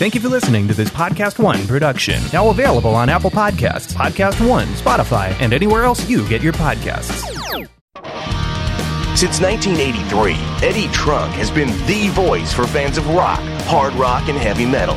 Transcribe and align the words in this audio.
Thank 0.00 0.14
you 0.14 0.20
for 0.22 0.30
listening 0.30 0.66
to 0.66 0.72
this 0.72 0.88
Podcast 0.88 1.38
One 1.38 1.66
production. 1.66 2.22
Now 2.32 2.48
available 2.48 2.94
on 2.94 3.10
Apple 3.10 3.30
Podcasts, 3.30 3.92
Podcast 3.92 4.48
One, 4.48 4.66
Spotify, 4.68 5.38
and 5.42 5.52
anywhere 5.52 5.84
else 5.84 6.08
you 6.08 6.26
get 6.26 6.40
your 6.40 6.54
podcasts. 6.54 7.20
Since 9.14 9.42
1983, 9.42 10.32
Eddie 10.66 10.88
Trunk 10.88 11.34
has 11.34 11.50
been 11.50 11.68
the 11.86 12.08
voice 12.14 12.50
for 12.50 12.66
fans 12.66 12.96
of 12.96 13.06
rock, 13.08 13.40
hard 13.64 13.92
rock, 13.92 14.26
and 14.30 14.38
heavy 14.38 14.64
metal. 14.64 14.96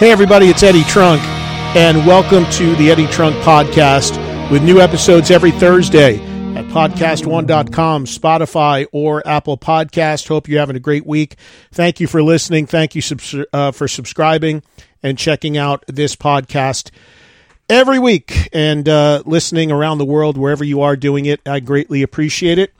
Hey, 0.00 0.12
everybody, 0.12 0.46
it's 0.46 0.62
Eddie 0.62 0.84
Trunk, 0.84 1.20
and 1.76 2.06
welcome 2.06 2.50
to 2.52 2.74
the 2.76 2.90
Eddie 2.90 3.06
Trunk 3.08 3.36
Podcast 3.44 4.16
with 4.50 4.62
new 4.62 4.80
episodes 4.80 5.30
every 5.30 5.50
Thursday 5.50 6.14
at 6.56 6.64
podcast1.com, 6.68 8.06
Spotify, 8.06 8.86
or 8.92 9.22
Apple 9.28 9.58
Podcast. 9.58 10.26
Hope 10.26 10.48
you're 10.48 10.58
having 10.58 10.74
a 10.74 10.80
great 10.80 11.04
week. 11.04 11.36
Thank 11.70 12.00
you 12.00 12.06
for 12.06 12.22
listening. 12.22 12.64
Thank 12.64 12.94
you 12.94 13.02
subs- 13.02 13.44
uh, 13.52 13.72
for 13.72 13.86
subscribing 13.86 14.62
and 15.02 15.18
checking 15.18 15.58
out 15.58 15.84
this 15.86 16.16
podcast 16.16 16.90
every 17.68 17.98
week 17.98 18.48
and 18.54 18.88
uh, 18.88 19.22
listening 19.26 19.70
around 19.70 19.98
the 19.98 20.06
world, 20.06 20.38
wherever 20.38 20.64
you 20.64 20.80
are 20.80 20.96
doing 20.96 21.26
it. 21.26 21.42
I 21.46 21.60
greatly 21.60 22.00
appreciate 22.00 22.58
it. 22.58 22.72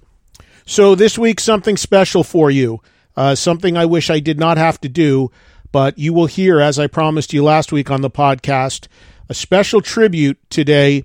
So, 0.65 0.95
this 0.95 1.19
week, 1.19 1.39
something 1.39 1.77
special 1.77 2.25
for 2.25 2.51
you, 2.51 2.81
uh, 3.15 3.35
something 3.35 3.77
I 3.77 3.85
wish 3.85 4.09
I 4.09 4.21
did 4.21 4.39
not 4.39 4.57
have 4.57 4.81
to 4.81 4.89
do. 4.89 5.31
But 5.73 5.99
you 5.99 6.13
will 6.13 6.27
hear, 6.27 6.61
as 6.61 6.79
I 6.79 6.87
promised 6.87 7.33
you 7.33 7.45
last 7.45 7.73
week 7.73 7.91
on 7.91 8.01
the 8.01 8.11
podcast, 8.11 8.89
a 9.29 9.35
special 9.35 9.81
tribute 9.81 10.39
today 10.51 11.05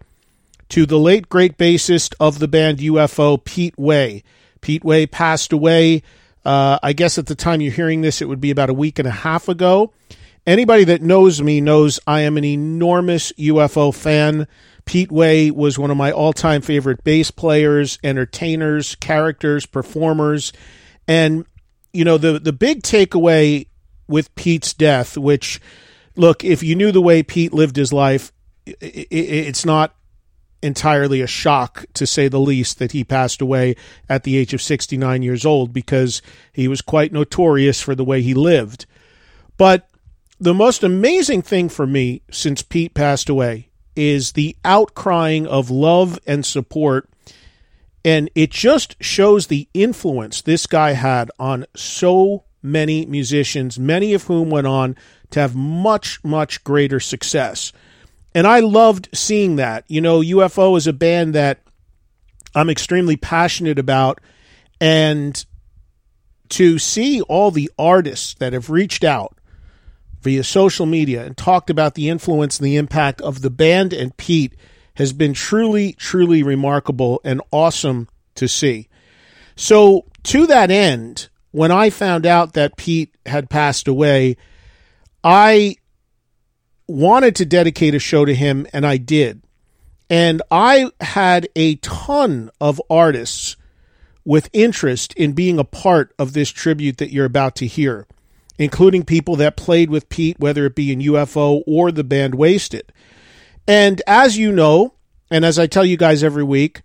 to 0.70 0.86
the 0.86 0.98
late 0.98 1.30
great 1.30 1.58
bassist 1.58 2.16
of 2.20 2.40
the 2.40 2.48
band 2.48 2.80
UFO, 2.80 3.44
Pete 3.44 3.78
Way. 3.78 4.24
Pete 4.62 4.84
Way 4.84 5.06
passed 5.06 5.54
away. 5.54 6.02
Uh, 6.44 6.80
I 6.82 6.94
guess 6.94 7.18
at 7.18 7.28
the 7.28 7.36
time 7.36 7.62
you're 7.62 7.72
hearing 7.72 8.02
this, 8.02 8.22
it 8.22 8.28
would 8.28 8.42
be 8.42 8.52
about 8.52 8.70
a 8.70 8.74
week 8.74 8.98
and 8.98 9.08
a 9.08 9.12
half 9.12 9.48
ago. 9.48 9.94
Anybody 10.48 10.84
that 10.86 11.02
knows 11.02 11.42
me 11.42 11.62
knows 11.62 12.00
I 12.06 12.22
am 12.22 12.38
an 12.38 12.46
enormous 12.46 13.32
UFO 13.34 13.94
fan. 13.94 14.48
Pete 14.86 15.12
Way 15.12 15.50
was 15.50 15.80
one 15.80 15.90
of 15.90 15.98
my 15.98 16.12
all 16.12 16.34
time 16.34 16.62
favorite 16.62 17.04
bass 17.04 17.32
players, 17.32 17.98
entertainers, 18.04 18.96
characters, 18.96 19.66
performers. 19.66 20.54
And, 21.08 21.46
you 21.94 22.06
know, 22.06 22.18
the, 22.18 22.40
the 22.40 22.54
big 22.54 22.84
takeaway 22.84 23.68
with 24.08 24.34
Pete's 24.36 24.74
death, 24.74 25.18
which, 25.18 25.60
look, 26.16 26.44
if 26.44 26.64
you 26.64 26.76
knew 26.76 26.92
the 26.92 27.02
way 27.02 27.24
Pete 27.24 27.54
lived 27.54 27.76
his 27.76 27.94
life, 27.94 28.32
it's 28.66 29.66
not 29.66 29.96
entirely 30.62 31.22
a 31.22 31.28
shock, 31.28 31.86
to 31.94 32.08
say 32.08 32.28
the 32.28 32.40
least, 32.40 32.80
that 32.80 32.92
he 32.92 33.04
passed 33.04 33.42
away 33.42 33.76
at 34.10 34.24
the 34.24 34.38
age 34.38 34.54
of 34.54 34.62
69 34.62 35.22
years 35.22 35.46
old 35.46 35.72
because 35.72 36.22
he 36.52 36.68
was 36.68 36.82
quite 36.82 37.12
notorious 37.12 37.82
for 37.82 37.94
the 37.94 38.04
way 38.04 38.22
he 38.22 38.34
lived. 38.34 38.86
But 39.58 39.88
the 40.40 40.54
most 40.54 40.84
amazing 40.84 41.44
thing 41.44 41.70
for 41.70 41.86
me 41.86 42.22
since 42.32 42.62
Pete 42.62 42.94
passed 42.94 43.30
away 43.30 43.70
is 43.96 44.32
the 44.32 44.56
outcrying 44.66 45.46
of 45.46 45.70
love 45.70 46.20
and 46.26 46.46
support. 46.46 47.10
And 48.04 48.30
it 48.36 48.52
just 48.52 48.96
shows 49.02 49.48
the 49.48 49.68
influence 49.74 50.42
this 50.42 50.68
guy 50.68 50.92
had 50.92 51.32
on 51.40 51.66
so 51.76 52.45
many 52.66 53.06
musicians, 53.06 53.80
many 53.80 54.14
of 54.14 54.24
whom 54.24 54.50
went 54.50 54.68
on 54.68 54.96
to 55.32 55.40
have 55.40 55.56
much, 55.56 56.24
much 56.24 56.64
greater 56.64 57.00
success. 57.00 57.72
And 58.34 58.46
I 58.46 58.60
loved 58.60 59.10
seeing 59.14 59.56
that. 59.58 59.86
You 59.88 60.02
know, 60.02 60.20
UFO 60.20 60.78
is 60.78 60.88
a 60.88 60.94
band 60.94 61.36
that 61.36 61.62
I'm 62.54 62.70
extremely 62.70 63.16
passionate 63.16 63.80
about. 63.80 64.20
And 64.82 65.46
to 66.50 66.78
see 66.78 67.22
all 67.22 67.52
the 67.52 67.72
artists 67.78 68.34
that 68.36 68.54
have 68.54 68.70
reached 68.70 69.04
out 69.04 69.38
via 70.22 70.44
social 70.44 70.86
media 70.86 71.24
and 71.26 71.38
talked 71.38 71.70
about 71.70 71.96
the 71.96 72.10
influence 72.10 72.58
and 72.58 72.66
the 72.66 72.78
impact 72.78 73.22
of 73.22 73.42
the 73.42 73.50
band 73.50 73.94
and 73.94 74.16
Pete 74.18 74.56
has 74.96 75.14
been 75.14 75.34
truly, 75.34 75.94
truly 75.94 76.44
remarkable 76.44 77.22
and 77.24 77.42
awesome 77.52 78.08
to 78.36 78.48
see. 78.48 78.88
So, 79.56 80.06
to 80.24 80.48
that 80.48 80.72
end, 80.72 81.30
when 81.56 81.72
I 81.72 81.90
found 81.90 82.26
out 82.26 82.52
that 82.56 82.76
Pete 82.76 83.16
had 83.26 83.50
passed 83.50 83.88
away, 83.88 84.36
I 85.24 85.78
wanted 86.86 87.38
to 87.38 87.46
dedicate 87.46 87.96
a 87.96 88.00
show 88.00 88.26
to 88.26 88.36
him, 88.36 88.68
and 88.74 88.86
I 88.86 88.98
did. 88.98 89.42
And 90.10 90.42
I 90.52 90.92
had 91.00 91.48
a 91.56 91.76
ton 91.76 92.52
of 92.60 92.82
artists 92.90 93.56
with 94.26 94.50
interest 94.52 95.14
in 95.14 95.32
being 95.32 95.58
a 95.58 95.64
part 95.64 96.14
of 96.20 96.34
this 96.34 96.50
tribute 96.50 96.98
that 96.98 97.14
you're 97.14 97.24
about 97.24 97.56
to 97.56 97.68
hear, 97.68 98.06
including 98.60 99.06
people 99.06 99.38
that 99.38 99.56
played 99.56 99.90
with 99.90 100.10
Pete, 100.10 100.38
whether 100.38 100.66
it 100.66 100.76
be 100.76 100.92
in 100.92 101.00
UFO 101.00 101.64
or 101.66 101.90
the 101.90 102.04
band 102.04 102.36
Wasted. 102.36 102.92
And 103.66 104.02
as 104.06 104.38
you 104.38 104.52
know, 104.52 104.96
and 105.32 105.46
as 105.46 105.58
I 105.58 105.68
tell 105.68 105.86
you 105.86 105.96
guys 105.96 106.22
every 106.22 106.44
week, 106.44 106.82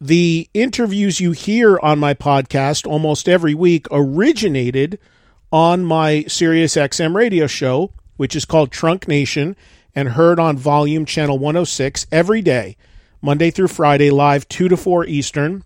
the 0.00 0.48
interviews 0.54 1.20
you 1.20 1.32
hear 1.32 1.78
on 1.78 1.98
my 1.98 2.14
podcast 2.14 2.86
almost 2.86 3.28
every 3.28 3.54
week 3.54 3.86
originated 3.90 4.98
on 5.52 5.84
my 5.84 6.24
Sirius 6.24 6.74
XM 6.74 7.14
radio 7.14 7.46
show, 7.46 7.92
which 8.16 8.34
is 8.34 8.44
called 8.44 8.72
Trunk 8.72 9.06
Nation 9.06 9.56
and 9.94 10.10
heard 10.10 10.40
on 10.40 10.56
volume 10.56 11.04
channel 11.04 11.38
106 11.38 12.06
every 12.10 12.42
day, 12.42 12.76
Monday 13.22 13.50
through 13.50 13.68
Friday, 13.68 14.10
live 14.10 14.48
2 14.48 14.68
to 14.68 14.76
4 14.76 15.06
Eastern. 15.06 15.62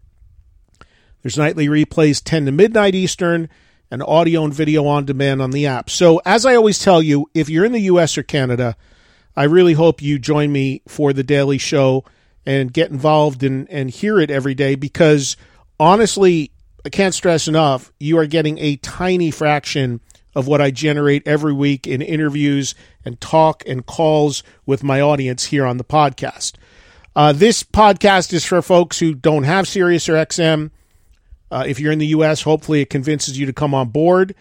There's 1.22 1.38
nightly 1.38 1.66
replays 1.68 2.22
10 2.22 2.46
to 2.46 2.52
midnight 2.52 2.94
Eastern 2.94 3.48
and 3.90 4.02
audio 4.02 4.44
and 4.44 4.52
video 4.52 4.86
on 4.86 5.06
demand 5.06 5.40
on 5.40 5.50
the 5.50 5.66
app. 5.66 5.88
So, 5.88 6.20
as 6.26 6.44
I 6.44 6.54
always 6.54 6.78
tell 6.78 7.02
you, 7.02 7.30
if 7.34 7.48
you're 7.48 7.64
in 7.64 7.72
the 7.72 7.80
US 7.80 8.18
or 8.18 8.22
Canada, 8.22 8.76
I 9.34 9.44
really 9.44 9.72
hope 9.72 10.02
you 10.02 10.18
join 10.18 10.52
me 10.52 10.82
for 10.86 11.12
the 11.12 11.24
daily 11.24 11.58
show 11.58 12.04
and 12.48 12.72
get 12.72 12.90
involved 12.90 13.42
and, 13.42 13.68
and 13.68 13.90
hear 13.90 14.18
it 14.18 14.30
every 14.30 14.54
day 14.54 14.74
because 14.74 15.36
honestly, 15.78 16.50
I 16.82 16.88
can't 16.88 17.12
stress 17.12 17.46
enough, 17.46 17.92
you 18.00 18.16
are 18.16 18.24
getting 18.24 18.56
a 18.56 18.76
tiny 18.76 19.30
fraction 19.30 20.00
of 20.34 20.46
what 20.46 20.62
I 20.62 20.70
generate 20.70 21.28
every 21.28 21.52
week 21.52 21.86
in 21.86 22.00
interviews 22.00 22.74
and 23.04 23.20
talk 23.20 23.62
and 23.66 23.84
calls 23.84 24.42
with 24.64 24.82
my 24.82 24.98
audience 24.98 25.44
here 25.44 25.66
on 25.66 25.76
the 25.76 25.84
podcast. 25.84 26.54
Uh, 27.14 27.34
this 27.34 27.62
podcast 27.62 28.32
is 28.32 28.46
for 28.46 28.62
folks 28.62 28.98
who 28.98 29.12
don't 29.14 29.42
have 29.42 29.68
Sirius 29.68 30.08
or 30.08 30.14
XM. 30.14 30.70
Uh, 31.50 31.64
if 31.66 31.78
you're 31.78 31.92
in 31.92 31.98
the 31.98 32.06
U.S., 32.06 32.40
hopefully 32.40 32.80
it 32.80 32.88
convinces 32.88 33.38
you 33.38 33.44
to 33.44 33.52
come 33.52 33.74
on 33.74 33.88
board. 33.90 34.34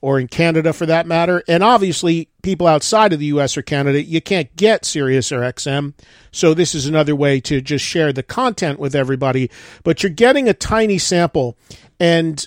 Or 0.00 0.20
in 0.20 0.28
Canada 0.28 0.72
for 0.72 0.86
that 0.86 1.06
matter. 1.06 1.42
And 1.48 1.62
obviously, 1.62 2.28
people 2.42 2.66
outside 2.66 3.12
of 3.12 3.18
the 3.18 3.26
US 3.26 3.56
or 3.56 3.62
Canada, 3.62 4.02
you 4.02 4.20
can't 4.20 4.54
get 4.54 4.84
Sirius 4.84 5.32
or 5.32 5.40
XM. 5.40 5.94
So 6.30 6.54
this 6.54 6.74
is 6.74 6.86
another 6.86 7.16
way 7.16 7.40
to 7.40 7.60
just 7.60 7.84
share 7.84 8.12
the 8.12 8.22
content 8.22 8.78
with 8.78 8.94
everybody. 8.94 9.50
But 9.82 10.02
you're 10.02 10.10
getting 10.10 10.48
a 10.48 10.54
tiny 10.54 10.98
sample. 10.98 11.56
And 11.98 12.46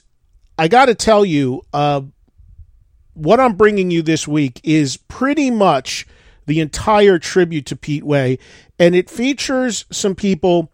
I 0.58 0.68
got 0.68 0.86
to 0.86 0.96
tell 0.96 1.26
you, 1.26 1.64
uh, 1.74 2.02
what 3.14 3.40
I'm 3.40 3.56
bringing 3.56 3.92
you 3.92 4.02
this 4.02 4.28
week 4.28 4.62
is 4.64 4.96
pretty 4.96 5.52
much 5.52 6.08
the 6.46 6.62
entire 6.62 7.20
tribute 7.20 7.66
to 7.68 7.76
Pete 7.76 8.04
Way. 8.04 8.40
And 8.80 8.96
it 8.96 9.10
features 9.10 9.86
some 9.92 10.16
people 10.16 10.72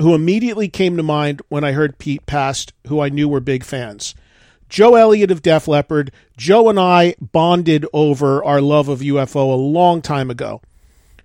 who 0.00 0.14
immediately 0.14 0.68
came 0.68 0.96
to 0.96 1.02
mind 1.02 1.42
when 1.48 1.64
I 1.64 1.72
heard 1.72 1.98
Pete 1.98 2.24
passed, 2.26 2.72
who 2.86 3.00
I 3.00 3.08
knew 3.08 3.28
were 3.28 3.40
big 3.40 3.64
fans. 3.64 4.14
Joe 4.68 4.94
Elliott 4.94 5.30
of 5.30 5.42
Def 5.42 5.68
Leppard. 5.68 6.12
Joe 6.36 6.68
and 6.68 6.78
I 6.78 7.14
bonded 7.20 7.86
over 7.92 8.44
our 8.44 8.60
love 8.60 8.88
of 8.88 9.00
UFO 9.00 9.52
a 9.52 9.56
long 9.56 10.02
time 10.02 10.30
ago. 10.30 10.60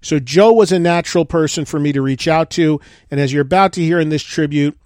So 0.02 0.20
Joe 0.20 0.52
was 0.52 0.72
a 0.72 0.80
natural 0.80 1.26
person 1.26 1.66
for 1.66 1.80
me 1.80 1.92
to 1.94 2.02
reach 2.02 2.28
out 2.28 2.50
to. 2.52 2.80
And 3.10 3.20
as 3.20 3.32
you're 3.32 3.42
about 3.42 3.74
to 3.74 3.82
hear 3.82 4.00
in 4.00 4.10
this 4.10 4.24
tribute, 4.24 4.78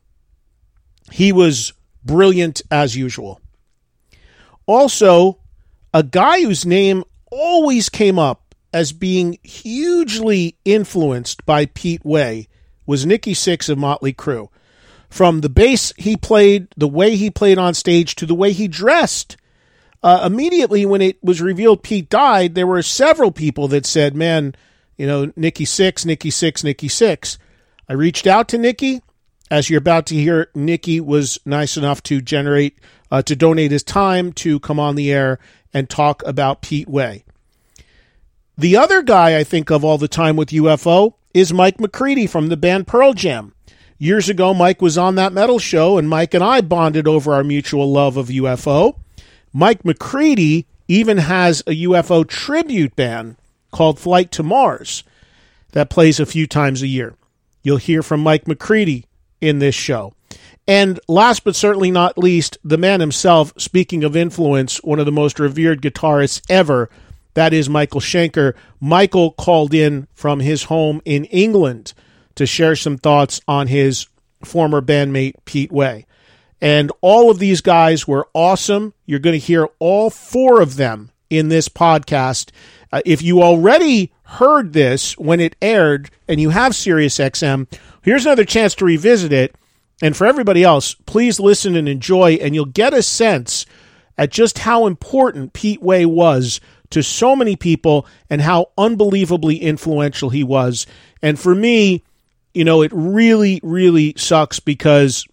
he 1.12 1.32
was 1.32 1.74
brilliant 2.04 2.62
as 2.70 2.96
usual. 2.96 3.42
Also, 4.66 5.40
a 5.94 6.04
guy 6.04 6.42
whose 6.42 6.66
name 6.66 7.04
always 7.32 7.90
came 7.90 8.20
up 8.20 8.56
as 8.74 8.92
being 8.92 9.40
hugely 9.44 10.58
influenced 10.66 11.46
by 11.46 11.66
Pete 11.66 12.06
Way 12.06 12.48
was 12.86 13.06
Nikki 13.06 13.34
Sixx 13.34 13.70
of 13.70 13.78
Motley 13.78 14.14
Crue 14.14 14.50
from 15.10 15.42
the 15.42 15.50
bass 15.50 15.94
he 15.98 16.16
played, 16.16 16.68
the 16.76 16.88
way 16.88 17.16
he 17.16 17.30
played 17.30 17.58
on 17.58 17.74
stage, 17.74 18.16
to 18.16 18.26
the 18.26 18.36
way 18.36 18.52
he 18.52 18.68
dressed. 18.68 19.38
Uh, 20.04 20.24
immediately 20.26 20.86
when 20.86 21.02
it 21.02 21.22
was 21.24 21.42
revealed 21.42 21.84
Pete 21.84 22.10
died, 22.10 22.56
there 22.56 22.68
were 22.68 22.82
several 22.82 23.32
people 23.32 23.68
that 23.70 23.86
said, 23.86 24.16
"Man, 24.16 24.56
you 24.98 25.08
know, 25.08 25.32
Nikki 25.36 25.66
Sixx, 25.66 26.06
Nikki 26.06 26.30
Sixx, 26.30 26.64
Nikki 26.64 26.88
Sixx." 26.88 27.38
I 27.90 27.94
reached 27.94 28.28
out 28.28 28.48
to 28.50 28.58
Nikki. 28.58 29.02
As 29.50 29.70
you're 29.70 29.80
about 29.80 30.06
to 30.08 30.16
hear, 30.16 30.50
Nikki 30.54 31.00
was 31.00 31.40
nice 31.46 31.78
enough 31.78 32.04
to 32.04 32.22
generate 32.22 32.78
uh, 33.10 33.22
to 33.24 33.36
donate 33.36 33.72
his 33.72 33.84
time 33.84 34.34
to 34.34 34.60
come 34.60 34.80
on 34.80 34.96
the 34.96 35.12
air 35.12 35.40
and 35.74 35.90
talk 35.90 36.22
about 36.26 36.62
Pete 36.62 36.90
Way. 36.90 37.24
The 38.58 38.76
other 38.76 39.02
guy 39.02 39.38
I 39.38 39.44
think 39.44 39.70
of 39.70 39.86
all 39.86 39.98
the 39.98 40.08
time 40.08 40.36
with 40.36 40.50
UFO 40.50 41.14
is 41.34 41.54
Mike 41.54 41.80
McCready 41.80 42.28
from 42.28 42.48
the 42.48 42.58
band 42.58 42.88
Pearl 42.88 43.14
Jam. 43.14 43.54
Years 44.00 44.30
ago, 44.30 44.54
Mike 44.54 44.80
was 44.80 44.98
on 44.98 45.16
that 45.16 45.34
metal 45.34 45.58
show, 45.58 45.98
and 45.98 46.08
Mike 46.08 46.36
and 46.36 46.44
I 46.44 46.62
bonded 46.62 47.08
over 47.08 47.34
our 47.34 47.44
mutual 47.44 47.92
love 47.92 48.16
of 48.16 48.28
UFO. 48.28 48.96
Mike 49.52 49.84
McCready 49.84 50.68
even 50.88 51.18
has 51.18 51.62
a 51.62 51.84
UFO 51.84 52.28
tribute 52.28 52.96
band 52.96 53.38
called 53.72 54.00
Flight 54.00 54.32
to 54.34 54.44
Mars 54.44 55.04
that 55.72 55.90
plays 55.90 56.20
a 56.20 56.28
few 56.28 56.46
times 56.46 56.84
a 56.84 56.88
year. 56.88 57.16
You'll 57.64 57.78
hear 57.78 58.04
from 58.04 58.22
Mike 58.22 58.48
McCready 58.48 59.06
in 59.42 59.58
this 59.60 59.76
show. 59.76 60.14
And 60.68 61.00
last 61.08 61.44
but 61.44 61.56
certainly 61.56 61.90
not 61.90 62.20
least, 62.20 62.58
the 62.64 62.78
man 62.78 63.00
himself, 63.00 63.52
speaking 63.58 64.04
of 64.04 64.16
influence, 64.16 64.78
one 64.84 65.00
of 65.00 65.06
the 65.08 65.12
most 65.12 65.40
revered 65.40 65.82
guitarists 65.82 66.42
ever, 66.50 66.90
that 67.34 67.52
is 67.52 67.68
Michael 67.68 68.02
Schenker. 68.02 68.54
Michael 68.80 69.32
called 69.32 69.74
in 69.74 70.08
from 70.14 70.40
his 70.40 70.64
home 70.64 71.02
in 71.04 71.26
England 71.26 71.94
to 72.38 72.46
share 72.46 72.76
some 72.76 72.98
thoughts 72.98 73.42
on 73.48 73.68
his 73.68 74.08
former 74.44 74.82
bandmate, 74.82 75.34
Pete 75.46 75.72
Way. 75.72 76.06
And 76.62 76.92
all 77.02 77.30
of 77.30 77.40
these 77.40 77.62
guys 77.62 78.08
were 78.08 78.28
awesome. 78.34 78.94
You're 79.06 79.20
going 79.20 79.40
to 79.40 79.46
hear 79.46 79.68
all 79.80 80.10
four 80.10 80.62
of 80.62 80.76
them 80.76 81.12
in 81.30 81.50
this 81.50 81.70
podcast. 81.70 82.52
Uh, 82.92 83.02
if 83.06 83.22
you 83.22 83.44
already 83.44 84.12
heard 84.24 84.74
this 84.74 85.18
when 85.18 85.40
it 85.40 85.56
aired 85.62 86.10
and 86.28 86.40
you 86.40 86.50
have 86.50 86.72
SiriusXM, 86.72 87.68
here's 88.02 88.26
another 88.26 88.46
chance 88.46 88.74
to 88.76 88.86
revisit 88.86 89.34
it. 89.34 89.56
And 90.02 90.16
for 90.16 90.26
everybody 90.26 90.64
else, 90.64 90.94
please 91.06 91.40
listen 91.40 91.76
and 91.76 91.90
enjoy, 91.90 92.34
and 92.34 92.54
you'll 92.54 92.66
get 92.66 92.94
a 92.94 93.02
sense 93.02 93.66
at 94.16 94.32
just 94.32 94.60
how 94.60 94.86
important 94.86 95.54
Pete 95.54 95.82
Way 95.82 96.06
was 96.06 96.60
to 96.92 97.02
so 97.02 97.36
many 97.36 97.56
people 97.56 98.06
and 98.30 98.42
how 98.42 98.68
unbelievably 98.78 99.58
influential 99.58 100.30
he 100.30 100.44
was. 100.44 100.86
And 101.22 101.40
for 101.40 101.56
me, 101.56 102.04
you 102.58 102.66
know, 102.66 102.82
it 102.82 102.92
really, 102.92 103.60
really 103.62 104.16
sucks 104.18 104.60
because 104.60 105.28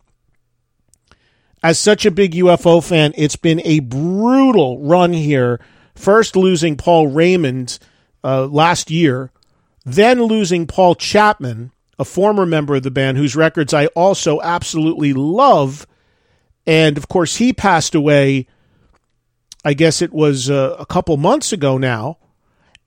as 1.62 1.78
such 1.78 2.04
a 2.04 2.10
big 2.10 2.34
UFO 2.34 2.86
fan, 2.86 3.14
it's 3.16 3.36
been 3.36 3.62
a 3.64 3.80
brutal 3.80 4.78
run 4.80 5.14
here. 5.14 5.58
First 5.94 6.36
losing 6.36 6.76
Paul 6.76 7.06
Raymond 7.06 7.78
uh, 8.22 8.44
last 8.44 8.90
year, 8.90 9.30
then 9.86 10.22
losing 10.24 10.66
Paul 10.66 10.96
Chapman, 10.96 11.72
a 11.98 12.04
former 12.04 12.44
member 12.44 12.74
of 12.74 12.82
the 12.82 12.90
band 12.90 13.16
whose 13.16 13.34
records 13.34 13.72
I 13.72 13.86
also 13.86 14.38
absolutely 14.42 15.14
love. 15.14 15.86
And 16.66 16.98
of 16.98 17.08
course, 17.08 17.36
he 17.36 17.54
passed 17.54 17.94
away, 17.94 18.48
I 19.64 19.72
guess 19.72 20.02
it 20.02 20.12
was 20.12 20.50
uh, 20.50 20.76
a 20.78 20.84
couple 20.84 21.16
months 21.16 21.54
ago 21.54 21.78
now. 21.78 22.18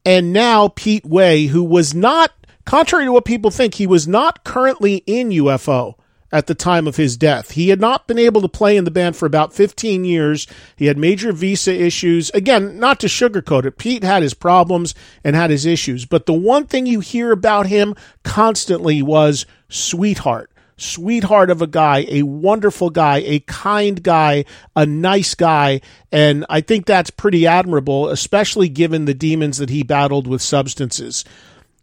And 0.06 0.32
now 0.32 0.68
Pete 0.68 1.06
Way, 1.06 1.48
who 1.48 1.64
was 1.64 1.96
not 1.96 2.32
Contrary 2.68 3.06
to 3.06 3.14
what 3.14 3.24
people 3.24 3.50
think, 3.50 3.76
he 3.76 3.88
was 3.88 4.10
not 4.10 4.44
currently 4.44 4.98
in 5.06 5.30
UFO 5.30 5.96
at 6.34 6.48
the 6.48 6.54
time 6.54 6.86
of 6.86 6.98
his 6.98 7.16
death. 7.16 7.52
He 7.52 7.70
had 7.70 7.80
not 7.80 8.10
been 8.10 8.20
able 8.20 8.42
to 8.42 8.50
play 8.50 8.76
in 8.76 8.84
the 8.84 8.92
band 8.92 9.16
for 9.16 9.26
about 9.26 9.54
15 9.54 10.04
years. 10.04 10.48
He 10.76 10.88
had 10.88 10.98
major 10.98 11.32
visa 11.32 11.74
issues. 11.74 12.30
Again, 12.32 12.78
not 12.78 13.00
to 13.00 13.08
sugarcoat 13.08 13.64
it, 13.64 13.78
Pete 13.78 14.04
had 14.04 14.22
his 14.22 14.34
problems 14.34 14.94
and 15.24 15.34
had 15.34 15.50
his 15.50 15.66
issues. 15.66 16.06
But 16.06 16.26
the 16.26 16.34
one 16.34 16.66
thing 16.66 16.86
you 16.86 17.00
hear 17.00 17.32
about 17.32 17.68
him 17.68 17.96
constantly 18.24 19.02
was 19.02 19.46
sweetheart. 19.70 20.52
Sweetheart 20.76 21.50
of 21.50 21.62
a 21.62 21.68
guy, 21.68 22.06
a 22.10 22.24
wonderful 22.24 22.90
guy, 22.90 23.20
a 23.20 23.40
kind 23.40 24.04
guy, 24.04 24.44
a 24.76 24.86
nice 24.86 25.36
guy. 25.36 25.80
And 26.12 26.46
I 26.50 26.60
think 26.60 26.86
that's 26.86 27.12
pretty 27.12 27.48
admirable, 27.48 28.10
especially 28.10 28.68
given 28.68 29.06
the 29.06 29.14
demons 29.14 29.58
that 29.58 29.70
he 29.70 29.84
battled 29.84 30.28
with 30.28 30.42
substances. 30.42 31.24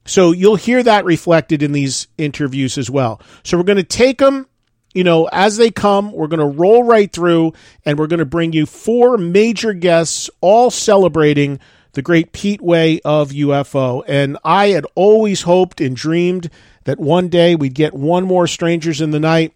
So 0.07 0.33
you'll 0.33 0.57
hear 0.57 0.83
that 0.83 1.05
reflected 1.05 1.63
in 1.63 1.73
these 1.73 2.09
interviews 2.19 2.77
as 2.77 2.91
well. 2.91 3.21
So 3.43 3.57
we're 3.57 3.65
going 3.65 3.77
to 3.77 3.83
take 3.83 4.19
them, 4.19 4.47
you 4.93 5.05
know, 5.05 5.29
as 5.33 5.57
they 5.57 5.71
come. 5.71 6.13
We're 6.13 6.29
going 6.29 6.41
to 6.41 6.59
roll 6.59 6.85
right 6.85 7.11
through 7.11 7.55
and 7.85 7.99
we're 7.99 8.07
going 8.07 8.19
to 8.19 8.27
bring 8.27 8.53
you 8.53 8.67
four 8.67 9.17
major 9.17 9.73
guests 9.73 10.29
all 10.41 10.71
celebrating 10.71 11.59
the 11.93 12.03
great 12.03 12.33
Pete 12.33 12.61
Way 12.61 13.01
of 13.05 13.31
UFO. 13.31 14.05
And 14.07 14.37
I 14.45 14.69
had 14.69 14.87
always 14.95 15.43
hoped 15.43 15.81
and 15.81 15.97
dreamed 15.97 16.51
that 16.85 16.99
one 16.99 17.29
day 17.29 17.55
we'd 17.55 17.75
get 17.75 17.95
one 17.95 18.25
more 18.25 18.47
Strangers 18.47 19.01
in 19.01 19.11
the 19.11 19.21
Night 19.21 19.55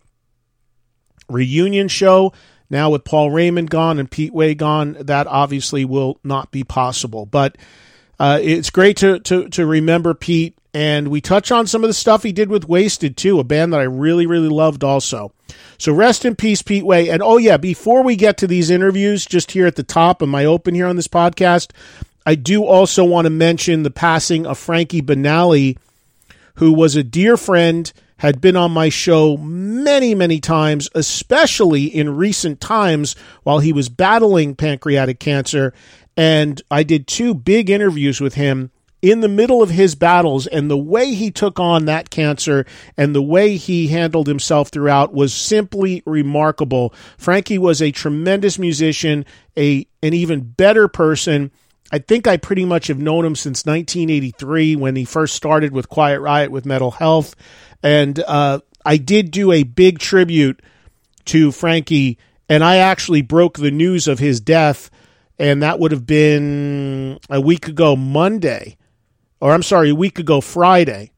reunion 1.28 1.88
show. 1.88 2.33
Now 2.71 2.90
with 2.90 3.05
Paul 3.05 3.31
Raymond 3.31 3.71
gone 3.71 3.99
and 3.99 4.11
Pete 4.11 4.33
Way 4.33 4.55
gone, 4.55 4.97
that 5.00 5.26
obviously 5.26 5.85
will 5.85 6.21
not 6.23 6.50
be 6.50 6.64
possible. 6.64 7.26
But 7.26 7.57
uh, 8.18 8.38
it's 8.42 8.70
great 8.70 8.96
to, 8.98 9.20
to, 9.20 9.48
to 9.50 9.66
remember 9.66 10.14
Pete. 10.14 10.54
And 10.75 11.08
we 11.08 11.20
touch 11.20 11.50
on 11.50 11.66
some 11.66 11.82
of 11.82 11.88
the 11.88 11.94
stuff 11.94 12.22
he 12.22 12.30
did 12.30 12.50
with 12.50 12.68
Wasted, 12.68 13.16
too, 13.16 13.40
a 13.40 13.44
band 13.44 13.72
that 13.72 13.80
I 13.80 13.84
really, 13.84 14.26
really 14.26 14.50
loved 14.50 14.84
also. 14.84 15.32
So 15.78 15.92
rest 15.92 16.25
in 16.25 16.37
peace, 16.37 16.60
Pete 16.60 16.84
Way. 16.84 17.08
And 17.08 17.22
oh, 17.22 17.38
yeah, 17.38 17.56
before 17.56 18.02
we 18.02 18.16
get 18.16 18.37
to 18.38 18.46
these 18.46 18.68
interviews, 18.68 19.25
just 19.25 19.52
here 19.52 19.66
at 19.66 19.76
the 19.76 19.82
top 19.82 20.20
of 20.20 20.28
my 20.28 20.44
open 20.44 20.75
here 20.75 20.87
on 20.87 20.96
this 20.96 21.08
podcast, 21.08 21.70
I 22.26 22.34
do 22.34 22.64
also 22.64 23.04
want 23.04 23.25
to 23.25 23.30
mention 23.30 23.82
the 23.82 23.90
passing 23.90 24.46
of 24.46 24.58
Frankie 24.58 25.00
Banali, 25.00 25.78
who 26.56 26.75
was 26.75 26.96
a 26.96 27.02
dear 27.02 27.38
friend, 27.38 27.90
had 28.18 28.40
been 28.40 28.56
on 28.56 28.72
my 28.72 28.88
show 28.88 29.37
many, 29.38 30.14
many 30.14 30.40
times, 30.40 30.90
especially 30.94 31.84
in 31.84 32.16
recent 32.16 32.60
times 32.60 33.16
while 33.44 33.60
he 33.60 33.72
was 33.72 33.88
battling 33.88 34.54
pancreatic 34.54 35.18
cancer. 35.18 35.72
And 36.18 36.60
I 36.68 36.82
did 36.82 37.06
two 37.06 37.32
big 37.32 37.70
interviews 37.70 38.20
with 38.20 38.34
him 38.34 38.72
in 39.00 39.20
the 39.20 39.28
middle 39.28 39.62
of 39.62 39.70
his 39.70 39.94
battles 39.94 40.48
and 40.48 40.68
the 40.68 40.76
way 40.76 41.14
he 41.14 41.30
took 41.30 41.60
on 41.60 41.84
that 41.84 42.10
cancer 42.10 42.66
and 42.96 43.14
the 43.14 43.22
way 43.22 43.56
he 43.56 43.87
handled 43.87 44.26
himself 44.26 44.70
throughout 44.70 45.14
was 45.14 45.32
simply 45.32 46.02
remarkable. 46.04 46.92
Frankie 47.16 47.56
was 47.56 47.80
a 47.80 47.92
tremendous 47.92 48.58
musician, 48.58 49.25
a 49.56 49.87
an 50.02 50.12
even 50.12 50.40
better 50.40 50.88
person. 50.88 51.52
I 51.92 51.98
think 51.98 52.26
I 52.26 52.37
pretty 52.37 52.64
much 52.64 52.88
have 52.88 52.98
known 52.98 53.25
him 53.25 53.37
since 53.37 53.64
1983 53.64 54.75
when 54.75 54.96
he 54.96 55.04
first 55.04 55.37
started 55.37 55.72
with 55.72 55.88
Quiet 55.88 56.18
Riot 56.18 56.50
with 56.50 56.66
Metal 56.66 56.90
Health, 56.90 57.37
and 57.80 58.18
uh, 58.26 58.58
I 58.84 58.96
did 58.96 59.30
do 59.30 59.52
a 59.52 59.62
big 59.62 60.00
tribute 60.00 60.60
to 61.26 61.52
Frankie, 61.52 62.18
and 62.48 62.64
I 62.64 62.78
actually 62.78 63.22
broke 63.22 63.56
the 63.56 63.70
news 63.70 64.08
of 64.08 64.18
his 64.18 64.40
death 64.40 64.90
and 65.38 65.62
that 65.62 65.78
would 65.78 65.92
have 65.92 66.07
been 66.07 67.18
a 67.30 67.40
week 67.40 67.68
ago 67.68 67.95
Monday, 67.95 68.76
or 69.40 69.52
I'm 69.52 69.62
sorry, 69.62 69.90
a 69.90 69.95
week 69.95 70.18
ago 70.18 70.40
Friday. 70.40 71.12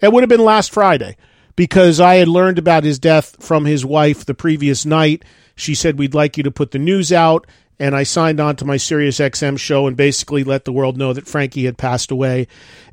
It 0.00 0.12
would 0.12 0.22
have 0.22 0.28
been 0.28 0.44
last 0.44 0.72
Friday 0.72 1.16
because 1.56 2.00
I 2.00 2.16
had 2.16 2.28
learned 2.28 2.58
about 2.58 2.84
his 2.84 2.98
death 2.98 3.36
from 3.42 3.64
his 3.64 3.84
wife 3.84 4.24
the 4.24 4.34
previous 4.34 4.84
night. 4.84 5.24
She 5.54 5.74
said, 5.74 5.98
We'd 5.98 6.14
like 6.14 6.36
you 6.36 6.42
to 6.42 6.50
put 6.50 6.72
the 6.72 6.78
news 6.78 7.12
out. 7.12 7.46
and 7.78 7.96
I 7.96 8.04
signed 8.04 8.38
on 8.38 8.54
to 8.56 8.64
my 8.64 8.76
Sirius 8.76 9.18
XM 9.18 9.58
show 9.58 9.86
and 9.86 9.96
basically 9.96 10.44
let 10.44 10.64
the 10.64 10.72
world 10.72 10.96
know 10.96 11.12
that 11.12 11.26
Frankie 11.26 11.64
had 11.64 11.76
passed 11.76 12.10
away. 12.10 12.46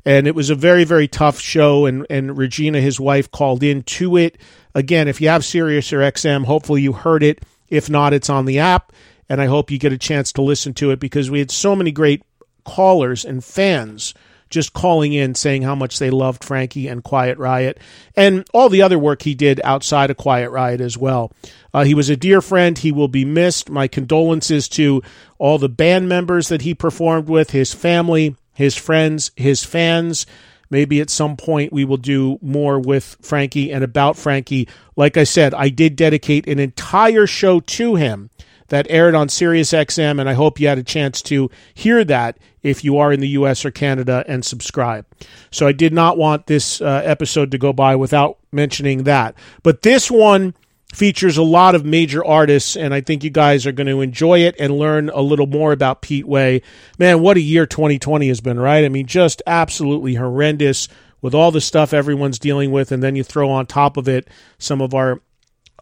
And 0.04 0.26
it 0.26 0.34
was 0.34 0.50
a 0.50 0.56
very, 0.56 0.84
very 0.84 1.06
tough 1.06 1.38
show. 1.38 1.86
And, 1.86 2.06
and 2.10 2.36
Regina, 2.36 2.80
his 2.80 2.98
wife, 2.98 3.30
called 3.30 3.62
in 3.62 3.82
to 3.84 4.16
it. 4.16 4.38
Again, 4.74 5.06
if 5.06 5.20
you 5.20 5.28
have 5.28 5.44
Sirius 5.44 5.92
or 5.92 6.00
XM, 6.00 6.44
hopefully 6.44 6.82
you 6.82 6.92
heard 6.92 7.22
it. 7.22 7.42
If 7.68 7.88
not, 7.88 8.12
it's 8.12 8.28
on 8.28 8.44
the 8.44 8.58
app. 8.58 8.92
And 9.32 9.40
I 9.40 9.46
hope 9.46 9.70
you 9.70 9.78
get 9.78 9.94
a 9.94 9.98
chance 9.98 10.30
to 10.34 10.42
listen 10.42 10.74
to 10.74 10.90
it 10.90 11.00
because 11.00 11.30
we 11.30 11.38
had 11.38 11.50
so 11.50 11.74
many 11.74 11.90
great 11.90 12.22
callers 12.66 13.24
and 13.24 13.42
fans 13.42 14.12
just 14.50 14.74
calling 14.74 15.14
in 15.14 15.34
saying 15.34 15.62
how 15.62 15.74
much 15.74 15.98
they 15.98 16.10
loved 16.10 16.44
Frankie 16.44 16.86
and 16.86 17.02
Quiet 17.02 17.38
Riot 17.38 17.80
and 18.14 18.46
all 18.52 18.68
the 18.68 18.82
other 18.82 18.98
work 18.98 19.22
he 19.22 19.34
did 19.34 19.58
outside 19.64 20.10
of 20.10 20.18
Quiet 20.18 20.50
Riot 20.50 20.82
as 20.82 20.98
well. 20.98 21.32
Uh, 21.72 21.84
he 21.84 21.94
was 21.94 22.10
a 22.10 22.16
dear 22.16 22.42
friend. 22.42 22.76
He 22.76 22.92
will 22.92 23.08
be 23.08 23.24
missed. 23.24 23.70
My 23.70 23.88
condolences 23.88 24.68
to 24.68 25.00
all 25.38 25.56
the 25.56 25.70
band 25.70 26.10
members 26.10 26.48
that 26.48 26.60
he 26.60 26.74
performed 26.74 27.26
with, 27.26 27.52
his 27.52 27.72
family, 27.72 28.36
his 28.52 28.76
friends, 28.76 29.30
his 29.34 29.64
fans. 29.64 30.26
Maybe 30.68 31.00
at 31.00 31.08
some 31.08 31.38
point 31.38 31.72
we 31.72 31.86
will 31.86 31.96
do 31.96 32.38
more 32.42 32.78
with 32.78 33.16
Frankie 33.22 33.72
and 33.72 33.82
about 33.82 34.18
Frankie. 34.18 34.68
Like 34.94 35.16
I 35.16 35.24
said, 35.24 35.54
I 35.54 35.70
did 35.70 35.96
dedicate 35.96 36.46
an 36.46 36.58
entire 36.58 37.26
show 37.26 37.60
to 37.60 37.94
him 37.94 38.28
that 38.72 38.86
aired 38.88 39.14
on 39.14 39.28
Sirius 39.28 39.72
XM, 39.72 40.18
and 40.18 40.30
I 40.30 40.32
hope 40.32 40.58
you 40.58 40.66
had 40.66 40.78
a 40.78 40.82
chance 40.82 41.20
to 41.24 41.50
hear 41.74 42.04
that 42.04 42.38
if 42.62 42.82
you 42.82 42.96
are 42.96 43.12
in 43.12 43.20
the 43.20 43.28
US 43.28 43.66
or 43.66 43.70
Canada 43.70 44.24
and 44.26 44.42
subscribe. 44.42 45.04
So 45.50 45.66
I 45.66 45.72
did 45.72 45.92
not 45.92 46.16
want 46.16 46.46
this 46.46 46.80
uh, 46.80 47.02
episode 47.04 47.50
to 47.50 47.58
go 47.58 47.74
by 47.74 47.96
without 47.96 48.38
mentioning 48.50 49.02
that. 49.02 49.34
But 49.62 49.82
this 49.82 50.10
one 50.10 50.54
features 50.90 51.36
a 51.36 51.42
lot 51.42 51.74
of 51.74 51.84
major 51.84 52.24
artists, 52.24 52.74
and 52.74 52.94
I 52.94 53.02
think 53.02 53.22
you 53.22 53.28
guys 53.28 53.66
are 53.66 53.72
going 53.72 53.88
to 53.88 54.00
enjoy 54.00 54.38
it 54.38 54.56
and 54.58 54.78
learn 54.78 55.10
a 55.10 55.20
little 55.20 55.46
more 55.46 55.72
about 55.72 56.00
Pete 56.00 56.26
Way. 56.26 56.62
Man, 56.98 57.20
what 57.20 57.36
a 57.36 57.42
year 57.42 57.66
2020 57.66 58.26
has 58.28 58.40
been, 58.40 58.58
right? 58.58 58.86
I 58.86 58.88
mean, 58.88 59.04
just 59.04 59.42
absolutely 59.46 60.14
horrendous 60.14 60.88
with 61.20 61.34
all 61.34 61.50
the 61.50 61.60
stuff 61.60 61.92
everyone's 61.92 62.38
dealing 62.38 62.72
with, 62.72 62.90
and 62.90 63.02
then 63.02 63.16
you 63.16 63.22
throw 63.22 63.50
on 63.50 63.66
top 63.66 63.98
of 63.98 64.08
it 64.08 64.28
some 64.56 64.80
of 64.80 64.94
our 64.94 65.20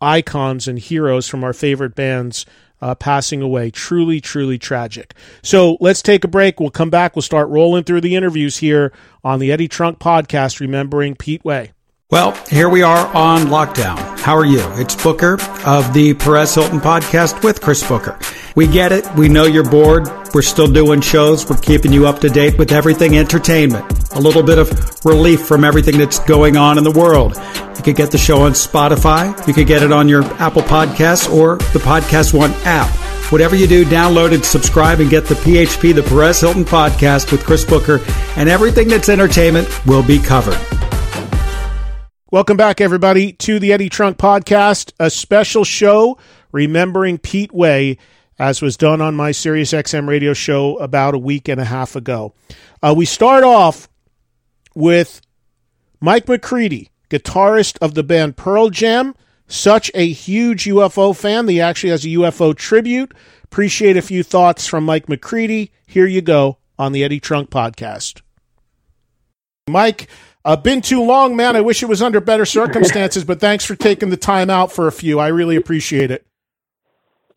icons 0.00 0.66
and 0.66 0.78
heroes 0.78 1.28
from 1.28 1.44
our 1.44 1.52
favorite 1.52 1.94
bands 1.94 2.46
uh, 2.80 2.94
passing 2.94 3.42
away. 3.42 3.70
Truly, 3.70 4.20
truly 4.20 4.58
tragic. 4.58 5.14
So 5.42 5.76
let's 5.80 6.02
take 6.02 6.24
a 6.24 6.28
break. 6.28 6.60
We'll 6.60 6.70
come 6.70 6.90
back. 6.90 7.16
We'll 7.16 7.22
start 7.22 7.48
rolling 7.48 7.84
through 7.84 8.00
the 8.00 8.16
interviews 8.16 8.58
here 8.58 8.92
on 9.24 9.38
the 9.38 9.52
Eddie 9.52 9.68
Trunk 9.68 9.98
podcast, 9.98 10.60
remembering 10.60 11.14
Pete 11.14 11.44
Way. 11.44 11.72
Well, 12.10 12.32
here 12.48 12.68
we 12.68 12.82
are 12.82 13.06
on 13.14 13.42
lockdown. 13.42 14.18
How 14.18 14.36
are 14.36 14.44
you? 14.44 14.64
It's 14.72 15.00
Booker 15.00 15.34
of 15.64 15.94
the 15.94 16.14
Perez 16.14 16.52
Hilton 16.56 16.80
podcast 16.80 17.44
with 17.44 17.60
Chris 17.60 17.86
Booker. 17.86 18.18
We 18.56 18.66
get 18.66 18.90
it. 18.90 19.08
We 19.14 19.28
know 19.28 19.44
you're 19.44 19.62
bored. 19.70 20.08
We're 20.34 20.42
still 20.42 20.66
doing 20.66 21.02
shows. 21.02 21.48
We're 21.48 21.58
keeping 21.58 21.92
you 21.92 22.08
up 22.08 22.18
to 22.20 22.28
date 22.28 22.58
with 22.58 22.72
everything 22.72 23.16
entertainment. 23.16 24.12
A 24.12 24.18
little 24.18 24.42
bit 24.42 24.58
of 24.58 25.04
relief 25.04 25.46
from 25.46 25.62
everything 25.64 25.98
that's 25.98 26.18
going 26.18 26.56
on 26.56 26.78
in 26.78 26.84
the 26.84 26.90
world. 26.90 27.36
You 27.80 27.84
could 27.84 27.96
get 27.96 28.10
the 28.10 28.18
show 28.18 28.42
on 28.42 28.52
Spotify. 28.52 29.34
You 29.48 29.54
could 29.54 29.66
get 29.66 29.82
it 29.82 29.90
on 29.90 30.06
your 30.06 30.22
Apple 30.34 30.60
Podcasts 30.60 31.32
or 31.32 31.56
the 31.72 31.78
Podcast 31.78 32.34
One 32.34 32.50
app. 32.66 32.90
Whatever 33.32 33.56
you 33.56 33.66
do, 33.66 33.86
download 33.86 34.34
and 34.34 34.44
subscribe 34.44 35.00
and 35.00 35.08
get 35.08 35.24
the 35.24 35.34
PHP, 35.36 35.94
the 35.94 36.02
Perez 36.02 36.42
Hilton 36.42 36.66
podcast 36.66 37.32
with 37.32 37.42
Chris 37.42 37.64
Booker, 37.64 37.98
and 38.36 38.50
everything 38.50 38.88
that's 38.88 39.08
entertainment 39.08 39.66
will 39.86 40.02
be 40.02 40.18
covered. 40.18 40.58
Welcome 42.30 42.58
back, 42.58 42.82
everybody, 42.82 43.32
to 43.32 43.58
the 43.58 43.72
Eddie 43.72 43.88
Trunk 43.88 44.18
Podcast, 44.18 44.92
a 45.00 45.08
special 45.08 45.64
show 45.64 46.18
remembering 46.52 47.16
Pete 47.16 47.54
Way, 47.54 47.96
as 48.38 48.60
was 48.60 48.76
done 48.76 49.00
on 49.00 49.14
my 49.14 49.32
Sirius 49.32 49.72
XM 49.72 50.06
radio 50.06 50.34
show 50.34 50.76
about 50.76 51.14
a 51.14 51.18
week 51.18 51.48
and 51.48 51.58
a 51.58 51.64
half 51.64 51.96
ago. 51.96 52.34
Uh, 52.82 52.92
we 52.94 53.06
start 53.06 53.42
off 53.42 53.88
with 54.74 55.22
Mike 55.98 56.28
McCready, 56.28 56.90
guitarist 57.10 57.76
of 57.82 57.94
the 57.94 58.02
band 58.02 58.36
Pearl 58.36 58.70
Jam, 58.70 59.14
such 59.46 59.90
a 59.94 60.08
huge 60.08 60.64
UFO 60.64 61.14
fan 61.14 61.46
that 61.46 61.52
he 61.52 61.60
actually 61.60 61.90
has 61.90 62.04
a 62.04 62.08
UFO 62.08 62.56
tribute. 62.56 63.12
Appreciate 63.44 63.96
a 63.96 64.02
few 64.02 64.22
thoughts 64.22 64.66
from 64.66 64.84
Mike 64.84 65.08
McCready. 65.08 65.72
Here 65.86 66.06
you 66.06 66.22
go 66.22 66.58
on 66.78 66.92
the 66.92 67.04
Eddie 67.04 67.20
Trunk 67.20 67.50
Podcast. 67.50 68.22
Mike, 69.68 70.08
uh, 70.44 70.56
been 70.56 70.80
too 70.80 71.02
long, 71.02 71.36
man. 71.36 71.56
I 71.56 71.60
wish 71.60 71.82
it 71.82 71.86
was 71.86 72.00
under 72.00 72.20
better 72.20 72.46
circumstances, 72.46 73.24
but 73.24 73.40
thanks 73.40 73.64
for 73.64 73.74
taking 73.74 74.10
the 74.10 74.16
time 74.16 74.48
out 74.48 74.72
for 74.72 74.86
a 74.86 74.92
few. 74.92 75.18
I 75.18 75.28
really 75.28 75.56
appreciate 75.56 76.10
it. 76.10 76.26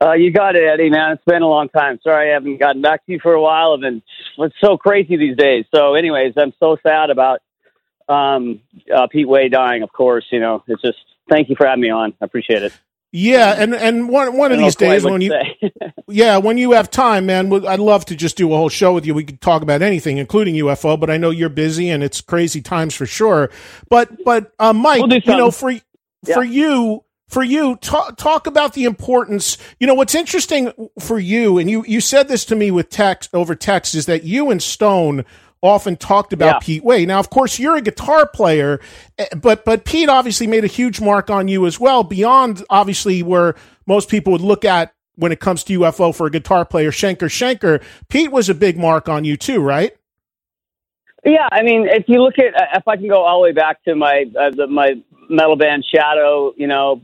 Uh, 0.02 0.14
you 0.14 0.32
got 0.32 0.56
it, 0.56 0.64
Eddie, 0.64 0.90
man. 0.90 1.14
It's 1.14 1.24
been 1.26 1.42
a 1.42 1.48
long 1.48 1.70
time. 1.70 2.00
Sorry 2.04 2.30
I 2.30 2.34
haven't 2.34 2.58
gotten 2.58 2.82
back 2.82 3.06
to 3.06 3.12
you 3.12 3.20
for 3.22 3.34
a 3.34 3.42
while. 3.42 3.74
I've 3.74 3.82
been, 3.82 4.02
it's 4.38 4.56
so 4.62 4.78
crazy 4.78 5.16
these 5.16 5.38
days. 5.38 5.66
So, 5.74 5.96
anyways, 5.96 6.34
I'm 6.38 6.54
so 6.60 6.78
sad 6.84 7.10
about 7.10 7.40
um, 8.10 8.62
uh, 8.94 9.08
Pete 9.08 9.28
Way 9.28 9.50
dying, 9.50 9.84
of 9.84 9.92
course. 9.92 10.26
You 10.32 10.40
know, 10.40 10.64
it's 10.68 10.82
just, 10.82 10.98
thank 11.30 11.50
you 11.50 11.56
for 11.56 11.66
having 11.66 11.82
me 11.82 11.90
on. 11.90 12.14
I 12.22 12.26
appreciate 12.26 12.64
it. 12.64 12.74
Yeah, 13.16 13.54
and 13.56 13.76
and 13.76 14.10
one 14.10 14.36
one 14.36 14.52
of 14.52 14.58
these 14.58 14.76
days 14.76 15.04
when 15.04 15.22
you 15.22 15.32
yeah 16.08 16.38
when 16.38 16.58
you 16.58 16.72
have 16.72 16.90
time, 16.90 17.28
man, 17.28 17.54
I'd 17.68 17.80
love 17.80 18.06
to 18.06 18.16
just 18.16 18.38
do 18.38 18.52
a 18.52 18.58
whole 18.58 18.70
show 18.70 18.92
with 18.92 19.06
you. 19.06 19.14
We 19.14 19.24
could 19.24 19.40
talk 19.40 19.62
about 19.62 19.84
anything, 19.84 20.18
including 20.18 20.56
UFO. 20.56 21.00
But 21.00 21.12
I 21.12 21.18
know 21.18 21.30
you're 21.30 21.50
busy 21.50 21.92
and 21.92 22.02
it's 22.02 22.22
crazy 22.22 22.60
times 22.60 22.96
for 22.96 23.06
sure. 23.06 23.52
But 23.88 24.24
but 24.26 24.52
uh, 24.58 24.74
Mike, 24.74 25.04
we'll 25.04 25.14
you 25.14 25.38
know 25.38 25.52
for 25.52 25.70
yeah. 25.70 25.82
for 26.34 26.44
you 26.44 27.04
for 27.28 27.44
you 27.44 27.76
talk 27.76 28.18
talk 28.18 28.48
about 28.48 28.74
the 28.74 28.86
importance. 28.86 29.60
You 29.80 29.86
know 29.86 29.94
what's 29.94 30.16
interesting 30.16 30.72
for 31.00 31.20
you, 31.20 31.60
and 31.60 31.70
you 31.70 31.86
you 31.86 32.02
said 32.02 32.28
this 32.28 32.46
to 32.46 32.56
me 32.56 32.72
with 32.72 32.90
text 32.90 33.30
over 33.32 33.54
text 33.54 33.94
is 33.94 34.08
that 34.08 34.24
you 34.24 34.50
and 34.50 34.62
Stone 34.62 35.24
often 35.64 35.96
talked 35.96 36.34
about 36.34 36.56
yeah. 36.56 36.60
Pete 36.60 36.84
Way. 36.84 37.06
Now, 37.06 37.20
of 37.20 37.30
course, 37.30 37.58
you're 37.58 37.78
a 37.78 37.82
guitar 37.82 38.28
player, 38.28 38.80
eh, 39.18 39.26
but 39.36 39.66
but 39.66 39.86
Pete 39.86 40.10
obviously 40.10 40.46
made 40.46 40.64
a 40.64 40.68
huge 40.68 41.02
mark 41.02 41.30
on 41.30 41.48
you 41.48 41.66
as 41.66 41.80
well, 41.80 42.04
beyond 42.04 42.64
obviously 42.70 43.24
where 43.24 43.56
most 43.88 44.10
people 44.10 44.34
would 44.34 44.42
look 44.42 44.66
at 44.66 44.94
when 45.16 45.32
it 45.32 45.40
comes 45.40 45.64
to 45.64 45.80
UFO 45.80 46.14
for 46.14 46.28
a 46.28 46.32
guitar 46.32 46.66
player, 46.66 46.92
Schenker 46.92 47.30
Schenker, 47.30 47.82
Pete 48.10 48.32
was 48.32 48.50
a 48.50 48.56
big 48.56 48.78
mark 48.78 49.08
on 49.08 49.24
you 49.24 49.38
too, 49.38 49.62
right? 49.62 49.96
Yeah, 51.26 51.48
I 51.52 51.62
mean, 51.62 51.88
if 51.88 52.06
you 52.08 52.22
look 52.22 52.38
at 52.38 52.54
if 52.76 52.88
I 52.88 52.98
can 52.98 53.08
go 53.08 53.24
all 53.24 53.40
the 53.40 53.44
way 53.44 53.52
back 53.54 53.84
to 53.86 53.96
my 53.96 54.26
uh, 54.40 54.50
the, 54.52 54.68
my 54.68 55.02
metal 55.30 55.56
band 55.56 55.86
Shadow, 55.94 56.54
you 56.58 56.68
know 56.68 57.02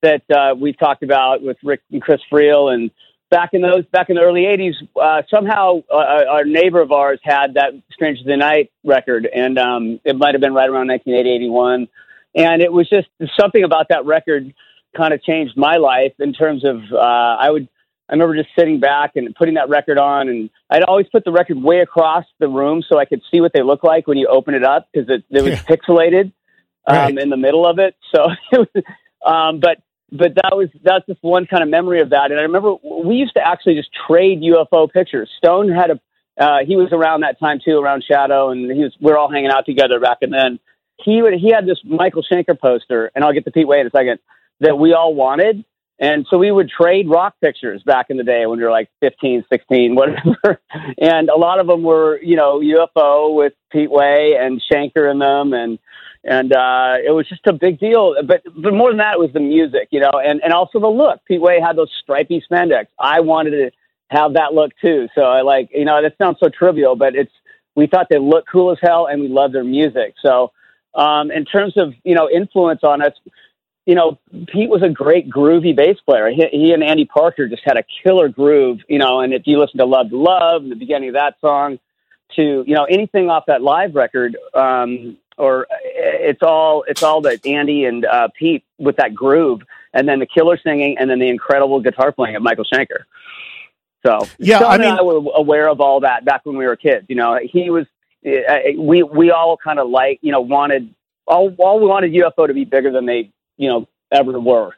that 0.00 0.22
uh, 0.30 0.54
we 0.54 0.72
talked 0.72 1.02
about 1.02 1.42
with 1.42 1.56
Rick 1.62 1.82
and 1.92 2.00
Chris 2.00 2.20
Friel 2.32 2.72
and 2.72 2.90
back 3.30 3.50
in 3.52 3.62
those 3.62 3.84
back 3.86 4.08
in 4.08 4.16
the 4.16 4.22
early 4.22 4.42
80s 4.42 4.74
uh, 5.00 5.22
somehow 5.32 5.82
uh, 5.90 6.24
our 6.30 6.44
neighbor 6.44 6.80
of 6.80 6.92
ours 6.92 7.20
had 7.22 7.54
that 7.54 7.72
strange 7.92 8.18
the 8.24 8.36
night 8.36 8.70
record 8.84 9.26
and 9.26 9.58
um, 9.58 10.00
it 10.04 10.16
might 10.16 10.34
have 10.34 10.40
been 10.40 10.54
right 10.54 10.68
around 10.68 10.88
1980 10.88 11.44
81 11.44 11.88
and 12.34 12.62
it 12.62 12.72
was 12.72 12.88
just 12.88 13.08
something 13.38 13.64
about 13.64 13.86
that 13.90 14.04
record 14.04 14.54
kind 14.96 15.12
of 15.12 15.22
changed 15.22 15.56
my 15.56 15.76
life 15.76 16.12
in 16.18 16.32
terms 16.32 16.64
of 16.64 16.76
uh, 16.92 16.96
i 16.96 17.50
would 17.50 17.68
i 18.08 18.12
remember 18.14 18.34
just 18.36 18.48
sitting 18.58 18.80
back 18.80 19.12
and 19.16 19.34
putting 19.34 19.54
that 19.54 19.68
record 19.68 19.98
on 19.98 20.28
and 20.28 20.50
i'd 20.70 20.82
always 20.82 21.06
put 21.12 21.24
the 21.24 21.32
record 21.32 21.62
way 21.62 21.80
across 21.80 22.24
the 22.38 22.48
room 22.48 22.82
so 22.88 22.98
i 22.98 23.04
could 23.04 23.20
see 23.30 23.40
what 23.40 23.52
they 23.52 23.62
look 23.62 23.82
like 23.82 24.06
when 24.06 24.16
you 24.16 24.26
open 24.26 24.54
it 24.54 24.64
up 24.64 24.88
because 24.92 25.08
it, 25.10 25.24
it 25.30 25.42
was 25.42 25.52
yeah. 25.52 25.62
pixelated 25.62 26.32
um, 26.86 26.96
right. 26.96 27.18
in 27.18 27.28
the 27.28 27.36
middle 27.36 27.66
of 27.66 27.78
it 27.78 27.94
so 28.14 28.26
it 28.52 28.58
was 28.74 28.84
um, 29.26 29.60
but 29.60 29.78
but 30.10 30.34
that 30.36 30.56
was 30.56 30.68
that's 30.82 31.06
just 31.06 31.22
one 31.22 31.46
kind 31.46 31.62
of 31.62 31.68
memory 31.68 32.00
of 32.00 32.10
that. 32.10 32.30
And 32.30 32.40
I 32.40 32.44
remember 32.44 32.74
we 32.82 33.16
used 33.16 33.34
to 33.34 33.46
actually 33.46 33.74
just 33.74 33.90
trade 34.06 34.40
UFO 34.40 34.90
pictures. 34.90 35.30
Stone 35.38 35.70
had 35.70 35.90
a 35.90 36.00
uh, 36.42 36.58
he 36.64 36.76
was 36.76 36.92
around 36.92 37.22
that 37.22 37.38
time 37.40 37.58
too, 37.62 37.78
around 37.78 38.04
Shadow, 38.08 38.50
and 38.50 38.70
he 38.70 38.82
was 38.82 38.96
we 39.00 39.10
are 39.10 39.18
all 39.18 39.30
hanging 39.30 39.50
out 39.50 39.66
together 39.66 40.00
back 40.00 40.18
and 40.22 40.32
then. 40.32 40.58
He 41.00 41.22
would 41.22 41.34
he 41.34 41.52
had 41.52 41.66
this 41.66 41.78
Michael 41.84 42.24
Schenker 42.24 42.58
poster, 42.58 43.10
and 43.14 43.24
I'll 43.24 43.32
get 43.32 43.44
to 43.44 43.50
Pete 43.50 43.68
Way 43.68 43.80
in 43.80 43.86
a 43.86 43.90
second 43.90 44.18
that 44.60 44.78
we 44.78 44.92
all 44.92 45.14
wanted. 45.14 45.64
And 46.00 46.26
so 46.30 46.38
we 46.38 46.52
would 46.52 46.70
trade 46.70 47.08
rock 47.08 47.34
pictures 47.40 47.82
back 47.82 48.06
in 48.08 48.16
the 48.18 48.22
day 48.22 48.46
when 48.46 48.58
we 48.58 48.64
were 48.64 48.70
like 48.70 48.88
15, 49.00 49.44
16, 49.50 49.94
whatever. 49.96 50.60
and 50.96 51.28
a 51.28 51.36
lot 51.36 51.58
of 51.58 51.66
them 51.66 51.82
were, 51.82 52.20
you 52.22 52.36
know, 52.36 52.60
UFO 52.60 53.34
with 53.34 53.52
Pete 53.70 53.90
Way 53.90 54.36
and 54.40 54.62
Schenker 54.62 55.10
in 55.10 55.18
them. 55.18 55.52
And 55.52 55.78
and 56.24 56.52
uh, 56.52 56.96
it 57.04 57.10
was 57.10 57.28
just 57.28 57.46
a 57.46 57.52
big 57.52 57.78
deal. 57.78 58.14
But 58.24 58.42
but 58.56 58.72
more 58.74 58.90
than 58.90 58.98
that, 58.98 59.14
it 59.14 59.20
was 59.20 59.32
the 59.32 59.40
music, 59.40 59.88
you 59.90 60.00
know, 60.00 60.12
and 60.14 60.40
and 60.42 60.52
also 60.52 60.80
the 60.80 60.88
look. 60.88 61.20
Pete 61.26 61.40
Way 61.40 61.60
had 61.60 61.76
those 61.76 61.90
stripy 62.02 62.42
spandex. 62.50 62.86
I 62.98 63.20
wanted 63.20 63.50
to 63.50 63.70
have 64.10 64.34
that 64.34 64.54
look 64.54 64.72
too. 64.80 65.08
So 65.14 65.22
I 65.22 65.42
like, 65.42 65.70
you 65.72 65.84
know, 65.84 66.02
that 66.02 66.16
sounds 66.18 66.38
so 66.40 66.48
trivial, 66.48 66.96
but 66.96 67.14
it's 67.14 67.32
we 67.74 67.86
thought 67.86 68.08
they 68.10 68.18
looked 68.18 68.48
cool 68.50 68.72
as 68.72 68.78
hell, 68.80 69.06
and 69.06 69.20
we 69.20 69.28
loved 69.28 69.54
their 69.54 69.64
music. 69.64 70.14
So 70.22 70.52
um, 70.94 71.30
in 71.30 71.44
terms 71.44 71.76
of 71.76 71.94
you 72.04 72.14
know 72.14 72.28
influence 72.28 72.80
on 72.82 73.02
us. 73.02 73.12
You 73.86 73.94
know, 73.94 74.18
Pete 74.48 74.68
was 74.68 74.82
a 74.82 74.90
great 74.90 75.30
groovy 75.30 75.74
bass 75.74 75.96
player. 76.04 76.28
He, 76.28 76.46
he 76.52 76.72
and 76.74 76.84
Andy 76.84 77.06
Parker 77.06 77.48
just 77.48 77.62
had 77.64 77.78
a 77.78 77.84
killer 78.02 78.28
groove, 78.28 78.80
you 78.86 78.98
know. 78.98 79.20
And 79.20 79.32
if 79.32 79.46
you 79.46 79.58
listen 79.58 79.78
to 79.78 79.86
"Love 79.86 80.10
to 80.10 80.16
Love" 80.18 80.68
the 80.68 80.74
beginning 80.74 81.08
of 81.08 81.14
that 81.14 81.36
song, 81.40 81.78
to 82.36 82.64
you 82.66 82.74
know 82.74 82.84
anything 82.84 83.30
off 83.30 83.44
that 83.46 83.62
live 83.62 83.94
record, 83.94 84.36
um, 84.52 85.16
or 85.38 85.66
it's 85.70 86.42
all 86.42 86.84
it's 86.88 87.02
all 87.02 87.20
that 87.22 87.44
Andy 87.46 87.84
and 87.84 88.04
uh, 88.04 88.28
Pete 88.38 88.64
with 88.78 88.96
that 88.96 89.14
groove, 89.14 89.62
and 89.94 90.08
then 90.08 90.18
the 90.18 90.26
killer 90.26 90.58
singing, 90.58 90.98
and 90.98 91.08
then 91.08 91.18
the 91.18 91.28
incredible 91.28 91.80
guitar 91.80 92.12
playing 92.12 92.36
of 92.36 92.42
Michael 92.42 92.64
Schenker. 92.64 93.04
So 94.06 94.26
Yeah, 94.38 94.58
Stone 94.58 94.70
I 94.70 94.74
and 94.74 94.82
mean- 94.82 94.98
I 94.98 95.02
were 95.02 95.30
aware 95.34 95.68
of 95.68 95.80
all 95.80 96.00
that 96.00 96.24
back 96.24 96.44
when 96.44 96.56
we 96.56 96.66
were 96.66 96.76
kids. 96.76 97.06
You 97.08 97.16
know, 97.16 97.38
he 97.42 97.70
was. 97.70 97.86
Uh, 98.26 98.58
we 98.76 99.02
we 99.04 99.30
all 99.30 99.56
kind 99.56 99.78
of 99.78 99.88
like 99.88 100.18
you 100.22 100.32
know 100.32 100.40
wanted 100.40 100.92
all 101.26 101.54
all 101.58 101.78
we 101.80 101.86
wanted 101.86 102.12
UFO 102.12 102.46
to 102.48 102.54
be 102.54 102.64
bigger 102.64 102.90
than 102.90 103.06
they 103.06 103.30
you 103.56 103.68
know 103.68 103.88
ever 104.10 104.38
were. 104.40 104.74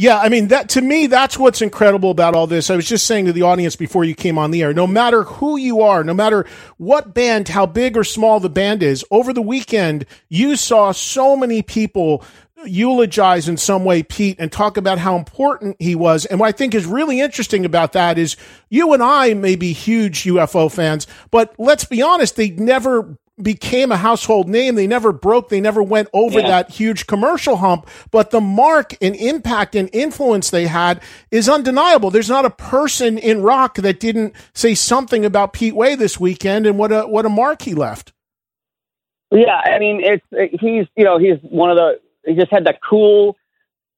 Yeah, 0.00 0.18
I 0.18 0.30
mean 0.30 0.48
that 0.48 0.70
to 0.70 0.80
me 0.80 1.08
that's 1.08 1.38
what's 1.38 1.60
incredible 1.60 2.10
about 2.10 2.34
all 2.34 2.46
this. 2.46 2.70
I 2.70 2.76
was 2.76 2.88
just 2.88 3.06
saying 3.06 3.26
to 3.26 3.34
the 3.34 3.42
audience 3.42 3.76
before 3.76 4.02
you 4.02 4.14
came 4.14 4.38
on 4.38 4.50
the 4.50 4.62
air, 4.62 4.72
no 4.72 4.86
matter 4.86 5.24
who 5.24 5.58
you 5.58 5.82
are, 5.82 6.02
no 6.02 6.14
matter 6.14 6.46
what 6.78 7.12
band, 7.12 7.48
how 7.48 7.66
big 7.66 7.98
or 7.98 8.04
small 8.04 8.40
the 8.40 8.48
band 8.48 8.82
is, 8.82 9.04
over 9.10 9.34
the 9.34 9.42
weekend 9.42 10.06
you 10.30 10.56
saw 10.56 10.92
so 10.92 11.36
many 11.36 11.60
people 11.60 12.24
eulogize 12.64 13.46
in 13.46 13.58
some 13.58 13.84
way 13.84 14.02
Pete 14.02 14.36
and 14.38 14.50
talk 14.50 14.78
about 14.78 14.98
how 14.98 15.16
important 15.16 15.76
he 15.78 15.94
was. 15.94 16.24
And 16.24 16.40
what 16.40 16.48
I 16.48 16.52
think 16.52 16.74
is 16.74 16.86
really 16.86 17.20
interesting 17.20 17.66
about 17.66 17.92
that 17.92 18.16
is 18.16 18.38
you 18.70 18.94
and 18.94 19.02
I 19.02 19.34
may 19.34 19.54
be 19.54 19.74
huge 19.74 20.24
UFO 20.24 20.72
fans, 20.72 21.06
but 21.30 21.54
let's 21.58 21.84
be 21.84 22.00
honest, 22.00 22.36
they 22.36 22.50
never 22.50 23.18
became 23.42 23.90
a 23.92 23.96
household 23.96 24.48
name. 24.48 24.74
They 24.74 24.86
never 24.86 25.12
broke. 25.12 25.48
They 25.48 25.60
never 25.60 25.82
went 25.82 26.08
over 26.12 26.40
Yeah. 26.40 26.48
that 26.48 26.70
huge 26.70 27.06
commercial 27.06 27.56
hump. 27.56 27.86
But 28.10 28.30
the 28.30 28.40
mark 28.40 28.94
and 29.00 29.14
impact 29.16 29.74
and 29.74 29.88
influence 29.92 30.50
they 30.50 30.66
had 30.66 31.00
is 31.30 31.48
undeniable. 31.48 32.10
There's 32.10 32.28
not 32.28 32.44
a 32.44 32.50
person 32.50 33.18
in 33.18 33.42
rock 33.42 33.74
that 33.76 34.00
didn't 34.00 34.34
say 34.54 34.74
something 34.74 35.24
about 35.24 35.52
Pete 35.52 35.74
Way 35.74 35.94
this 35.94 36.18
weekend 36.20 36.66
and 36.66 36.78
what 36.78 36.92
a 36.92 37.02
what 37.06 37.26
a 37.26 37.30
mark 37.30 37.62
he 37.62 37.74
left. 37.74 38.12
Yeah, 39.30 39.54
I 39.54 39.78
mean, 39.78 40.00
it's 40.02 40.60
he's 40.60 40.86
you 40.96 41.04
know 41.04 41.18
he's 41.18 41.38
one 41.42 41.70
of 41.70 41.76
the 41.76 42.00
he 42.26 42.34
just 42.34 42.50
had 42.50 42.64
that 42.66 42.80
cool 42.82 43.36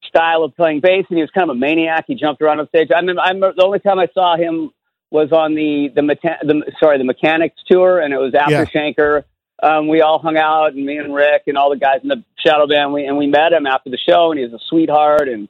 style 0.03 0.43
of 0.43 0.55
playing 0.55 0.79
bass, 0.81 1.05
and 1.09 1.17
he 1.17 1.21
was 1.23 1.31
kind 1.31 1.49
of 1.49 1.55
a 1.55 1.59
maniac. 1.59 2.05
He 2.07 2.15
jumped 2.15 2.41
around 2.41 2.59
on 2.59 2.67
stage. 2.67 2.89
I 2.95 3.01
mean, 3.01 3.17
I 3.17 3.29
remember 3.29 3.53
the 3.57 3.63
only 3.65 3.79
time 3.79 3.99
I 3.99 4.07
saw 4.13 4.37
him 4.37 4.69
was 5.09 5.31
on 5.31 5.55
the 5.55 5.89
the, 5.95 6.01
the 6.43 6.71
sorry 6.79 6.97
the 6.99 7.03
Mechanics 7.03 7.55
tour, 7.69 7.99
and 7.99 8.13
it 8.13 8.17
was 8.17 8.33
after 8.35 8.51
Yeah. 8.53 8.65
Schenker. 8.65 9.23
Um, 9.63 9.87
we 9.87 10.01
all 10.01 10.19
hung 10.19 10.35
out, 10.35 10.73
and 10.73 10.85
me 10.85 10.97
and 10.97 11.15
Rick 11.15 11.43
and 11.47 11.57
all 11.57 11.69
the 11.69 11.77
guys 11.77 12.01
in 12.03 12.09
the 12.09 12.21
Shadow 12.45 12.67
Band, 12.67 12.91
we, 12.91 13.05
and 13.05 13.17
we 13.17 13.27
met 13.27 13.53
him 13.53 13.65
after 13.65 13.89
the 13.89 13.97
show, 13.97 14.31
and 14.31 14.37
he 14.37 14.45
was 14.45 14.53
a 14.53 14.63
sweetheart 14.67 15.29
and 15.29 15.47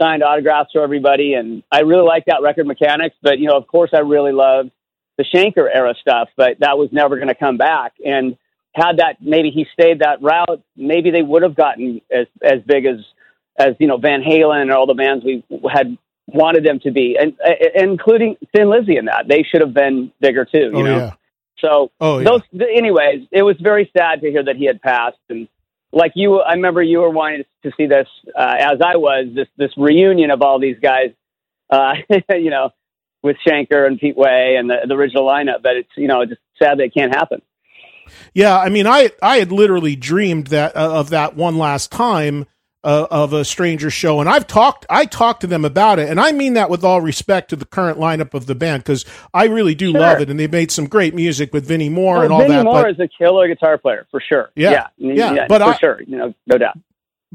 signed 0.00 0.24
autographs 0.24 0.72
to 0.72 0.80
everybody. 0.80 1.34
And 1.34 1.62
I 1.70 1.80
really 1.80 2.04
liked 2.04 2.26
that 2.26 2.42
record, 2.42 2.66
Mechanics. 2.66 3.14
But 3.22 3.38
you 3.38 3.46
know, 3.46 3.56
of 3.56 3.68
course, 3.68 3.90
I 3.94 4.00
really 4.00 4.32
loved 4.32 4.72
the 5.16 5.24
Schenker 5.24 5.68
era 5.72 5.94
stuff, 6.00 6.28
but 6.36 6.58
that 6.58 6.76
was 6.76 6.88
never 6.90 7.16
going 7.16 7.28
to 7.28 7.36
come 7.36 7.56
back. 7.56 7.92
And 8.04 8.36
had 8.74 8.96
that 8.96 9.18
maybe 9.20 9.50
he 9.50 9.66
stayed 9.72 10.00
that 10.00 10.20
route, 10.22 10.62
maybe 10.76 11.10
they 11.10 11.22
would 11.22 11.42
have 11.42 11.54
gotten 11.54 12.00
as 12.10 12.26
as 12.42 12.60
big 12.66 12.86
as 12.86 12.96
as 13.58 13.76
you 13.78 13.86
know 13.86 13.98
Van 13.98 14.22
Halen 14.22 14.62
and 14.62 14.72
all 14.72 14.86
the 14.86 14.94
bands 14.94 15.24
we 15.24 15.44
had 15.70 15.96
wanted 16.26 16.64
them 16.64 16.80
to 16.80 16.90
be, 16.90 17.16
and 17.20 17.34
uh, 17.46 17.50
including 17.74 18.36
Thin 18.54 18.70
Lizzy 18.70 18.96
in 18.96 19.04
that. 19.04 19.28
They 19.28 19.42
should 19.42 19.60
have 19.60 19.74
been 19.74 20.10
bigger 20.20 20.44
too. 20.44 20.58
You 20.58 20.72
oh 20.74 20.82
know. 20.82 20.96
yeah. 20.96 21.12
So 21.62 21.90
Oh 22.00 22.18
yeah. 22.18 22.24
those, 22.24 22.42
th- 22.50 22.70
anyways, 22.76 23.28
it 23.30 23.42
was 23.42 23.56
very 23.60 23.90
sad 23.96 24.20
to 24.20 24.30
hear 24.30 24.44
that 24.44 24.56
he 24.56 24.66
had 24.66 24.82
passed. 24.82 25.18
And 25.28 25.48
like 25.92 26.12
you, 26.14 26.40
I 26.40 26.54
remember 26.54 26.82
you 26.82 27.00
were 27.00 27.10
wanting 27.10 27.44
to 27.62 27.72
see 27.76 27.86
this, 27.86 28.08
uh, 28.36 28.56
as 28.58 28.80
I 28.84 28.96
was, 28.96 29.28
this, 29.34 29.48
this 29.56 29.70
reunion 29.76 30.30
of 30.30 30.42
all 30.42 30.58
these 30.58 30.78
guys, 30.80 31.12
uh, 31.70 31.94
you 32.30 32.50
know, 32.50 32.70
with 33.22 33.36
Schenker 33.46 33.86
and 33.86 33.98
Pete 33.98 34.16
Way 34.16 34.56
and 34.58 34.68
the, 34.68 34.76
the 34.86 34.94
original 34.94 35.26
lineup. 35.26 35.62
But 35.62 35.76
it's, 35.76 35.90
you 35.96 36.08
know, 36.08 36.24
just 36.24 36.40
sad 36.60 36.78
that 36.78 36.84
it 36.84 36.94
can't 36.94 37.14
happen. 37.14 37.40
Yeah, 38.34 38.58
I 38.58 38.68
mean, 38.68 38.86
I 38.86 39.10
I 39.22 39.36
had 39.38 39.52
literally 39.52 39.96
dreamed 39.96 40.48
that 40.48 40.76
uh, 40.76 40.92
of 40.92 41.10
that 41.10 41.36
one 41.36 41.56
last 41.56 41.90
time 41.92 42.46
uh, 42.84 43.06
of 43.10 43.32
a 43.32 43.44
stranger 43.44 43.90
show, 43.90 44.20
and 44.20 44.28
I've 44.28 44.46
talked 44.46 44.86
I 44.90 45.04
talked 45.04 45.42
to 45.42 45.46
them 45.46 45.64
about 45.64 45.98
it, 45.98 46.08
and 46.08 46.18
I 46.20 46.32
mean 46.32 46.54
that 46.54 46.68
with 46.70 46.84
all 46.84 47.00
respect 47.00 47.50
to 47.50 47.56
the 47.56 47.64
current 47.64 47.98
lineup 47.98 48.34
of 48.34 48.46
the 48.46 48.54
band 48.54 48.82
because 48.82 49.04
I 49.32 49.44
really 49.44 49.74
do 49.74 49.92
Sure. 49.92 50.00
love 50.00 50.20
it, 50.20 50.30
and 50.30 50.38
they've 50.40 50.50
made 50.50 50.70
some 50.70 50.86
great 50.86 51.14
music 51.14 51.52
with 51.52 51.64
Vinnie 51.66 51.88
Moore 51.88 52.24
and 52.24 52.32
all 52.32 52.40
Vinnie 52.40 52.54
that. 52.54 52.64
Moore 52.64 52.82
but, 52.82 52.90
is 52.90 53.00
a 53.00 53.08
killer 53.08 53.46
guitar 53.48 53.78
player 53.78 54.06
for 54.10 54.20
sure. 54.20 54.50
Yeah, 54.56 54.88
yeah, 54.98 55.32
yeah, 55.32 55.46
but 55.48 55.62
for 55.62 55.68
I- 55.68 55.76
sure, 55.78 56.02
you 56.06 56.16
know, 56.16 56.34
no 56.46 56.58
doubt. 56.58 56.76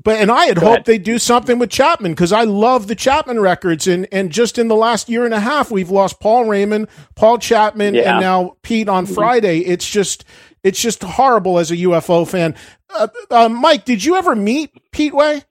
But 0.02 0.18
and 0.18 0.30
I 0.32 0.46
had 0.46 0.58
Go 0.60 0.68
hoped 0.68 0.72
ahead. 0.76 0.86
they'd 0.86 1.04
do 1.04 1.18
something 1.18 1.58
with 1.58 1.72
Chapman 1.72 2.12
because 2.12 2.32
I 2.32 2.44
love 2.44 2.88
the 2.88 2.94
Chapman 2.96 3.40
records, 3.40 3.88
and 3.88 4.08
and 4.12 4.32
just 4.32 4.60
in 4.60 4.68
the 4.68 4.76
last 4.76 5.10
year 5.10 5.26
and 5.26 5.34
a 5.34 5.40
half, 5.40 5.72
we've 5.72 5.90
lost 5.90 6.20
Paul 6.20 6.46
Raymond, 6.46 6.88
Paul 7.16 7.40
Chapman, 7.40 7.96
Yeah. 7.96 8.12
and 8.12 8.22
now 8.22 8.58
Pete 8.62 8.88
on 8.90 9.08
Friday. 9.08 9.60
It's 9.62 9.90
just 9.90 10.24
it's 10.64 10.80
just 10.80 11.04
horrible 11.04 11.58
as 11.58 11.72
a 11.72 11.78
UFO 11.78 12.28
fan. 12.28 12.54
Uh, 12.96 13.08
uh, 13.32 13.50
Mike, 13.50 13.86
did 13.86 14.04
you 14.04 14.16
ever 14.18 14.36
meet 14.36 14.70
Pete 14.92 15.14
Way? 15.16 15.42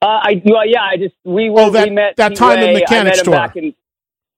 Uh, 0.00 0.06
I 0.06 0.42
well, 0.44 0.66
yeah, 0.66 0.82
I 0.82 0.96
just 0.96 1.14
we 1.24 1.50
were 1.50 1.60
Oh, 1.62 1.70
that- 1.70 1.88
we 1.88 1.94
met 1.94 2.16
that 2.16 2.30
Pete 2.30 2.38
time 2.38 2.58
in 2.58 2.64
Way. 2.66 2.70
I 2.76 2.80
Mechanics 2.80 3.22
Tour. 3.22 3.32
back 3.32 3.56
in 3.56 3.74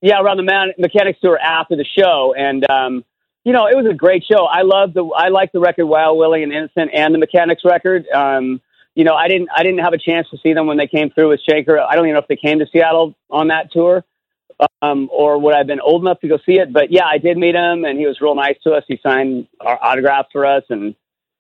yeah 0.00 0.20
around 0.20 0.38
the 0.38 0.42
Man- 0.44 0.72
mechanics 0.78 1.18
tour 1.20 1.38
after 1.38 1.76
the 1.76 1.84
show, 1.98 2.34
and 2.38 2.64
um, 2.70 3.04
you 3.44 3.52
know 3.52 3.66
it 3.66 3.76
was 3.76 3.86
a 3.90 3.94
great 3.94 4.24
show. 4.30 4.44
I 4.46 4.62
love 4.62 4.94
the 4.94 5.04
I 5.04 5.28
like 5.28 5.52
the 5.52 5.60
record 5.60 5.84
Wild 5.86 6.16
Willie 6.18 6.42
and 6.42 6.52
Innocent 6.52 6.92
and 6.94 7.12
the 7.12 7.18
Mechanics 7.18 7.62
record. 7.64 8.06
Um, 8.08 8.60
you 8.94 9.04
know 9.04 9.14
I 9.14 9.28
didn't 9.28 9.48
I 9.54 9.62
didn't 9.62 9.80
have 9.80 9.92
a 9.92 9.98
chance 9.98 10.28
to 10.30 10.38
see 10.42 10.52
them 10.52 10.66
when 10.66 10.76
they 10.76 10.86
came 10.86 11.10
through 11.10 11.30
with 11.30 11.40
Shaker. 11.48 11.78
I 11.80 11.94
don't 11.94 12.06
even 12.06 12.14
know 12.14 12.20
if 12.20 12.28
they 12.28 12.36
came 12.36 12.58
to 12.60 12.66
Seattle 12.72 13.14
on 13.30 13.48
that 13.48 13.72
tour. 13.72 14.04
Um, 14.82 15.08
or 15.10 15.38
would 15.38 15.54
I 15.54 15.58
have 15.58 15.66
been 15.66 15.80
old 15.80 16.02
enough 16.02 16.20
to 16.20 16.28
go 16.28 16.36
see 16.44 16.58
it? 16.58 16.70
But 16.70 16.90
yeah, 16.92 17.06
I 17.06 17.16
did 17.16 17.38
meet 17.38 17.54
him, 17.54 17.84
and 17.86 17.98
he 17.98 18.06
was 18.06 18.20
real 18.20 18.34
nice 18.34 18.56
to 18.64 18.72
us. 18.72 18.84
He 18.86 19.00
signed 19.02 19.46
our 19.60 19.78
autographs 19.82 20.28
for 20.32 20.44
us, 20.44 20.64
and 20.68 20.94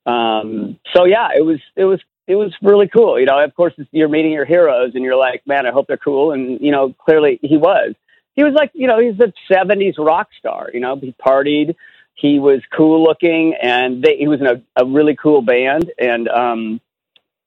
um, 0.06 0.78
so 0.94 1.04
yeah, 1.04 1.28
it 1.36 1.42
was 1.42 1.60
it 1.76 1.84
was 1.84 2.00
it 2.26 2.36
was 2.36 2.54
really 2.62 2.88
cool. 2.88 3.18
You 3.18 3.26
know, 3.26 3.42
of 3.42 3.54
course, 3.54 3.74
you're 3.90 4.08
meeting 4.08 4.32
your 4.32 4.44
heroes, 4.46 4.92
and 4.94 5.04
you're 5.04 5.16
like, 5.16 5.42
man, 5.46 5.66
I 5.66 5.70
hope 5.70 5.86
they're 5.86 5.96
cool. 5.96 6.32
And 6.32 6.60
you 6.60 6.70
know, 6.70 6.94
clearly 6.94 7.38
he 7.42 7.56
was. 7.56 7.94
He 8.34 8.44
was 8.44 8.54
like, 8.54 8.70
you 8.72 8.86
know, 8.86 8.98
he's 8.98 9.20
a 9.20 9.32
'70s 9.52 9.98
rock 9.98 10.28
star. 10.38 10.70
You 10.72 10.80
know, 10.80 10.96
he 10.96 11.14
partied, 11.20 11.74
he 12.14 12.38
was 12.38 12.62
cool 12.74 13.02
looking, 13.02 13.54
and 13.60 14.02
they, 14.02 14.16
he 14.16 14.28
was 14.28 14.40
in 14.40 14.46
a, 14.46 14.62
a 14.76 14.86
really 14.86 15.16
cool 15.16 15.42
band. 15.42 15.90
And 15.98 16.28
um, 16.28 16.80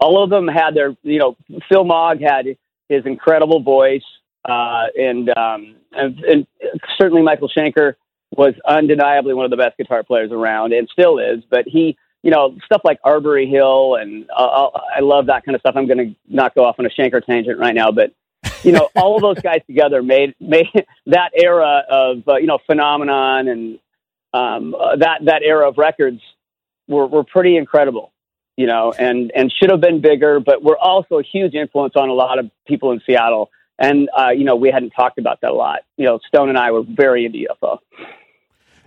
all 0.03 0.23
of 0.23 0.29
them 0.29 0.47
had 0.47 0.75
their, 0.75 0.95
you 1.03 1.19
know, 1.19 1.35
Phil 1.69 1.83
Mogg 1.83 2.21
had 2.21 2.45
his 2.89 3.05
incredible 3.05 3.61
voice, 3.61 4.03
uh, 4.47 4.87
and, 4.95 5.29
um, 5.37 5.75
and 5.91 6.19
and 6.19 6.47
certainly 6.99 7.21
Michael 7.21 7.49
Schenker 7.49 7.95
was 8.35 8.53
undeniably 8.67 9.33
one 9.33 9.45
of 9.45 9.51
the 9.51 9.57
best 9.57 9.77
guitar 9.77 10.03
players 10.03 10.31
around, 10.31 10.73
and 10.73 10.89
still 10.91 11.19
is. 11.19 11.43
But 11.49 11.65
he 11.67 11.97
you 12.23 12.31
know, 12.31 12.55
stuff 12.65 12.81
like 12.85 12.99
Arbory 13.03 13.47
Hill, 13.47 13.95
and 13.95 14.25
uh, 14.35 14.69
I 14.95 15.01
love 15.01 15.25
that 15.27 15.45
kind 15.45 15.55
of 15.55 15.59
stuff. 15.59 15.75
I'm 15.75 15.87
going 15.87 15.97
to 15.97 16.15
not 16.27 16.55
go 16.55 16.63
off 16.63 16.77
on 16.79 16.85
a 16.85 16.89
Schenker 16.89 17.23
tangent 17.23 17.59
right 17.59 17.75
now, 17.75 17.91
but 17.91 18.13
you 18.63 18.71
know, 18.71 18.89
all 18.95 19.15
of 19.15 19.21
those 19.21 19.39
guys 19.43 19.59
together 19.67 20.01
made 20.01 20.33
made 20.39 20.67
that 21.05 21.31
era 21.35 21.83
of 21.89 22.27
uh, 22.27 22.37
you 22.37 22.47
know 22.47 22.59
phenomenon 22.65 23.49
and 23.49 23.79
um, 24.33 24.73
uh, 24.73 24.95
that 24.95 25.25
that 25.25 25.43
era 25.43 25.67
of 25.67 25.77
records 25.77 26.21
were 26.87 27.05
were 27.05 27.25
pretty 27.25 27.57
incredible, 27.57 28.13
you 28.57 28.67
know, 28.67 28.93
and 28.97 29.31
and 29.35 29.51
should 29.51 29.71
have 29.71 29.81
been 29.81 30.01
bigger, 30.01 30.39
but 30.39 30.63
we're 30.63 30.77
also 30.77 31.19
a 31.19 31.23
huge 31.23 31.53
influence 31.53 31.93
on 31.95 32.09
a 32.09 32.13
lot 32.13 32.39
of 32.39 32.49
people 32.67 32.91
in 32.91 33.01
Seattle. 33.05 33.49
And 33.79 34.09
uh, 34.17 34.29
you 34.29 34.43
know, 34.43 34.55
we 34.55 34.69
hadn't 34.69 34.91
talked 34.91 35.17
about 35.17 35.41
that 35.41 35.51
a 35.51 35.55
lot. 35.55 35.79
You 35.97 36.05
know, 36.05 36.19
Stone 36.27 36.49
and 36.49 36.57
I 36.57 36.71
were 36.71 36.83
very 36.83 37.25
into 37.25 37.39
UFO. 37.39 37.79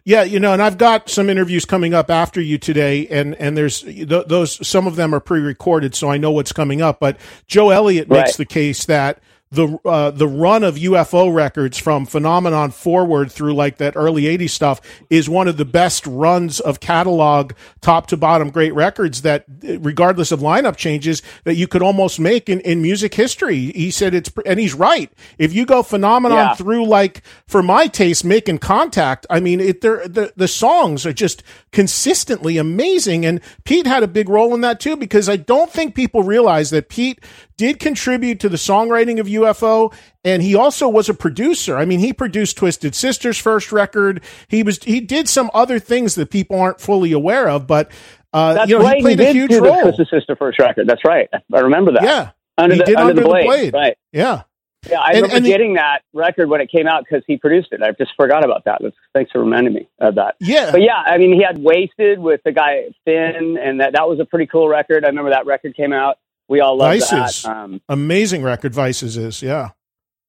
Yeah, 0.04 0.22
you 0.22 0.38
know, 0.38 0.52
and 0.52 0.62
I've 0.62 0.78
got 0.78 1.08
some 1.10 1.28
interviews 1.28 1.64
coming 1.64 1.92
up 1.92 2.10
after 2.10 2.40
you 2.40 2.58
today, 2.58 3.08
and 3.08 3.34
and 3.36 3.56
there's 3.56 3.80
th- 3.82 4.06
those 4.28 4.64
some 4.66 4.86
of 4.86 4.94
them 4.94 5.12
are 5.12 5.18
pre-recorded, 5.18 5.96
so 5.96 6.08
I 6.08 6.16
know 6.16 6.30
what's 6.30 6.52
coming 6.52 6.80
up. 6.80 7.00
But 7.00 7.18
Joe 7.48 7.70
Elliott 7.70 8.08
makes 8.08 8.30
Right. 8.30 8.36
the 8.36 8.44
case 8.44 8.84
that 8.84 9.18
the 9.50 9.78
uh, 9.84 10.10
the 10.10 10.26
run 10.26 10.64
of 10.64 10.74
UFO 10.76 11.32
records 11.32 11.78
from 11.78 12.04
Phenomenon 12.06 12.70
forward 12.72 13.30
through 13.30 13.54
like 13.54 13.78
that 13.78 13.94
early 13.96 14.22
'80s 14.24 14.50
stuff 14.50 14.80
is 15.08 15.28
one 15.28 15.48
of 15.48 15.56
the 15.56 15.64
best 15.64 16.06
runs 16.06 16.58
of 16.60 16.80
catalog, 16.80 17.52
top 17.80 18.08
to 18.08 18.16
bottom, 18.16 18.50
great 18.50 18.74
records 18.74 19.22
that, 19.22 19.44
regardless 19.62 20.32
of 20.32 20.40
lineup 20.40 20.76
changes, 20.76 21.22
that 21.44 21.54
you 21.54 21.66
could 21.68 21.82
almost 21.82 22.18
make 22.18 22.48
in, 22.48 22.60
in 22.60 22.82
music 22.82 23.14
history. 23.14 23.72
He 23.72 23.90
said 23.90 24.14
it's, 24.14 24.30
and 24.44 24.58
he's 24.58 24.74
right. 24.74 25.12
If 25.38 25.52
you 25.52 25.64
go 25.64 25.82
Phenomenon 25.82 26.36
Yeah. 26.38 26.54
through 26.54 26.86
like 26.86 27.22
for 27.46 27.62
my 27.62 27.86
taste 27.86 28.24
making 28.24 28.58
contact 28.58 29.26
i 29.30 29.38
mean 29.40 29.60
it 29.60 29.80
the 29.80 30.32
the 30.36 30.48
songs 30.48 31.06
are 31.06 31.12
just 31.12 31.42
consistently 31.72 32.58
amazing 32.58 33.24
and 33.24 33.40
pete 33.64 33.86
had 33.86 34.02
a 34.02 34.08
big 34.08 34.28
role 34.28 34.54
in 34.54 34.60
that 34.62 34.80
too 34.80 34.96
because 34.96 35.28
i 35.28 35.36
don't 35.36 35.70
think 35.70 35.94
people 35.94 36.22
realize 36.22 36.70
that 36.70 36.88
pete 36.88 37.20
did 37.58 37.78
contribute 37.80 38.40
to 38.40 38.48
the 38.48 38.56
songwriting 38.56 39.18
of 39.18 39.26
ufo 39.26 39.92
and 40.24 40.42
he 40.42 40.54
also 40.54 40.88
was 40.88 41.08
a 41.08 41.14
producer 41.14 41.76
i 41.76 41.84
mean 41.84 41.98
he 42.00 42.12
produced 42.12 42.56
twisted 42.56 42.94
sister's 42.94 43.38
first 43.38 43.72
record 43.72 44.22
he 44.48 44.62
was 44.62 44.82
he 44.84 45.00
did 45.00 45.28
some 45.28 45.50
other 45.54 45.78
things 45.78 46.14
that 46.16 46.30
people 46.30 46.58
aren't 46.60 46.80
fully 46.80 47.12
aware 47.12 47.48
of 47.48 47.66
but 47.66 47.90
uh, 48.32 48.52
That's 48.54 48.70
you 48.70 48.78
know 48.78 48.84
right. 48.84 48.96
he 48.96 49.02
played 49.02 49.18
did 49.18 49.28
a 49.28 49.32
huge 49.32 49.50
do 49.50 49.62
role 49.64 49.76
the 49.76 49.82
Twisted 49.92 50.08
Sister 50.08 50.36
first 50.36 50.58
record. 50.58 50.86
That's 50.86 51.04
right. 51.06 51.26
I 51.54 51.60
remember 51.60 51.92
that. 51.92 52.02
yeah 52.02 52.30
under 52.58 52.74
he 52.74 52.80
the 52.80 52.84
did 52.84 52.96
under, 52.96 53.10
Under 53.10 53.14
the 53.14 53.20
the 53.22 53.28
blade. 53.28 53.46
Blade. 53.46 53.72
Right. 53.74 53.96
yeah 54.12 54.42
Yeah, 54.90 55.00
I 55.00 55.06
And- 55.12 55.14
remember 55.16 55.36
and 55.36 55.44
the- 55.46 55.50
getting 55.50 55.74
that 55.74 56.00
record 56.12 56.50
when 56.50 56.60
it 56.60 56.70
came 56.70 56.86
out 56.86 57.04
because 57.08 57.24
he 57.26 57.38
produced 57.38 57.68
it. 57.72 57.82
I 57.82 57.92
just 57.92 58.12
forgot 58.16 58.44
about 58.44 58.64
that. 58.66 58.82
Thanks 59.14 59.30
for 59.32 59.40
reminding 59.40 59.72
me 59.72 59.88
of 60.00 60.16
that. 60.16 60.34
yeah 60.40 60.70
But 60.70 60.82
yeah, 60.82 60.96
I 61.06 61.16
mean, 61.16 61.32
he 61.32 61.42
had 61.42 61.56
"Wasted" 61.58 62.18
with 62.18 62.42
the 62.44 62.52
guy 62.52 62.84
Finn, 63.06 63.56
and 63.62 63.80
that 63.80 63.92
that 63.94 64.06
was 64.06 64.20
a 64.20 64.26
pretty 64.26 64.46
cool 64.46 64.68
record. 64.68 65.04
I 65.04 65.08
remember 65.08 65.30
that 65.30 65.46
record 65.46 65.74
came 65.74 65.94
out. 65.94 66.18
We 66.48 66.60
all 66.60 66.76
love 66.78 66.92
Vices. 66.92 67.42
that. 67.42 67.50
Um, 67.50 67.80
amazing 67.88 68.42
record 68.42 68.72
vices 68.74 69.16
is 69.16 69.42
yeah 69.42 69.70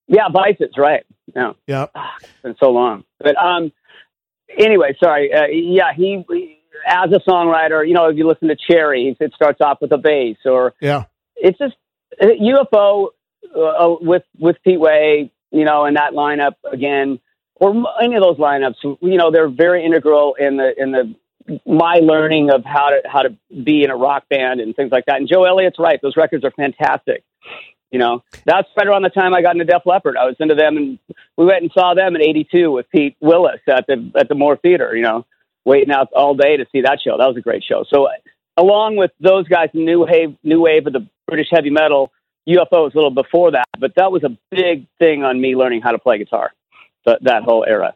Yeah, 0.08 0.30
Vices, 0.32 0.72
right. 0.78 1.06
Yeah. 1.36 1.54
Yeah. 1.68 1.88
Ah, 1.96 2.16
it's 2.22 2.30
been 2.44 2.56
so 2.60 2.72
long. 2.72 3.04
But 3.20 3.36
um, 3.38 3.72
anyway, 4.58 4.96
sorry. 5.04 5.32
Uh, 5.34 5.46
yeah, 5.48 5.94
he, 5.96 6.24
as 6.88 7.12
a 7.12 7.20
songwriter, 7.30 7.88
you 7.88 7.94
know, 7.94 8.06
if 8.10 8.18
you 8.18 8.28
listen 8.28 8.48
to 8.48 8.56
Cherry, 8.56 9.16
it 9.20 9.34
starts 9.36 9.60
off 9.62 9.80
with 9.82 9.92
a 9.92 9.98
bass, 9.98 10.38
or 10.46 10.74
Yeah. 10.82 11.04
it's 11.36 11.58
just 11.58 11.76
uh, 12.22 12.26
UFO 12.28 13.08
uh, 13.56 13.96
with 14.02 14.24
with 14.40 14.56
Pete 14.64 14.80
Way, 14.80 15.32
you 15.52 15.66
know, 15.66 15.86
and 15.86 15.98
that 15.98 16.14
lineup 16.14 16.54
again, 16.72 17.20
or 17.56 17.74
any 18.02 18.16
of 18.16 18.22
those 18.22 18.38
lineups. 18.38 18.76
You 19.02 19.18
know, 19.18 19.32
they're 19.32 19.50
very 19.50 19.86
integral 19.86 20.36
in 20.40 20.58
the 20.58 20.74
in 20.82 20.92
the 20.92 21.14
my 21.66 21.96
learning 21.96 22.52
of 22.52 22.64
how 22.66 22.90
to 22.90 23.02
how 23.06 23.22
to 23.22 23.36
be 23.64 23.84
in 23.84 23.90
a 23.90 23.96
rock 23.96 24.28
band 24.30 24.60
and 24.60 24.76
things 24.76 24.92
like 24.92 25.06
that. 25.06 25.18
And 25.18 25.30
Joe 25.30 25.44
Elliott's 25.44 25.80
right; 25.80 26.00
those 26.02 26.18
records 26.18 26.44
are 26.44 26.52
fantastic. 26.52 27.24
You 27.92 28.00
know, 28.00 28.24
that's 28.46 28.68
right 28.78 28.88
around 28.88 29.04
the 29.04 29.10
time 29.10 29.34
I 29.34 29.42
got 29.42 29.56
into 29.56 29.64
Def 29.64 29.84
Leppard. 29.86 30.18
I 30.18 30.26
was 30.26 30.36
into 30.40 30.56
them, 30.56 30.76
and 30.76 31.00
we 31.38 31.46
went 31.46 31.62
and 31.62 31.72
saw 31.72 31.94
them 31.94 32.16
in 32.16 32.22
'82 32.22 32.72
with 32.72 32.90
Pete 32.90 33.16
Willis 33.22 33.62
at 33.68 33.86
the 33.88 34.12
at 34.16 34.28
the 34.28 34.36
Moore 34.36 34.58
Theater. 34.58 34.96
You 34.96 35.04
know, 35.04 35.26
waiting 35.66 35.94
out 35.94 36.12
all 36.14 36.36
day 36.36 36.58
to 36.58 36.66
see 36.72 36.82
that 36.82 37.00
show. 37.04 37.18
That 37.18 37.28
was 37.28 37.38
a 37.38 37.42
great 37.42 37.64
show. 37.64 37.86
So, 37.90 38.08
along 38.58 38.98
with 38.98 39.12
those 39.20 39.48
guys, 39.48 39.70
new 39.74 40.06
wave, 40.06 40.36
new 40.44 40.62
wave 40.62 40.88
of 40.88 40.94
the 40.94 41.08
British 41.28 41.48
heavy 41.52 41.70
metal, 41.70 42.12
UFO 42.48 42.84
was 42.84 42.94
a 42.94 42.98
little 42.98 43.12
before 43.12 43.52
that, 43.52 43.68
but 43.80 43.94
that 43.96 44.12
was 44.12 44.24
a 44.24 44.38
big 44.52 44.88
thing 45.00 45.24
on 45.24 45.40
me 45.40 45.56
learning 45.56 45.82
how 45.82 45.92
to 45.92 46.00
play 46.00 46.18
guitar. 46.18 46.52
That 47.06 47.24
that 47.24 47.44
whole 47.44 47.66
era. 47.66 47.96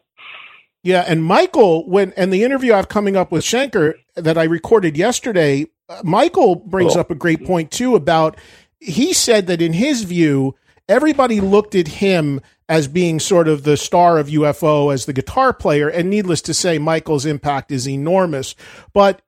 Yeah, 0.82 1.04
and 1.06 1.24
Michael, 1.24 1.88
when 1.88 2.12
and 2.16 2.32
the 2.32 2.42
interview 2.42 2.74
I've 2.74 2.88
coming 2.88 3.16
up 3.16 3.30
with 3.30 3.44
Schenker 3.44 3.94
that 4.16 4.36
I 4.36 4.44
recorded 4.44 4.96
yesterday, 4.96 5.66
uh, 5.88 6.02
Michael 6.04 6.56
brings 6.56 6.92
Cool. 6.94 7.00
up 7.00 7.10
a 7.10 7.14
great 7.14 7.44
point 7.44 7.70
too 7.70 7.94
about 7.94 8.36
he 8.80 9.12
said 9.12 9.46
that 9.46 9.62
in 9.62 9.74
his 9.74 10.02
view, 10.02 10.56
everybody 10.88 11.40
looked 11.40 11.76
at 11.76 11.86
him 11.86 12.40
as 12.68 12.88
being 12.88 13.20
sort 13.20 13.46
of 13.48 13.62
the 13.62 13.76
star 13.76 14.18
of 14.18 14.28
UFO 14.28 14.92
as 14.92 15.06
the 15.06 15.12
guitar 15.12 15.52
player, 15.52 15.88
and 15.88 16.10
needless 16.10 16.42
to 16.42 16.54
say, 16.54 16.78
Michael's 16.78 17.26
impact 17.26 17.70
is 17.70 17.88
enormous. 17.88 18.54
But 18.92 19.22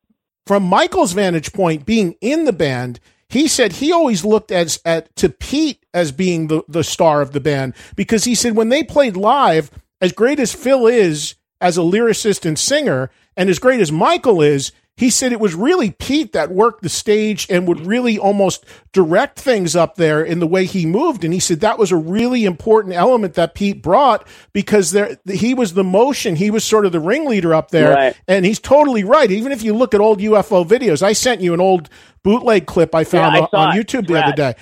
from 0.47 0.63
Michael's 0.65 1.13
vantage 1.13 1.53
point, 1.53 1.87
being 1.87 2.17
in 2.21 2.47
the 2.47 2.53
band, 2.53 2.99
he 3.29 3.47
said 3.47 3.75
he 3.75 3.93
always 3.93 4.25
looked 4.25 4.51
as 4.51 4.81
at 4.85 5.15
to 5.17 5.29
Pete 5.29 5.85
as 5.95 6.11
being 6.11 6.49
the, 6.49 6.63
the 6.69 6.85
star 6.85 7.21
of 7.21 7.33
the 7.33 7.41
band 7.41 7.75
because 7.97 8.25
he 8.25 8.35
said 8.35 8.57
when 8.57 8.71
they 8.71 8.83
played 8.83 9.17
live, 9.17 9.71
as 10.01 10.13
great 10.13 10.41
as 10.41 10.53
Phil 10.53 10.87
is 10.87 11.35
as 11.65 11.79
a 11.79 11.81
lyricist 11.81 12.45
and 12.45 12.59
singer, 12.59 13.11
and 13.37 13.49
as 13.49 13.59
great 13.59 13.81
as 13.81 13.91
Michael 13.91 14.43
is, 14.43 14.71
he 14.97 15.11
said 15.11 15.33
it 15.33 15.41
was 15.41 15.55
really 15.55 15.91
Pete 15.91 16.33
that 16.35 16.53
worked 16.53 16.83
the 16.83 16.89
stage 16.89 17.49
and 17.51 17.67
would 17.67 17.81
really 17.81 18.17
almost 18.17 18.65
direct 18.93 19.41
things 19.41 19.75
up 19.75 19.97
there 19.97 20.23
in 20.23 20.39
the 20.39 20.47
way 20.47 20.67
he 20.67 20.87
moved. 20.87 21.25
And 21.25 21.35
he 21.35 21.41
said 21.41 21.61
that 21.61 21.81
was 21.81 21.91
a 21.91 21.97
really 21.97 22.45
important 22.45 22.95
element 22.95 23.35
that 23.35 23.55
Pete 23.55 23.83
brought 23.83 24.25
because 24.53 24.93
there 24.93 25.19
he 25.29 25.53
was 25.53 25.75
the 25.75 25.83
motion, 25.83 26.37
he 26.37 26.51
was 26.51 26.63
sort 26.63 26.87
of 26.87 26.93
the 26.93 27.01
ringleader 27.01 27.53
up 27.55 27.73
there. 27.73 27.95
Right. 27.95 28.17
And 28.29 28.45
he's 28.45 28.61
totally 28.61 29.03
right. 29.03 29.31
Even 29.31 29.51
if 29.51 29.65
you 29.65 29.75
look 29.75 29.95
at 29.95 30.01
old 30.01 30.21
UFO 30.21 30.65
videos, 30.65 31.03
I 31.03 31.13
sent 31.13 31.41
you 31.41 31.55
an 31.55 31.61
old 31.61 31.89
bootleg 32.23 32.67
clip 32.67 32.95
I 32.95 33.03
found 33.03 33.37
I 33.37 33.41
on, 33.41 33.49
on. 33.53 33.77
YouTube 33.77 34.07
the 34.07 34.23
other 34.23 34.37
day. 34.37 34.55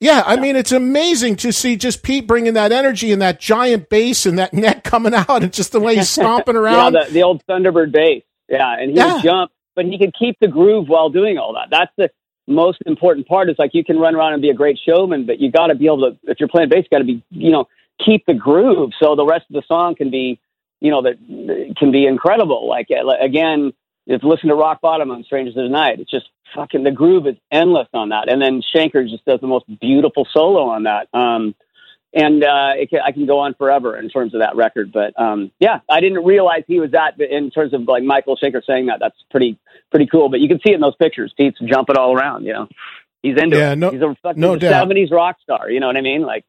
Yeah, 0.00 0.22
I 0.26 0.36
mean 0.36 0.56
it's 0.56 0.72
amazing 0.72 1.36
to 1.36 1.52
see 1.52 1.76
just 1.76 2.02
Pete 2.02 2.26
bringing 2.26 2.54
that 2.54 2.70
energy 2.70 3.12
and 3.12 3.22
that 3.22 3.40
giant 3.40 3.88
bass 3.88 4.26
and 4.26 4.38
that 4.38 4.52
neck 4.52 4.84
coming 4.84 5.14
out 5.14 5.42
and 5.42 5.52
just 5.52 5.72
the 5.72 5.80
way 5.80 5.96
he's 5.96 6.10
stomping 6.10 6.54
Yeah, 6.54 6.60
around. 6.60 6.92
the, 6.92 7.06
the 7.10 7.22
old 7.22 7.42
Thunderbird 7.48 7.92
bass. 7.92 8.22
Yeah, 8.48 8.76
and 8.78 8.90
he 8.90 8.96
Yeah. 8.96 9.14
would 9.14 9.22
jump, 9.22 9.52
but 9.74 9.86
he 9.86 9.98
could 9.98 10.14
keep 10.18 10.36
the 10.40 10.48
groove 10.48 10.88
while 10.88 11.08
doing 11.08 11.38
all 11.38 11.54
that. 11.54 11.68
That's 11.70 11.90
the 11.96 12.10
most 12.46 12.78
important 12.84 13.26
part. 13.26 13.48
Is 13.48 13.56
like 13.58 13.70
you 13.72 13.84
can 13.84 13.98
run 13.98 14.14
around 14.14 14.34
and 14.34 14.42
be 14.42 14.50
a 14.50 14.54
great 14.54 14.78
showman, 14.86 15.24
but 15.24 15.40
you 15.40 15.50
got 15.50 15.68
to 15.68 15.74
be 15.74 15.86
able 15.86 16.10
to. 16.10 16.18
If 16.24 16.40
you're 16.40 16.48
playing 16.50 16.68
bass, 16.68 16.84
got 16.90 16.98
to 16.98 17.04
be 17.04 17.22
you 17.30 17.50
know 17.50 17.66
keep 18.04 18.26
the 18.26 18.34
groove 18.34 18.90
so 19.00 19.16
the 19.16 19.24
rest 19.24 19.46
of 19.48 19.54
the 19.54 19.62
song 19.66 19.94
can 19.94 20.10
be 20.10 20.38
you 20.80 20.90
know 20.90 21.00
that 21.02 21.16
can 21.78 21.90
be 21.90 22.06
incredible. 22.06 22.68
Like 22.68 22.88
like, 22.90 23.20
again, 23.22 23.72
if 24.06 24.22
you 24.22 24.28
listen 24.28 24.50
to 24.50 24.54
Rock 24.54 24.82
Bottom 24.82 25.10
on 25.10 25.24
Strangers 25.24 25.56
of 25.56 25.62
the 25.64 25.70
Night, 25.70 26.00
it's 26.00 26.10
just 26.10 26.26
fucking 26.54 26.84
the 26.84 26.90
groove 26.90 27.26
is 27.26 27.36
endless 27.50 27.88
on 27.92 28.10
that. 28.10 28.30
And 28.30 28.40
then 28.40 28.62
Schenker 28.74 29.08
just 29.08 29.24
does 29.24 29.40
the 29.40 29.46
most 29.46 29.64
beautiful 29.80 30.26
solo 30.32 30.68
on 30.70 30.84
that. 30.84 31.08
Um, 31.12 31.54
and 32.12 32.42
uh, 32.42 32.72
it 32.76 32.88
can, 32.90 33.00
I 33.04 33.12
can 33.12 33.26
go 33.26 33.40
on 33.40 33.54
forever 33.54 33.96
in 33.98 34.08
terms 34.08 34.34
of 34.34 34.40
that 34.40 34.56
record. 34.56 34.90
But 34.92 35.18
um, 35.20 35.50
yeah, 35.58 35.80
I 35.88 36.00
didn't 36.00 36.24
realize 36.24 36.62
he 36.66 36.80
was 36.80 36.92
that 36.92 37.18
But 37.18 37.30
in 37.30 37.50
terms 37.50 37.74
of 37.74 37.82
like 37.86 38.02
Michael 38.02 38.38
Schenker 38.42 38.62
saying 38.66 38.86
that. 38.86 38.98
That's 39.00 39.16
pretty 39.30 39.58
pretty 39.90 40.06
cool. 40.06 40.28
But 40.30 40.40
you 40.40 40.48
can 40.48 40.58
see 40.58 40.72
it 40.72 40.76
in 40.76 40.80
those 40.80 40.96
pictures. 40.96 41.34
Pete's 41.36 41.58
jumping 41.66 41.96
all 41.98 42.14
around. 42.16 42.44
You 42.44 42.52
know, 42.54 42.68
he's 43.22 43.36
into 43.36 43.58
Yeah, 43.58 43.72
it. 43.72 43.76
no- 43.76 43.90
he's 43.90 44.00
a 44.00 44.16
fucking 44.22 44.40
no 44.40 44.56
doubt. 44.56 44.80
seventies 44.80 45.10
rock 45.10 45.36
star. 45.42 45.70
You 45.70 45.80
know 45.80 45.88
what 45.88 45.96
I 45.96 46.00
mean? 46.00 46.22
Like 46.22 46.44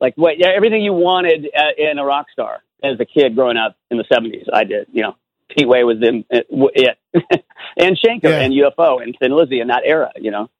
like 0.00 0.14
what 0.16 0.38
yeah, 0.38 0.48
everything 0.56 0.82
you 0.82 0.92
wanted 0.92 1.46
uh, 1.56 1.62
in 1.78 1.98
a 1.98 2.04
rock 2.04 2.26
star 2.32 2.58
as 2.82 2.98
a 2.98 3.04
kid 3.04 3.36
growing 3.36 3.56
up 3.56 3.76
in 3.92 3.98
the 3.98 4.04
seventies. 4.12 4.46
I 4.52 4.64
did. 4.64 4.88
You 4.92 5.02
know, 5.02 5.16
Pete 5.56 5.68
Way 5.68 5.84
was 5.84 5.98
in 6.02 6.24
it, 6.30 6.46
it. 6.50 6.98
and 7.76 7.98
Schenker 7.98 8.24
Yeah. 8.24 8.40
and 8.40 8.52
UFO 8.54 9.02
and 9.02 9.16
Thin 9.20 9.32
Lizzy 9.34 9.60
in 9.60 9.68
that 9.68 9.82
era. 9.84 10.10
You 10.16 10.30
know. 10.30 10.50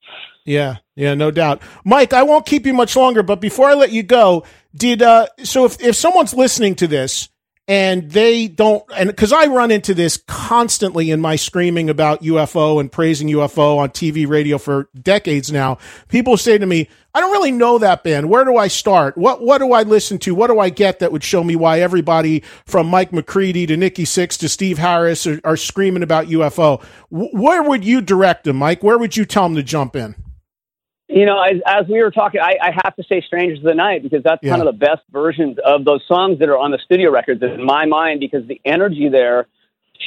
Yeah, 0.44 0.78
yeah, 0.96 1.14
no 1.14 1.30
doubt. 1.30 1.62
Mike, 1.84 2.12
I 2.12 2.24
won't 2.24 2.46
keep 2.46 2.66
you 2.66 2.74
much 2.74 2.96
longer, 2.96 3.22
but 3.22 3.40
before 3.40 3.68
I 3.68 3.74
let 3.74 3.92
you 3.92 4.02
go, 4.02 4.44
did 4.74 5.02
uh 5.02 5.26
so 5.44 5.64
if 5.64 5.80
if 5.82 5.96
someone's 5.96 6.34
listening 6.34 6.74
to 6.76 6.86
this 6.86 7.28
and 7.68 8.10
they 8.10 8.48
don't 8.48 8.82
and 8.96 9.08
because 9.08 9.32
I 9.32 9.46
run 9.46 9.70
into 9.70 9.94
this 9.94 10.16
constantly 10.26 11.10
in 11.10 11.20
my 11.20 11.36
screaming 11.36 11.88
about 11.88 12.22
UFO 12.22 12.80
and 12.80 12.90
praising 12.90 13.28
UFO 13.28 13.78
on 13.78 13.90
TV 13.90 14.26
radio 14.26 14.58
for 14.58 14.88
decades 15.00 15.52
now, 15.52 15.78
people 16.08 16.36
say 16.36 16.58
to 16.58 16.66
me, 16.66 16.88
I 17.14 17.20
don't 17.20 17.30
really 17.30 17.52
know 17.52 17.78
that 17.78 18.02
band. 18.02 18.28
Where 18.28 18.44
do 18.44 18.56
I 18.56 18.68
start? 18.68 19.16
What 19.16 19.42
what 19.42 19.58
do 19.58 19.72
I 19.72 19.82
listen 19.82 20.18
to? 20.20 20.34
What 20.34 20.48
do 20.48 20.58
I 20.58 20.70
get 20.70 20.98
that 20.98 21.12
would 21.12 21.22
show 21.22 21.44
me 21.44 21.54
why 21.54 21.80
everybody 21.80 22.42
from 22.66 22.88
Mike 22.88 23.12
McCready 23.12 23.66
to 23.66 23.76
Nikki 23.76 24.04
Sixx 24.04 24.38
to 24.38 24.48
Steve 24.48 24.78
Harris 24.78 25.26
are, 25.26 25.40
are 25.44 25.56
screaming 25.56 26.02
about 26.02 26.26
UFO? 26.26 26.82
Wh- 27.10 27.32
where 27.34 27.62
would 27.62 27.84
you 27.84 28.00
direct 28.00 28.44
them, 28.44 28.56
Mike? 28.56 28.82
Where 28.82 28.98
would 28.98 29.16
you 29.16 29.24
tell 29.24 29.44
them 29.44 29.54
to 29.54 29.62
jump 29.62 29.94
in? 29.94 30.16
You 31.14 31.26
know, 31.26 31.40
as, 31.42 31.60
as 31.66 31.86
we 31.88 32.02
were 32.02 32.10
talking, 32.10 32.40
I, 32.40 32.56
I 32.60 32.70
have 32.84 32.96
to 32.96 33.02
say 33.04 33.20
"Strangers 33.26 33.58
of 33.58 33.64
the 33.64 33.74
Night" 33.74 34.02
because 34.02 34.22
that's 34.22 34.42
Yeah. 34.42 34.50
kind 34.56 34.66
of 34.66 34.66
the 34.66 34.78
best 34.86 35.02
versions 35.10 35.58
of 35.64 35.84
those 35.84 36.00
songs 36.08 36.38
that 36.38 36.48
are 36.48 36.56
on 36.58 36.70
the 36.70 36.78
studio 36.78 37.10
records 37.10 37.42
in 37.42 37.64
my 37.64 37.84
mind. 37.84 38.20
Because 38.20 38.46
the 38.46 38.60
energy 38.64 39.08
there 39.10 39.46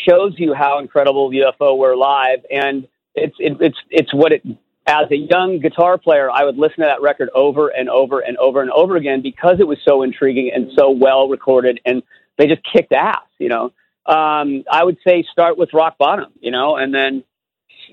shows 0.07 0.33
you 0.37 0.53
how 0.53 0.79
incredible 0.79 1.29
UFO 1.29 1.77
were 1.77 1.95
live, 1.95 2.39
and 2.49 2.87
it's 3.13 3.35
it, 3.39 3.57
it's 3.61 3.77
it's 3.89 4.13
what 4.13 4.31
it. 4.31 4.43
As 4.87 5.09
a 5.11 5.15
young 5.17 5.59
guitar 5.59 5.97
player, 5.97 6.29
I 6.29 6.43
would 6.43 6.57
listen 6.57 6.81
to 6.81 6.85
that 6.85 7.01
record 7.01 7.29
over 7.33 7.69
and 7.69 7.89
over 7.89 8.19
and 8.19 8.37
over 8.37 8.61
and 8.61 8.69
over 8.71 8.95
again 8.95 9.21
because 9.21 9.59
it 9.59 9.67
was 9.67 9.79
so 9.87 10.03
intriguing 10.03 10.51
and 10.53 10.71
so 10.77 10.91
well 10.91 11.27
recorded, 11.27 11.79
and 11.85 12.03
they 12.37 12.47
just 12.47 12.61
kicked 12.71 12.93
ass. 12.93 13.25
You 13.39 13.49
know, 13.49 13.63
um, 14.07 14.63
I 14.71 14.83
would 14.83 14.97
say 15.05 15.23
start 15.31 15.57
with 15.57 15.69
Rock 15.73 15.97
Bottom, 15.97 16.31
you 16.39 16.51
know, 16.51 16.77
and 16.77 16.93
then 16.93 17.23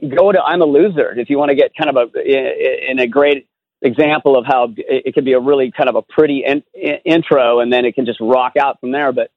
go 0.08 0.32
to 0.32 0.40
I'm 0.42 0.62
a 0.62 0.66
Loser 0.66 1.18
if 1.18 1.30
you 1.30 1.38
want 1.38 1.50
to 1.50 1.54
get 1.54 1.72
kind 1.76 1.96
of 1.96 2.10
a 2.14 2.90
in 2.90 2.98
a 2.98 3.06
great 3.06 3.48
example 3.80 4.36
of 4.36 4.44
how 4.46 4.72
it 4.76 5.14
can 5.14 5.24
be 5.24 5.32
a 5.32 5.40
really 5.40 5.72
kind 5.72 5.88
of 5.88 5.96
a 5.96 6.02
pretty 6.02 6.44
in, 6.46 6.62
in, 6.74 6.98
intro, 7.04 7.60
and 7.60 7.72
then 7.72 7.84
it 7.84 7.94
can 7.94 8.06
just 8.06 8.20
rock 8.20 8.54
out 8.56 8.80
from 8.80 8.92
there. 8.92 9.12
But 9.12 9.30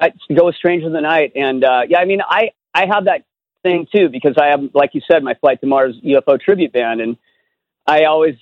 I 0.00 0.12
go 0.34 0.46
with 0.46 0.56
Stranger 0.56 0.90
Than 0.90 1.02
Night, 1.02 1.32
and 1.36 1.64
uh, 1.64 1.82
yeah, 1.88 1.98
I 1.98 2.04
mean, 2.04 2.20
I 2.26 2.50
I 2.72 2.86
have 2.86 3.04
that 3.04 3.24
thing 3.62 3.86
too 3.94 4.08
because 4.08 4.36
I 4.40 4.46
have, 4.46 4.60
like 4.74 4.90
you 4.94 5.00
said, 5.10 5.22
my 5.22 5.34
Flight 5.34 5.60
to 5.60 5.66
Mars 5.66 5.96
UFO 6.04 6.40
tribute 6.40 6.72
band, 6.72 7.00
and 7.00 7.16
I 7.86 8.04
always 8.04 8.34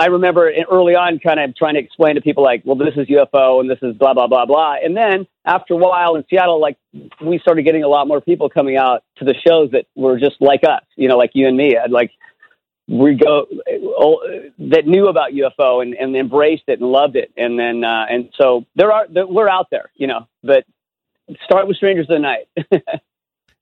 I 0.00 0.06
remember 0.06 0.50
early 0.72 0.94
on 0.94 1.18
kind 1.18 1.38
of 1.38 1.54
trying 1.54 1.74
to 1.74 1.80
explain 1.80 2.14
to 2.14 2.22
people 2.22 2.42
like, 2.42 2.62
well, 2.64 2.74
this 2.74 2.94
is 2.96 3.06
UFO 3.06 3.60
and 3.60 3.68
this 3.68 3.76
is 3.82 3.94
blah 3.98 4.14
blah 4.14 4.28
blah 4.28 4.46
blah, 4.46 4.76
and 4.82 4.96
then 4.96 5.26
after 5.44 5.74
a 5.74 5.76
while 5.76 6.14
in 6.14 6.24
Seattle, 6.30 6.58
like 6.58 6.78
we 7.22 7.38
started 7.38 7.64
getting 7.64 7.84
a 7.84 7.88
lot 7.88 8.08
more 8.08 8.22
people 8.22 8.48
coming 8.48 8.78
out 8.78 9.04
to 9.18 9.26
the 9.26 9.34
shows 9.46 9.72
that 9.72 9.84
were 9.94 10.18
just 10.18 10.36
like 10.40 10.62
us, 10.64 10.84
you 10.96 11.06
know, 11.06 11.18
like 11.18 11.32
you 11.34 11.46
and 11.46 11.54
me. 11.54 11.76
I'd 11.76 11.90
like 11.90 12.12
we 12.88 13.14
go 13.14 13.44
that 14.58 14.86
knew 14.86 15.08
about 15.08 15.32
UFO 15.32 15.82
and, 15.82 15.92
and 15.92 16.16
embraced 16.16 16.64
it 16.68 16.80
and 16.80 16.90
loved 16.90 17.16
it, 17.16 17.30
and 17.36 17.58
then 17.58 17.84
uh, 17.84 18.06
and 18.08 18.30
so 18.40 18.64
there 18.76 18.92
are 18.92 19.06
we're 19.10 19.50
out 19.50 19.66
there, 19.70 19.90
you 19.96 20.06
know, 20.06 20.26
but 20.42 20.64
start 21.44 21.68
with 21.68 21.76
Strangers 21.76 22.06
of 22.08 22.14
the 22.14 22.20
Night. 22.20 22.48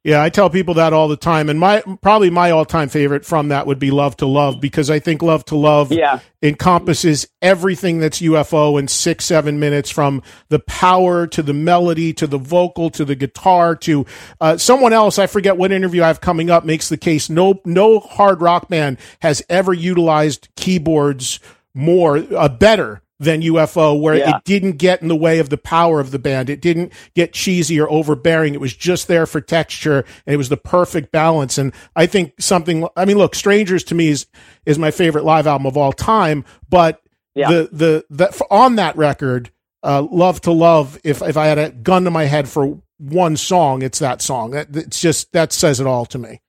Yeah, 0.04 0.22
I 0.22 0.30
tell 0.30 0.48
people 0.48 0.74
that 0.74 0.92
all 0.92 1.08
the 1.08 1.16
time, 1.16 1.48
and 1.48 1.58
my 1.58 1.82
probably 2.02 2.30
my 2.30 2.52
all 2.52 2.64
time 2.64 2.88
favorite 2.88 3.24
from 3.24 3.48
that 3.48 3.66
would 3.66 3.80
be 3.80 3.90
"Love 3.90 4.16
to 4.18 4.26
Love" 4.26 4.60
because 4.60 4.90
I 4.90 5.00
think 5.00 5.22
"Love 5.22 5.44
to 5.46 5.56
Love" 5.56 5.90
yeah, 5.90 6.20
encompasses 6.40 7.26
everything 7.42 7.98
that's 7.98 8.20
UFO 8.20 8.78
in 8.78 8.86
six 8.86 9.24
seven 9.24 9.58
minutes, 9.58 9.90
from 9.90 10.22
the 10.50 10.60
power 10.60 11.26
to 11.26 11.42
the 11.42 11.52
melody 11.52 12.12
to 12.12 12.28
the 12.28 12.38
vocal 12.38 12.90
to 12.90 13.04
the 13.04 13.16
guitar 13.16 13.74
to 13.76 14.06
uh, 14.40 14.56
someone 14.56 14.92
else. 14.92 15.18
I 15.18 15.26
forget 15.26 15.56
what 15.56 15.72
interview 15.72 16.04
I 16.04 16.06
have 16.06 16.20
coming 16.20 16.48
up 16.48 16.64
makes 16.64 16.88
the 16.88 16.96
case 16.96 17.28
no 17.28 17.60
no 17.64 17.98
hard 17.98 18.40
rock 18.40 18.68
band 18.68 18.98
has 19.20 19.42
ever 19.48 19.74
utilized 19.74 20.48
keyboards 20.54 21.40
more 21.74 22.18
uh, 22.36 22.48
better 22.48 23.02
than 23.20 23.42
UFO, 23.42 24.00
where 24.00 24.14
Yeah. 24.16 24.36
it 24.36 24.44
didn't 24.44 24.72
get 24.78 25.02
in 25.02 25.08
the 25.08 25.16
way 25.16 25.38
of 25.40 25.48
the 25.48 25.58
power 25.58 25.98
of 26.00 26.10
the 26.12 26.18
band. 26.18 26.48
It 26.48 26.60
didn't 26.60 26.92
get 27.14 27.32
cheesy 27.32 27.80
or 27.80 27.90
overbearing. 27.90 28.54
It 28.54 28.60
was 28.60 28.74
just 28.74 29.08
there 29.08 29.26
for 29.26 29.40
texture, 29.40 30.04
and 30.26 30.34
it 30.34 30.36
was 30.36 30.48
the 30.48 30.56
perfect 30.56 31.10
balance. 31.10 31.58
And 31.58 31.72
I 31.96 32.06
think 32.06 32.34
something. 32.38 32.86
I 32.96 33.04
mean, 33.04 33.18
look, 33.18 33.34
Strangers 33.34 33.82
to 33.84 33.94
me 33.94 34.08
is 34.08 34.26
is 34.66 34.78
my 34.78 34.90
favorite 34.90 35.24
live 35.24 35.46
album 35.46 35.66
of 35.66 35.76
all 35.76 35.92
time. 35.92 36.44
But 36.68 37.00
Yeah. 37.34 37.48
the 37.50 37.68
the 37.72 38.04
the 38.10 38.44
on 38.50 38.76
that 38.76 38.96
record, 38.96 39.50
uh, 39.82 40.06
"Love 40.10 40.40
to 40.42 40.52
Love." 40.52 40.98
If 41.02 41.20
if 41.22 41.36
I 41.36 41.46
had 41.46 41.58
a 41.58 41.70
gun 41.70 42.04
to 42.04 42.10
my 42.10 42.24
head 42.26 42.48
for 42.48 42.78
one 42.98 43.36
song, 43.36 43.82
it's 43.82 43.98
that 44.00 44.22
song. 44.22 44.54
It's 44.54 45.00
just 45.00 45.32
that 45.32 45.52
says 45.52 45.80
it 45.80 45.86
all 45.86 46.04
to 46.06 46.18
me. 46.18 46.40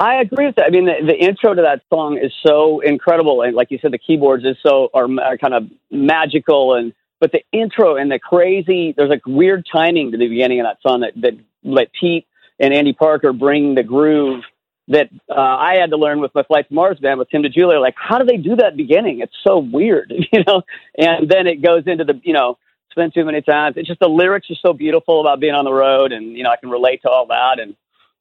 I 0.00 0.22
agree 0.22 0.46
with 0.46 0.56
that. 0.56 0.64
I 0.64 0.70
mean, 0.70 0.86
the, 0.86 1.06
the 1.08 1.14
intro 1.14 1.52
to 1.52 1.62
that 1.62 1.82
song 1.90 2.16
is 2.16 2.32
so 2.44 2.80
incredible, 2.80 3.42
and 3.42 3.54
like 3.54 3.70
you 3.70 3.78
said, 3.82 3.92
the 3.92 3.98
keyboards 3.98 4.44
is 4.46 4.56
so 4.66 4.88
are, 4.94 5.06
are 5.20 5.36
kind 5.36 5.52
of 5.52 5.64
magical, 5.90 6.74
and 6.74 6.94
but 7.20 7.32
the 7.32 7.42
intro 7.52 7.96
and 7.96 8.10
the 8.10 8.18
crazy, 8.18 8.94
there's 8.96 9.10
like 9.10 9.26
weird 9.26 9.66
timing 9.70 10.12
to 10.12 10.16
the 10.16 10.26
beginning 10.26 10.60
of 10.60 10.64
that 10.66 10.78
song 10.80 11.00
that 11.00 11.12
that 11.20 11.34
let 11.62 11.92
Pete 11.92 12.26
and 12.58 12.72
Andy 12.72 12.94
Parker 12.94 13.34
bring 13.34 13.74
the 13.74 13.82
groove 13.82 14.42
that 14.88 15.10
uh, 15.28 15.34
I 15.38 15.76
had 15.78 15.90
to 15.90 15.98
learn 15.98 16.20
with 16.20 16.34
my 16.34 16.44
Flight 16.44 16.68
to 16.68 16.74
Mars 16.74 16.98
band 16.98 17.18
with 17.18 17.28
Tim 17.28 17.42
DeJulia. 17.42 17.78
Like, 17.78 17.94
how 17.96 18.18
do 18.18 18.24
they 18.24 18.38
do 18.38 18.56
that 18.56 18.78
beginning? 18.78 19.20
It's 19.20 19.36
so 19.46 19.58
weird, 19.58 20.12
you 20.32 20.42
know. 20.46 20.62
And 20.96 21.28
then 21.28 21.46
it 21.46 21.62
goes 21.62 21.82
into 21.86 22.04
the, 22.04 22.18
you 22.24 22.32
know, 22.32 22.56
spend 22.90 23.12
too 23.12 23.26
many 23.26 23.42
times. 23.42 23.76
It's 23.76 23.86
just 23.86 24.00
the 24.00 24.08
lyrics 24.08 24.50
are 24.50 24.56
so 24.66 24.72
beautiful 24.72 25.20
about 25.20 25.40
being 25.40 25.54
on 25.54 25.66
the 25.66 25.74
road, 25.74 26.12
and 26.12 26.38
you 26.38 26.42
know, 26.42 26.50
I 26.50 26.56
can 26.56 26.70
relate 26.70 27.02
to 27.02 27.10
all 27.10 27.26
that. 27.26 27.60
And 27.60 27.76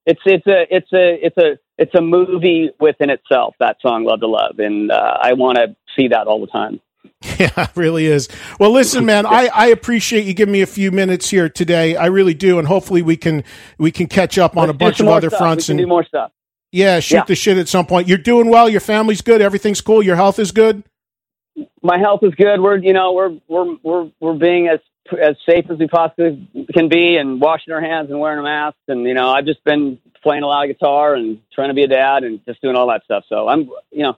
it's 0.06 0.22
it's 0.26 0.46
a 0.46 0.66
it's 0.70 0.92
a 0.94 1.26
it's 1.26 1.38
a 1.38 1.58
it's 1.80 1.96
a 1.96 2.02
movie 2.02 2.70
within 2.80 3.10
itself. 3.10 3.56
That 3.60 3.78
song, 3.82 4.04
"Love 4.04 4.20
to 4.20 4.28
Love," 4.28 4.60
and 4.60 4.92
uh, 4.92 5.18
I 5.22 5.34
want 5.34 5.58
to 5.58 5.76
see 5.98 6.10
that 6.10 6.28
all 6.28 6.42
the 6.42 6.48
time. 6.48 6.80
Yeah, 7.38 7.50
it 7.58 7.72
really 7.76 8.06
is. 8.06 8.28
Well, 8.60 8.72
listen, 8.72 9.06
man, 9.06 9.26
I, 9.26 9.50
I 9.54 9.68
appreciate 9.68 10.26
you 10.26 10.34
giving 10.34 10.52
me 10.52 10.62
a 10.62 10.68
few 10.68 10.92
minutes 10.92 11.30
here 11.30 11.50
today. 11.50 11.96
I 11.96 12.08
really 12.08 12.34
do, 12.34 12.60
and 12.60 12.68
hopefully 12.68 13.02
we 13.02 13.18
can 13.18 13.44
we 13.78 13.92
can 13.92 14.08
catch 14.08 14.38
up 14.38 14.58
on 14.58 14.68
Let's 14.68 14.76
a 14.76 14.78
bunch 14.78 15.00
of 15.00 15.08
other 15.08 15.30
stuff. 15.30 15.40
fronts 15.40 15.70
and 15.70 15.78
do 15.78 15.88
more 15.88 16.06
stuff. 16.06 16.32
Yeah, 16.72 17.00
shoot 17.00 17.16
yeah. 17.16 17.24
the 17.26 17.36
shit 17.36 17.58
at 17.58 17.68
some 17.68 17.86
point. 17.86 18.08
You're 18.08 18.18
doing 18.18 18.50
well. 18.50 18.70
Your 18.70 18.82
family's 18.82 19.22
good. 19.22 19.42
Everything's 19.42 19.82
cool. 19.82 20.04
Your 20.04 20.16
health 20.16 20.40
is 20.40 20.52
good. 20.52 20.84
My 21.82 21.98
health 21.98 22.22
is 22.24 22.34
good. 22.36 22.62
We're 22.62 22.78
you 22.78 22.94
know 22.94 23.14
we're 23.14 23.38
we're 23.48 23.78
we're 23.84 24.12
we're 24.20 24.38
being 24.38 24.68
as 24.68 24.80
as 25.12 25.36
safe 25.46 25.66
as 25.70 25.78
we 25.78 25.88
possibly 25.88 26.48
can 26.74 26.90
be, 26.90 27.18
and 27.18 27.42
washing 27.42 27.74
our 27.74 27.82
hands 27.82 28.10
and 28.10 28.20
wearing 28.20 28.40
a 28.40 28.44
mask. 28.44 28.78
And 28.88 29.04
you 29.04 29.14
know 29.14 29.30
I've 29.30 29.46
just 29.46 29.64
been 29.64 30.00
playing 30.22 30.44
a 30.44 30.48
lot 30.48 30.70
of 30.70 30.76
guitar 30.76 31.16
and 31.16 31.40
trying 31.54 31.70
to 31.70 31.74
be 31.74 31.84
a 31.84 31.88
dad 31.88 32.24
and 32.24 32.44
just 32.46 32.62
doing 32.62 32.76
all 32.76 32.88
that 32.90 33.04
stuff. 33.04 33.24
So 33.30 33.48
I'm 33.48 33.70
you 33.92 34.04
know 34.04 34.18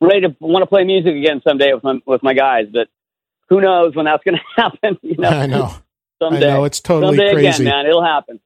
ready 0.00 0.22
to 0.22 0.36
want 0.40 0.62
to 0.62 0.66
play 0.66 0.84
music 0.84 1.14
again 1.14 1.40
someday 1.46 1.72
with 1.72 1.84
my 1.84 2.00
with 2.06 2.22
my 2.22 2.34
guys, 2.34 2.66
but 2.72 2.88
who 3.48 3.60
knows 3.60 3.94
when 3.94 4.06
that's 4.06 4.22
going 4.24 4.36
to 4.56 4.62
happen? 4.62 4.98
You 5.02 5.16
know, 5.18 5.28
I 5.28 5.46
know. 5.46 5.74
Someday, 6.20 6.50
I 6.50 6.54
know 6.54 6.64
it's 6.64 6.80
totally 6.80 7.16
someday 7.16 7.32
crazy, 7.32 7.64
again, 7.64 7.64
man. 7.64 7.86
It'll 7.86 8.04
happen. 8.04 8.40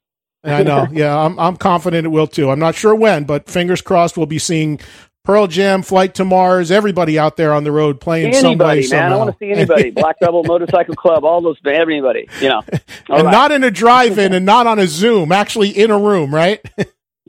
I 0.45 0.63
know. 0.63 0.87
Yeah, 0.93 1.19
I'm 1.19 1.39
I'm 1.39 1.57
confident 1.57 2.07
it 2.07 2.11
will 2.11 2.27
too. 2.27 2.51
I'm 2.51 2.59
not 2.59 2.75
sure 2.75 2.95
when, 2.95 3.25
but 3.25 3.49
fingers 3.49 3.81
crossed 3.81 4.17
we'll 4.17 4.27
be 4.27 4.39
seeing 4.39 4.81
Pearl 5.25 5.49
Jam, 5.49 5.83
Flight 5.83 6.15
to 6.15 6.25
Mars, 6.25 6.71
everybody 6.71 7.19
out 7.19 7.37
there 7.37 7.53
on 7.53 7.65
the 7.65 7.73
road 7.73 8.01
playing 8.01 8.33
anybody, 8.33 8.85
some 8.85 8.99
man. 8.99 9.13
I 9.13 9.17
want 9.17 9.31
to 9.33 9.37
see 9.39 9.51
anybody. 9.51 9.91
Black 9.97 10.17
Rebel 10.23 10.45
Motorcycle 10.45 10.95
Club, 10.95 11.25
all 11.25 11.41
those 11.41 11.59
everybody, 11.67 12.29
you 12.41 12.49
know. 12.49 12.63
All 13.11 13.17
and 13.17 13.25
right. 13.25 13.33
not 13.33 13.51
in 13.51 13.65
a 13.65 13.71
drive-in 13.71 14.33
and 14.33 14.47
not 14.47 14.69
on 14.69 14.79
a 14.79 14.87
Zoom, 14.87 15.33
actually 15.33 15.71
in 15.71 15.91
a 15.91 15.99
room, 15.99 16.33
right? 16.33 16.65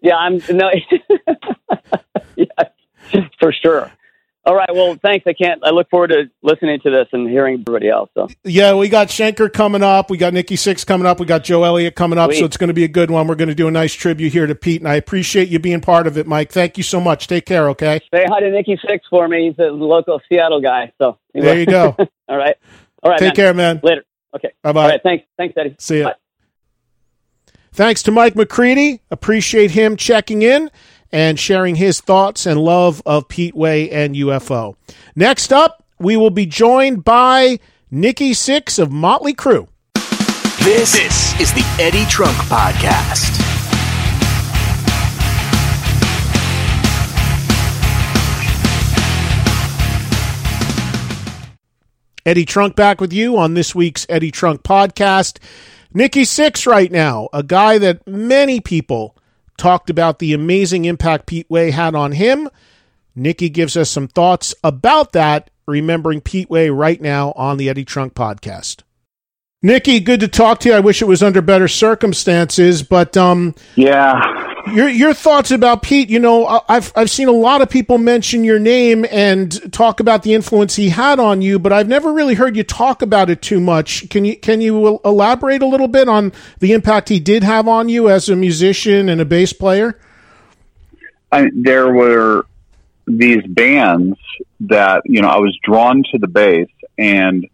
Yeah, 0.02 0.16
I'm 0.16 0.42
no 0.50 0.70
yeah, 2.36 2.46
for 3.40 3.52
sure. 3.52 3.92
All 4.48 4.56
right. 4.56 4.74
Well, 4.74 4.96
thanks. 5.02 5.28
I 5.28 5.34
can't. 5.34 5.62
I 5.62 5.72
look 5.72 5.90
forward 5.90 6.08
to 6.12 6.32
listening 6.42 6.80
to 6.80 6.90
this 6.90 7.08
and 7.12 7.30
hearing 7.30 7.56
everybody 7.56 7.90
else. 7.90 8.10
So 8.14 8.30
yeah, 8.46 8.76
we 8.76 8.88
got 8.88 9.10
Schenker 9.10 9.52
coming 9.52 9.84
up. 9.84 10.10
We 10.10 10.18
got 10.18 10.34
Nikki 10.34 10.56
Sixx 10.56 10.86
coming 10.86 11.06
up. 11.06 11.20
We 11.20 11.26
got 11.26 11.44
Joe 11.44 11.66
Elliott 11.66 11.96
coming 11.96 12.18
up. 12.18 12.30
Sweet. 12.30 12.40
So 12.40 12.46
it's 12.46 12.56
going 12.56 12.70
to 12.70 12.74
be 12.74 12.86
a 12.86 12.88
good 12.88 13.12
one. 13.12 13.28
We're 13.28 13.36
going 13.36 13.50
to 13.50 13.56
do 13.56 13.68
a 13.68 13.72
nice 13.72 13.94
tribute 13.94 14.32
here 14.32 14.48
to 14.48 14.56
Pete, 14.56 14.80
and 14.80 14.88
I 14.88 14.96
appreciate 14.96 15.50
you 15.50 15.60
being 15.60 15.82
part 15.82 16.08
of 16.08 16.18
it, 16.18 16.28
Mike. 16.28 16.54
Thank 16.54 16.78
you 16.78 16.84
so 16.84 17.02
much. 17.02 17.28
Take 17.28 17.46
care. 17.46 17.68
Okay. 17.72 18.00
Say 18.14 18.24
hi 18.26 18.40
to 18.40 18.50
Nikki 18.50 18.78
Sixx 18.78 19.02
for 19.10 19.28
me. 19.28 19.50
He's 19.50 19.60
a 19.60 19.70
local 19.70 20.22
Seattle 20.30 20.62
guy. 20.62 20.94
So 20.98 21.18
anyway. 21.36 21.52
there 21.52 21.60
you 21.60 21.66
go. 21.66 21.96
All 22.30 22.38
right. 22.38 22.56
All 23.04 23.12
right. 23.12 23.20
Take 23.20 23.28
man. 23.28 23.36
care, 23.36 23.54
man. 23.54 23.82
Later. 23.84 24.06
Okay. 24.34 24.54
Bye 24.64 24.72
bye. 24.72 24.84
All 24.84 24.90
right. 24.92 25.04
Thanks. 25.04 25.26
Thanks, 25.36 25.56
Eddie. 25.58 25.76
See 25.78 25.98
you. 25.98 26.12
Thanks 27.78 28.02
to 28.02 28.12
Mike 28.12 28.36
McCready. 28.36 29.02
Appreciate 29.12 29.70
him 29.70 29.98
checking 29.98 30.42
in 30.42 30.72
and 31.12 31.40
sharing 31.40 31.76
his 31.76 32.02
thoughts 32.02 32.48
and 32.48 32.60
love 32.60 33.04
of 33.06 33.28
Pete 33.28 33.54
Way 33.54 33.92
and 33.92 34.16
UFO. 34.16 34.76
Next 35.16 35.54
up, 35.54 35.86
we 36.00 36.18
will 36.18 36.32
be 36.32 36.48
joined 36.48 37.06
by 37.06 37.60
Nikki 37.92 38.32
Sixx 38.32 38.80
of 38.80 38.92
Motley 38.92 39.36
Crue. 39.36 39.68
This, 40.64 40.94
this 40.94 41.40
is 41.40 41.54
the 41.54 41.64
Eddie 41.80 42.06
Trunk 42.06 42.36
Podcast. 42.48 43.36
Eddie 52.26 52.46
Trunk 52.46 52.76
back 52.76 53.00
with 53.00 53.14
you 53.14 53.38
on 53.38 53.54
this 53.54 53.76
week's 53.76 54.08
Eddie 54.10 54.32
Trunk 54.32 54.64
Podcast. 54.64 55.38
Nikki 55.94 56.24
Sixx 56.24 56.68
right 56.68 56.92
now, 56.92 57.30
a 57.34 57.44
guy 57.44 57.78
that 57.78 58.06
many 58.08 58.60
people 58.60 59.16
talked 59.58 59.90
about 59.90 60.20
the 60.20 60.34
amazing 60.34 60.86
impact 60.86 61.26
Pete 61.26 61.50
Way 61.50 61.72
had 61.72 61.96
on 61.96 62.12
him. 62.12 62.50
Nikki 63.16 63.50
gives 63.50 63.76
us 63.76 63.90
some 63.90 64.08
thoughts 64.08 64.54
about 64.64 65.14
that, 65.14 65.50
remembering 65.68 66.22
Pete 66.22 66.50
Way 66.50 66.70
right 66.70 67.02
now 67.02 67.32
on 67.36 67.58
the 67.58 67.70
Eddie 67.70 67.86
Trunk 67.86 68.14
podcast. 68.14 68.84
Nikki, 69.64 70.00
good 70.00 70.20
to 70.20 70.28
talk 70.28 70.60
to 70.60 70.70
you. 70.70 70.76
I 70.76 70.80
wish 70.80 71.02
it 71.02 71.08
was 71.08 71.24
under 71.24 71.42
better 71.42 71.68
circumstances, 71.68 72.84
but 72.84 73.18
um, 73.18 73.56
yeah, 73.76 74.14
your 74.74 74.88
your 74.90 75.14
thoughts 75.14 75.52
about 75.52 75.82
Pete? 75.82 76.10
You 76.10 76.20
know, 76.20 76.62
I've 76.68 76.92
I've 76.96 77.10
seen 77.10 77.28
a 77.28 77.34
lot 77.34 77.62
of 77.62 77.70
people 77.70 77.98
mention 77.98 78.44
your 78.44 78.60
name 78.60 79.06
and 79.12 79.72
talk 79.74 80.00
about 80.00 80.24
the 80.24 80.34
influence 80.34 80.76
he 80.76 80.90
had 80.90 81.20
on 81.20 81.42
you, 81.42 81.60
but 81.60 81.74
I've 81.74 81.88
never 81.88 82.14
really 82.14 82.36
heard 82.36 82.56
you 82.56 82.64
talk 82.64 83.02
about 83.02 83.30
it 83.30 83.42
too 83.42 83.60
much. 83.60 84.10
Can 84.10 84.26
you 84.26 84.38
can 84.38 84.62
you 84.62 85.00
elaborate 85.04 85.62
a 85.62 85.68
little 85.68 85.88
bit 85.88 86.08
on 86.08 86.32
the 86.60 86.74
impact 86.74 87.10
he 87.10 87.20
did 87.20 87.44
have 87.44 87.68
on 87.68 87.90
you 87.90 88.10
as 88.10 88.30
a 88.30 88.36
musician 88.36 89.10
and 89.10 89.22
a 89.22 89.26
bass 89.26 89.54
player? 89.54 90.00
I, 91.32 91.50
there 91.54 91.92
were 91.92 92.46
these 93.06 93.44
bands 93.48 94.18
that 94.62 95.02
you 95.06 95.22
know 95.22 95.30
I 95.30 95.38
was 95.38 95.58
drawn 95.64 96.04
to 96.12 96.18
the 96.18 96.28
bass 96.28 96.70
and 96.98 97.48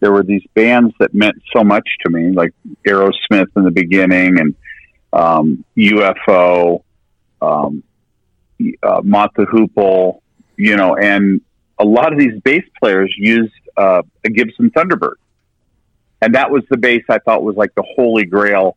there 0.00 0.12
were 0.12 0.22
these 0.22 0.44
bands 0.54 0.94
that 0.98 1.14
meant 1.14 1.40
so 1.56 1.64
much 1.64 1.88
to 2.04 2.10
me, 2.10 2.30
like 2.30 2.52
Aerosmith 2.86 3.48
in 3.56 3.64
the 3.64 3.70
beginning 3.70 4.38
and 4.38 4.54
um, 5.14 5.64
UFO, 5.76 6.82
um, 7.40 7.82
uh, 8.82 9.02
you 10.56 10.76
know, 10.76 10.96
and 10.96 11.40
a 11.78 11.84
lot 11.84 12.12
of 12.12 12.18
these 12.18 12.40
bass 12.40 12.64
players 12.78 13.14
used 13.16 13.52
uh, 13.76 14.02
a 14.24 14.28
Gibson 14.28 14.70
Thunderbird. 14.70 15.14
And 16.20 16.34
that 16.34 16.50
was 16.50 16.62
the 16.70 16.76
bass 16.76 17.02
I 17.08 17.18
thought 17.18 17.42
was 17.42 17.56
like 17.56 17.74
the 17.74 17.84
holy 17.96 18.24
grail 18.24 18.76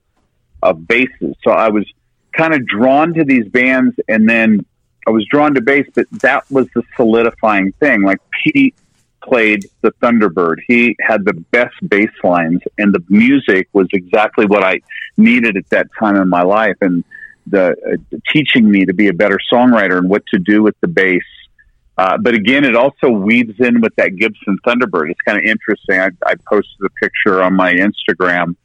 of 0.61 0.87
basses. 0.87 1.35
So 1.43 1.51
I 1.51 1.69
was 1.69 1.85
kind 2.33 2.53
of 2.53 2.65
drawn 2.65 3.13
to 3.13 3.23
these 3.23 3.47
bands 3.47 3.95
and 4.07 4.27
then 4.29 4.65
I 5.07 5.11
was 5.11 5.25
drawn 5.31 5.53
to 5.55 5.61
bass, 5.61 5.87
but 5.95 6.07
that 6.21 6.49
was 6.51 6.67
the 6.75 6.83
solidifying 6.95 7.71
thing. 7.73 8.03
Like 8.03 8.19
Pete 8.43 8.75
played 9.21 9.65
the 9.81 9.91
Thunderbird. 10.01 10.57
He 10.67 10.95
had 11.01 11.25
the 11.25 11.33
best 11.51 11.75
bass 11.87 12.11
lines, 12.23 12.61
and 12.77 12.93
the 12.93 13.03
music 13.09 13.67
was 13.73 13.87
exactly 13.93 14.45
what 14.45 14.63
I 14.63 14.81
needed 15.17 15.57
at 15.57 15.69
that 15.69 15.87
time 15.99 16.15
in 16.15 16.29
my 16.29 16.43
life. 16.43 16.77
And 16.81 17.03
the 17.45 17.71
uh, 17.71 18.17
teaching 18.31 18.69
me 18.69 18.85
to 18.85 18.93
be 18.93 19.07
a 19.07 19.13
better 19.13 19.37
songwriter 19.51 19.97
and 19.97 20.09
what 20.09 20.23
to 20.33 20.39
do 20.39 20.61
with 20.63 20.75
the 20.81 20.87
bass. 20.87 21.23
Uh, 21.97 22.17
but 22.17 22.35
again, 22.35 22.63
it 22.63 22.75
also 22.75 23.09
weaves 23.09 23.55
in 23.59 23.81
with 23.81 23.95
that 23.95 24.15
Gibson 24.15 24.59
Thunderbird. 24.65 25.09
It's 25.09 25.21
kind 25.21 25.39
of 25.39 25.45
interesting. 25.45 25.99
I, 25.99 26.09
I 26.25 26.35
posted 26.47 26.85
a 26.85 26.89
picture 27.01 27.41
on 27.41 27.55
my 27.55 27.73
Instagram 27.73 28.55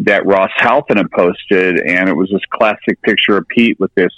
that 0.00 0.26
Ross 0.26 0.50
Halfin 0.58 0.96
had 0.96 1.10
posted, 1.10 1.78
and 1.78 2.08
it 2.08 2.14
was 2.14 2.30
this 2.30 2.40
classic 2.50 3.00
picture 3.02 3.36
of 3.36 3.46
Pete 3.48 3.78
with 3.78 3.94
this 3.94 4.12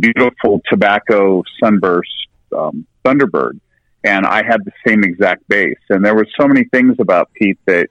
beautiful 0.00 0.60
tobacco 0.68 1.42
sunburst 1.62 2.10
um, 2.56 2.86
Thunderbird 3.04 3.60
and 4.04 4.26
I 4.26 4.44
had 4.44 4.64
the 4.64 4.72
same 4.86 5.02
exact 5.02 5.48
bass. 5.48 5.78
And 5.88 6.04
there 6.04 6.14
were 6.14 6.26
so 6.38 6.46
many 6.46 6.64
things 6.64 6.96
about 7.00 7.32
Pete 7.32 7.58
that 7.66 7.88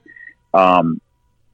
um, 0.54 1.00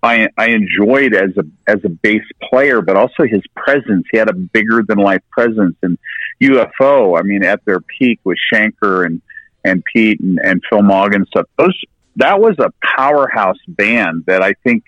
I, 0.03 0.29
I 0.37 0.49
enjoyed 0.49 1.14
as 1.14 1.31
a 1.37 1.44
as 1.66 1.79
a 1.85 1.88
bass 1.88 2.23
player, 2.42 2.83
but 2.83 2.96
also 2.96 3.25
his 3.25 3.42
presence. 3.57 4.07
He 4.12 4.18
had 4.18 4.29
a 4.29 4.35
bigger 4.35 4.83
than 4.87 4.99
life 4.99 5.23
presence. 5.31 5.77
And 5.83 5.99
UFO, 6.42 7.18
I 7.18 7.23
mean, 7.23 7.42
at 7.42 7.64
their 7.64 7.81
peak 7.81 8.20
with 8.25 8.38
Schenker 8.53 9.07
and 9.07 9.23
and 9.64 9.83
Pete 9.85 10.20
and, 10.20 10.38
and 10.42 10.62
Phil 10.68 10.83
Mogg 10.83 11.14
and 11.14 11.27
stuff. 11.27 11.46
Those 11.59 11.79
that 12.16 12.40
was 12.40 12.57
a 12.59 12.70
powerhouse 12.96 13.59
band 13.66 14.25
that 14.27 14.42
I 14.42 14.53
think 14.62 14.85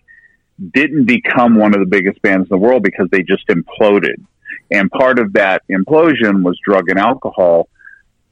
didn't 0.75 1.07
become 1.07 1.57
one 1.57 1.75
of 1.75 1.81
the 1.81 1.87
biggest 1.87 2.21
bands 2.21 2.45
in 2.45 2.49
the 2.51 2.59
world 2.59 2.83
because 2.83 3.09
they 3.11 3.23
just 3.23 3.47
imploded. 3.49 4.23
And 4.71 4.91
part 4.91 5.19
of 5.19 5.33
that 5.35 5.63
implosion 5.71 6.43
was 6.43 6.59
drug 6.65 6.89
and 6.89 6.99
alcohol 6.99 7.69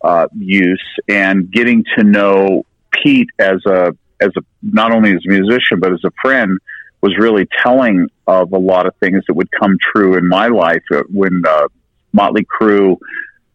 uh, 0.03 0.27
use 0.37 0.83
and 1.09 1.51
getting 1.51 1.85
to 1.97 2.05
know 2.05 2.65
Pete 2.93 3.29
as 3.39 3.65
a 3.67 3.93
as 4.21 4.31
a 4.37 4.41
not 4.63 4.93
only 4.93 5.13
as 5.13 5.21
a 5.27 5.31
musician 5.31 5.81
but 5.81 5.93
as 5.93 6.01
a 6.05 6.11
friend 6.23 6.59
was 7.03 7.17
really 7.19 7.47
telling 7.63 8.09
of 8.27 8.53
a 8.53 8.59
lot 8.59 8.87
of 8.87 8.95
things 8.97 9.23
that 9.27 9.35
would 9.35 9.51
come 9.59 9.79
true 9.95 10.17
in 10.17 10.29
my 10.29 10.49
life 10.49 10.83
uh, 10.93 11.03
when 11.09 11.43
uh, 11.49 11.67
Motley 12.13 12.45
Crue 12.45 12.97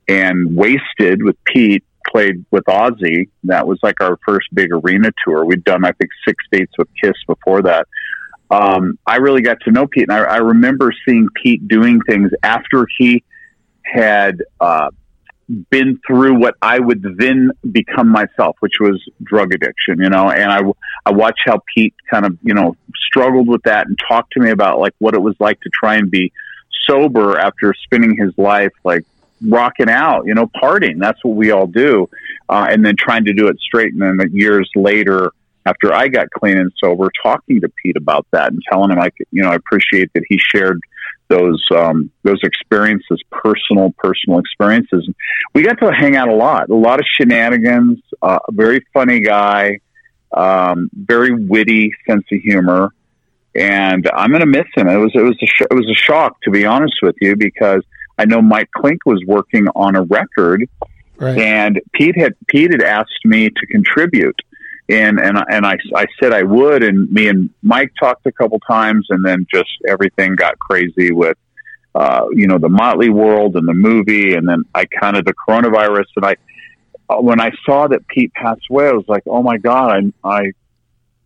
and 0.07 0.55
Wasted 0.55 1.23
with 1.23 1.35
Pete 1.45 1.83
played 2.07 2.45
with 2.51 2.63
Ozzy. 2.65 3.29
That 3.43 3.67
was 3.67 3.79
like 3.83 4.01
our 4.01 4.17
first 4.25 4.47
big 4.53 4.71
arena 4.71 5.11
tour. 5.23 5.45
We'd 5.45 5.63
done, 5.63 5.85
I 5.85 5.91
think, 5.91 6.11
six 6.27 6.43
dates 6.51 6.73
with 6.77 6.87
Kiss 7.01 7.15
before 7.27 7.61
that. 7.63 7.87
Um, 8.49 8.97
I 9.05 9.17
really 9.17 9.41
got 9.41 9.59
to 9.61 9.71
know 9.71 9.87
Pete, 9.87 10.03
and 10.09 10.11
I, 10.11 10.23
I 10.23 10.37
remember 10.37 10.91
seeing 11.07 11.27
Pete 11.41 11.67
doing 11.67 11.99
things 12.07 12.31
after 12.43 12.87
he 12.97 13.23
had 13.81 14.43
uh, 14.59 14.89
been 15.69 15.99
through 16.05 16.39
what 16.39 16.55
I 16.61 16.79
would 16.79 17.03
then 17.17 17.51
become 17.71 18.09
myself, 18.09 18.55
which 18.61 18.79
was 18.79 19.01
drug 19.23 19.53
addiction, 19.53 19.99
you 19.99 20.09
know, 20.09 20.29
and 20.29 20.51
I, 20.51 20.61
I 21.05 21.11
watched 21.11 21.41
how 21.45 21.61
Pete 21.73 21.93
kind 22.09 22.25
of, 22.25 22.37
you 22.41 22.53
know, 22.53 22.75
struggled 22.95 23.47
with 23.47 23.61
that 23.63 23.87
and 23.87 23.97
talked 24.07 24.33
to 24.33 24.39
me 24.39 24.49
about 24.49 24.79
like 24.79 24.93
what 24.99 25.13
it 25.13 25.21
was 25.21 25.35
like 25.39 25.59
to 25.61 25.69
try 25.69 25.95
and 25.95 26.09
be 26.09 26.31
sober 26.87 27.37
after 27.37 27.73
spending 27.73 28.17
his 28.17 28.35
life 28.37 28.73
like 28.83 29.05
rocking 29.45 29.89
out, 29.89 30.25
you 30.25 30.33
know, 30.33 30.47
partying. 30.61 30.99
That's 30.99 31.23
what 31.23 31.35
we 31.35 31.51
all 31.51 31.67
do. 31.67 32.09
Uh, 32.49 32.67
and 32.69 32.85
then 32.85 32.95
trying 32.97 33.25
to 33.25 33.33
do 33.33 33.47
it 33.47 33.59
straight. 33.59 33.93
And 33.93 34.01
then 34.01 34.29
years 34.33 34.69
later, 34.75 35.31
after 35.65 35.93
I 35.93 36.07
got 36.07 36.29
clean 36.31 36.57
and 36.57 36.71
sober, 36.83 37.09
talking 37.23 37.61
to 37.61 37.69
Pete 37.81 37.97
about 37.97 38.27
that 38.31 38.51
and 38.51 38.61
telling 38.69 38.91
him, 38.91 38.99
I, 38.99 39.09
you 39.31 39.41
know, 39.41 39.49
I 39.49 39.55
appreciate 39.55 40.11
that 40.13 40.23
he 40.27 40.37
shared 40.39 40.79
those 41.27 41.63
um, 41.75 42.11
those 42.23 42.39
experiences, 42.43 43.21
personal 43.31 43.93
personal 43.97 44.39
experiences. 44.39 45.09
We 45.53 45.63
got 45.63 45.79
to 45.79 45.91
hang 45.91 46.15
out 46.15 46.29
a 46.29 46.35
lot, 46.35 46.69
a 46.69 46.75
lot 46.75 46.99
of 46.99 47.05
shenanigans. 47.19 47.99
Uh, 48.21 48.39
a 48.47 48.51
very 48.51 48.85
funny 48.93 49.21
guy, 49.21 49.79
um, 50.35 50.89
very 50.93 51.33
witty 51.33 51.91
sense 52.07 52.23
of 52.31 52.39
humor, 52.41 52.93
and 53.55 54.09
I'm 54.13 54.29
going 54.29 54.41
to 54.41 54.47
miss 54.47 54.67
him. 54.75 54.87
It 54.87 54.97
was 54.97 55.11
it 55.15 55.21
was 55.21 55.37
a 55.41 55.45
sh- 55.45 55.67
it 55.69 55.73
was 55.73 55.89
a 55.89 55.95
shock 55.95 56.39
to 56.43 56.51
be 56.51 56.65
honest 56.65 56.95
with 57.01 57.15
you 57.21 57.35
because 57.35 57.81
I 58.17 58.25
know 58.25 58.41
Mike 58.41 58.69
Clink 58.75 59.05
was 59.05 59.21
working 59.25 59.67
on 59.75 59.95
a 59.95 60.03
record, 60.03 60.67
right. 61.17 61.37
and 61.37 61.81
Pete 61.93 62.17
had 62.17 62.33
Pete 62.47 62.71
had 62.71 62.83
asked 62.83 63.25
me 63.25 63.49
to 63.49 63.65
contribute 63.67 64.39
and 64.89 65.19
and 65.19 65.37
and 65.49 65.65
I, 65.65 65.77
I 65.95 66.05
said 66.19 66.31
I 66.33 66.43
would, 66.43 66.83
and 66.83 67.11
me 67.11 67.27
and 67.27 67.49
Mike 67.63 67.91
talked 67.99 68.25
a 68.25 68.31
couple 68.31 68.59
times, 68.59 69.07
and 69.09 69.25
then 69.25 69.47
just 69.53 69.69
everything 69.87 70.35
got 70.35 70.59
crazy 70.59 71.11
with, 71.11 71.37
uh, 71.95 72.25
you 72.31 72.47
know, 72.47 72.59
the 72.59 72.69
Motley 72.69 73.09
World 73.09 73.55
and 73.55 73.67
the 73.67 73.73
movie, 73.73 74.35
and 74.35 74.47
then 74.47 74.63
I 74.75 74.85
kind 74.85 75.17
of 75.17 75.25
the 75.25 75.33
coronavirus, 75.33 76.05
and 76.17 76.25
I 76.25 76.35
uh, 77.09 77.21
when 77.21 77.41
I 77.41 77.51
saw 77.65 77.87
that 77.87 78.07
Pete 78.07 78.33
passed 78.33 78.61
away, 78.69 78.87
I 78.87 78.91
was 78.91 79.05
like, 79.07 79.23
oh 79.27 79.41
my 79.41 79.57
god, 79.57 80.13
I, 80.23 80.29
I 80.29 80.51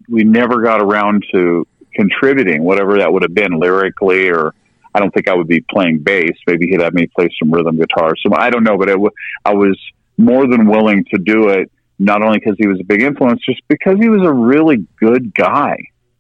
we 0.08 0.24
never 0.24 0.62
got 0.62 0.82
around 0.82 1.26
to 1.34 1.68
contributing, 1.94 2.64
whatever 2.64 2.98
that 2.98 3.12
would 3.12 3.24
have 3.24 3.34
been 3.34 3.60
lyrically, 3.60 4.30
or 4.30 4.54
I 4.94 5.00
don't 5.00 5.14
think 5.14 5.28
I 5.28 5.36
would 5.36 5.48
be 5.48 5.62
playing 5.62 6.00
bass. 6.00 6.32
Maybe 6.48 6.68
he'd 6.68 6.82
have 6.82 6.94
me 6.94 7.08
play 7.08 7.30
some 7.38 7.52
rhythm 7.52 7.78
guitar. 7.78 8.14
So 8.26 8.34
I 8.36 8.50
don't 8.50 8.64
know, 8.64 8.78
but 8.78 8.90
it 8.90 8.94
w- 8.94 9.12
I 9.44 9.54
was 9.54 9.78
more 10.18 10.48
than 10.48 10.66
willing 10.66 11.06
to 11.12 11.18
do 11.18 11.50
it 11.50 11.72
not 12.00 12.24
only 12.24 12.40
because 12.40 12.56
he 12.58 12.68
was 12.68 12.80
a 12.80 12.84
big 12.84 13.02
influence, 13.02 13.42
just 13.46 13.62
because 13.68 13.98
he 14.00 14.10
was 14.10 14.22
a 14.24 14.32
really 14.32 14.88
good 15.00 15.34
guy. 15.36 15.78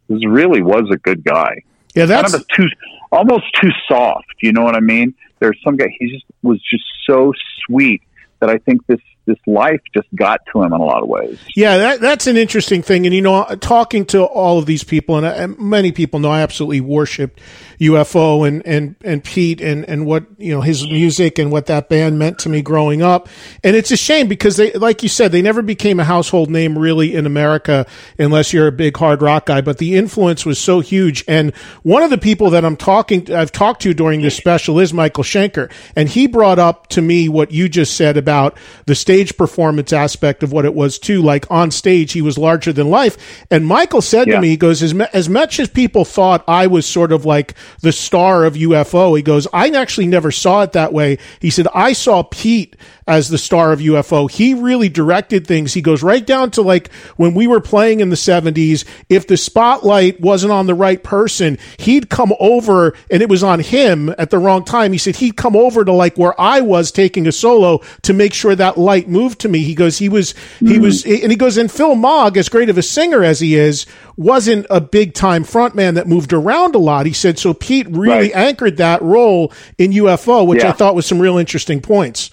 He 0.07 0.27
really 0.27 0.61
was 0.61 0.89
a 0.91 0.97
good 0.97 1.23
guy. 1.23 1.63
Yeah, 1.95 2.05
that's 2.05 2.31
kind 2.31 2.41
of 2.41 2.47
too 2.49 2.67
almost 3.11 3.45
too 3.59 3.69
soft. 3.87 4.27
You 4.41 4.51
know 4.51 4.63
what 4.63 4.75
I 4.75 4.79
mean? 4.79 5.15
There's 5.39 5.57
some 5.63 5.77
guy 5.77 5.87
he 5.97 6.11
just 6.11 6.25
was 6.43 6.61
just 6.69 6.83
so 7.07 7.33
sweet 7.65 8.01
that 8.39 8.49
I 8.49 8.57
think 8.57 8.85
this 8.87 8.99
this 9.25 9.37
life 9.45 9.79
just 9.93 10.07
got 10.15 10.41
to 10.51 10.63
him 10.63 10.73
in 10.73 10.79
a 10.79 10.83
lot 10.83 11.03
of 11.03 11.07
ways. 11.07 11.39
Yeah, 11.55 11.77
that, 11.77 12.01
that's 12.01 12.27
an 12.27 12.37
interesting 12.37 12.81
thing. 12.81 13.05
And, 13.05 13.13
you 13.13 13.21
know, 13.21 13.45
talking 13.61 14.05
to 14.07 14.23
all 14.23 14.57
of 14.57 14.65
these 14.65 14.83
people, 14.83 15.17
and, 15.17 15.25
and 15.25 15.59
many 15.59 15.91
people 15.91 16.19
know 16.19 16.31
I 16.31 16.41
absolutely 16.41 16.81
worshiped 16.81 17.39
UFO 17.79 18.47
and, 18.47 18.65
and, 18.65 18.95
and 19.03 19.23
Pete 19.23 19.61
and, 19.61 19.87
and 19.87 20.05
what, 20.05 20.25
you 20.37 20.53
know, 20.53 20.61
his 20.61 20.83
music 20.83 21.37
and 21.37 21.51
what 21.51 21.67
that 21.67 21.89
band 21.89 22.17
meant 22.17 22.39
to 22.39 22.49
me 22.49 22.61
growing 22.61 23.01
up. 23.01 23.29
And 23.63 23.75
it's 23.75 23.91
a 23.91 23.97
shame 23.97 24.27
because 24.27 24.57
they, 24.57 24.71
like 24.73 25.03
you 25.03 25.09
said, 25.09 25.31
they 25.31 25.41
never 25.41 25.61
became 25.61 25.99
a 25.99 26.03
household 26.03 26.49
name 26.49 26.77
really 26.77 27.15
in 27.15 27.25
America 27.25 27.85
unless 28.17 28.51
you're 28.51 28.67
a 28.67 28.71
big 28.71 28.97
hard 28.97 29.21
rock 29.21 29.45
guy, 29.45 29.61
but 29.61 29.77
the 29.77 29.95
influence 29.95 30.45
was 30.45 30.59
so 30.59 30.79
huge. 30.79 31.23
And 31.27 31.55
one 31.83 32.03
of 32.03 32.09
the 32.09 32.17
people 32.17 32.49
that 32.51 32.65
I'm 32.65 32.77
talking, 32.77 33.31
I've 33.31 33.51
talked 33.51 33.83
to 33.83 33.93
during 33.93 34.21
this 34.21 34.35
special 34.35 34.79
is 34.79 34.93
Michael 34.93 35.23
Schenker. 35.23 35.71
And 35.95 36.09
he 36.09 36.27
brought 36.27 36.59
up 36.59 36.87
to 36.87 37.01
me 37.01 37.29
what 37.29 37.51
you 37.51 37.69
just 37.69 37.95
said 37.95 38.17
about 38.17 38.57
the 38.85 38.95
stage 38.95 39.18
stage 39.19 39.37
performance 39.37 39.91
aspect 39.91 40.43
of 40.43 40.53
what 40.53 40.63
it 40.63 40.73
was 40.73 40.97
too. 40.97 41.21
Like 41.21 41.45
on 41.51 41.71
stage, 41.71 42.13
he 42.13 42.21
was 42.21 42.37
larger 42.37 42.71
than 42.71 42.89
life. 42.89 43.45
And 43.51 43.67
Michael 43.67 44.01
said 44.01 44.27
yeah. 44.27 44.35
to 44.35 44.41
me, 44.41 44.49
he 44.49 44.57
goes, 44.57 44.81
as, 44.81 44.93
as 45.13 45.27
much 45.27 45.59
as 45.59 45.67
people 45.67 46.05
thought 46.05 46.43
I 46.47 46.67
was 46.67 46.85
sort 46.85 47.11
of 47.11 47.25
like 47.25 47.53
the 47.81 47.91
star 47.91 48.45
of 48.45 48.53
UFO, 48.53 49.17
he 49.17 49.21
goes, 49.21 49.45
I 49.51 49.69
actually 49.71 50.07
never 50.07 50.31
saw 50.31 50.61
it 50.61 50.71
that 50.71 50.93
way. 50.93 51.17
He 51.41 51.49
said, 51.49 51.67
I 51.75 51.91
saw 51.91 52.23
Pete 52.23 52.77
as 53.09 53.27
the 53.27 53.39
star 53.39 53.73
of 53.73 53.79
UFO. 53.79 54.29
He 54.29 54.53
really 54.53 54.87
directed 54.87 55.47
things. 55.47 55.73
He 55.73 55.81
goes 55.81 56.03
right 56.03 56.25
down 56.25 56.51
to 56.51 56.61
like 56.61 56.93
when 57.17 57.33
we 57.33 57.47
were 57.47 57.59
playing 57.59 57.99
in 57.99 58.09
the 58.09 58.15
70s, 58.15 58.85
if 59.09 59.25
the 59.25 59.35
spotlight 59.35 60.21
wasn't 60.21 60.53
on 60.53 60.67
the 60.67 60.75
right 60.75 61.03
person, 61.03 61.57
he'd 61.79 62.09
come 62.09 62.31
over 62.39 62.95
and 63.09 63.23
it 63.23 63.27
was 63.27 63.43
on 63.43 63.59
him 63.59 64.13
at 64.19 64.29
the 64.29 64.37
wrong 64.37 64.63
time. 64.63 64.91
He 64.91 64.99
said 64.99 65.15
he'd 65.15 65.35
come 65.35 65.55
over 65.55 65.83
to 65.83 65.91
like 65.91 66.17
where 66.17 66.39
I 66.39 66.61
was 66.61 66.91
taking 66.91 67.25
a 67.25 67.31
solo 67.31 67.81
to 68.03 68.13
make 68.13 68.33
sure 68.33 68.55
that 68.55 68.77
light 68.77 68.98
moved 69.07 69.39
to 69.41 69.49
me. 69.49 69.59
He 69.59 69.75
goes, 69.75 69.97
he 69.97 70.09
was, 70.09 70.33
he 70.59 70.65
mm-hmm. 70.65 70.81
was, 70.81 71.05
and 71.05 71.31
he 71.31 71.35
goes, 71.35 71.57
and 71.57 71.71
Phil 71.71 71.95
Mogg, 71.95 72.37
as 72.37 72.49
great 72.49 72.69
of 72.69 72.77
a 72.77 72.83
singer 72.83 73.23
as 73.23 73.39
he 73.39 73.55
is, 73.55 73.85
wasn't 74.17 74.65
a 74.69 74.81
big 74.81 75.13
time 75.13 75.43
frontman 75.43 75.95
that 75.95 76.07
moved 76.07 76.33
around 76.33 76.75
a 76.75 76.79
lot. 76.79 77.05
He 77.05 77.13
said, 77.13 77.39
so 77.39 77.53
Pete 77.53 77.87
really 77.89 78.31
right. 78.31 78.35
anchored 78.35 78.77
that 78.77 79.01
role 79.01 79.53
in 79.77 79.91
UFO, 79.91 80.45
which 80.45 80.63
yeah. 80.63 80.69
I 80.69 80.71
thought 80.73 80.95
was 80.95 81.05
some 81.05 81.19
real 81.19 81.37
interesting 81.37 81.81
points 81.81 82.29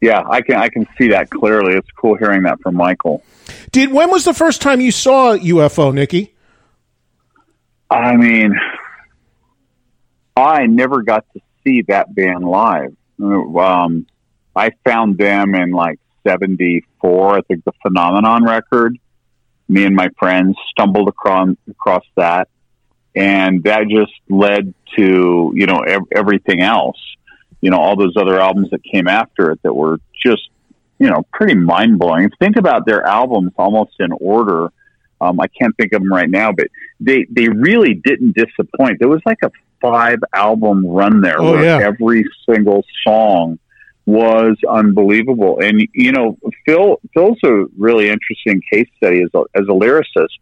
yeah, 0.00 0.22
I 0.26 0.40
can 0.40 0.56
I 0.56 0.68
can 0.68 0.86
see 0.96 1.08
that 1.08 1.30
clearly. 1.30 1.74
It's 1.74 1.90
cool 1.92 2.16
hearing 2.16 2.42
that 2.44 2.60
from 2.60 2.74
Michael. 2.74 3.22
Did 3.70 3.92
when 3.92 4.10
was 4.10 4.24
the 4.24 4.34
first 4.34 4.62
time 4.62 4.80
you 4.80 4.92
saw 4.92 5.36
UFO, 5.36 5.92
Nikki? 5.92 6.34
I 7.90 8.16
mean, 8.16 8.54
I 10.36 10.66
never 10.66 11.02
got 11.02 11.26
to 11.34 11.40
see 11.64 11.82
that 11.82 12.14
band 12.14 12.44
live. 12.44 12.96
Um, 13.20 14.06
I 14.60 14.72
found 14.84 15.18
them 15.18 15.54
in 15.54 15.70
like 15.70 15.98
'74. 16.26 17.36
I 17.36 17.40
think 17.42 17.64
the 17.64 17.72
Phenomenon 17.82 18.44
record. 18.44 18.98
Me 19.68 19.84
and 19.84 19.94
my 19.94 20.08
friends 20.18 20.56
stumbled 20.70 21.08
across 21.08 21.50
across 21.68 22.04
that, 22.16 22.48
and 23.14 23.62
that 23.64 23.88
just 23.88 24.12
led 24.28 24.74
to 24.96 25.52
you 25.54 25.66
know 25.66 25.80
ev- 25.80 26.08
everything 26.14 26.60
else 26.60 26.98
you 27.60 27.70
know, 27.70 27.78
all 27.78 27.96
those 27.96 28.16
other 28.16 28.40
albums 28.40 28.70
that 28.70 28.82
came 28.82 29.06
after 29.06 29.52
it 29.52 29.62
that 29.62 29.74
were 29.74 29.98
just, 30.14 30.48
you 30.98 31.08
know, 31.08 31.24
pretty 31.32 31.54
mind 31.54 31.98
blowing. 31.98 32.30
Think 32.38 32.56
about 32.56 32.86
their 32.86 33.04
albums 33.04 33.52
almost 33.56 33.92
in 34.00 34.12
order. 34.12 34.72
Um, 35.20 35.40
I 35.40 35.46
can't 35.48 35.76
think 35.76 35.92
of 35.92 36.02
them 36.02 36.12
right 36.12 36.28
now, 36.28 36.52
but 36.52 36.68
they, 36.98 37.26
they 37.30 37.48
really 37.48 37.94
didn't 37.94 38.34
disappoint. 38.34 38.98
There 38.98 39.08
was 39.08 39.20
like 39.26 39.38
a 39.42 39.50
five 39.80 40.18
album 40.32 40.86
run 40.86 41.20
there 41.20 41.40
oh, 41.40 41.52
where 41.52 41.64
yeah. 41.64 41.86
every 41.86 42.24
single 42.48 42.84
song 43.04 43.58
was 44.10 44.56
unbelievable. 44.68 45.60
And, 45.62 45.86
you 45.94 46.12
know, 46.12 46.36
Phil, 46.66 47.00
Phil's 47.14 47.38
a 47.44 47.64
really 47.78 48.08
interesting 48.08 48.60
case 48.72 48.88
study 48.96 49.22
as 49.22 49.30
a, 49.34 49.42
as 49.54 49.64
a 49.68 49.72
lyricist, 49.72 50.34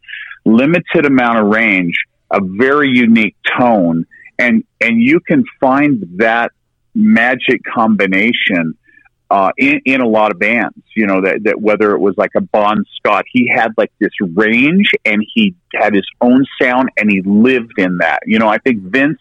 limited 0.45 1.05
amount 1.05 1.39
of 1.39 1.47
range, 1.47 1.95
a 2.31 2.41
very 2.43 2.89
unique 2.89 3.37
tone. 3.59 4.07
And, 4.39 4.65
and 4.81 5.03
you 5.03 5.21
can 5.21 5.45
find 5.61 6.05
that 6.19 6.53
magic 6.95 7.61
combination 7.65 8.75
uh, 9.31 9.51
in, 9.59 9.81
in 9.85 10.01
a 10.01 10.09
lot 10.09 10.31
of 10.33 10.39
bands. 10.39 10.83
You 10.97 11.07
know 11.07 11.21
that, 11.21 11.45
that 11.45 11.61
whether 11.61 11.93
it 11.95 11.99
was 11.99 12.15
like 12.17 12.31
a 12.37 12.41
Bon 12.41 12.85
Scott, 12.97 13.25
he 13.31 13.51
had 13.53 13.73
like 13.77 13.93
this 14.01 14.13
range 14.35 14.91
and 15.05 15.25
he 15.35 15.55
had 15.75 15.95
his 15.95 16.07
own 16.21 16.47
sound 16.61 16.89
and 16.97 17.11
he 17.11 17.23
lived 17.23 17.75
in 17.79 17.99
that. 17.99 18.21
You 18.27 18.39
know, 18.39 18.49
I 18.49 18.59
think 18.59 18.83
Vince 18.83 19.19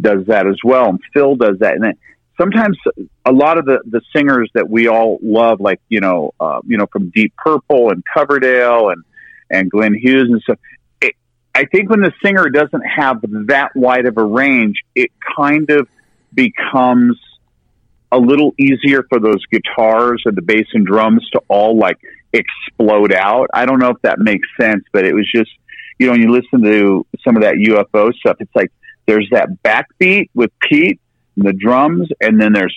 does 0.00 0.26
that 0.26 0.46
as 0.46 0.58
well, 0.64 0.88
and 0.90 1.00
Phil 1.12 1.36
does 1.36 1.58
that, 1.60 1.74
and 1.74 1.94
sometimes 2.40 2.76
a 3.24 3.32
lot 3.32 3.58
of 3.58 3.64
the, 3.64 3.80
the 3.86 4.00
singers 4.14 4.50
that 4.54 4.68
we 4.68 4.88
all 4.88 5.18
love, 5.22 5.60
like 5.60 5.80
you 5.88 6.00
know, 6.00 6.32
uh, 6.40 6.60
you 6.64 6.76
know, 6.76 6.86
from 6.86 7.10
Deep 7.10 7.34
Purple 7.36 7.90
and 7.90 8.02
Coverdale 8.14 8.90
and 8.90 9.04
and 9.50 9.70
Glenn 9.70 9.94
Hughes 9.94 10.28
and 10.30 10.40
stuff. 10.42 10.58
It, 11.00 11.14
I 11.54 11.64
think 11.64 11.90
when 11.90 12.00
the 12.00 12.12
singer 12.24 12.48
doesn't 12.48 12.82
have 12.82 13.20
that 13.46 13.70
wide 13.74 14.06
of 14.06 14.16
a 14.16 14.24
range, 14.24 14.80
it 14.94 15.10
kind 15.36 15.70
of 15.70 15.88
becomes 16.32 17.18
a 18.10 18.18
little 18.18 18.54
easier 18.58 19.04
for 19.08 19.18
those 19.18 19.44
guitars 19.46 20.22
and 20.24 20.36
the 20.36 20.42
bass 20.42 20.66
and 20.72 20.86
drums 20.86 21.28
to 21.32 21.42
all 21.48 21.76
like 21.76 21.98
explode 22.32 23.12
out. 23.12 23.48
I 23.52 23.66
don't 23.66 23.78
know 23.78 23.90
if 23.90 24.00
that 24.02 24.18
makes 24.18 24.46
sense, 24.60 24.84
but 24.92 25.04
it 25.04 25.14
was 25.14 25.28
just, 25.32 25.50
you 25.98 26.06
know, 26.06 26.12
when 26.12 26.22
you 26.22 26.30
listen 26.30 26.62
to 26.62 27.06
some 27.24 27.36
of 27.36 27.42
that 27.42 27.54
UFO 27.54 28.12
stuff, 28.14 28.36
it's 28.40 28.54
like 28.54 28.70
there's 29.06 29.28
that 29.32 29.48
backbeat 29.64 30.30
with 30.34 30.50
Pete 30.60 31.00
the 31.36 31.52
drums, 31.52 32.08
and 32.20 32.40
then 32.40 32.52
there's 32.52 32.76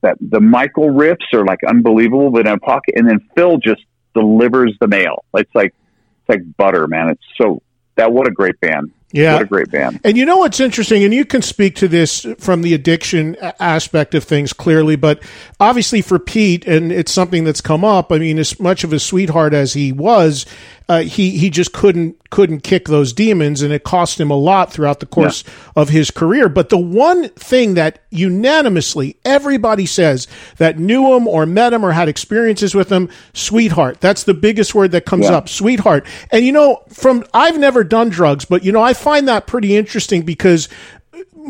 that 0.00 0.16
the 0.20 0.40
Michael 0.40 0.88
riffs 0.88 1.32
are 1.32 1.44
like 1.44 1.60
unbelievable, 1.68 2.30
but 2.30 2.46
in 2.46 2.52
a 2.52 2.58
pocket, 2.58 2.94
and 2.96 3.08
then 3.08 3.20
Phil 3.34 3.58
just 3.58 3.82
delivers 4.14 4.76
the 4.80 4.86
mail. 4.86 5.24
It's 5.34 5.54
like 5.54 5.74
it's 6.20 6.28
like 6.28 6.56
butter, 6.56 6.86
man. 6.86 7.10
It's 7.10 7.24
so 7.40 7.62
that 7.96 8.12
what 8.12 8.26
a 8.26 8.30
great 8.30 8.60
band. 8.60 8.92
Yeah. 9.10 9.34
What 9.34 9.42
a 9.42 9.46
great 9.46 9.70
band. 9.70 10.00
And 10.04 10.18
you 10.18 10.26
know 10.26 10.36
what's 10.36 10.60
interesting, 10.60 11.02
and 11.02 11.14
you 11.14 11.24
can 11.24 11.40
speak 11.40 11.76
to 11.76 11.88
this 11.88 12.26
from 12.38 12.60
the 12.60 12.74
addiction 12.74 13.36
aspect 13.58 14.14
of 14.14 14.22
things 14.22 14.52
clearly, 14.52 14.96
but 14.96 15.22
obviously 15.58 16.02
for 16.02 16.18
Pete, 16.18 16.66
and 16.66 16.92
it's 16.92 17.10
something 17.10 17.44
that's 17.44 17.62
come 17.62 17.84
up, 17.84 18.12
I 18.12 18.18
mean, 18.18 18.38
as 18.38 18.60
much 18.60 18.84
of 18.84 18.92
a 18.92 18.98
sweetheart 18.98 19.54
as 19.54 19.72
he 19.72 19.92
was, 19.92 20.44
uh, 20.88 21.00
he 21.00 21.36
he 21.36 21.50
just 21.50 21.72
couldn't 21.72 22.16
couldn't 22.30 22.60
kick 22.60 22.86
those 22.86 23.12
demons, 23.12 23.60
and 23.60 23.72
it 23.72 23.84
cost 23.84 24.18
him 24.18 24.30
a 24.30 24.36
lot 24.36 24.72
throughout 24.72 25.00
the 25.00 25.06
course 25.06 25.44
yeah. 25.46 25.52
of 25.76 25.90
his 25.90 26.10
career. 26.10 26.48
But 26.48 26.70
the 26.70 26.78
one 26.78 27.28
thing 27.30 27.74
that 27.74 28.00
unanimously 28.10 29.16
everybody 29.24 29.84
says 29.84 30.26
that 30.56 30.78
knew 30.78 31.14
him 31.14 31.28
or 31.28 31.44
met 31.44 31.74
him 31.74 31.84
or 31.84 31.92
had 31.92 32.08
experiences 32.08 32.74
with 32.74 32.90
him, 32.90 33.10
sweetheart. 33.34 34.00
That's 34.00 34.24
the 34.24 34.34
biggest 34.34 34.74
word 34.74 34.92
that 34.92 35.04
comes 35.04 35.26
yeah. 35.26 35.34
up, 35.34 35.48
sweetheart. 35.50 36.06
And 36.32 36.46
you 36.46 36.52
know, 36.52 36.82
from 36.88 37.24
I've 37.34 37.58
never 37.58 37.84
done 37.84 38.08
drugs, 38.08 38.46
but 38.46 38.64
you 38.64 38.72
know, 38.72 38.82
I 38.82 38.94
find 38.94 39.28
that 39.28 39.46
pretty 39.46 39.76
interesting 39.76 40.22
because 40.22 40.70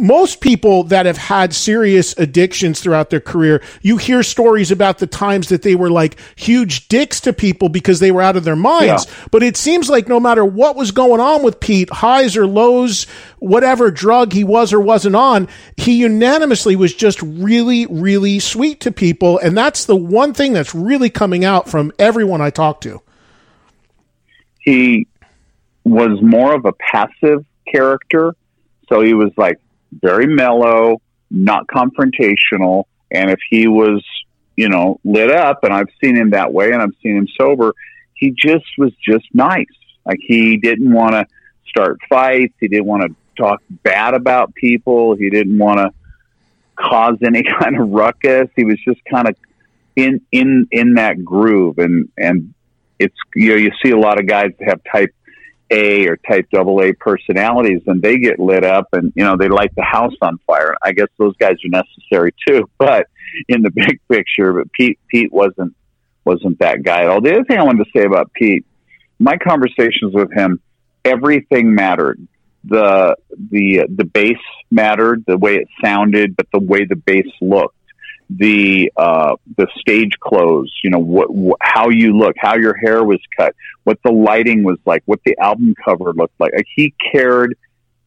most 0.01 0.41
people 0.41 0.85
that 0.85 1.07
have 1.07 1.17
had 1.17 1.55
serious 1.55 2.17
addictions 2.19 2.81
throughout 2.81 3.11
their 3.11 3.21
career, 3.21 3.63
you 3.83 3.97
hear 3.97 4.23
stories 4.23 4.71
about 4.71 4.99
the 4.99 5.07
times 5.07 5.49
that 5.49 5.63
they 5.63 5.75
were 5.75 5.91
like 5.91 6.17
huge 6.37 6.89
dicks 6.89 7.21
to 7.23 7.33
people 7.33 7.69
because 7.69 8.01
they 8.01 8.11
were 8.11 8.23
out 8.23 8.37
of 8.37 8.45
their 8.45 8.57
minds. 8.57 9.07
Yeah. 9.07 9.27
But 9.31 9.43
it 9.43 9.57
seems 9.57 9.91
like 9.91 10.09
no 10.09 10.21
matter 10.21 10.45
what 10.45 10.77
was 10.77 10.91
going 10.91 11.21
on 11.21 11.43
with 11.43 11.61
Pete, 11.61 11.91
highs 11.91 12.37
or 12.37 12.47
lows, 12.47 13.05
whatever 13.39 13.91
drug 13.91 14.33
he 14.33 14.45
was 14.45 14.73
or 14.73 14.81
wasn't 14.81 15.17
on, 15.17 15.49
he 15.77 15.99
unanimously 15.99 16.77
was 16.77 16.95
just 16.95 17.21
really, 17.23 17.87
really 17.87 18.39
sweet 18.39 18.81
to 18.81 18.93
people. 18.93 19.39
And 19.39 19.57
that's 19.57 19.85
the 19.85 19.97
one 19.97 20.33
thing 20.33 20.53
that's 20.53 20.75
really 20.75 21.11
coming 21.11 21.45
out 21.45 21.69
from 21.69 21.93
everyone 21.99 22.41
I 22.41 22.51
talk 22.51 22.81
to. 22.83 23.03
He 24.61 25.07
was 25.85 26.21
more 26.21 26.55
of 26.55 26.65
a 26.65 26.73
passive 26.73 27.45
character. 27.67 28.35
So 28.89 29.01
he 29.01 29.15
was 29.15 29.33
like 29.37 29.59
very 29.93 30.27
mellow, 30.27 31.01
not 31.31 31.67
confrontational. 31.67 32.85
And 33.11 33.31
if 33.31 33.41
he 33.49 33.69
was, 33.69 34.05
you 34.57 34.69
know, 34.69 35.01
lit 35.05 35.31
up, 35.31 35.65
and 35.65 35.73
I've 35.73 35.89
seen 36.03 36.17
him 36.17 36.31
that 36.31 36.53
way 36.53 36.73
and 36.73 36.83
I've 36.83 36.95
seen 37.03 37.17
him 37.17 37.29
sober, 37.39 37.75
he 38.15 38.31
just 38.31 38.67
was 38.77 38.93
just 39.07 39.27
nice. 39.33 39.67
Like 40.05 40.19
he 40.21 40.57
didn't 40.57 40.93
want 40.93 41.13
to 41.13 41.27
start 41.69 41.99
fights. 42.09 42.55
He 42.61 42.69
didn't 42.69 42.87
want 42.87 43.03
to 43.03 43.15
talk 43.41 43.63
bad 43.83 44.15
about 44.15 44.55
people. 44.55 45.15
He 45.15 45.31
didn't 45.31 45.59
want 45.59 45.79
to 45.79 45.91
cause 46.77 47.19
any 47.25 47.43
kind 47.61 47.79
of 47.79 47.89
ruckus. 47.91 48.49
He 48.57 48.65
was 48.65 48.79
just 48.85 49.05
kind 49.05 49.29
of 49.29 49.37
in 49.97 50.21
in 50.31 50.69
in 50.71 50.95
that 50.95 51.25
groove 51.25 51.79
and 51.79 52.09
and 52.17 52.55
it's 53.01 53.17
you 53.35 53.51
know 53.51 53.57
you 53.57 53.73
see 53.83 53.91
a 53.91 53.99
lot 53.99 54.21
of 54.21 54.27
guys 54.27 54.53
that 54.59 54.69
have 54.69 54.81
type 54.91 55.13
a 55.71 56.07
or 56.07 56.17
type 56.17 56.49
double 56.53 56.83
A 56.83 56.93
personalities 56.93 57.83
and 57.87 58.01
they 58.01 58.19
get 58.19 58.39
lit 58.39 58.65
up 58.65 58.89
and, 58.93 59.13
you 59.15 59.25
know, 59.25 59.37
they 59.37 59.49
light 59.49 59.75
the 59.77 59.83
house 59.83 60.15
on 60.23 60.39
fire. 60.47 60.75
I 60.83 60.93
guess 60.93 61.09
those 61.19 61.37
guys 61.37 61.57
are 61.65 61.69
necessary 61.69 62.35
too, 62.47 62.69
but 62.79 63.09
in 63.49 63.63
the 63.63 63.71
big 63.71 64.01
picture, 64.09 64.53
but 64.53 64.73
Pete, 64.73 64.99
Pete 65.09 65.33
wasn't, 65.33 65.75
wasn't 66.25 66.59
that 66.61 66.83
guy 66.83 67.03
at 67.03 67.09
all. 67.09 67.21
The 67.21 67.33
other 67.33 67.45
thing 67.45 67.59
I 67.59 67.65
wanted 67.65 67.85
to 67.85 67.91
say 67.97 68.05
about 68.05 68.33
Pete, 68.33 68.65
my 69.19 69.37
conversations 69.37 70.15
with 70.15 70.33
him, 70.33 70.61
everything 71.05 71.75
mattered. 71.75 72.27
The, 72.65 73.17
the, 73.51 73.87
the 73.95 74.05
bass 74.05 74.37
mattered, 74.71 75.25
the 75.27 75.39
way 75.39 75.57
it 75.57 75.69
sounded, 75.83 76.37
but 76.37 76.49
the 76.53 76.59
way 76.59 76.85
the 76.85 76.97
bass 76.97 77.27
looked 77.41 77.78
the 78.31 78.93
uh, 78.97 79.37
the 79.57 79.67
stage 79.79 80.13
clothes, 80.21 80.73
you 80.85 80.91
know, 80.91 80.99
what, 80.99 81.33
what, 81.35 81.59
how 81.61 81.89
you 81.89 82.17
look, 82.17 82.37
how 82.39 82.57
your 82.57 82.77
hair 82.77 83.03
was 83.03 83.21
cut, 83.37 83.55
what 83.85 83.99
the 84.05 84.13
lighting 84.13 84.63
was 84.63 84.79
like, 84.85 85.03
what 85.07 85.21
the 85.25 85.37
album 85.39 85.75
cover 85.83 86.13
looked 86.13 86.39
like. 86.39 86.53
like. 86.55 86.67
He 86.75 86.95
cared 87.13 87.57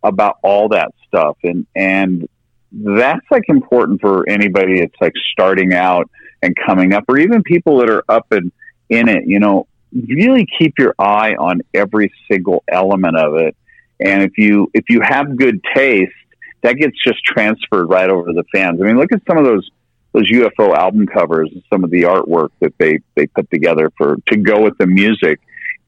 about 0.03 0.37
all 0.43 0.69
that 0.69 0.93
stuff, 1.07 1.37
and 1.43 1.65
and 1.75 2.27
that's 2.71 3.25
like 3.31 3.43
important 3.47 3.99
for 3.99 4.27
anybody 4.29 4.79
that's 4.79 5.01
like 5.01 5.13
starting 5.31 5.73
out 5.73 6.09
and 6.43 6.55
coming 6.55 6.93
up, 6.93 7.05
or 7.07 7.17
even 7.17 7.41
people 7.43 7.79
that 7.79 7.89
are 7.89 8.03
up 8.07 8.31
and 8.31 8.51
in 8.89 9.09
it. 9.09 9.25
You 9.25 9.39
know, 9.39 9.67
really 9.91 10.47
keep 10.59 10.75
your 10.77 10.93
eye 10.99 11.33
on 11.33 11.61
every 11.73 12.13
single 12.31 12.63
element 12.67 13.17
of 13.17 13.35
it, 13.37 13.55
and 13.99 14.21
if 14.21 14.37
you 14.37 14.69
if 14.75 14.85
you 14.87 15.01
have 15.03 15.35
good 15.35 15.61
taste, 15.75 16.13
that 16.61 16.73
gets 16.73 16.95
just 17.03 17.23
transferred 17.23 17.87
right 17.89 18.09
over 18.09 18.27
to 18.27 18.33
the 18.33 18.45
fans. 18.53 18.79
I 18.79 18.85
mean, 18.85 18.97
look 18.97 19.11
at 19.11 19.21
some 19.27 19.39
of 19.39 19.45
those 19.45 19.67
those 20.13 20.29
UFO 20.31 20.75
album 20.75 21.07
covers 21.07 21.49
and 21.53 21.63
some 21.71 21.83
of 21.83 21.89
the 21.89 22.03
artwork 22.03 22.49
that 22.59 22.73
they 22.77 22.99
they 23.15 23.27
put 23.27 23.49
together 23.49 23.91
for 23.97 24.17
to 24.31 24.37
go 24.37 24.61
with 24.61 24.77
the 24.77 24.87
music. 24.87 25.39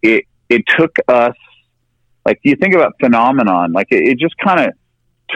It 0.01 0.25
it 0.49 0.63
took 0.67 0.95
us 1.07 1.35
like 2.25 2.39
you 2.43 2.55
think 2.55 2.73
about 2.73 2.93
phenomenon, 2.99 3.73
like 3.73 3.87
it, 3.91 4.07
it 4.07 4.19
just 4.19 4.37
kind 4.37 4.59
of 4.61 4.73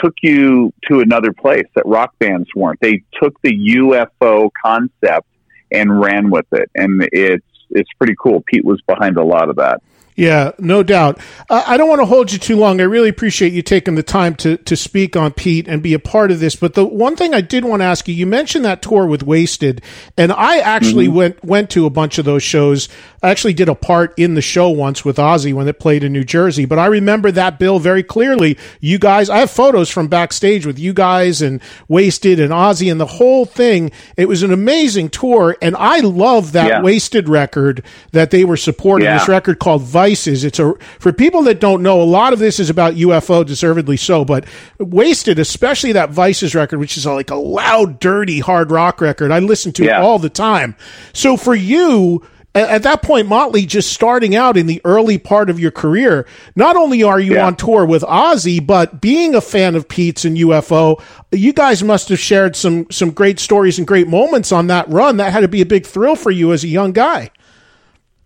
took 0.01 0.13
you 0.21 0.73
to 0.89 0.99
another 0.99 1.33
place 1.33 1.65
that 1.75 1.85
rock 1.85 2.13
bands 2.19 2.47
weren't. 2.55 2.79
They 2.81 3.03
took 3.21 3.39
the 3.41 3.51
UFO 3.51 4.49
concept 4.63 5.27
and 5.71 5.99
ran 5.99 6.29
with 6.29 6.45
it, 6.51 6.69
and 6.75 7.07
it's 7.11 7.43
it's 7.69 7.89
pretty 7.97 8.15
cool. 8.21 8.43
Pete 8.47 8.63
was 8.63 8.81
behind 8.87 9.17
a 9.17 9.23
lot 9.23 9.49
of 9.49 9.57
that. 9.57 9.81
Yeah, 10.17 10.53
no 10.57 10.81
doubt. 10.81 11.19
Uh, 11.47 11.63
I 11.67 11.77
don't 11.77 11.87
want 11.87 12.01
to 12.01 12.05
hold 12.05 12.31
you 12.31 12.39
too 12.39 12.55
long. 12.55 12.81
I 12.81 12.85
really 12.85 13.07
appreciate 13.07 13.53
you 13.53 13.61
taking 13.61 13.93
the 13.93 14.01
time 14.01 14.33
to, 14.37 14.57
to 14.57 14.75
speak 14.75 15.15
on 15.15 15.31
Pete 15.31 15.67
and 15.67 15.83
be 15.83 15.93
a 15.93 15.99
part 15.99 16.31
of 16.31 16.39
this. 16.39 16.55
But 16.55 16.73
the 16.73 16.83
one 16.83 17.15
thing 17.15 17.35
I 17.35 17.41
did 17.41 17.63
want 17.63 17.81
to 17.81 17.85
ask 17.85 18.07
you, 18.07 18.15
you 18.15 18.25
mentioned 18.25 18.65
that 18.65 18.81
tour 18.81 19.05
with 19.05 19.21
Wasted, 19.21 19.83
and 20.17 20.31
I 20.31 20.57
actually 20.57 21.05
mm-hmm. 21.05 21.15
went 21.15 21.45
went 21.45 21.69
to 21.69 21.85
a 21.85 21.91
bunch 21.91 22.17
of 22.17 22.25
those 22.25 22.41
shows. 22.41 22.89
I 23.21 23.29
actually 23.29 23.53
did 23.53 23.69
a 23.69 23.75
part 23.75 24.17
in 24.17 24.33
the 24.33 24.41
show 24.41 24.69
once 24.69 25.05
with 25.05 25.17
Ozzy 25.17 25.53
when 25.53 25.67
it 25.67 25.79
played 25.79 26.03
in 26.03 26.13
New 26.13 26.23
Jersey. 26.23 26.65
But 26.65 26.79
I 26.79 26.87
remember 26.87 27.31
that 27.31 27.59
bill 27.59 27.77
very 27.77 28.03
clearly. 28.03 28.57
You 28.79 28.97
guys, 28.97 29.29
I 29.29 29.37
have 29.37 29.51
photos 29.51 29.89
from 29.89 30.07
backstage 30.07 30.65
with 30.65 30.79
you 30.79 30.93
guys 30.93 31.43
and 31.43 31.61
Wasted 31.87 32.39
and 32.39 32.51
Ozzy 32.51 32.91
and 32.91 32.99
the 32.99 33.05
whole 33.05 33.45
thing. 33.45 33.91
It 34.17 34.27
was 34.27 34.41
an 34.41 34.51
amazing 34.51 35.09
tour, 35.09 35.55
and 35.61 35.75
I 35.75 35.99
love 35.99 36.53
that 36.53 36.67
yeah. 36.67 36.81
Wasted 36.81 37.29
record 37.29 37.83
that 38.13 38.31
they 38.31 38.43
were 38.43 38.57
supporting. 38.57 39.05
Yeah. 39.05 39.19
This 39.19 39.27
record 39.27 39.59
called 39.59 39.83
Vice 39.83 40.06
Vices. 40.07 40.43
It's 40.43 40.59
a 40.59 40.73
for 40.99 41.11
people 41.11 41.43
that 41.43 41.59
don't 41.59 41.83
know. 41.83 42.01
A 42.01 42.03
lot 42.03 42.33
of 42.33 42.39
this 42.39 42.59
is 42.59 42.69
about 42.69 42.95
UFO, 42.95 43.45
deservedly 43.45 43.97
so. 43.97 44.23
But 44.23 44.45
Wasted, 44.79 45.37
especially 45.37 45.91
that 45.93 46.11
Vices 46.11 46.55
record, 46.55 46.79
which 46.79 46.97
is 46.97 47.05
like 47.05 47.29
a 47.29 47.35
loud, 47.35 47.99
dirty 47.99 48.39
hard 48.39 48.71
rock 48.71 49.01
record, 49.01 49.31
I 49.31 49.39
listen 49.39 49.73
to 49.73 49.85
yeah. 49.85 50.01
all 50.01 50.17
the 50.19 50.29
time. 50.29 50.75
So 51.13 51.35
for 51.35 51.55
you 51.55 52.25
at 52.55 52.83
that 52.83 53.01
point, 53.01 53.27
Motley 53.27 53.65
just 53.65 53.93
starting 53.93 54.35
out 54.35 54.57
in 54.57 54.65
the 54.65 54.81
early 54.83 55.17
part 55.17 55.49
of 55.49 55.59
your 55.59 55.71
career, 55.71 56.25
not 56.55 56.75
only 56.75 57.03
are 57.03 57.19
you 57.19 57.35
yeah. 57.35 57.45
on 57.45 57.55
tour 57.55 57.85
with 57.85 58.01
Ozzy, 58.03 58.65
but 58.65 58.99
being 59.01 59.35
a 59.35 59.41
fan 59.41 59.75
of 59.75 59.87
Pete's 59.87 60.25
and 60.25 60.37
UFO, 60.37 61.01
you 61.31 61.53
guys 61.53 61.83
must 61.83 62.09
have 62.09 62.19
shared 62.19 62.55
some 62.55 62.89
some 62.89 63.11
great 63.11 63.39
stories 63.39 63.77
and 63.77 63.85
great 63.85 64.07
moments 64.07 64.51
on 64.51 64.67
that 64.67 64.89
run. 64.89 65.17
That 65.17 65.33
had 65.33 65.41
to 65.41 65.47
be 65.47 65.61
a 65.61 65.65
big 65.65 65.85
thrill 65.85 66.15
for 66.15 66.31
you 66.31 66.53
as 66.53 66.63
a 66.63 66.67
young 66.67 66.93
guy. 66.93 67.29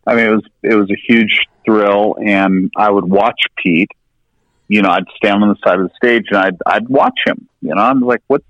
I 0.07 0.15
mean, 0.15 0.27
it 0.27 0.31
was 0.31 0.43
it 0.63 0.75
was 0.75 0.89
a 0.89 0.97
huge 1.07 1.41
thrill, 1.71 2.15
and 2.23 2.71
I 2.75 2.89
would 2.89 3.05
watch 3.05 3.41
Pete. 3.57 3.91
You 4.67 4.81
know, 4.81 4.89
I'd 4.89 5.05
stand 5.17 5.43
on 5.43 5.49
the 5.49 5.57
side 5.65 5.79
of 5.79 5.89
the 5.89 5.95
stage 5.95 6.27
and 6.29 6.37
I'd 6.37 6.57
I'd 6.65 6.87
watch 6.87 7.19
him. 7.25 7.47
You 7.61 7.75
know, 7.75 7.81
I'm 7.81 7.99
like, 8.01 8.21
what's 8.27 8.45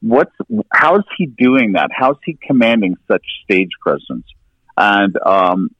what's 0.00 0.32
how 0.72 0.96
is 0.96 1.04
he 1.16 1.26
doing 1.26 1.72
that? 1.72 1.90
How's 1.94 2.16
he 2.24 2.38
commanding 2.40 2.96
such 3.06 3.24
stage 3.44 3.70
presence? 3.80 4.26
And 4.76 5.16
um, 5.24 5.70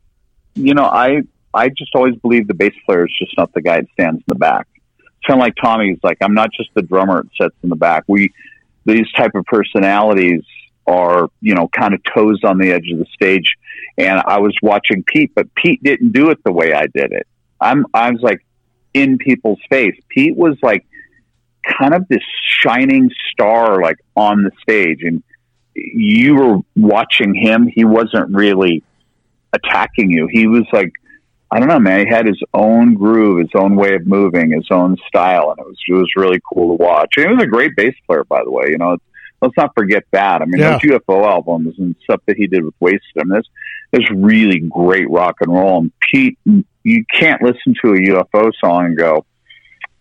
you 0.54 0.74
know, 0.74 0.84
I 0.84 1.22
I 1.54 1.68
just 1.68 1.94
always 1.94 2.16
believe 2.16 2.46
the 2.48 2.54
bass 2.54 2.74
player 2.84 3.06
is 3.06 3.14
just 3.18 3.36
not 3.38 3.52
the 3.54 3.62
guy 3.62 3.80
that 3.80 3.90
stands 3.92 4.18
in 4.18 4.24
the 4.26 4.34
back. 4.34 4.66
It's 4.98 5.26
kind 5.26 5.40
of 5.40 5.44
like 5.44 5.54
Tommy's 5.62 5.98
like, 6.02 6.18
I'm 6.20 6.34
not 6.34 6.50
just 6.52 6.70
the 6.74 6.82
drummer 6.82 7.22
that 7.22 7.30
sits 7.40 7.56
in 7.62 7.70
the 7.70 7.76
back. 7.76 8.04
We 8.08 8.32
these 8.84 9.10
type 9.12 9.32
of 9.34 9.44
personalities 9.46 10.42
are 10.86 11.28
you 11.40 11.54
know 11.54 11.68
kind 11.68 11.94
of 11.94 12.00
toes 12.14 12.40
on 12.44 12.58
the 12.58 12.72
edge 12.72 12.90
of 12.92 12.98
the 12.98 13.06
stage 13.14 13.54
and 13.98 14.22
I 14.26 14.38
was 14.38 14.54
watching 14.62 15.02
Pete, 15.04 15.32
but 15.34 15.54
Pete 15.54 15.82
didn't 15.82 16.12
do 16.12 16.30
it 16.30 16.42
the 16.44 16.52
way 16.52 16.72
I 16.72 16.86
did 16.86 17.12
it. 17.12 17.26
I'm 17.60 17.86
I 17.94 18.10
was 18.10 18.20
like 18.20 18.44
in 18.94 19.18
people's 19.18 19.60
face. 19.70 19.96
Pete 20.08 20.36
was 20.36 20.56
like 20.62 20.86
kind 21.66 21.94
of 21.94 22.06
this 22.08 22.22
shining 22.62 23.10
star 23.32 23.80
like 23.82 23.96
on 24.14 24.44
the 24.44 24.50
stage 24.62 25.02
and 25.02 25.22
you 25.74 26.34
were 26.34 26.58
watching 26.74 27.34
him, 27.34 27.66
he 27.66 27.84
wasn't 27.84 28.34
really 28.34 28.82
attacking 29.52 30.10
you. 30.10 30.28
He 30.30 30.46
was 30.46 30.64
like 30.72 30.92
I 31.50 31.60
don't 31.60 31.68
know, 31.68 31.78
man. 31.78 32.06
He 32.06 32.12
had 32.12 32.26
his 32.26 32.40
own 32.54 32.94
groove, 32.94 33.38
his 33.38 33.50
own 33.54 33.76
way 33.76 33.94
of 33.94 34.04
moving, 34.06 34.50
his 34.50 34.66
own 34.70 34.96
style, 35.06 35.50
and 35.50 35.60
it 35.60 35.66
was 35.66 35.78
it 35.86 35.92
was 35.92 36.10
really 36.16 36.40
cool 36.52 36.76
to 36.76 36.82
watch. 36.82 37.14
And 37.16 37.26
he 37.26 37.34
was 37.34 37.42
a 37.44 37.46
great 37.46 37.76
bass 37.76 37.94
player, 38.06 38.24
by 38.24 38.42
the 38.42 38.50
way. 38.50 38.66
You 38.70 38.78
know, 38.78 38.96
let's 39.40 39.56
not 39.56 39.72
forget 39.76 40.04
that. 40.10 40.42
I 40.42 40.44
mean, 40.44 40.60
yeah. 40.60 40.72
those 40.72 41.00
UFO 41.00 41.24
albums 41.24 41.78
and 41.78 41.94
stuff 42.02 42.20
that 42.26 42.36
he 42.36 42.46
did 42.48 42.64
with 42.64 42.74
Wasted. 42.80 43.00
I 43.18 43.24
mean, 43.24 43.42
that's 43.92 44.10
really 44.10 44.60
great 44.60 45.10
rock 45.10 45.36
and 45.40 45.52
roll. 45.52 45.78
And 45.78 45.92
Pete, 46.00 46.38
you 46.82 47.04
can't 47.12 47.42
listen 47.42 47.74
to 47.84 47.92
a 47.92 48.24
UFO 48.24 48.52
song 48.60 48.86
and 48.86 48.96
go, 48.96 49.26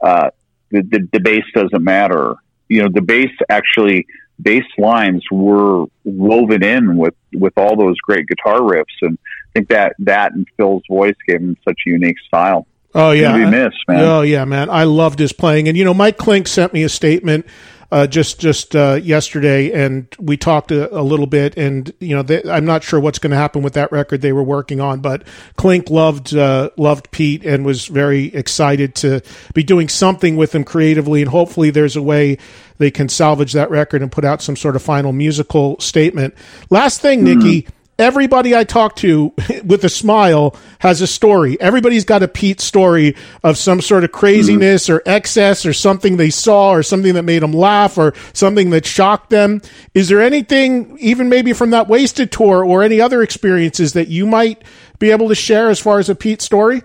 uh, 0.01 0.29
the, 0.71 0.81
the, 0.81 1.09
the 1.13 1.19
bass 1.19 1.43
doesn't 1.53 1.83
matter. 1.83 2.35
You 2.67 2.83
know, 2.83 2.89
the 2.91 3.01
bass 3.01 3.31
actually, 3.49 4.07
bass 4.41 4.65
lines 4.77 5.23
were 5.31 5.85
woven 6.03 6.63
in 6.63 6.97
with, 6.97 7.15
with 7.33 7.53
all 7.57 7.75
those 7.77 7.97
great 7.99 8.27
guitar 8.27 8.59
riffs. 8.59 8.85
And 9.01 9.17
I 9.17 9.49
think 9.53 9.69
that, 9.69 9.95
that 9.99 10.33
and 10.33 10.47
Phil's 10.57 10.83
voice 10.89 11.15
gave 11.27 11.41
him 11.41 11.57
such 11.67 11.79
a 11.85 11.89
unique 11.89 12.17
style. 12.27 12.67
Oh 12.97 13.11
yeah, 13.11 13.35
missed, 13.49 13.83
man. 13.89 13.99
Oh 13.99 14.21
yeah, 14.21 14.45
man. 14.45 14.69
I 14.69 14.85
loved 14.85 15.19
his 15.19 15.33
playing, 15.33 15.67
and 15.67 15.75
you 15.77 15.83
know, 15.83 15.93
Mike 15.93 16.15
Clink 16.15 16.47
sent 16.47 16.71
me 16.71 16.83
a 16.83 16.87
statement 16.87 17.45
uh, 17.91 18.07
just 18.07 18.39
just 18.39 18.75
uh, 18.75 18.99
yesterday, 19.01 19.71
and 19.71 20.07
we 20.19 20.37
talked 20.37 20.71
a, 20.71 20.93
a, 20.97 21.01
little 21.01 21.27
bit. 21.27 21.57
And 21.57 21.93
you 21.99 22.15
know, 22.15 22.23
they, 22.23 22.43
I'm 22.43 22.65
not 22.65 22.83
sure 22.83 22.99
what's 22.99 23.19
going 23.19 23.31
to 23.31 23.37
happen 23.37 23.61
with 23.61 23.73
that 23.73 23.91
record 23.91 24.21
they 24.21 24.33
were 24.33 24.43
working 24.43 24.81
on, 24.81 25.01
but 25.01 25.23
Clink 25.55 25.89
loved 25.89 26.35
uh, 26.35 26.71
loved 26.77 27.11
Pete 27.11 27.45
and 27.45 27.65
was 27.65 27.87
very 27.87 28.25
excited 28.33 28.95
to 28.95 29.21
be 29.53 29.63
doing 29.63 29.89
something 29.89 30.35
with 30.35 30.53
him 30.53 30.63
creatively, 30.63 31.21
and 31.21 31.29
hopefully, 31.29 31.69
there's 31.69 31.95
a 31.95 32.01
way 32.01 32.37
they 32.77 32.91
can 32.91 33.07
salvage 33.07 33.53
that 33.53 33.69
record 33.69 34.01
and 34.01 34.11
put 34.11 34.25
out 34.25 34.41
some 34.41 34.55
sort 34.55 34.75
of 34.75 34.81
final 34.81 35.13
musical 35.13 35.79
statement. 35.79 36.33
Last 36.69 37.01
thing, 37.01 37.23
mm-hmm. 37.23 37.39
Nikki 37.39 37.67
everybody 37.97 38.55
I 38.55 38.63
talk 38.63 38.95
to 38.97 39.33
with 39.63 39.83
a 39.83 39.89
smile 39.89 40.55
has 40.85 41.01
a 41.01 41.07
story. 41.07 41.59
Everybody's 41.59 42.05
got 42.05 42.21
a 42.21 42.27
Pete 42.27 42.61
story 42.61 43.15
of 43.43 43.57
some 43.57 43.81
sort 43.81 44.03
of 44.03 44.11
craziness 44.11 44.83
mm-hmm. 44.83 44.97
or 44.97 45.01
excess 45.07 45.65
or 45.65 45.73
something 45.73 46.17
they 46.17 46.29
saw 46.29 46.69
or 46.69 46.83
something 46.83 47.15
that 47.15 47.23
made 47.23 47.41
them 47.41 47.53
laugh 47.53 47.97
or 47.97 48.13
something 48.33 48.69
that 48.69 48.85
shocked 48.85 49.31
them. 49.31 49.63
Is 49.95 50.09
there 50.09 50.21
anything, 50.21 50.95
even 50.99 51.27
maybe 51.27 51.53
from 51.53 51.71
that 51.71 51.87
wasted 51.87 52.31
tour 52.31 52.63
or 52.63 52.83
any 52.83 53.01
other 53.01 53.23
experiences 53.23 53.93
that 53.93 54.09
you 54.09 54.27
might 54.27 54.63
be 54.99 55.09
able 55.09 55.27
to 55.29 55.35
share 55.35 55.71
as 55.71 55.79
far 55.79 55.97
as 55.97 56.07
a 56.07 56.13
Pete 56.13 56.43
story? 56.43 56.83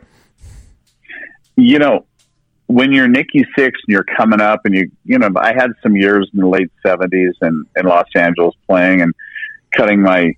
You 1.56 1.78
know, 1.78 2.06
when 2.68 2.92
you're 2.92 3.06
Nikki 3.06 3.44
Sixx 3.54 3.72
and 3.86 3.88
you're 3.88 4.06
coming 4.16 4.40
up 4.40 4.60
and 4.64 4.74
you, 4.74 4.90
you 5.04 5.18
know, 5.18 5.28
I 5.36 5.52
had 5.52 5.72
some 5.82 5.94
years 5.94 6.26
in 6.32 6.40
the 6.40 6.48
late 6.48 6.72
seventies 6.82 7.34
and 7.42 7.66
in 7.76 7.84
Los 7.84 8.08
Angeles 8.14 8.54
playing 8.66 9.02
and 9.02 9.12
cutting 9.76 10.00
my 10.00 10.34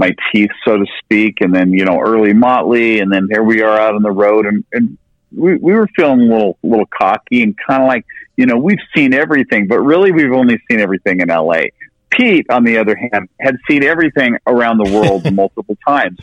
my 0.00 0.16
teeth, 0.32 0.50
so 0.64 0.78
to 0.78 0.86
speak. 0.98 1.40
And 1.40 1.54
then, 1.54 1.72
you 1.72 1.84
know, 1.84 2.00
early 2.00 2.32
Motley, 2.32 2.98
and 2.98 3.12
then 3.12 3.28
here 3.30 3.44
we 3.44 3.62
are 3.62 3.78
out 3.78 3.94
on 3.94 4.02
the 4.02 4.10
road, 4.10 4.46
and, 4.46 4.64
and 4.72 4.98
we, 5.30 5.54
we 5.56 5.72
were 5.72 5.86
feeling 5.94 6.22
a 6.22 6.24
little, 6.24 6.58
little 6.64 6.86
cocky 6.86 7.42
and 7.42 7.54
kind 7.68 7.82
of 7.82 7.88
like, 7.88 8.04
you 8.36 8.46
know, 8.46 8.56
we've 8.56 8.80
seen 8.96 9.14
everything, 9.14 9.68
but 9.68 9.78
really 9.80 10.10
we've 10.10 10.32
only 10.32 10.60
seen 10.68 10.80
everything 10.80 11.20
in 11.20 11.28
LA. 11.28 11.64
Pete, 12.10 12.46
on 12.50 12.64
the 12.64 12.78
other 12.78 12.96
hand, 12.96 13.28
had 13.38 13.56
seen 13.68 13.84
everything 13.84 14.36
around 14.46 14.78
the 14.78 14.90
world 14.90 15.32
multiple 15.32 15.76
times. 15.86 16.18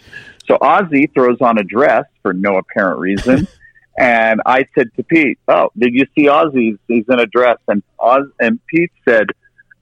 So 0.47 0.57
Ozzy 0.57 1.13
throws 1.13 1.38
on 1.39 1.57
a 1.57 1.63
dress 1.63 2.05
for 2.21 2.34
no 2.34 2.57
apparent 2.57 2.99
reason. 2.99 3.47
And 3.99 4.41
I 4.45 4.67
said 4.75 4.91
to 4.95 5.03
Pete, 5.03 5.39
"Oh, 5.47 5.71
did 5.75 5.95
you 5.95 6.05
see 6.15 6.28
Ozzy? 6.28 6.78
He's 6.88 7.05
in 7.09 7.19
a 7.19 7.25
dress." 7.25 7.57
And 7.67 7.82
Oz 7.97 8.28
and 8.39 8.59
Pete 8.67 8.91
said, 9.09 9.32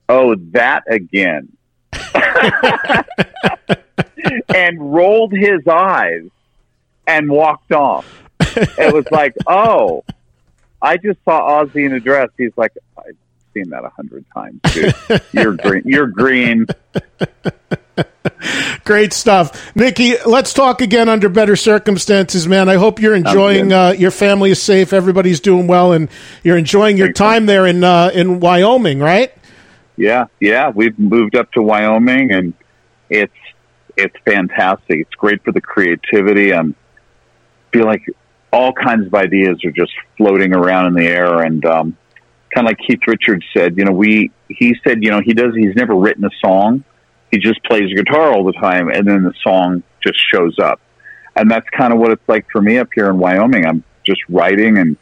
"Oh, 0.08 0.36
that 0.54 0.84
again." 0.90 1.50
and 4.56 4.94
rolled 4.94 5.32
his 5.32 5.68
eyes 5.68 6.30
and 7.08 7.30
walked 7.30 7.72
off. 7.72 8.24
it 8.40 8.94
was 8.94 9.06
like, 9.12 9.36
oh, 9.48 10.04
I 10.82 10.98
just 10.98 11.20
saw 11.24 11.64
Ozzy 11.64 11.86
in 11.86 11.94
a 11.94 12.00
dress. 12.00 12.30
He's 12.38 12.52
like, 12.58 12.74
I've 12.98 13.16
seen 13.54 13.70
that 13.70 13.86
a 13.86 13.90
hundred 13.90 14.26
times, 14.34 14.60
dude. 14.74 14.94
You're 15.32 15.54
green. 15.54 15.84
You're 15.86 16.08
green. 16.08 16.68
Great 18.84 19.14
stuff, 19.14 19.76
Nikki. 19.76 20.14
Let's 20.26 20.54
talk 20.54 20.82
again 20.82 21.10
under 21.10 21.30
better 21.30 21.56
circumstances, 21.56 22.48
man. 22.48 22.70
I 22.70 22.76
hope 22.76 23.02
you're 23.02 23.16
enjoying. 23.16 23.74
Uh, 23.74 23.92
your 23.92 24.12
family 24.12 24.52
is 24.52 24.62
safe. 24.62 24.94
Everybody's 24.94 25.40
doing 25.40 25.68
well, 25.68 25.92
and 25.92 26.10
you're 26.44 26.58
enjoying 26.58 26.98
your 26.98 27.12
time 27.12 27.46
there 27.48 27.66
in 27.66 27.84
uh, 27.84 28.12
in 28.14 28.40
Wyoming, 28.40 29.00
right? 29.00 29.34
Yeah, 29.98 30.26
yeah. 30.40 30.70
We've 30.70 30.98
moved 31.00 31.36
up 31.36 31.52
to 31.54 31.62
Wyoming, 31.62 32.32
and 32.32 32.54
it's 33.10 33.34
it's 33.98 34.16
fantastic. 34.26 35.02
It's 35.02 35.16
great 35.16 35.44
for 35.44 35.52
the 35.52 35.62
creativity. 35.62 36.54
I 36.54 36.64
feel 37.72 37.86
like 37.86 38.04
all 38.52 38.74
kinds 38.74 39.08
of 39.08 39.14
ideas 39.14 39.64
are 39.66 39.72
just 39.72 39.92
floating 40.18 40.54
around 40.54 40.88
in 40.88 40.94
the 40.94 41.06
air, 41.06 41.42
and 41.42 41.66
um, 41.66 41.98
kind 42.54 42.68
of 42.68 42.72
like 42.72 42.80
Keith 42.88 43.02
Richards 43.08 43.46
said, 43.56 43.78
you 43.78 43.86
know, 43.86 43.92
we 43.92 44.32
he 44.48 44.76
said, 44.86 45.04
you 45.04 45.12
know, 45.12 45.22
he 45.22 45.34
does. 45.34 45.54
He's 45.56 45.76
never 45.76 45.96
written 45.96 46.24
a 46.26 46.30
song. 46.44 46.84
He 47.32 47.40
just 47.40 47.64
plays 47.64 47.94
guitar 47.94 48.32
all 48.32 48.46
the 48.46 48.54
time, 48.54 48.90
and 48.90 49.08
then 49.08 49.24
the 49.24 49.34
song 49.44 49.84
just 50.02 50.20
shows 50.32 50.58
up. 50.60 50.80
And 51.36 51.52
that's 51.52 51.68
kind 51.70 51.92
of 51.92 52.00
what 52.00 52.12
it's 52.12 52.28
like 52.28 52.46
for 52.50 52.62
me 52.62 52.78
up 52.78 52.90
here 52.96 53.10
in 53.10 53.18
Wyoming. 53.18 53.66
I'm 53.66 53.84
just 54.06 54.22
writing 54.30 54.78
and 54.78 54.96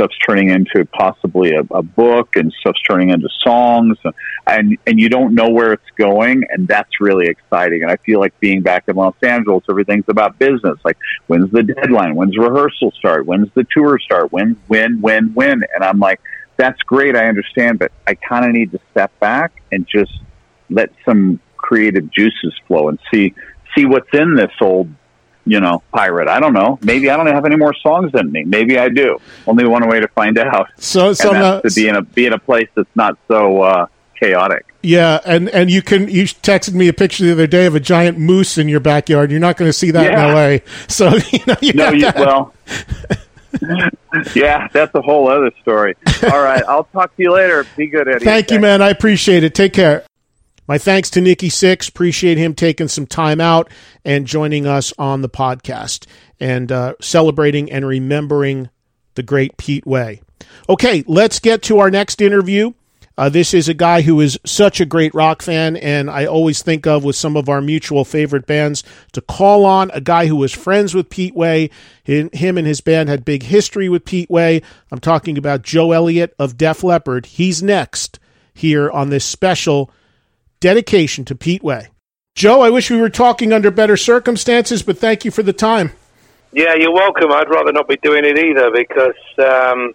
stuff's 0.00 0.16
turning 0.26 0.48
into 0.48 0.84
possibly 0.86 1.52
a, 1.52 1.60
a 1.74 1.82
book 1.82 2.36
and 2.36 2.52
stuff's 2.60 2.80
turning 2.88 3.10
into 3.10 3.28
songs 3.40 3.98
and 4.46 4.78
and 4.86 4.98
you 4.98 5.10
don't 5.10 5.34
know 5.34 5.50
where 5.50 5.72
it's 5.74 5.90
going 5.96 6.42
and 6.48 6.66
that's 6.66 7.00
really 7.00 7.26
exciting. 7.26 7.82
And 7.82 7.90
i 7.90 7.96
feel 7.96 8.18
like 8.18 8.38
being 8.40 8.62
back 8.62 8.84
in 8.88 8.96
los 8.96 9.14
angeles 9.22 9.64
everything's 9.68 10.06
about 10.08 10.38
business. 10.38 10.78
Like 10.84 10.96
when's 11.26 11.50
the 11.50 11.62
deadline? 11.62 12.14
When's 12.14 12.36
rehearsal 12.38 12.92
start? 12.92 13.26
When's 13.26 13.48
the 13.54 13.66
tour 13.70 13.98
start? 13.98 14.32
When 14.32 14.56
when 14.68 15.00
when 15.02 15.34
when? 15.34 15.64
And 15.74 15.84
i'm 15.84 15.98
like 15.98 16.20
that's 16.56 16.80
great 16.82 17.16
i 17.16 17.26
understand 17.26 17.78
but 17.78 17.90
i 18.06 18.14
kind 18.14 18.44
of 18.44 18.52
need 18.52 18.70
to 18.70 18.78
step 18.90 19.10
back 19.18 19.62
and 19.72 19.86
just 19.86 20.12
let 20.68 20.90
some 21.06 21.40
creative 21.56 22.10
juices 22.10 22.54
flow 22.66 22.88
and 22.88 22.98
see 23.12 23.34
see 23.74 23.86
what's 23.86 24.12
in 24.12 24.34
this 24.34 24.52
old 24.60 24.88
you 25.46 25.60
know, 25.60 25.82
pirate. 25.92 26.28
I 26.28 26.40
don't 26.40 26.52
know. 26.52 26.78
Maybe 26.82 27.10
I 27.10 27.16
don't 27.16 27.26
have 27.26 27.44
any 27.44 27.56
more 27.56 27.74
songs 27.74 28.12
in 28.14 28.30
me. 28.30 28.44
Maybe 28.44 28.78
I 28.78 28.88
do. 28.88 29.18
Only 29.46 29.66
one 29.66 29.88
way 29.88 30.00
to 30.00 30.08
find 30.08 30.38
out. 30.38 30.68
So, 30.76 31.12
so 31.12 31.32
that's 31.32 31.74
to 31.74 31.80
be 31.80 31.88
in 31.88 31.96
a 31.96 32.02
be 32.02 32.26
in 32.26 32.32
a 32.32 32.38
place 32.38 32.68
that's 32.74 32.94
not 32.94 33.18
so 33.28 33.62
uh, 33.62 33.86
chaotic. 34.18 34.66
Yeah, 34.82 35.20
and 35.24 35.48
and 35.50 35.70
you 35.70 35.82
can 35.82 36.08
you 36.08 36.24
texted 36.24 36.74
me 36.74 36.88
a 36.88 36.92
picture 36.92 37.24
the 37.24 37.32
other 37.32 37.46
day 37.46 37.66
of 37.66 37.74
a 37.74 37.80
giant 37.80 38.18
moose 38.18 38.56
in 38.56 38.68
your 38.68 38.80
backyard. 38.80 39.30
You're 39.30 39.40
not 39.40 39.56
going 39.56 39.68
to 39.68 39.72
see 39.72 39.90
that 39.90 40.04
yeah. 40.04 40.24
in 40.24 40.30
L.A. 40.30 40.62
So 40.88 41.08
you 41.32 41.40
know, 41.46 41.56
you 41.60 41.72
no, 41.74 41.90
you, 41.90 42.10
well. 42.14 42.54
yeah, 44.34 44.68
that's 44.72 44.94
a 44.94 45.02
whole 45.02 45.28
other 45.28 45.50
story. 45.60 45.96
All 46.22 46.42
right, 46.42 46.62
I'll 46.66 46.84
talk 46.84 47.14
to 47.16 47.22
you 47.22 47.32
later. 47.32 47.66
Be 47.76 47.88
good, 47.88 48.08
Eddie. 48.08 48.24
Thank 48.24 48.50
you, 48.50 48.60
man. 48.60 48.80
I 48.80 48.90
appreciate 48.90 49.44
it. 49.44 49.54
Take 49.54 49.72
care. 49.72 50.04
My 50.70 50.78
thanks 50.78 51.10
to 51.10 51.20
Nikki 51.20 51.48
Sixx. 51.48 51.88
Appreciate 51.88 52.38
him 52.38 52.54
taking 52.54 52.86
some 52.86 53.04
time 53.04 53.40
out 53.40 53.68
and 54.04 54.24
joining 54.24 54.68
us 54.68 54.92
on 55.00 55.20
the 55.20 55.28
podcast 55.28 56.06
and 56.38 56.70
uh, 56.70 56.94
celebrating 57.00 57.72
and 57.72 57.84
remembering 57.84 58.70
the 59.16 59.24
great 59.24 59.56
Pete 59.56 59.84
Way. 59.84 60.22
Okay, 60.68 61.02
let's 61.08 61.40
get 61.40 61.62
to 61.62 61.80
our 61.80 61.90
next 61.90 62.22
interview. 62.22 62.72
Uh, 63.18 63.28
this 63.28 63.52
is 63.52 63.68
a 63.68 63.74
guy 63.74 64.02
who 64.02 64.20
is 64.20 64.38
such 64.46 64.80
a 64.80 64.86
great 64.86 65.12
rock 65.12 65.42
fan, 65.42 65.76
and 65.76 66.08
I 66.08 66.24
always 66.24 66.62
think 66.62 66.86
of 66.86 67.02
with 67.02 67.16
some 67.16 67.36
of 67.36 67.48
our 67.48 67.60
mutual 67.60 68.04
favorite 68.04 68.46
bands 68.46 68.84
to 69.10 69.20
call 69.20 69.64
on 69.64 69.90
a 69.92 70.00
guy 70.00 70.26
who 70.26 70.36
was 70.36 70.52
friends 70.52 70.94
with 70.94 71.10
Pete 71.10 71.34
Way. 71.34 71.70
Him 72.04 72.56
and 72.56 72.66
his 72.68 72.80
band 72.80 73.08
had 73.08 73.24
big 73.24 73.42
history 73.42 73.88
with 73.88 74.04
Pete 74.04 74.30
Way. 74.30 74.62
I'm 74.92 75.00
talking 75.00 75.36
about 75.36 75.62
Joe 75.62 75.90
Elliott 75.90 76.32
of 76.38 76.56
Def 76.56 76.84
Leppard. 76.84 77.26
He's 77.26 77.60
next 77.60 78.20
here 78.54 78.88
on 78.88 79.10
this 79.10 79.24
special 79.24 79.90
dedication 80.60 81.24
to 81.24 81.34
Pete 81.34 81.62
Way. 81.62 81.88
Joe, 82.34 82.60
I 82.60 82.70
wish 82.70 82.90
we 82.90 83.00
were 83.00 83.10
talking 83.10 83.52
under 83.52 83.70
better 83.70 83.96
circumstances, 83.96 84.82
but 84.82 84.98
thank 84.98 85.24
you 85.24 85.30
for 85.30 85.42
the 85.42 85.52
time. 85.52 85.92
Yeah, 86.52 86.74
you're 86.74 86.92
welcome. 86.92 87.32
I'd 87.32 87.48
rather 87.48 87.72
not 87.72 87.88
be 87.88 87.96
doing 87.96 88.24
it 88.24 88.38
either 88.38 88.70
because, 88.70 89.14
um, 89.38 89.94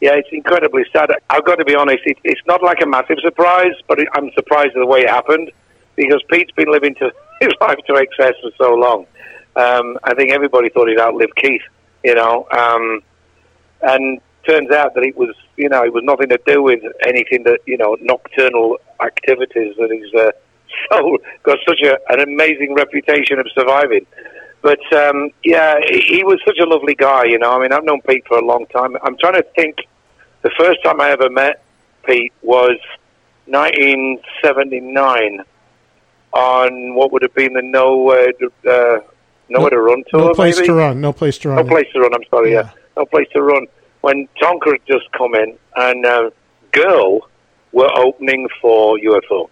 yeah, 0.00 0.14
it's 0.14 0.28
incredibly 0.32 0.84
sad. 0.92 1.10
I've 1.30 1.44
got 1.44 1.56
to 1.56 1.64
be 1.64 1.74
honest, 1.74 2.02
it, 2.04 2.18
it's 2.24 2.40
not 2.46 2.62
like 2.62 2.80
a 2.82 2.86
massive 2.86 3.18
surprise, 3.22 3.74
but 3.86 3.98
it, 3.98 4.08
I'm 4.14 4.30
surprised 4.32 4.70
at 4.76 4.80
the 4.80 4.86
way 4.86 5.00
it 5.00 5.10
happened 5.10 5.50
because 5.96 6.22
Pete's 6.30 6.52
been 6.52 6.70
living 6.70 6.94
to 6.96 7.12
his 7.40 7.52
life 7.60 7.78
to 7.86 7.94
excess 7.96 8.34
for 8.42 8.50
so 8.58 8.74
long. 8.74 9.06
Um, 9.54 9.98
I 10.04 10.14
think 10.14 10.32
everybody 10.32 10.70
thought 10.70 10.88
he'd 10.88 11.00
outlive 11.00 11.34
Keith, 11.36 11.62
you 12.02 12.14
know, 12.14 12.46
um, 12.50 13.02
and 13.82 14.20
turns 14.46 14.70
out 14.70 14.94
that 14.94 15.04
it 15.04 15.16
was, 15.16 15.34
you 15.56 15.68
know, 15.68 15.84
it 15.84 15.92
was 15.92 16.02
nothing 16.04 16.28
to 16.30 16.38
do 16.46 16.62
with 16.62 16.82
anything 17.04 17.42
that, 17.44 17.60
you 17.66 17.76
know, 17.76 17.96
nocturnal 18.00 18.78
activities 19.02 19.74
that 19.76 19.90
he's 19.90 20.14
uh, 20.14 20.32
so 20.90 21.18
got 21.42 21.58
such 21.66 21.80
a, 21.82 21.98
an 22.08 22.20
amazing 22.20 22.74
reputation 22.74 23.38
of 23.38 23.46
surviving. 23.54 24.06
But 24.62 24.80
um, 24.92 25.30
yeah, 25.44 25.80
he, 25.88 26.22
was 26.24 26.40
such 26.46 26.58
a 26.58 26.64
lovely 26.64 26.94
guy. 26.94 27.24
You 27.24 27.38
know, 27.38 27.50
I 27.50 27.58
mean, 27.60 27.72
I've 27.72 27.84
known 27.84 28.00
Pete 28.02 28.24
for 28.28 28.38
a 28.38 28.44
long 28.44 28.66
time. 28.66 28.96
I'm 29.02 29.16
trying 29.18 29.34
to 29.34 29.42
think. 29.56 29.78
The 30.42 30.50
first 30.58 30.82
time 30.82 31.00
I 31.00 31.10
ever 31.10 31.30
met 31.30 31.62
Pete 32.04 32.32
was 32.42 32.76
1979 33.46 35.44
on 36.32 36.94
what 36.94 37.12
would 37.12 37.22
have 37.22 37.34
been 37.34 37.52
the 37.52 37.62
No 37.62 38.10
uh, 38.10 38.28
uh, 38.68 39.00
Nowhere 39.48 39.70
to 39.70 39.80
Run 39.80 40.04
tour. 40.08 40.20
No 40.20 40.34
place 40.34 40.56
maybe? 40.56 40.66
to 40.68 40.74
run. 40.74 41.00
No 41.00 41.12
place 41.12 41.38
to 41.38 41.48
run. 41.50 41.64
No 41.66 41.70
place 41.70 41.86
to 41.92 42.00
run. 42.00 42.14
I'm 42.14 42.24
sorry. 42.30 42.52
Yeah. 42.52 42.62
yeah. 42.62 42.70
No 42.96 43.06
place 43.06 43.28
to 43.34 43.42
run. 43.42 43.66
When 44.02 44.28
Tonka 44.40 44.72
had 44.72 44.86
just 44.86 45.10
come 45.12 45.34
in 45.34 45.56
and 45.76 46.04
uh, 46.04 46.30
Girl 46.72 47.28
were 47.72 47.90
opening 47.96 48.48
for 48.60 48.98
UFO, 48.98 49.48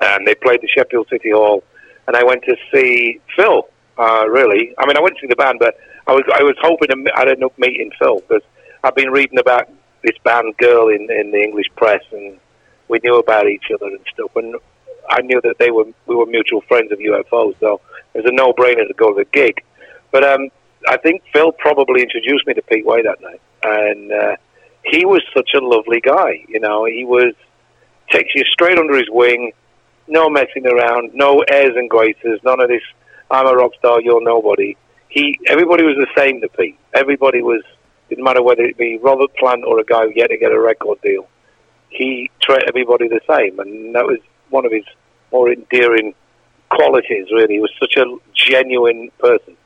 and 0.00 0.26
they 0.26 0.34
played 0.34 0.60
the 0.60 0.68
Sheffield 0.68 1.08
City 1.08 1.30
Hall, 1.30 1.62
and 2.06 2.16
I 2.16 2.24
went 2.24 2.42
to 2.44 2.56
see 2.72 3.20
Phil. 3.36 3.68
Uh, 3.98 4.26
really, 4.28 4.74
I 4.78 4.86
mean, 4.86 4.96
I 4.96 5.00
went 5.00 5.16
to 5.16 5.20
see 5.20 5.26
the 5.28 5.36
band, 5.36 5.58
but 5.58 5.76
I 6.06 6.12
was 6.12 6.24
I 6.34 6.42
was 6.42 6.56
hoping 6.60 6.88
to, 6.88 7.12
I'd 7.16 7.28
end 7.28 7.44
up 7.44 7.56
meeting 7.58 7.90
Phil 7.98 8.20
because 8.20 8.42
I've 8.82 8.94
been 8.94 9.10
reading 9.10 9.38
about 9.38 9.68
this 10.02 10.16
band 10.24 10.56
Girl 10.56 10.88
in 10.88 11.10
in 11.10 11.30
the 11.30 11.40
English 11.40 11.66
press, 11.76 12.02
and 12.10 12.38
we 12.88 13.00
knew 13.04 13.16
about 13.18 13.48
each 13.48 13.66
other 13.72 13.86
and 13.86 14.00
stuff. 14.12 14.34
And 14.36 14.56
I 15.08 15.20
knew 15.22 15.40
that 15.42 15.58
they 15.58 15.70
were 15.70 15.86
we 16.06 16.16
were 16.16 16.26
mutual 16.26 16.62
friends 16.62 16.90
of 16.90 16.98
UFO, 16.98 17.54
so 17.60 17.80
it 18.14 18.24
was 18.24 18.26
a 18.26 18.34
no 18.34 18.52
brainer 18.52 18.86
to 18.86 18.94
go 18.94 19.14
to 19.14 19.24
the 19.24 19.28
gig. 19.32 19.62
But 20.10 20.24
um, 20.24 20.48
I 20.88 20.96
think 20.96 21.22
Phil 21.32 21.52
probably 21.52 22.02
introduced 22.02 22.46
me 22.46 22.54
to 22.54 22.62
Pete 22.62 22.84
Way 22.84 23.02
that 23.02 23.20
night, 23.20 23.40
and 23.62 24.12
uh, 24.12 24.36
he 24.84 25.04
was 25.04 25.22
such 25.34 25.50
a 25.54 25.60
lovely 25.60 26.00
guy. 26.00 26.44
You 26.48 26.60
know, 26.60 26.84
he 26.84 27.04
was 27.04 27.34
takes 28.10 28.34
you 28.34 28.44
straight 28.44 28.78
under 28.78 28.96
his 28.96 29.08
wing, 29.10 29.52
no 30.06 30.28
messing 30.28 30.66
around, 30.66 31.14
no 31.14 31.42
airs 31.48 31.74
and 31.76 31.88
graces, 31.88 32.40
none 32.44 32.60
of 32.60 32.68
this. 32.68 32.82
I'm 33.30 33.46
a 33.46 33.54
rock 33.54 33.72
star, 33.78 34.00
you're 34.00 34.22
nobody. 34.22 34.76
He, 35.08 35.38
everybody 35.46 35.84
was 35.84 35.96
the 35.96 36.08
same 36.16 36.40
to 36.42 36.48
Pete. 36.48 36.78
Everybody 36.92 37.42
was, 37.42 37.62
didn't 38.08 38.24
matter 38.24 38.42
whether 38.42 38.62
it 38.62 38.76
be 38.76 38.98
Robert 38.98 39.34
Plant 39.36 39.64
or 39.64 39.78
a 39.78 39.84
guy 39.84 40.04
who 40.04 40.12
yet 40.14 40.28
to 40.28 40.36
get 40.36 40.52
a 40.52 40.60
record 40.60 41.00
deal. 41.02 41.26
He 41.88 42.30
treated 42.40 42.68
everybody 42.68 43.08
the 43.08 43.20
same, 43.28 43.58
and 43.58 43.94
that 43.94 44.06
was 44.06 44.18
one 44.50 44.66
of 44.66 44.72
his 44.72 44.84
more 45.30 45.50
endearing 45.50 46.14
qualities. 46.70 47.26
Really, 47.30 47.54
he 47.54 47.60
was 47.60 47.72
such 47.78 47.96
a 47.96 48.04
genuine 48.34 49.10
person. 49.18 49.56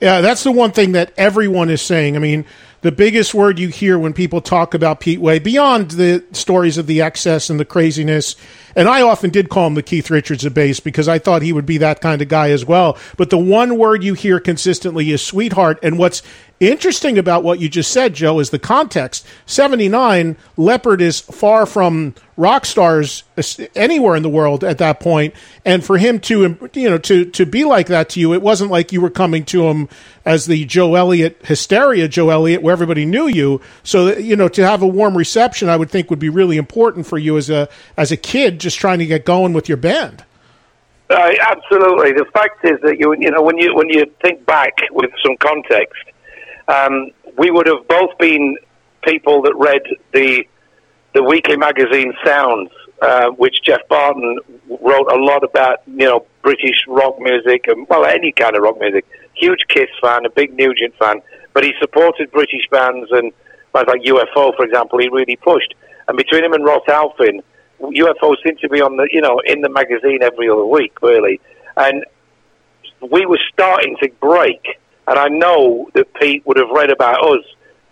Yeah, 0.00 0.20
that's 0.20 0.44
the 0.44 0.52
one 0.52 0.72
thing 0.72 0.92
that 0.92 1.12
everyone 1.16 1.70
is 1.70 1.82
saying. 1.82 2.16
I 2.16 2.18
mean, 2.18 2.44
the 2.86 2.92
biggest 2.92 3.34
word 3.34 3.58
you 3.58 3.66
hear 3.66 3.98
when 3.98 4.12
people 4.12 4.40
talk 4.40 4.72
about 4.72 5.00
Pete 5.00 5.20
Way, 5.20 5.40
beyond 5.40 5.90
the 5.90 6.24
stories 6.30 6.78
of 6.78 6.86
the 6.86 7.02
excess 7.02 7.50
and 7.50 7.58
the 7.58 7.64
craziness, 7.64 8.36
and 8.76 8.88
I 8.88 9.00
often 9.00 9.30
did 9.30 9.48
call 9.48 9.66
him 9.66 9.74
the 9.74 9.82
Keith 9.82 10.10
Richards 10.10 10.44
of 10.44 10.52
bass 10.52 10.80
because 10.80 11.08
I 11.08 11.18
thought 11.18 11.40
he 11.40 11.52
would 11.52 11.64
be 11.64 11.78
that 11.78 12.02
kind 12.02 12.20
of 12.20 12.28
guy 12.28 12.50
as 12.50 12.64
well. 12.64 12.98
But 13.16 13.30
the 13.30 13.38
one 13.38 13.78
word 13.78 14.04
you 14.04 14.12
hear 14.12 14.38
consistently 14.38 15.10
is 15.10 15.22
sweetheart. 15.22 15.78
And 15.82 15.98
what's 15.98 16.22
interesting 16.60 17.18
about 17.18 17.42
what 17.42 17.58
you 17.58 17.68
just 17.68 17.90
said, 17.90 18.14
Joe, 18.14 18.38
is 18.38 18.50
the 18.50 18.58
context. 18.58 19.26
79, 19.46 20.36
Leppard 20.56 21.00
is 21.00 21.20
far 21.20 21.66
from 21.66 22.14
rock 22.36 22.66
stars 22.66 23.24
anywhere 23.74 24.14
in 24.14 24.22
the 24.22 24.28
world 24.28 24.62
at 24.62 24.78
that 24.78 25.00
point. 25.00 25.34
And 25.64 25.84
for 25.84 25.96
him 25.98 26.20
to, 26.20 26.70
you 26.74 26.90
know, 26.90 26.98
to, 26.98 27.24
to 27.24 27.46
be 27.46 27.64
like 27.64 27.86
that 27.88 28.10
to 28.10 28.20
you, 28.20 28.34
it 28.34 28.42
wasn't 28.42 28.70
like 28.70 28.92
you 28.92 29.00
were 29.00 29.10
coming 29.10 29.44
to 29.46 29.66
him 29.68 29.88
as 30.24 30.46
the 30.46 30.64
Joe 30.64 30.94
Elliott 30.94 31.40
hysteria, 31.44 32.08
Joe 32.08 32.30
Elliott, 32.30 32.62
where 32.62 32.72
everybody 32.72 33.06
knew 33.06 33.26
you. 33.26 33.60
So, 33.84 34.16
you 34.16 34.36
know, 34.36 34.48
to 34.48 34.66
have 34.66 34.82
a 34.82 34.86
warm 34.86 35.16
reception, 35.16 35.68
I 35.68 35.76
would 35.76 35.90
think 35.90 36.10
would 36.10 36.18
be 36.18 36.28
really 36.28 36.56
important 36.56 37.06
for 37.06 37.16
you 37.16 37.36
as 37.36 37.48
a, 37.48 37.68
as 37.96 38.12
a 38.12 38.16
kid 38.16 38.60
just 38.66 38.80
trying 38.80 38.98
to 38.98 39.06
get 39.06 39.24
going 39.24 39.52
with 39.52 39.68
your 39.68 39.76
band. 39.76 40.24
Uh, 41.08 41.30
absolutely. 41.40 42.10
The 42.10 42.24
fact 42.34 42.64
is 42.64 42.80
that 42.82 42.98
you 42.98 43.14
you 43.16 43.30
know 43.30 43.40
when 43.40 43.58
you 43.58 43.72
when 43.76 43.88
you 43.88 44.12
think 44.20 44.44
back 44.44 44.72
with 44.90 45.12
some 45.24 45.36
context, 45.36 46.02
um, 46.66 47.12
we 47.38 47.52
would 47.52 47.68
have 47.68 47.86
both 47.86 48.18
been 48.18 48.56
people 49.02 49.40
that 49.42 49.54
read 49.54 49.82
the 50.12 50.44
the 51.14 51.22
weekly 51.22 51.56
magazine 51.56 52.12
Sounds, 52.24 52.70
uh, 53.00 53.28
which 53.30 53.62
Geoff 53.62 53.82
Barton 53.88 54.40
wrote 54.68 55.08
a 55.12 55.16
lot 55.16 55.44
about. 55.44 55.78
You 55.86 56.08
know, 56.08 56.26
British 56.42 56.78
rock 56.88 57.20
music 57.20 57.68
and 57.68 57.86
well, 57.88 58.04
any 58.04 58.32
kind 58.32 58.56
of 58.56 58.62
rock 58.64 58.80
music. 58.80 59.06
Huge 59.34 59.60
Kiss 59.68 59.90
fan, 60.02 60.26
a 60.26 60.30
big 60.30 60.54
Nugent 60.54 60.96
fan, 60.96 61.22
but 61.54 61.62
he 61.62 61.72
supported 61.78 62.32
British 62.32 62.66
bands 62.68 63.12
and 63.12 63.30
bands 63.72 63.88
like 63.88 64.02
UFO, 64.02 64.56
for 64.56 64.64
example. 64.64 64.98
He 64.98 65.08
really 65.08 65.36
pushed. 65.36 65.72
And 66.08 66.16
between 66.16 66.44
him 66.44 66.52
and 66.52 66.64
Ross 66.64 66.82
Halfin, 66.88 67.42
UFO 67.80 68.34
seemed 68.44 68.58
to 68.60 68.68
be 68.68 68.80
on 68.80 68.96
the, 68.96 69.08
you 69.10 69.20
know, 69.20 69.40
in 69.44 69.60
the 69.60 69.68
magazine 69.68 70.18
every 70.22 70.48
other 70.48 70.64
week, 70.64 71.00
really. 71.02 71.40
And 71.76 72.04
we 73.00 73.26
were 73.26 73.40
starting 73.52 73.96
to 74.02 74.08
break. 74.20 74.78
And 75.06 75.18
I 75.18 75.28
know 75.28 75.88
that 75.94 76.12
Pete 76.14 76.44
would 76.46 76.56
have 76.56 76.70
read 76.70 76.90
about 76.90 77.22
us 77.22 77.44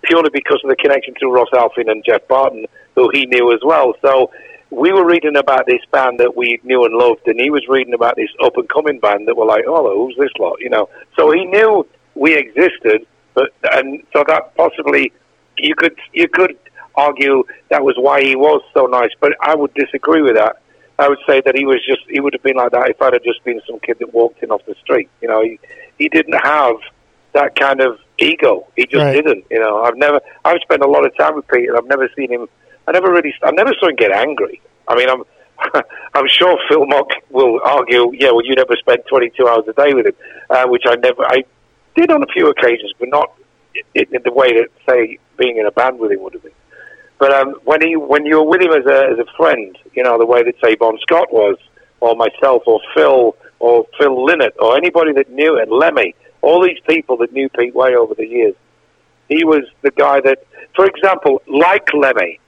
purely 0.02 0.30
because 0.32 0.60
of 0.64 0.70
the 0.70 0.76
connection 0.76 1.14
to 1.20 1.28
Ross 1.28 1.48
Halfin 1.52 1.90
and 1.90 2.04
Geoff 2.04 2.26
Barton, 2.28 2.66
who 2.94 3.10
he 3.12 3.26
knew 3.26 3.52
as 3.52 3.60
well. 3.62 3.94
So 4.02 4.30
we 4.70 4.92
were 4.92 5.06
reading 5.06 5.36
about 5.36 5.66
this 5.66 5.80
band 5.92 6.20
that 6.20 6.36
we 6.36 6.58
knew 6.64 6.84
and 6.84 6.94
loved, 6.94 7.26
and 7.26 7.40
he 7.40 7.50
was 7.50 7.62
reading 7.68 7.94
about 7.94 8.16
this 8.16 8.30
up 8.42 8.56
and 8.56 8.68
coming 8.68 8.98
band 8.98 9.28
that 9.28 9.36
were 9.36 9.46
like, 9.46 9.64
oh, 9.66 9.94
who's 9.94 10.16
this 10.18 10.32
lot? 10.38 10.56
You 10.60 10.70
know. 10.70 10.88
So 11.16 11.30
he 11.30 11.44
knew 11.44 11.86
we 12.14 12.36
existed, 12.36 13.06
but 13.34 13.50
and 13.72 14.02
so 14.12 14.24
that 14.26 14.54
possibly 14.56 15.12
you 15.58 15.74
could 15.74 15.96
you 16.12 16.28
could 16.28 16.56
argue 16.96 17.44
that 17.70 17.84
was 17.84 17.96
why 17.98 18.22
he 18.22 18.36
was 18.36 18.62
so 18.72 18.86
nice, 18.86 19.10
but 19.20 19.32
I 19.40 19.54
would 19.54 19.74
disagree 19.74 20.22
with 20.22 20.36
that. 20.36 20.56
I 20.98 21.08
would 21.08 21.18
say 21.26 21.40
that 21.44 21.56
he 21.56 21.64
was 21.64 21.84
just 21.86 22.02
he 22.08 22.20
would 22.20 22.34
have 22.34 22.42
been 22.42 22.56
like 22.56 22.70
that 22.70 22.88
if 22.88 23.02
I'd 23.02 23.14
have 23.14 23.24
just 23.24 23.42
been 23.44 23.60
some 23.66 23.80
kid 23.80 23.96
that 23.98 24.14
walked 24.14 24.42
in 24.42 24.50
off 24.50 24.64
the 24.66 24.76
street. 24.82 25.08
You 25.20 25.28
know, 25.28 25.42
he 25.42 25.58
he 25.98 26.08
didn't 26.08 26.38
have 26.44 26.76
that 27.32 27.56
kind 27.56 27.80
of 27.80 27.98
ego. 28.18 28.66
He 28.76 28.86
just 28.86 29.02
right. 29.02 29.12
didn't. 29.12 29.44
You 29.50 29.58
know, 29.58 29.82
I've 29.82 29.96
never 29.96 30.20
I've 30.44 30.60
spent 30.62 30.82
a 30.82 30.88
lot 30.88 31.04
of 31.04 31.16
time 31.16 31.34
with 31.34 31.48
Pete, 31.48 31.68
and 31.68 31.76
I've 31.76 31.86
never 31.86 32.08
seen 32.16 32.30
him. 32.30 32.46
I 32.86 32.92
never 32.92 33.10
really 33.10 33.34
I 33.42 33.50
never 33.50 33.72
saw 33.80 33.88
him 33.88 33.96
get 33.96 34.12
angry. 34.12 34.60
I 34.86 34.94
mean, 34.94 35.08
I'm 35.08 35.24
I'm 36.14 36.28
sure 36.28 36.58
Phil 36.68 36.86
Mogg 36.86 37.10
will 37.30 37.60
argue, 37.64 38.12
yeah, 38.14 38.30
well, 38.30 38.44
you 38.44 38.54
never 38.54 38.76
spent 38.76 39.06
22 39.08 39.48
hours 39.48 39.64
a 39.68 39.72
day 39.72 39.94
with 39.94 40.06
him, 40.06 40.14
uh, 40.50 40.66
which 40.66 40.82
I 40.86 40.96
never 40.96 41.24
I 41.24 41.44
did 41.96 42.10
on 42.10 42.22
a 42.22 42.26
few 42.26 42.48
occasions, 42.48 42.92
but 42.98 43.08
not 43.08 43.32
in, 43.94 44.06
in 44.12 44.22
the 44.24 44.32
way 44.32 44.52
that 44.52 44.68
say 44.88 45.18
being 45.36 45.58
in 45.58 45.66
a 45.66 45.72
band 45.72 45.98
with 45.98 46.12
him 46.12 46.22
would 46.22 46.34
have 46.34 46.42
been. 46.42 46.52
But 47.24 47.32
um, 47.32 47.54
when 47.64 47.80
he 47.80 47.96
when 47.96 48.26
you 48.26 48.36
were 48.36 48.50
with 48.50 48.60
him 48.60 48.72
as 48.72 48.84
a 48.84 49.12
as 49.12 49.18
a 49.18 49.24
friend, 49.34 49.78
you 49.94 50.02
know 50.02 50.18
the 50.18 50.26
way 50.26 50.42
that 50.42 50.56
say 50.62 50.74
Bon 50.74 50.98
Scott 51.00 51.32
was, 51.32 51.56
or 52.00 52.14
myself, 52.14 52.64
or 52.66 52.82
Phil, 52.94 53.34
or 53.60 53.86
Phil 53.98 54.14
Lynott, 54.14 54.52
or 54.58 54.76
anybody 54.76 55.14
that 55.14 55.30
knew 55.30 55.56
it, 55.56 55.70
Lemmy, 55.70 56.14
all 56.42 56.62
these 56.62 56.80
people 56.86 57.16
that 57.16 57.32
knew 57.32 57.48
Pete 57.48 57.74
Way 57.74 57.96
over 57.96 58.14
the 58.14 58.26
years, 58.26 58.54
he 59.30 59.42
was 59.42 59.64
the 59.80 59.90
guy 59.92 60.20
that, 60.20 60.44
for 60.76 60.84
example, 60.84 61.40
like 61.48 61.88
Lemmy, 61.94 62.40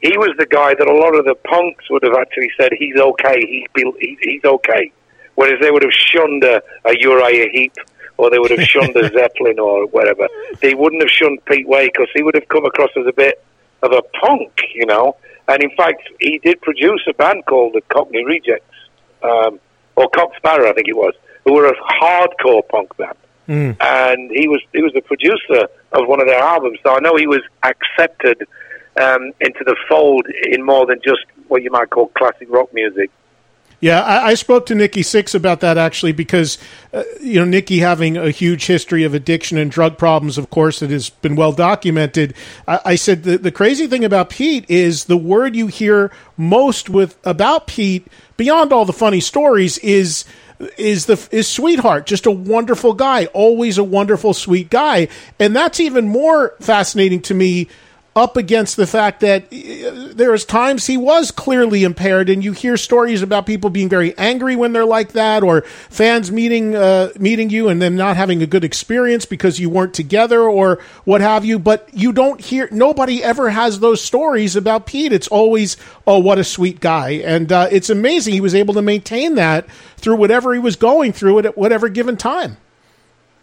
he 0.00 0.16
was 0.16 0.34
the 0.38 0.46
guy 0.46 0.72
that 0.76 0.88
a 0.88 0.96
lot 0.96 1.14
of 1.14 1.26
the 1.26 1.34
punks 1.34 1.90
would 1.90 2.02
have 2.02 2.16
actually 2.18 2.50
said 2.58 2.72
he's 2.72 2.96
okay, 2.96 3.38
he's 3.38 4.16
he's 4.22 4.44
okay, 4.46 4.90
whereas 5.34 5.60
they 5.60 5.70
would 5.70 5.82
have 5.82 5.92
shunned 5.92 6.42
a, 6.42 6.62
a 6.86 6.98
Uriah 6.98 7.50
Heep 7.52 7.74
or 8.16 8.30
they 8.30 8.38
would 8.38 8.50
have 8.50 8.62
shunned 8.66 8.96
a 8.96 9.10
Zeppelin 9.12 9.58
or 9.58 9.86
whatever. 9.88 10.26
They 10.62 10.72
wouldn't 10.72 11.02
have 11.02 11.10
shunned 11.10 11.44
Pete 11.44 11.68
Way 11.68 11.88
because 11.88 12.08
he 12.14 12.22
would 12.22 12.34
have 12.34 12.48
come 12.48 12.64
across 12.64 12.92
as 12.96 13.06
a 13.06 13.12
bit 13.12 13.44
of 13.82 13.92
a 13.92 14.02
punk, 14.20 14.52
you 14.74 14.86
know. 14.86 15.16
And 15.48 15.62
in 15.62 15.70
fact, 15.76 16.02
he 16.20 16.38
did 16.38 16.60
produce 16.60 17.02
a 17.08 17.14
band 17.14 17.44
called 17.46 17.74
the 17.74 17.82
Cockney 17.92 18.24
Rejects, 18.24 18.76
um, 19.22 19.60
or 19.96 20.08
Cock 20.10 20.30
Sparrer, 20.36 20.66
I 20.66 20.72
think 20.72 20.88
it 20.88 20.96
was, 20.96 21.14
who 21.44 21.54
were 21.54 21.66
a 21.66 21.74
hardcore 21.74 22.66
punk 22.68 22.96
band. 22.96 23.16
Mm. 23.48 23.76
And 23.80 24.30
he 24.30 24.48
was 24.48 24.60
he 24.72 24.82
was 24.82 24.92
the 24.92 25.00
producer 25.00 25.66
of 25.92 26.06
one 26.06 26.20
of 26.20 26.28
their 26.28 26.40
albums, 26.40 26.78
so 26.84 26.94
I 26.94 27.00
know 27.00 27.16
he 27.16 27.26
was 27.26 27.42
accepted 27.64 28.46
um, 29.00 29.32
into 29.40 29.64
the 29.64 29.76
fold 29.88 30.26
in 30.44 30.64
more 30.64 30.86
than 30.86 31.00
just 31.02 31.24
what 31.48 31.62
you 31.62 31.70
might 31.70 31.90
call 31.90 32.08
classic 32.08 32.48
rock 32.50 32.72
music. 32.72 33.10
Yeah, 33.82 34.00
I, 34.00 34.28
I, 34.28 34.34
spoke 34.34 34.66
to 34.66 34.76
Nikki 34.76 35.02
Sixx 35.02 35.34
about 35.34 35.58
that 35.58 35.76
actually 35.76 36.12
because, 36.12 36.56
uh, 36.92 37.02
you 37.20 37.40
know, 37.40 37.44
Nikki 37.44 37.80
having 37.80 38.16
a 38.16 38.30
huge 38.30 38.66
history 38.66 39.02
of 39.02 39.12
addiction 39.12 39.58
and 39.58 39.72
drug 39.72 39.98
problems, 39.98 40.38
of 40.38 40.50
course, 40.50 40.82
it 40.82 40.90
has 40.90 41.10
been 41.10 41.34
well 41.34 41.50
documented. 41.50 42.34
I, 42.68 42.80
I 42.84 42.94
said 42.94 43.24
the, 43.24 43.38
the 43.38 43.50
crazy 43.50 43.88
thing 43.88 44.04
about 44.04 44.30
Pete 44.30 44.64
is 44.70 45.06
the 45.06 45.16
word 45.16 45.56
you 45.56 45.66
hear 45.66 46.12
most 46.36 46.90
with 46.90 47.18
about 47.24 47.66
Pete, 47.66 48.06
beyond 48.36 48.72
all 48.72 48.84
the 48.84 48.92
funny 48.92 49.18
stories, 49.18 49.78
is 49.78 50.24
is 50.78 51.06
the 51.06 51.28
is 51.32 51.48
sweetheart 51.48 52.06
just 52.06 52.24
a 52.24 52.30
wonderful 52.30 52.92
guy 52.92 53.24
always 53.26 53.78
a 53.78 53.82
wonderful 53.82 54.32
sweet 54.32 54.70
guy 54.70 55.08
and 55.40 55.56
that's 55.56 55.80
even 55.80 56.06
more 56.06 56.54
fascinating 56.60 57.20
to 57.20 57.34
me 57.34 57.66
up 58.14 58.36
against 58.36 58.76
the 58.76 58.86
fact 58.86 59.20
that 59.20 59.44
uh, 59.44 60.12
there's 60.14 60.44
times 60.44 60.86
he 60.86 60.96
was 60.96 61.30
clearly 61.30 61.82
impaired, 61.82 62.28
and 62.28 62.44
you 62.44 62.52
hear 62.52 62.76
stories 62.76 63.22
about 63.22 63.46
people 63.46 63.70
being 63.70 63.88
very 63.88 64.16
angry 64.18 64.54
when 64.54 64.72
they're 64.72 64.84
like 64.84 65.12
that, 65.12 65.42
or 65.42 65.62
fans 65.62 66.30
meeting 66.30 66.76
uh, 66.76 67.10
meeting 67.18 67.48
you 67.48 67.68
and 67.68 67.80
then 67.80 67.96
not 67.96 68.16
having 68.16 68.42
a 68.42 68.46
good 68.46 68.64
experience 68.64 69.24
because 69.24 69.58
you 69.58 69.70
weren't 69.70 69.94
together 69.94 70.42
or 70.42 70.78
what 71.04 71.20
have 71.20 71.44
you. 71.44 71.58
But 71.58 71.88
you 71.92 72.12
don't 72.12 72.40
hear 72.40 72.68
nobody 72.70 73.22
ever 73.22 73.50
has 73.50 73.80
those 73.80 74.02
stories 74.02 74.56
about 74.56 74.86
Pete. 74.86 75.12
It's 75.12 75.28
always 75.28 75.76
oh, 76.06 76.18
what 76.18 76.38
a 76.38 76.44
sweet 76.44 76.80
guy, 76.80 77.10
and 77.10 77.50
uh, 77.50 77.68
it's 77.70 77.88
amazing 77.88 78.34
he 78.34 78.40
was 78.40 78.54
able 78.54 78.74
to 78.74 78.82
maintain 78.82 79.36
that 79.36 79.66
through 79.96 80.16
whatever 80.16 80.52
he 80.52 80.58
was 80.58 80.76
going 80.76 81.12
through 81.12 81.38
at 81.38 81.56
whatever 81.56 81.88
given 81.88 82.16
time. 82.16 82.58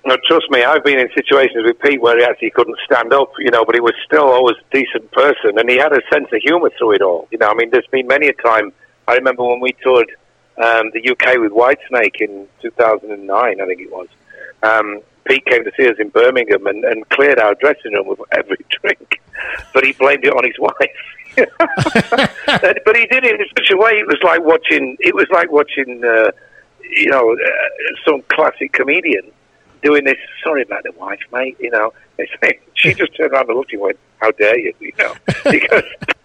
No, 0.05 0.17
trust 0.27 0.49
me, 0.49 0.63
I've 0.63 0.83
been 0.83 0.97
in 0.97 1.09
situations 1.13 1.65
with 1.65 1.79
Pete 1.79 2.01
where 2.01 2.17
he 2.17 2.23
actually 2.23 2.51
couldn't 2.51 2.77
stand 2.85 3.13
up, 3.13 3.31
you 3.37 3.51
know, 3.51 3.65
but 3.65 3.75
he 3.75 3.81
was 3.81 3.93
still 4.05 4.29
always 4.29 4.55
a 4.57 4.75
decent 4.75 5.11
person, 5.11 5.59
and 5.59 5.69
he 5.69 5.77
had 5.77 5.91
a 5.91 5.99
sense 6.11 6.27
of 6.31 6.41
humour 6.41 6.71
through 6.77 6.93
it 6.93 7.01
all. 7.01 7.27
You 7.31 7.37
know, 7.37 7.49
I 7.49 7.53
mean, 7.53 7.69
there's 7.69 7.87
been 7.87 8.07
many 8.07 8.27
a 8.29 8.33
time. 8.33 8.71
I 9.07 9.15
remember 9.15 9.43
when 9.43 9.59
we 9.59 9.73
toured 9.83 10.09
um, 10.57 10.91
the 10.93 11.09
UK 11.09 11.37
with 11.39 11.51
Whitesnake 11.51 12.21
in 12.21 12.47
2009, 12.61 13.61
I 13.61 13.65
think 13.65 13.81
it 13.81 13.91
was. 13.91 14.07
Um, 14.63 15.01
Pete 15.25 15.45
came 15.45 15.65
to 15.65 15.71
see 15.77 15.87
us 15.87 15.97
in 15.99 16.09
Birmingham 16.09 16.65
and, 16.65 16.85
and 16.85 17.07
cleared 17.09 17.39
our 17.39 17.55
dressing 17.55 17.93
room 17.93 18.07
with 18.07 18.19
every 18.31 18.57
drink, 18.81 19.21
but 19.73 19.83
he 19.83 19.91
blamed 19.93 20.23
it 20.23 20.33
on 20.33 20.45
his 20.45 20.57
wife. 20.59 20.75
but 22.85 22.95
he 22.95 23.05
did 23.05 23.25
it 23.25 23.39
in 23.39 23.47
such 23.57 23.69
a 23.71 23.77
way. 23.77 23.91
It 23.91 24.07
was 24.07 24.17
like 24.23 24.41
watching. 24.41 24.97
It 24.99 25.13
was 25.13 25.27
like 25.31 25.51
watching, 25.51 26.03
uh, 26.03 26.31
you 26.81 27.09
know, 27.09 27.33
uh, 27.33 27.95
some 28.05 28.23
classic 28.29 28.73
comedian 28.73 29.31
doing 29.81 30.05
this. 30.05 30.17
Sorry 30.43 30.61
about 30.63 30.83
the 30.83 30.91
wife, 30.93 31.19
mate. 31.31 31.57
You 31.59 31.71
know, 31.71 31.93
she 32.73 32.93
just 32.93 33.15
turned 33.15 33.33
around 33.33 33.49
and 33.49 33.57
looked 33.57 33.73
and 33.73 33.81
went, 33.81 33.99
"How 34.17 34.31
dare 34.31 34.57
you?" 34.57 34.73
You 34.79 34.93
know, 34.99 35.13
because 35.51 35.83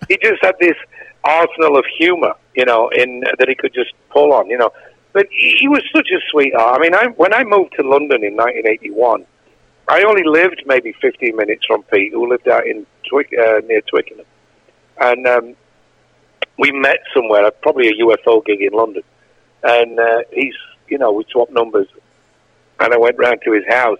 he 0.08 0.18
just 0.22 0.42
had 0.42 0.56
this 0.60 0.76
arsenal 1.24 1.78
of 1.78 1.84
humour, 1.98 2.34
you 2.54 2.64
know, 2.64 2.88
in 2.90 3.24
that 3.38 3.48
he 3.48 3.54
could 3.54 3.74
just 3.74 3.92
pull 4.10 4.32
on, 4.32 4.48
you 4.48 4.58
know. 4.58 4.70
But 5.12 5.26
he 5.30 5.68
was 5.68 5.82
such 5.94 6.08
a 6.10 6.18
sweetheart. 6.30 6.76
I 6.76 6.82
mean, 6.82 6.94
I, 6.94 7.06
when 7.06 7.32
I 7.32 7.44
moved 7.44 7.74
to 7.78 7.88
London 7.88 8.24
in 8.24 8.34
1981, 8.36 9.24
I 9.88 10.02
only 10.02 10.24
lived 10.24 10.62
maybe 10.66 10.92
15 11.00 11.36
minutes 11.36 11.64
from 11.66 11.82
Pete, 11.84 12.12
who 12.12 12.28
lived 12.28 12.48
out 12.48 12.66
in 12.66 12.84
Twick, 13.08 13.32
uh, 13.38 13.60
near 13.66 13.80
Twickenham, 13.82 14.26
and 15.00 15.26
um, 15.26 15.56
we 16.58 16.72
met 16.72 16.98
somewhere, 17.14 17.50
probably 17.62 17.88
a 17.88 17.92
UFO 18.04 18.44
gig 18.44 18.60
in 18.60 18.72
London, 18.72 19.02
and 19.62 19.98
uh, 19.98 20.22
he's, 20.32 20.54
you 20.88 20.98
know, 20.98 21.12
we 21.12 21.24
swapped 21.30 21.52
numbers, 21.52 21.86
and 22.80 22.92
I 22.92 22.98
went 22.98 23.18
round 23.18 23.40
to 23.44 23.52
his 23.52 23.64
house 23.68 23.98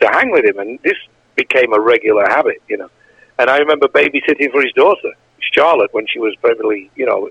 to 0.00 0.08
hang 0.08 0.30
with 0.30 0.44
him, 0.44 0.58
and 0.58 0.78
this 0.82 0.96
became 1.36 1.72
a 1.72 1.80
regular 1.80 2.26
habit, 2.28 2.62
you 2.68 2.76
know. 2.76 2.90
And 3.38 3.50
I 3.50 3.58
remember 3.58 3.88
babysitting 3.88 4.50
for 4.52 4.62
his 4.62 4.72
daughter, 4.72 5.12
Charlotte, 5.52 5.92
when 5.92 6.06
she 6.06 6.18
was 6.18 6.34
probably, 6.40 6.90
you 6.94 7.06
know, 7.06 7.30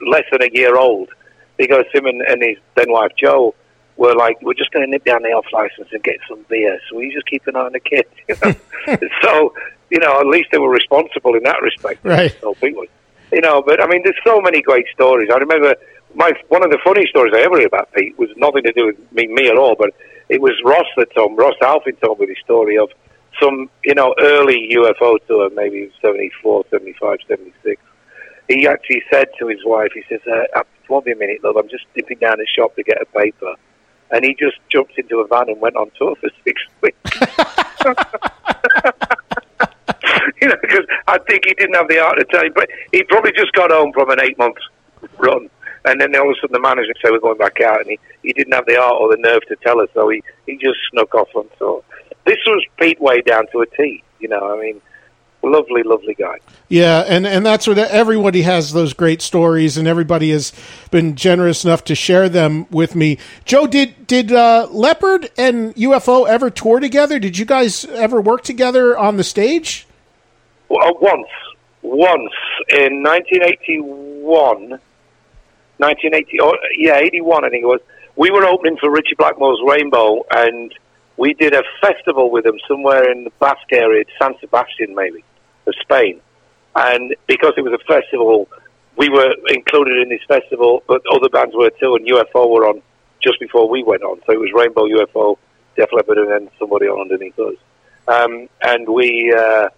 less 0.00 0.24
than 0.30 0.42
a 0.42 0.50
year 0.52 0.76
old, 0.76 1.10
because 1.56 1.84
him 1.92 2.06
and, 2.06 2.22
and 2.22 2.42
his 2.42 2.56
then 2.74 2.90
wife 2.90 3.12
Joe 3.18 3.54
were 3.96 4.14
like, 4.14 4.40
we're 4.42 4.54
just 4.54 4.70
going 4.72 4.84
to 4.84 4.90
nip 4.90 5.04
down 5.04 5.22
the 5.22 5.28
off 5.28 5.46
license 5.52 5.88
and 5.92 6.02
get 6.02 6.16
some 6.28 6.44
beer. 6.48 6.78
So 6.88 6.96
we 6.96 7.12
just 7.12 7.26
keep 7.26 7.46
an 7.46 7.56
eye 7.56 7.60
on 7.60 7.72
the 7.72 7.80
kids. 7.80 8.08
You 8.28 8.36
know? 8.42 8.54
so, 9.22 9.54
you 9.90 9.98
know, 9.98 10.20
at 10.20 10.26
least 10.26 10.48
they 10.50 10.58
were 10.58 10.70
responsible 10.70 11.34
in 11.36 11.42
that 11.44 11.60
respect. 11.62 12.04
Right. 12.04 12.34
So 12.40 12.54
people, 12.54 12.84
you 13.32 13.40
know, 13.40 13.62
but 13.62 13.82
I 13.82 13.86
mean, 13.86 14.02
there's 14.04 14.16
so 14.24 14.40
many 14.40 14.62
great 14.62 14.86
stories. 14.94 15.30
I 15.32 15.36
remember 15.36 15.74
my 16.14 16.32
one 16.48 16.64
of 16.64 16.70
the 16.70 16.78
funny 16.84 17.06
stories 17.08 17.32
I 17.34 17.40
ever 17.40 17.56
heard 17.56 17.66
about 17.66 17.92
Pete 17.92 18.18
was 18.18 18.28
nothing 18.36 18.62
to 18.64 18.72
do 18.72 18.86
with 18.86 19.12
me, 19.12 19.26
me 19.28 19.48
at 19.48 19.56
all, 19.56 19.74
but 19.76 19.90
it 20.28 20.40
was 20.40 20.52
Ross 20.64 20.86
that 20.96 21.14
told 21.14 21.36
Ross 21.36 21.54
Halfin 21.60 22.00
told 22.00 22.20
me 22.20 22.26
the 22.26 22.36
story 22.44 22.78
of 22.78 22.90
some, 23.40 23.70
you 23.84 23.94
know, 23.94 24.14
early 24.20 24.68
UFO 24.72 25.18
tour, 25.26 25.50
maybe 25.50 25.90
74, 26.00 26.64
75, 26.70 27.18
76. 27.26 27.82
He 28.48 28.66
actually 28.66 29.02
said 29.10 29.28
to 29.38 29.48
his 29.48 29.64
wife, 29.64 29.90
he 29.94 30.02
says, 30.08 30.20
uh, 30.30 30.62
won't 30.88 31.06
be 31.06 31.12
a 31.12 31.16
minute, 31.16 31.42
love, 31.42 31.56
I'm 31.56 31.68
just 31.68 31.86
dipping 31.94 32.18
down 32.18 32.36
the 32.38 32.46
shop 32.46 32.74
to 32.76 32.82
get 32.82 33.00
a 33.00 33.06
paper. 33.06 33.54
And 34.10 34.24
he 34.24 34.34
just 34.34 34.58
jumped 34.70 34.98
into 34.98 35.20
a 35.20 35.26
van 35.26 35.48
and 35.48 35.60
went 35.60 35.76
on 35.76 35.90
tour 35.98 36.14
for 36.16 36.28
six 36.44 36.60
weeks. 36.82 36.98
you 40.42 40.48
know, 40.48 40.56
because 40.60 40.84
I 41.08 41.18
think 41.26 41.46
he 41.46 41.54
didn't 41.54 41.74
have 41.74 41.88
the 41.88 41.98
art 41.98 42.18
to 42.18 42.24
tell 42.24 42.44
you, 42.44 42.52
but 42.52 42.68
he 42.92 43.02
probably 43.04 43.32
just 43.32 43.52
got 43.52 43.70
home 43.70 43.92
from 43.92 44.10
an 44.10 44.20
eight 44.20 44.36
month 44.36 44.56
run. 45.18 45.48
And 45.84 46.00
then 46.00 46.14
all 46.16 46.30
of 46.30 46.36
a 46.36 46.40
sudden 46.40 46.52
the 46.52 46.60
manager 46.60 46.92
said 47.02 47.10
we're 47.10 47.20
going 47.20 47.38
back 47.38 47.60
out, 47.60 47.80
and 47.80 47.90
he, 47.90 47.98
he 48.22 48.32
didn't 48.32 48.52
have 48.52 48.66
the 48.66 48.80
art 48.80 48.96
or 49.00 49.10
the 49.10 49.20
nerve 49.20 49.42
to 49.48 49.56
tell 49.56 49.80
us, 49.80 49.88
so 49.94 50.08
he, 50.08 50.22
he 50.46 50.56
just 50.56 50.78
snuck 50.90 51.14
off 51.14 51.28
on 51.34 51.48
tour. 51.58 51.82
This 52.24 52.38
was 52.46 52.64
Pete 52.78 53.00
way 53.00 53.20
down 53.22 53.46
to 53.52 53.62
a 53.62 53.66
T, 53.66 54.02
you 54.20 54.28
know, 54.28 54.54
I 54.56 54.60
mean, 54.60 54.80
lovely, 55.42 55.82
lovely 55.82 56.14
guy. 56.14 56.38
Yeah, 56.68 57.00
and, 57.00 57.26
and 57.26 57.44
that's 57.44 57.66
what 57.66 57.78
everybody 57.78 58.42
has 58.42 58.72
those 58.72 58.94
great 58.94 59.20
stories, 59.22 59.76
and 59.76 59.88
everybody 59.88 60.30
has 60.30 60.52
been 60.90 61.16
generous 61.16 61.64
enough 61.64 61.84
to 61.84 61.94
share 61.94 62.28
them 62.28 62.66
with 62.70 62.94
me. 62.94 63.18
Joe, 63.44 63.66
did 63.66 64.06
did 64.06 64.32
uh, 64.32 64.68
Leppard 64.70 65.30
and 65.36 65.74
UFO 65.74 66.28
ever 66.28 66.50
tour 66.50 66.80
together? 66.80 67.18
Did 67.18 67.38
you 67.38 67.44
guys 67.44 67.84
ever 67.86 68.20
work 68.20 68.42
together 68.42 68.96
on 68.96 69.16
the 69.16 69.24
stage? 69.24 69.86
Well, 70.68 70.88
uh, 70.88 70.92
once, 71.00 71.28
once 71.82 72.32
in 72.70 73.02
1981, 73.02 74.80
1980, 75.82 76.40
oh, 76.40 76.54
yeah, 76.78 76.98
81, 76.98 77.44
I 77.44 77.50
think 77.50 77.64
it 77.64 77.66
was. 77.66 77.80
We 78.16 78.30
were 78.30 78.44
opening 78.44 78.76
for 78.76 78.90
Ritchie 78.90 79.16
Blackmore's 79.16 79.60
Rainbow, 79.66 80.24
and 80.30 80.72
we 81.16 81.34
did 81.34 81.54
a 81.54 81.62
festival 81.80 82.30
with 82.30 82.44
them 82.44 82.58
somewhere 82.68 83.10
in 83.10 83.24
the 83.24 83.32
Basque 83.40 83.72
area, 83.72 84.04
San 84.20 84.34
Sebastian, 84.40 84.94
maybe, 84.94 85.24
of 85.66 85.74
Spain. 85.80 86.20
And 86.74 87.14
because 87.26 87.54
it 87.56 87.62
was 87.62 87.72
a 87.72 87.84
festival, 87.84 88.48
we 88.96 89.08
were 89.08 89.34
included 89.48 90.02
in 90.02 90.08
this 90.08 90.22
festival, 90.28 90.82
but 90.86 91.02
other 91.12 91.28
bands 91.28 91.54
were 91.54 91.70
too, 91.80 91.96
and 91.96 92.06
UFO 92.06 92.48
were 92.48 92.68
on 92.68 92.82
just 93.20 93.40
before 93.40 93.68
we 93.68 93.82
went 93.82 94.02
on. 94.02 94.20
So 94.26 94.32
it 94.32 94.40
was 94.40 94.50
Rainbow, 94.54 94.86
UFO, 94.86 95.36
Def 95.76 95.92
Leppard, 95.92 96.18
and 96.18 96.30
then 96.30 96.50
somebody 96.58 96.86
on 96.86 97.00
underneath 97.00 97.38
us. 97.38 97.54
Um, 98.08 98.48
and 98.62 98.88
we, 98.88 99.32
uh, 99.36 99.68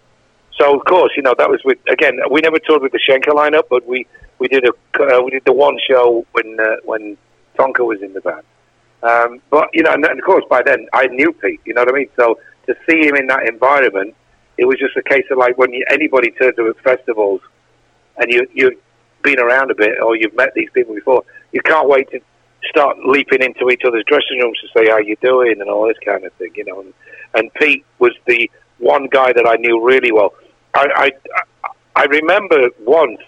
so 0.57 0.77
of 0.77 0.85
course, 0.85 1.11
you 1.15 1.23
know, 1.23 1.35
that 1.37 1.49
was 1.49 1.61
with 1.63 1.77
again. 1.87 2.19
We 2.31 2.41
never 2.41 2.59
toured 2.59 2.81
with 2.81 2.91
the 2.91 2.99
Schenker 2.99 3.33
lineup, 3.33 3.63
but 3.69 3.85
we 3.85 4.07
we 4.39 4.47
did 4.47 4.65
a 4.65 4.71
uh, 5.01 5.21
we 5.21 5.31
did 5.31 5.43
the 5.45 5.53
one 5.53 5.77
show 5.87 6.25
when 6.33 6.59
uh, 6.59 6.77
when 6.83 7.17
Tonka 7.57 7.85
was 7.85 8.01
in 8.01 8.13
the 8.13 8.21
band. 8.21 8.43
Um, 9.03 9.41
but 9.49 9.69
you 9.73 9.83
know, 9.83 9.93
and, 9.93 10.03
and 10.05 10.19
of 10.19 10.25
course, 10.25 10.43
by 10.49 10.61
then 10.63 10.87
I 10.93 11.07
knew 11.07 11.31
Pete. 11.33 11.61
You 11.65 11.73
know 11.73 11.81
what 11.81 11.93
I 11.93 11.97
mean? 11.97 12.09
So 12.15 12.39
to 12.67 12.75
see 12.89 13.05
him 13.07 13.15
in 13.15 13.27
that 13.27 13.47
environment, 13.47 14.15
it 14.57 14.65
was 14.65 14.77
just 14.79 14.95
a 14.97 15.03
case 15.03 15.25
of 15.31 15.37
like 15.37 15.57
when 15.57 15.71
you, 15.73 15.85
anybody 15.89 16.31
turns 16.31 16.57
up 16.59 16.67
at 16.67 16.83
festivals 16.83 17.41
and 18.17 18.31
you 18.31 18.47
you've 18.53 18.79
been 19.21 19.39
around 19.39 19.71
a 19.71 19.75
bit 19.75 20.01
or 20.01 20.15
you've 20.15 20.35
met 20.35 20.53
these 20.55 20.69
people 20.73 20.95
before, 20.95 21.23
you 21.51 21.61
can't 21.61 21.89
wait 21.89 22.09
to 22.11 22.19
start 22.69 22.97
leaping 23.05 23.43
into 23.43 23.69
each 23.69 23.83
other's 23.85 24.03
dressing 24.07 24.39
rooms 24.39 24.57
to 24.59 24.67
say 24.79 24.89
how 24.89 24.97
you 24.97 25.15
doing 25.21 25.61
and 25.61 25.69
all 25.69 25.87
this 25.87 25.97
kind 26.03 26.23
of 26.25 26.33
thing. 26.33 26.51
You 26.55 26.65
know, 26.65 26.81
and, 26.81 26.93
and 27.35 27.53
Pete 27.55 27.85
was 27.99 28.13
the 28.25 28.49
one 28.79 29.07
guy 29.07 29.33
that 29.33 29.47
I 29.47 29.55
knew 29.55 29.83
really 29.85 30.11
well. 30.11 30.33
I, 30.73 31.11
I, 31.33 31.69
I 31.95 32.03
remember 32.05 32.69
once 32.81 33.21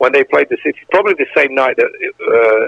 when 0.00 0.12
they 0.12 0.24
played 0.24 0.48
the 0.48 0.56
city, 0.64 0.78
probably 0.90 1.12
the 1.12 1.26
same 1.36 1.54
night 1.54 1.76
that 1.76 1.86
uh, 1.86 2.66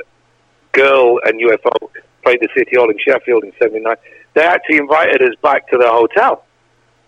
Girl 0.72 1.18
and 1.24 1.40
UFO 1.40 1.88
played 2.22 2.40
the 2.42 2.48
City 2.54 2.76
Hall 2.76 2.90
in 2.90 2.98
Sheffield 2.98 3.42
in 3.42 3.52
'79. 3.58 3.96
They 4.34 4.42
actually 4.42 4.76
invited 4.76 5.22
us 5.22 5.34
back 5.42 5.66
to 5.70 5.78
the 5.78 5.88
hotel, 5.88 6.44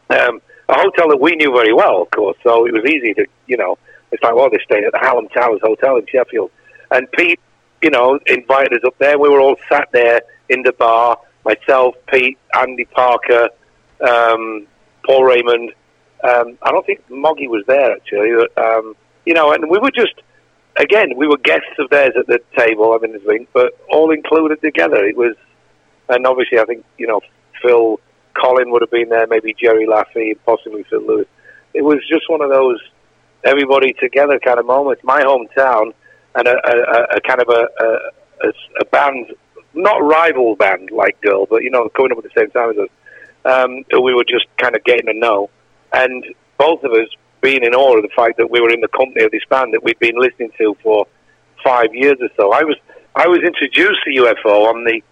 um, 0.09 0.41
a 0.71 0.81
hotel 0.81 1.11
that 1.11 1.21
we 1.21 1.37
knew 1.37 1.53
very 1.53 1.75
well, 1.75 2.01
of 2.01 2.11
course. 2.11 2.39
So 2.43 2.67
it 2.67 2.73
was 2.73 2.85
easy 2.87 3.13
to, 3.15 3.27
you 3.47 3.59
know, 3.59 3.77
it's 4.13 4.23
like, 4.23 4.35
well, 4.35 4.49
they 4.49 4.59
stayed 4.65 4.85
at 4.85 4.93
the 4.93 4.99
Hallam 4.99 5.29
Towers 5.29 5.61
Hotel 5.63 5.99
in 5.99 6.07
Sheffield, 6.07 6.51
and 6.91 7.07
Pete, 7.13 7.41
you 7.83 7.91
know, 7.91 8.19
invited 8.27 8.73
us 8.73 8.85
up 8.87 8.97
there. 8.99 9.19
We 9.19 9.29
were 9.29 9.41
all 9.41 9.57
sat 9.69 9.91
there 9.93 10.23
in 10.49 10.63
the 10.63 10.73
bar. 10.73 11.19
Myself, 11.45 11.97
Pete, 12.11 12.39
Andy 12.59 12.87
Parker, 12.87 13.51
um, 14.01 14.67
Paul 15.05 15.25
Raymond 15.25 15.75
um, 16.25 16.57
I 16.63 16.71
don't 16.71 16.87
think 16.87 17.09
Moggy 17.11 17.49
was 17.49 17.65
there 17.67 17.93
actually. 17.93 18.33
Um, 18.57 18.97
you 19.25 19.35
know, 19.35 19.53
and 19.53 19.69
we 19.71 19.79
were 19.79 19.91
just 19.91 20.15
again 20.77 21.17
we 21.17 21.27
were 21.27 21.39
guests 21.39 21.79
of 21.79 21.91
theirs 21.91 22.15
at 22.19 22.27
the 22.27 22.41
table. 22.57 22.93
I 22.93 23.07
mean, 23.07 23.19
thing, 23.21 23.47
but 23.53 23.79
all 23.91 24.11
included 24.11 24.61
together. 24.63 25.05
It 25.05 25.17
was, 25.17 25.35
and 26.09 26.27
obviously 26.27 26.59
I 26.59 26.65
think 26.65 26.85
you 26.99 27.07
know 27.07 27.21
Phil 27.63 28.01
Collen 28.37 28.71
would 28.71 28.83
have 28.83 28.91
been 28.91 29.09
there, 29.09 29.27
maybe 29.27 29.55
Gerry 29.55 29.87
Laffy, 29.87 30.37
possibly 30.45 30.85
Phil 30.85 31.07
Lewis. 31.07 31.27
It 31.73 31.83
was 31.83 31.99
just 32.09 32.29
one 32.29 32.41
of 32.41 32.51
those 32.51 32.81
everybody 33.45 33.93
together 33.95 34.39
kind 34.39 34.59
of 34.59 34.67
moments. 34.67 35.03
My 35.05 35.23
hometown 35.23 35.93
and 36.35 36.49
a, 36.49 36.57
a, 36.67 37.17
a 37.17 37.21
kind 37.21 37.41
of 37.41 37.49
a, 37.49 37.69
a, 38.43 38.53
a 38.81 38.85
band, 38.87 39.35
not 39.75 40.03
rival 40.03 40.57
band 40.57 40.91
like 40.91 41.21
Girl, 41.21 41.47
but 41.47 41.63
you 41.63 41.71
know 41.71 41.89
coming 41.91 42.13
up 42.13 42.19
at 42.19 42.25
the 42.25 42.41
same 42.41 42.51
time 42.51 42.71
as 42.71 42.79
us. 42.79 42.89
Um, 43.47 43.85
we 44.03 44.15
were 44.15 44.25
just 44.25 44.47
kind 44.57 44.75
of 44.75 44.83
getting 44.85 45.05
to 45.05 45.13
know 45.13 45.51
and 45.95 46.25
both 46.59 46.83
of 46.83 46.93
us 46.93 47.09
being 47.45 47.63
in 47.63 47.75
awe 47.75 47.95
of 47.95 48.03
the 48.03 48.09
fact 48.17 48.39
that 48.39 48.51
we 48.51 48.59
were 48.59 48.71
in 48.71 48.81
the 48.81 48.89
company 48.89 49.23
of 49.23 49.31
this 49.31 49.45
band 49.51 49.75
that 49.75 49.85
we'd 49.85 49.99
been 49.99 50.17
listening 50.17 50.51
to 50.57 50.75
for 50.83 51.07
five 51.63 51.95
years 51.95 52.17
or 52.21 52.31
so. 52.39 52.53
I 52.53 52.65
was 52.65 52.77
I 53.15 53.29
was 53.29 53.41
introduced 53.45 54.01
to 54.05 54.11
UFO 54.23 54.67
on 54.73 54.85
the 54.85 55.03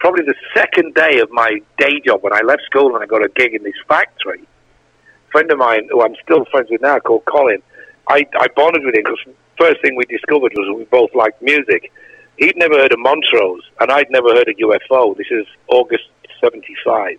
probably 0.00 0.24
the 0.24 0.34
second 0.54 0.94
day 0.94 1.20
of 1.20 1.30
my 1.30 1.60
day 1.78 2.00
job 2.04 2.24
when 2.24 2.32
I 2.32 2.40
left 2.44 2.62
school 2.66 2.94
and 2.94 3.02
I 3.02 3.06
got 3.06 3.24
a 3.24 3.28
gig 3.28 3.54
in 3.54 3.62
this 3.62 3.78
factory. 3.86 4.42
A 4.42 5.30
friend 5.30 5.50
of 5.52 5.58
mine, 5.58 5.88
who 5.90 6.02
I'm 6.02 6.16
still 6.22 6.44
friends 6.46 6.68
with 6.68 6.82
now, 6.82 6.98
called 6.98 7.24
Colin, 7.26 7.62
I, 8.08 8.26
I 8.40 8.48
bonded 8.56 8.84
with 8.84 8.96
him 8.96 9.04
because 9.04 9.34
first 9.56 9.80
thing 9.80 9.94
we 9.94 10.04
discovered 10.06 10.52
was 10.56 10.76
we 10.76 10.84
both 10.84 11.14
liked 11.14 11.40
music. 11.42 11.92
He'd 12.38 12.56
never 12.56 12.74
heard 12.74 12.92
of 12.92 12.98
Montrose, 12.98 13.62
and 13.80 13.90
I'd 13.90 14.10
never 14.10 14.34
heard 14.34 14.48
of 14.48 14.56
UFO. 14.56 15.16
This 15.16 15.26
is 15.30 15.46
August 15.68 16.04
75. 16.40 17.18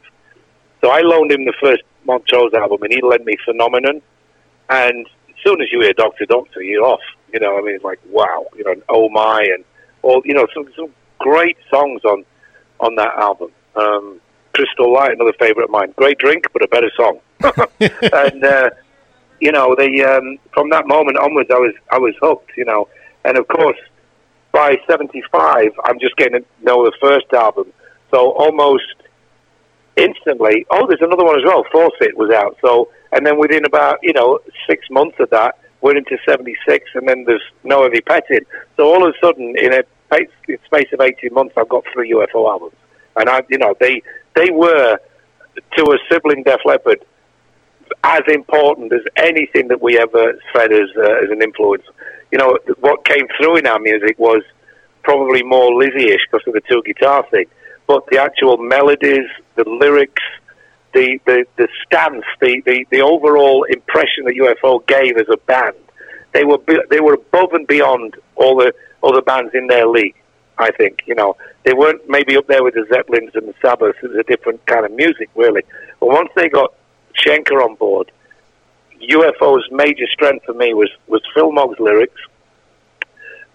So 0.82 0.90
I 0.90 1.02
loaned 1.02 1.32
him 1.32 1.46
the 1.46 1.54
first 1.62 1.84
Montrose 2.06 2.54
album, 2.54 2.84
and 2.84 2.92
he 2.92 3.02
lent 3.02 3.26
me 3.26 3.36
Phenomenon. 3.46 4.02
And 4.70 5.08
as 5.30 5.36
soon 5.44 5.62
as 5.62 5.72
you 5.72 5.82
hear 5.82 5.94
Doctor 5.94 6.26
Doctor, 6.26 6.62
you're 6.62 6.86
off. 6.86 7.02
You 7.34 7.40
know, 7.40 7.58
I 7.58 7.62
mean, 7.62 7.76
it's 7.76 7.84
like 7.84 8.00
wow. 8.10 8.46
You 8.56 8.64
know, 8.64 8.72
and 8.72 8.84
Oh 8.90 9.10
My, 9.10 9.42
and 9.42 9.64
all 10.02 10.22
you 10.26 10.34
know, 10.34 10.48
some 10.54 10.68
some 10.76 10.94
great 11.20 11.58
songs 11.70 12.04
on 12.06 12.26
on 12.80 12.96
that 12.96 13.16
album. 13.18 13.52
Um, 13.76 14.20
Crystal 14.54 14.92
Light, 14.92 15.12
another 15.12 15.34
favorite 15.40 15.66
of 15.66 15.70
mine. 15.70 15.94
Great 15.96 16.18
drink, 16.18 16.46
but 16.54 16.64
a 16.64 16.68
better 16.68 16.92
song. 16.96 17.20
and 17.80 18.44
uh, 18.44 18.70
you 19.40 19.52
know, 19.52 19.76
they 19.76 20.02
um, 20.04 20.38
from 20.54 20.70
that 20.72 20.88
moment 20.88 21.18
onwards, 21.18 21.50
I 21.52 21.60
was 21.60 21.74
I 21.92 21.98
was 21.98 22.14
hooked. 22.22 22.52
You 22.58 22.66
know, 22.66 22.88
and 23.26 23.38
of 23.38 23.48
course, 23.48 23.78
by 24.52 24.78
'75, 24.88 25.72
I'm 25.86 26.00
just 26.00 26.16
getting 26.18 26.42
to 26.42 26.46
know 26.62 26.84
the 26.84 26.94
first 27.00 27.32
album. 27.34 27.72
So 28.12 28.32
almost 28.32 28.96
instantly, 30.00 30.66
oh, 30.72 30.88
there's 30.88 31.02
another 31.02 31.26
one 31.26 31.38
as 31.38 31.46
well. 31.46 31.64
Force 31.72 31.94
It 32.02 32.18
was 32.18 32.32
out. 32.32 32.58
So, 32.62 32.90
and 33.12 33.26
then 33.26 33.38
within 33.38 33.66
about, 33.66 34.00
you 34.02 34.14
know, 34.14 34.40
six 34.68 34.86
months 34.90 35.18
of 35.20 35.30
that, 35.32 35.60
we're 35.82 35.96
into 35.96 36.18
76, 36.28 36.90
and 36.96 37.08
then 37.08 37.24
there's 37.26 37.44
no 37.64 37.84
heavy 37.84 38.02
petting. 38.02 38.46
So 38.76 38.86
all 38.86 39.08
of 39.08 39.14
a 39.14 39.26
sudden, 39.26 39.56
in 39.58 39.74
a 39.74 39.84
space 40.66 40.88
of 40.94 41.02
18 41.02 41.34
months, 41.34 41.54
I've 41.58 41.70
got 41.70 41.86
three 41.94 42.12
UFO 42.12 42.50
albums. 42.50 42.76
And 43.16 43.30
I, 43.30 43.44
you 43.50 43.58
know, 43.58 43.76
they, 43.80 44.02
they 44.36 44.50
were, 44.52 45.00
to 45.78 45.84
a 45.84 45.98
sibling 46.12 46.44
Def 46.44 46.60
Leppard, 46.66 47.06
as 48.04 48.22
important 48.28 48.94
as 48.94 49.02
anything 49.16 49.70
that 49.70 49.82
we 49.82 49.98
ever 49.98 50.34
fed 50.54 50.72
as, 50.72 50.90
uh, 50.98 51.24
as 51.24 51.30
an 51.32 51.42
influence. 51.42 51.84
You 52.32 52.38
know, 52.38 52.58
what 52.80 53.06
came 53.06 53.28
through 53.38 53.58
in 53.58 53.68
our 53.68 53.80
music 53.80 54.20
was 54.20 54.44
probably 55.04 55.44
more 55.44 55.74
Lizzy-ish 55.74 56.22
because 56.30 56.46
of 56.46 56.54
the 56.54 56.62
two 56.70 56.84
guitar 56.86 57.26
thing 57.32 57.46
but 57.90 58.06
the 58.12 58.22
actual 58.22 58.58
melodies, 58.58 59.26
the 59.56 59.68
lyrics, 59.68 60.22
the, 60.94 61.20
the, 61.26 61.44
the 61.58 61.68
stance, 61.84 62.24
the, 62.40 62.62
the, 62.64 62.86
the 62.92 63.02
overall 63.02 63.64
impression 63.64 64.26
that 64.26 64.36
UFO 64.36 64.86
gave 64.86 65.18
as 65.18 65.26
a 65.34 65.38
band, 65.38 65.76
they 66.32 66.44
were 66.44 66.60
they 66.92 67.00
were 67.00 67.16
above 67.16 67.54
and 67.54 67.66
beyond 67.66 68.16
all 68.36 68.56
the 68.56 68.72
other 69.02 69.24
bands 69.24 69.56
in 69.56 69.66
their 69.66 69.88
league. 69.88 70.14
I 70.60 70.70
think 70.70 71.00
you 71.08 71.16
know 71.16 71.36
they 71.64 71.74
weren't 71.74 72.08
maybe 72.08 72.38
up 72.38 72.46
there 72.46 72.64
with 72.64 72.76
the 72.76 72.86
Zeppelins 72.94 73.32
and 73.34 73.48
the 73.48 73.56
Sabbath. 73.60 73.96
It 74.04 74.12
was 74.12 74.20
a 74.20 74.24
different 74.24 74.64
kind 74.68 74.86
of 74.86 74.92
music, 74.92 75.32
really. 75.34 75.64
But 76.00 76.10
once 76.10 76.30
they 76.36 76.48
got 76.48 76.76
Schenker 77.18 77.66
on 77.66 77.74
board, 77.74 78.12
UFO's 79.02 79.68
major 79.72 80.06
strength 80.14 80.46
for 80.46 80.54
me 80.54 80.76
was 80.76 80.92
was 81.08 81.24
Phil 81.34 81.52
Mogg's 81.52 81.80
lyrics, 81.80 82.22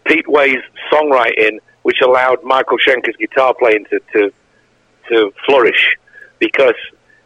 Pete 0.05 0.27
Way's 0.27 0.65
songwriting, 0.93 1.61
which 1.85 2.01
allowed 2.03 2.43
Michael 2.43 2.79
Schenker's 2.79 3.17
guitar 3.17 3.55
playing 3.55 3.87
to 3.91 4.01
to, 4.13 4.33
to 5.09 5.33
flourish. 5.47 5.97
Because 6.41 6.75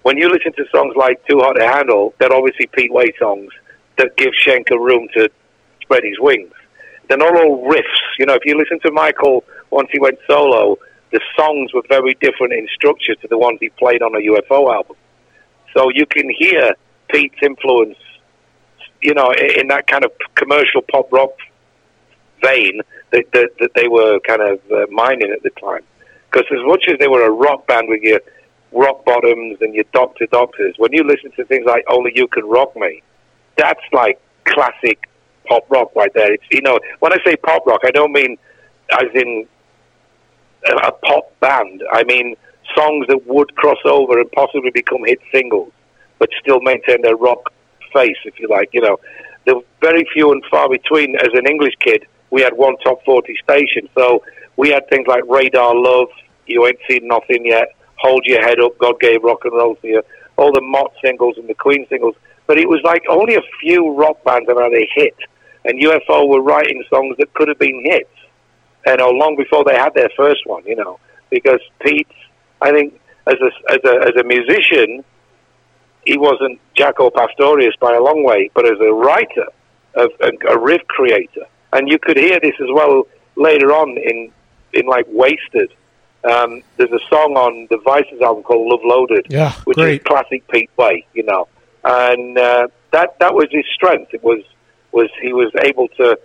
when 0.03 0.19
you 0.19 0.29
listen 0.29 0.53
to 0.53 0.65
songs 0.71 0.95
like 0.97 1.25
Too 1.27 1.39
Hot 1.39 1.55
to 1.55 1.67
Handle, 1.67 2.15
they're 2.19 2.33
obviously 2.33 2.67
Pete 2.67 2.93
Way 2.93 3.13
songs 3.19 3.51
that 3.97 4.17
give 4.17 4.33
Schenker 4.45 4.79
room 4.79 5.09
to 5.15 5.31
spread 5.83 6.03
his 6.05 6.19
wings. 6.21 6.53
They're 7.09 7.19
not 7.19 7.35
all 7.35 7.67
riffs. 7.69 8.01
You 8.19 8.27
know, 8.27 8.35
if 8.35 8.43
you 8.45 8.57
listen 8.59 8.79
to 8.81 8.93
Michael 8.93 9.45
once 9.71 9.89
he 9.93 9.99
went 9.99 10.19
solo, 10.29 10.77
the 11.13 11.21
songs 11.37 11.73
were 11.73 11.83
very 11.89 12.15
different 12.21 12.53
in 12.53 12.69
structure 12.75 13.15
to 13.15 13.29
the 13.29 13.39
ones 13.39 13.59
he 13.61 13.71
played 13.71 14.03
on 14.03 14.15
a 14.15 14.19
UFO 14.19 14.75
album. 14.75 14.97
So 15.75 15.91
you 15.95 16.05
can 16.07 16.29
hear 16.37 16.75
Pete's 17.09 17.39
influence, 17.43 17.97
you 19.01 19.15
know, 19.15 19.33
in 19.33 19.69
that 19.69 19.87
kind 19.87 20.05
of 20.05 20.13
commercial 20.35 20.83
pop 20.83 21.11
rock 21.13 21.33
vein 22.43 22.81
that, 23.11 23.25
that, 23.33 23.51
that 23.61 23.71
they 23.75 23.89
were 23.89 24.19
kind 24.21 24.43
of 24.43 24.61
uh, 24.71 24.87
mining 24.91 25.33
at 25.33 25.43
the 25.43 25.51
time. 25.51 25.83
Because 26.31 26.47
as 26.53 26.65
much 26.65 26.85
as 26.89 26.99
they 26.99 27.09
were 27.09 27.25
a 27.25 27.31
rock 27.31 27.67
band 27.67 27.89
with 27.89 28.03
your 28.03 28.21
rock 28.73 29.05
bottoms 29.05 29.59
and 29.61 29.75
your 29.75 29.85
Doctor 29.93 30.27
Doctors, 30.27 30.75
when 30.79 30.93
you 30.93 31.05
listen 31.05 31.31
to 31.33 31.45
things 31.45 31.65
like 31.67 31.85
Only 31.89 32.13
You 32.15 32.29
Can 32.29 32.47
Rock 32.47 32.77
Me, 32.77 33.03
that's 33.57 33.81
like 33.93 34.21
classic 34.45 35.09
pop 35.47 35.65
rock 35.71 35.95
right 35.97 36.13
there. 36.15 36.33
It's 36.35 36.45
you 36.51 36.61
know 36.61 36.79
when 37.01 37.13
I 37.13 37.17
say 37.25 37.37
pop 37.37 37.67
rock, 37.67 37.81
I 37.85 37.91
don't 37.91 38.13
mean 38.13 38.37
as 38.93 39.09
in 39.15 39.47
a 40.67 40.93
pop 40.93 41.39
band. 41.41 41.83
I 41.93 42.05
mean 42.05 42.37
songs 42.77 43.07
that 43.09 43.27
would 43.27 43.55
cross 43.57 43.79
over 43.85 44.21
and 44.21 44.31
possibly 44.33 44.71
become 44.71 45.05
hit 45.05 45.19
singles, 45.33 45.73
but 46.19 46.29
still 46.41 46.61
maintain 46.61 47.03
their 47.03 47.17
rock 47.17 47.53
face, 47.93 48.17
if 48.25 48.39
you 48.39 48.49
like. 48.49 48.71
You 48.73 48.83
know, 48.83 48.99
they're 49.45 49.61
very 49.81 50.07
few 50.13 50.33
and 50.33 50.45
far 50.51 50.69
between. 50.69 51.17
As 51.17 51.29
an 51.33 51.47
English 51.47 51.75
kid, 51.81 52.07
we 52.31 52.43
had 52.43 52.55
one 52.55 52.77
top 52.79 53.05
forty 53.05 53.37
station, 53.43 53.89
so 53.97 54.23
we 54.57 54.71
had 54.71 54.89
things 54.89 55.07
like 55.07 55.23
Radar 55.29 55.75
Love, 55.75 56.09
You 56.47 56.67
Ain't 56.67 56.79
Seen 56.89 57.07
Nothing 57.07 57.47
Yet, 57.47 57.75
Hold 57.97 58.25
Your 58.27 58.43
Head 58.43 58.61
Up, 58.61 58.77
God 58.79 59.01
Gave 59.01 59.23
Rock 59.23 59.45
and 59.45 59.55
Roll 59.55 59.77
to 59.77 59.87
You, 59.87 60.03
all 60.37 60.53
the 60.53 60.61
Mott 60.61 60.93
singles 61.03 61.37
and 61.39 61.49
the 61.49 61.55
Queen 61.55 61.87
singles. 61.89 62.15
But 62.47 62.59
it 62.59 62.69
was 62.69 62.81
like 62.83 63.03
only 63.11 63.35
a 63.35 63.43
few 63.61 63.95
rock 63.95 64.25
bands 64.25 64.49
have 64.49 64.59
had 64.59 64.73
a 64.73 64.89
hit 64.95 65.15
and 65.69 65.81
UFO 65.81 66.29
were 66.29 66.41
writing 66.41 66.83
songs 66.89 67.17
that 67.19 67.33
could 67.35 67.49
have 67.49 67.59
been 67.59 67.83
hits, 67.85 68.11
you 68.87 68.97
know, 68.97 69.11
long 69.11 69.37
before 69.37 69.65
they 69.65 69.75
had 69.75 69.95
their 69.95 70.11
first 70.17 70.47
one, 70.47 70.65
you 70.65 70.77
know, 70.77 70.99
because 71.31 71.61
Pete, 71.81 72.09
I 72.63 72.73
think, 72.73 72.99
as 73.27 73.35
a, 73.35 73.73
as 73.73 73.81
a, 73.85 74.09
as 74.09 74.17
a 74.19 74.25
musician, 74.25 75.05
he 76.07 76.17
wasn't 76.17 76.59
Jaco 76.75 77.13
Pastorius 77.13 77.75
by 77.81 77.95
a 77.95 78.03
long 78.03 78.25
way, 78.25 78.51
but 78.55 78.65
as 78.65 78.81
a 78.81 78.93
writer, 78.93 79.47
a, 79.95 80.09
a 80.49 80.59
riff 80.59 80.87
creator, 80.89 81.47
and 81.73 81.89
you 81.89 81.99
could 81.99 82.17
hear 82.17 82.39
this 82.41 82.55
as 82.61 82.69
well 82.73 83.07
later 83.37 83.73
on 83.73 83.97
in 83.97 84.33
in 84.73 84.87
like 84.87 85.07
Wasted. 85.09 85.73
Um, 86.25 86.63
there's 86.77 86.91
a 86.91 86.99
song 87.09 87.37
on 87.37 87.69
the 87.71 87.79
Vices 87.79 88.21
album 88.21 88.43
called 88.43 88.69
Love 88.69 88.81
Loaded, 88.85 89.27
yeah, 89.31 89.53
which 89.65 89.77
great. 89.77 90.01
is 90.01 90.07
classic 90.07 90.47
Pete 90.49 90.71
Way, 90.77 91.07
you 91.15 91.23
know, 91.23 91.49
and 91.85 92.37
uh, 92.37 92.69
that 92.93 93.19
that 93.21 93.35
was 93.35 93.47
his 93.51 93.65
strength. 93.73 94.13
It 94.13 94.23
was 94.23 94.43
was 94.93 95.09
he 95.23 95.33
was 95.33 95.53
able 95.63 95.89
to 95.89 96.19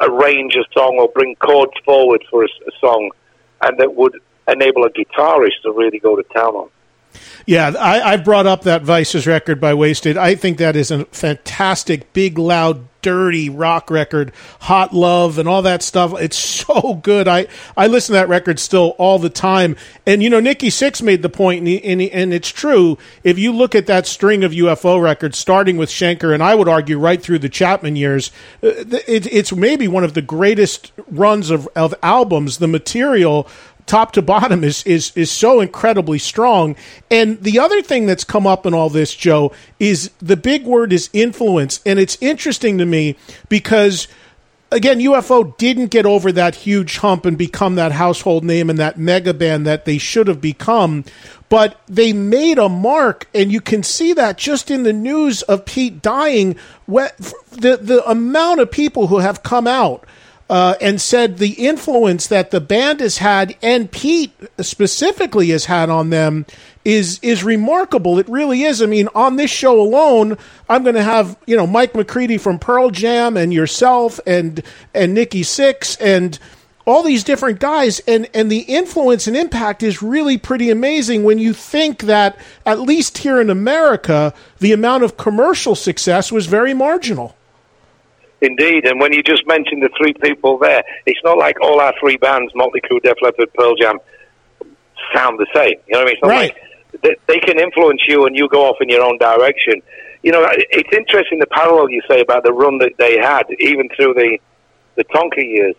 arrange 0.00 0.54
a 0.56 0.64
song 0.74 0.98
or 0.98 1.08
bring 1.08 1.36
chords 1.36 1.72
forward 1.84 2.22
for 2.30 2.44
a, 2.44 2.46
a 2.46 2.72
song, 2.80 3.10
and 3.62 3.78
that 3.78 3.94
would 3.94 4.20
enable 4.48 4.84
a 4.84 4.90
guitarist 4.90 5.62
to 5.62 5.72
really 5.72 5.98
go 5.98 6.16
to 6.16 6.22
town 6.34 6.54
on. 6.54 6.70
Yeah, 7.46 7.72
I, 7.78 8.12
I 8.12 8.16
brought 8.16 8.46
up 8.46 8.62
that 8.62 8.82
Vices 8.82 9.26
record 9.26 9.60
by 9.60 9.72
Wasted. 9.72 10.16
I 10.18 10.34
think 10.34 10.58
that 10.58 10.76
is 10.76 10.90
a 10.90 11.04
fantastic, 11.06 12.12
big, 12.12 12.38
loud, 12.38 12.86
dirty 13.06 13.48
rock 13.48 13.88
record, 13.88 14.32
Hot 14.62 14.92
Love, 14.92 15.38
and 15.38 15.48
all 15.48 15.62
that 15.62 15.80
stuff. 15.80 16.12
It's 16.18 16.36
so 16.66 16.94
good. 16.94 17.28
I, 17.28 17.46
I 17.76 17.86
listen 17.86 18.14
to 18.14 18.18
that 18.18 18.28
record 18.28 18.58
still 18.58 18.96
all 18.98 19.20
the 19.20 19.30
time. 19.30 19.76
And, 20.04 20.24
you 20.24 20.28
know, 20.28 20.40
Nikki 20.40 20.70
Sixx 20.70 21.00
made 21.00 21.22
the 21.22 21.28
point, 21.28 21.58
and, 21.58 21.68
he, 21.68 21.84
and, 21.84 22.00
he, 22.00 22.10
and 22.10 22.34
it's 22.34 22.48
true. 22.48 22.98
If 23.22 23.38
you 23.38 23.52
look 23.52 23.76
at 23.76 23.86
that 23.86 24.08
string 24.08 24.42
of 24.42 24.50
UFO 24.50 25.00
records, 25.00 25.38
starting 25.38 25.76
with 25.76 25.88
Schenker, 25.88 26.34
and 26.34 26.42
I 26.42 26.56
would 26.56 26.68
argue 26.68 26.98
right 26.98 27.22
through 27.22 27.38
the 27.38 27.48
Chapman 27.48 27.94
years, 27.94 28.32
uh, 28.60 28.70
it, 29.06 29.32
it's 29.32 29.52
maybe 29.52 29.86
one 29.86 30.02
of 30.02 30.14
the 30.14 30.22
greatest 30.22 30.90
runs 31.06 31.50
of, 31.50 31.68
of 31.76 31.94
albums. 32.02 32.58
The 32.58 32.66
material 32.66 33.46
top 33.86 34.12
to 34.12 34.22
bottom 34.22 34.62
is 34.64 34.82
is 34.84 35.12
is 35.16 35.30
so 35.30 35.60
incredibly 35.60 36.18
strong. 36.18 36.76
And 37.10 37.40
the 37.42 37.58
other 37.58 37.82
thing 37.82 38.06
that's 38.06 38.24
come 38.24 38.46
up 38.46 38.66
in 38.66 38.74
all 38.74 38.90
this, 38.90 39.14
Joe, 39.14 39.52
is 39.78 40.10
the 40.18 40.36
big 40.36 40.64
word 40.64 40.92
is 40.92 41.08
influence, 41.12 41.80
and 41.86 41.98
it's 41.98 42.18
interesting 42.20 42.78
to 42.78 42.86
me 42.86 43.16
because 43.48 44.08
again, 44.70 44.98
UFO 44.98 45.56
didn't 45.56 45.86
get 45.86 46.06
over 46.06 46.32
that 46.32 46.54
huge 46.54 46.98
hump 46.98 47.24
and 47.24 47.38
become 47.38 47.76
that 47.76 47.92
household 47.92 48.44
name 48.44 48.68
and 48.68 48.78
that 48.78 48.98
mega 48.98 49.32
band 49.32 49.66
that 49.66 49.84
they 49.84 49.98
should 49.98 50.28
have 50.28 50.40
become. 50.40 51.04
But 51.48 51.80
they 51.86 52.12
made 52.12 52.58
a 52.58 52.68
mark, 52.68 53.28
and 53.32 53.52
you 53.52 53.60
can 53.60 53.84
see 53.84 54.12
that 54.14 54.36
just 54.36 54.70
in 54.70 54.82
the 54.82 54.92
news 54.92 55.42
of 55.42 55.64
Pete 55.64 56.02
dying. 56.02 56.56
The, 56.88 57.78
the 57.80 58.02
amount 58.08 58.60
of 58.60 58.70
people 58.70 59.06
who 59.06 59.18
have 59.18 59.44
come 59.44 59.66
out 59.66 60.04
uh, 60.48 60.74
and 60.80 61.00
said 61.00 61.38
the 61.38 61.52
influence 61.52 62.26
that 62.28 62.50
the 62.50 62.60
band 62.60 63.00
has 63.00 63.18
had 63.18 63.56
and 63.62 63.90
Pete 63.90 64.32
specifically 64.60 65.50
has 65.50 65.64
had 65.64 65.90
on 65.90 66.10
them 66.10 66.46
is 66.84 67.18
is 67.20 67.42
remarkable. 67.42 68.18
It 68.18 68.28
really 68.28 68.62
is. 68.62 68.80
I 68.80 68.86
mean, 68.86 69.08
on 69.14 69.36
this 69.36 69.50
show 69.50 69.80
alone, 69.80 70.38
I'm 70.68 70.84
going 70.84 70.94
to 70.94 71.02
have 71.02 71.36
you 71.46 71.56
know 71.56 71.66
Mike 71.66 71.94
McCready 71.94 72.38
from 72.38 72.58
Pearl 72.58 72.90
Jam 72.90 73.36
and 73.36 73.52
yourself 73.52 74.20
and 74.26 74.62
and 74.94 75.12
Nikki 75.12 75.42
Sixx 75.42 75.96
and 76.00 76.38
all 76.86 77.02
these 77.02 77.24
different 77.24 77.58
guys 77.58 77.98
and 78.06 78.28
and 78.32 78.50
the 78.50 78.60
influence 78.60 79.26
and 79.26 79.36
impact 79.36 79.82
is 79.82 80.00
really 80.00 80.38
pretty 80.38 80.70
amazing 80.70 81.24
when 81.24 81.38
you 81.38 81.52
think 81.52 82.02
that 82.02 82.38
at 82.64 82.80
least 82.80 83.18
here 83.18 83.40
in 83.40 83.50
America 83.50 84.32
the 84.60 84.72
amount 84.72 85.02
of 85.02 85.16
commercial 85.16 85.74
success 85.74 86.30
was 86.30 86.46
very 86.46 86.72
marginal. 86.72 87.35
Indeed, 88.42 88.84
and 88.86 89.00
when 89.00 89.12
you 89.12 89.22
just 89.22 89.46
mentioned 89.46 89.82
the 89.82 89.90
three 89.96 90.12
people 90.12 90.58
there, 90.58 90.84
it's 91.06 91.20
not 91.24 91.38
like 91.38 91.56
all 91.62 91.80
our 91.80 91.94
three 91.98 92.18
bands, 92.18 92.52
Motley 92.54 92.80
Crue, 92.82 93.02
Def 93.02 93.16
Leppard, 93.22 93.52
Pearl 93.54 93.74
Jam, 93.76 93.98
sound 95.14 95.38
the 95.38 95.46
same. 95.54 95.74
You 95.86 95.94
know 95.94 96.00
what 96.00 96.02
I 96.02 96.04
mean? 96.04 96.12
It's 96.12 96.22
not 96.22 96.30
right. 96.30 96.54
like 96.54 97.02
they, 97.02 97.16
they 97.26 97.38
can 97.38 97.58
influence 97.58 98.02
you 98.06 98.26
and 98.26 98.36
you 98.36 98.48
go 98.48 98.66
off 98.66 98.76
in 98.80 98.88
your 98.88 99.02
own 99.02 99.18
direction. 99.18 99.80
You 100.22 100.32
know, 100.32 100.46
it's 100.50 100.88
interesting 100.92 101.38
the 101.38 101.46
parallel 101.46 101.90
you 101.90 102.02
say 102.08 102.20
about 102.20 102.44
the 102.44 102.52
run 102.52 102.78
that 102.78 102.92
they 102.98 103.16
had, 103.18 103.44
even 103.60 103.88
through 103.96 104.14
the 104.14 104.38
the 104.96 105.04
Tonka 105.04 105.42
years 105.42 105.74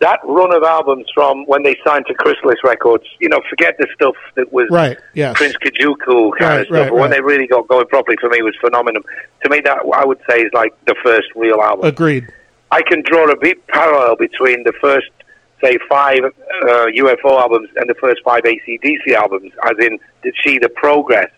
that 0.00 0.20
run 0.24 0.54
of 0.54 0.62
albums 0.62 1.06
from 1.14 1.44
when 1.46 1.62
they 1.62 1.76
signed 1.86 2.06
to 2.06 2.14
Chrysalis 2.14 2.58
Records, 2.64 3.04
you 3.20 3.28
know, 3.28 3.40
forget 3.48 3.76
the 3.78 3.86
stuff 3.94 4.14
that 4.34 4.52
was 4.52 4.68
right, 4.70 4.98
yes. 5.14 5.36
Prince 5.36 5.56
Kajuku 5.56 6.32
kind 6.38 6.40
right, 6.40 6.60
of 6.60 6.66
stuff. 6.66 6.70
Right, 6.70 6.90
but 6.90 6.98
when 6.98 7.10
they 7.10 7.20
really 7.20 7.46
got 7.46 7.68
going 7.68 7.86
properly 7.86 8.16
for 8.20 8.28
me 8.28 8.42
was 8.42 8.54
Phenomenon. 8.60 9.02
To 9.44 9.50
me, 9.50 9.60
that 9.64 9.78
I 9.94 10.04
would 10.04 10.20
say 10.28 10.42
is 10.42 10.52
like 10.52 10.72
the 10.86 10.96
first 11.02 11.28
real 11.36 11.60
album. 11.60 11.86
Agreed. 11.86 12.28
I 12.70 12.82
can 12.82 13.02
draw 13.02 13.30
a 13.30 13.36
big 13.36 13.64
parallel 13.68 14.16
between 14.16 14.64
the 14.64 14.72
first, 14.80 15.10
say, 15.62 15.78
five 15.88 16.24
uh, 16.24 16.86
UFO 16.96 17.40
albums 17.40 17.68
and 17.76 17.88
the 17.88 17.94
first 18.00 18.20
five 18.24 18.42
ACDC 18.42 19.14
albums, 19.14 19.52
as 19.64 19.76
in 19.78 19.98
to 20.24 20.32
see 20.44 20.58
the 20.58 20.68
progress. 20.68 21.30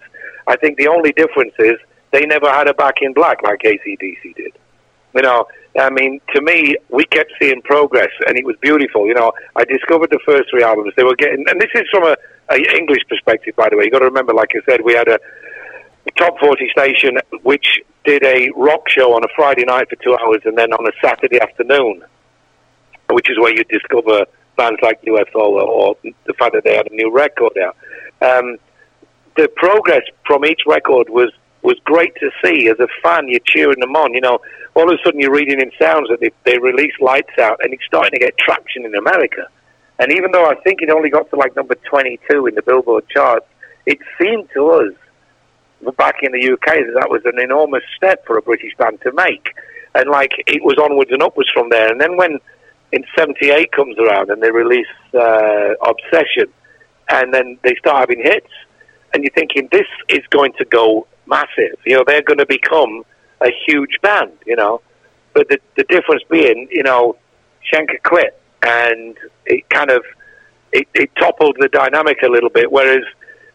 I 0.47 0.57
think 0.57 0.79
the 0.79 0.89
only 0.89 1.13
difference 1.13 1.53
is 1.59 1.75
they 2.13 2.25
never 2.25 2.49
had 2.49 2.69
a 2.69 2.75
back 2.75 2.97
in 3.03 3.13
black 3.13 3.43
like 3.43 3.61
ACDC 3.61 4.35
did. 4.37 4.53
You 5.17 5.23
know, 5.23 5.47
I 5.79 5.91
mean, 5.91 6.21
to 6.35 6.43
me, 6.43 6.77
we 6.91 7.05
kept 7.07 7.33
seeing 7.41 7.63
progress, 7.63 8.11
and 8.27 8.37
it 8.37 8.45
was 8.45 8.57
beautiful. 8.61 9.07
You 9.07 9.15
know, 9.15 9.33
I 9.57 9.65
discovered 9.65 10.11
the 10.11 10.21
first 10.25 10.51
three 10.51 10.63
albums. 10.63 10.93
They 10.97 11.05
were 11.05 11.17
getting, 11.17 11.45
and 11.49 11.61
this 11.61 11.71
is 11.75 11.89
from 11.91 12.05
a, 12.05 12.17
a 12.51 12.77
English 12.77 13.03
perspective, 13.09 13.55
by 13.57 13.69
the 13.71 13.77
way. 13.77 13.85
You 13.85 13.91
got 13.91 14.01
to 14.01 14.07
remember, 14.07 14.35
like 14.35 14.51
I 14.55 14.61
said, 14.69 14.81
we 14.83 14.95
had 14.95 15.09
a 15.09 15.19
top 16.17 16.39
forty 16.39 16.69
station 16.71 17.19
which 17.43 17.81
did 18.05 18.23
a 18.25 18.51
rock 18.57 18.89
show 18.89 19.15
on 19.15 19.25
a 19.25 19.29
Friday 19.35 19.65
night 19.65 19.89
for 19.91 19.97
two 19.97 20.17
hours, 20.17 20.43
and 20.45 20.57
then 20.57 20.73
on 20.73 20.87
a 20.87 20.93
Saturday 21.03 21.41
afternoon, 21.41 22.05
which 23.11 23.31
is 23.31 23.39
where 23.39 23.55
you 23.55 23.65
discover 23.65 24.27
bands 24.57 24.81
like 24.83 25.03
UFO 25.03 25.37
or, 25.37 25.97
the 26.03 26.35
fact 26.39 26.55
that 26.55 26.65
they 26.65 26.77
had 26.77 26.91
a 26.91 26.95
new 26.95 27.13
record 27.13 27.53
out. 27.59 27.77
Um, 28.23 28.57
the 29.37 29.49
progress 29.49 30.03
from 30.27 30.45
each 30.47 30.61
record 30.67 31.11
was 31.11 31.31
was 31.67 31.77
great 31.85 32.15
to 32.17 32.31
see. 32.43 32.69
As 32.69 32.79
a 32.79 32.87
fan, 33.03 33.29
you're 33.29 33.41
cheering 33.45 33.81
them 33.81 33.97
on. 33.97 34.15
You 34.15 34.21
know, 34.21 34.39
all 34.75 34.91
of 34.91 34.99
a 34.99 35.03
sudden 35.05 35.21
you're 35.21 35.35
reading 35.35 35.61
in 35.61 35.71
sounds 35.81 36.09
that 36.09 36.21
they, 36.21 36.31
they 36.45 36.59
release 36.59 36.95
lights 37.01 37.37
out, 37.41 37.59
and 37.63 37.75
it's 37.75 37.85
starting 37.85 38.13
to 38.13 38.19
get 38.19 38.39
traction 38.39 38.87
in 38.87 38.95
America. 38.95 39.49
And 39.99 40.13
even 40.13 40.31
though 40.31 40.47
I 40.47 40.55
think 40.57 40.81
it 40.81 40.91
only 40.91 41.11
got 41.11 41.29
to 41.31 41.37
like 41.37 41.57
number 41.57 41.75
22 41.75 42.47
in 42.47 42.55
the 42.55 42.63
Billboard 42.63 43.09
charts, 43.09 43.47
it 43.85 43.99
seemed 44.21 44.49
to 44.55 44.71
us 44.71 44.95
back 45.97 46.17
in 46.23 46.33
the 46.33 46.53
UK 46.53 46.87
that 46.87 46.95
that 46.95 47.11
was 47.11 47.23
an 47.25 47.41
enormous 47.41 47.83
step 47.97 48.25
for 48.27 48.39
a 48.39 48.43
British 48.43 48.75
band 48.79 49.01
to 49.03 49.13
make, 49.13 49.55
and 49.95 50.09
like 50.09 50.33
it 50.47 50.63
was 50.63 50.77
onwards 50.79 51.11
and 51.11 51.23
upwards 51.23 51.51
from 51.53 51.71
there. 51.71 51.91
And 51.91 52.01
then 52.01 52.17
when 52.17 52.39
in 52.93 53.05
'78 53.19 53.73
comes 53.73 53.97
around 53.99 54.31
and 54.31 54.43
they 54.43 54.51
release 54.51 54.87
uh, 55.15 55.75
Obsession, 55.83 56.53
and 57.09 57.35
then 57.35 57.59
they 57.63 57.75
start 57.77 58.01
having 58.01 58.23
hits, 58.23 58.53
and 59.13 59.25
you're 59.25 59.35
thinking 59.35 59.69
this 59.73 59.89
is 60.09 60.25
going 60.31 60.53
to 60.59 60.65
go 60.65 61.07
massive. 61.27 61.79
You 61.85 61.97
know, 61.97 62.05
they're 62.07 62.23
going 62.23 62.39
to 62.39 62.47
become 62.47 63.03
a 63.41 63.51
huge 63.67 63.99
band. 64.03 64.33
You 64.47 64.57
know, 64.57 64.81
but 65.35 65.49
the 65.49 65.59
the 65.77 65.85
difference 65.85 66.23
being, 66.31 66.69
you 66.71 66.83
know, 66.83 67.17
Schenker 67.71 68.03
quit, 68.03 68.41
and 68.63 69.17
it 69.45 69.69
kind 69.71 69.91
of 69.91 70.05
it, 70.73 70.89
it 70.95 71.11
toppled 71.17 71.57
the 71.59 71.69
dynamic 71.69 72.23
a 72.23 72.29
little 72.29 72.51
bit. 72.51 72.71
Whereas 72.71 73.05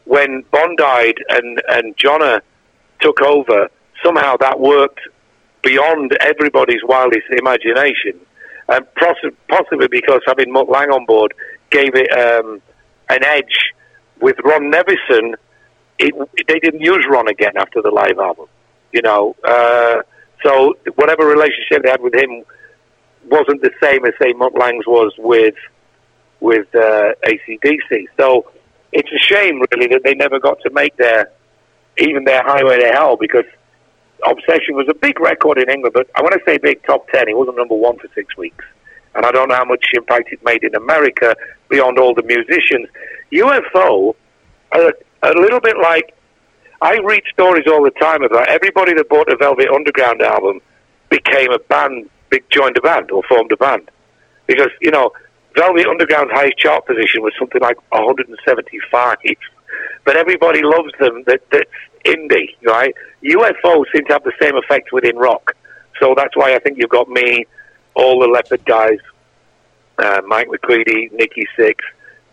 when 0.06 0.44
Bon 0.52 0.76
died 0.76 1.16
and 1.30 1.62
and 1.70 1.96
Jonna 1.98 2.42
took 3.00 3.22
over, 3.22 3.70
somehow 4.04 4.38
that 4.38 4.60
worked 4.60 5.00
beyond 5.64 6.18
everybody's 6.22 6.84
wildest 6.84 7.28
imagination, 7.38 8.20
and 8.70 8.86
possibly 9.50 9.88
because 9.88 10.22
having 10.28 10.52
Mutt 10.52 10.70
Lange 10.70 10.92
on 10.92 11.06
board 11.06 11.34
gave 11.70 11.96
it 11.96 12.12
um, 12.12 12.62
an 13.10 13.24
edge. 13.24 13.74
With 14.20 14.38
Ron 14.44 14.72
Nevison, 14.72 15.34
it, 16.02 16.48
they 16.48 16.60
didn't 16.60 16.82
use 16.82 17.06
Ron 17.10 17.28
again 17.28 17.54
after 17.58 17.82
the 17.82 17.92
live 17.92 18.18
album, 18.20 18.48
you 18.92 19.02
know. 19.02 19.36
Uh, 19.44 20.02
so 20.44 20.76
whatever 20.96 21.26
relationship 21.26 21.84
they 21.84 21.90
had 21.90 22.02
with 22.02 22.16
him 22.16 22.44
wasn't 23.30 23.62
the 23.62 23.72
same 23.82 24.06
as 24.06 24.14
say 24.22 24.34
Mutt 24.34 24.54
Lange's 24.58 24.88
was 24.88 25.14
with 25.18 25.56
with 26.40 26.68
uh, 26.74 27.14
ACDC. 27.24 28.08
So 28.20 28.52
it's 28.92 29.10
a 29.12 29.20
shame, 29.20 29.62
really, 29.72 29.88
that 29.88 30.02
they 30.04 30.16
never 30.16 30.40
got 30.40 30.60
to 30.62 30.70
make 30.72 30.96
their 30.98 31.32
even 31.98 32.24
their 32.24 32.44
Highway 32.44 32.80
to 32.80 32.88
Hell 32.88 33.18
because 33.18 33.46
Obsession 34.26 34.76
was 34.76 34.88
a 34.90 34.94
big 34.94 35.20
record 35.20 35.58
in 35.58 35.70
England. 35.70 35.94
But 35.94 36.10
I 36.16 36.22
want 36.22 36.34
to 36.34 36.42
say 36.46 36.58
big 36.58 36.84
top 36.84 37.08
ten. 37.10 37.28
It 37.28 37.38
wasn't 37.38 37.58
number 37.58 37.76
one 37.76 37.98
for 38.00 38.08
six 38.16 38.36
weeks, 38.38 38.66
and 39.16 39.26
I 39.26 39.32
don't 39.32 39.50
know 39.50 39.56
how 39.56 39.66
much 39.66 39.86
impact 39.94 40.32
it 40.32 40.44
made 40.44 40.64
in 40.64 40.76
America 40.76 41.36
beyond 41.70 42.00
all 42.00 42.14
the 42.14 42.24
musicians. 42.24 42.88
UFO, 43.32 44.16
a, 44.74 44.94
a 45.24 45.34
little 45.34 45.60
bit 45.60 45.78
like 45.82 46.14
I 46.82 46.98
read 47.00 47.24
stories 47.32 47.66
all 47.68 47.84
the 47.84 47.92
time 47.92 48.24
about 48.24 48.48
everybody 48.48 48.94
that 48.96 49.08
bought 49.10 49.32
a 49.32 49.38
Velvet 49.38 49.70
Underground 49.70 50.22
album 50.22 50.62
became 51.10 51.52
a 51.52 51.60
band, 51.60 52.10
joined 52.50 52.78
a 52.78 52.82
band 52.82 53.12
or 53.12 53.22
formed 53.30 53.52
a 53.52 53.58
band 53.58 53.90
because 54.48 54.70
you 54.82 54.92
know 54.92 55.12
Velvet 55.56 55.86
Underground's 55.88 56.32
highest 56.32 56.58
chart 56.58 56.86
position 56.86 57.22
was 57.22 57.34
something 57.38 57.62
like 57.62 57.78
175. 57.92 59.18
But 60.04 60.18
everybody 60.18 60.62
loves 60.64 60.92
them 61.00 61.24
that, 61.28 61.42
that's 61.52 61.70
indie, 62.06 62.56
right? 62.64 62.96
UFO 63.24 63.84
seem 63.94 64.06
to 64.06 64.14
have 64.14 64.24
the 64.24 64.34
same 64.42 64.56
effect 64.56 64.92
within 64.92 65.18
rock. 65.18 65.56
So 66.00 66.16
that's 66.18 66.36
why 66.36 66.56
I 66.56 66.60
think 66.60 66.78
you've 66.80 66.90
got 66.90 67.08
me, 67.10 67.46
all 67.94 68.20
the 68.20 68.28
Leppard 68.28 68.66
guys, 68.66 68.98
uh, 70.00 70.22
Mike 70.26 70.48
McCready, 70.50 71.10
Nikki 71.14 71.46
Sixx, 71.58 71.76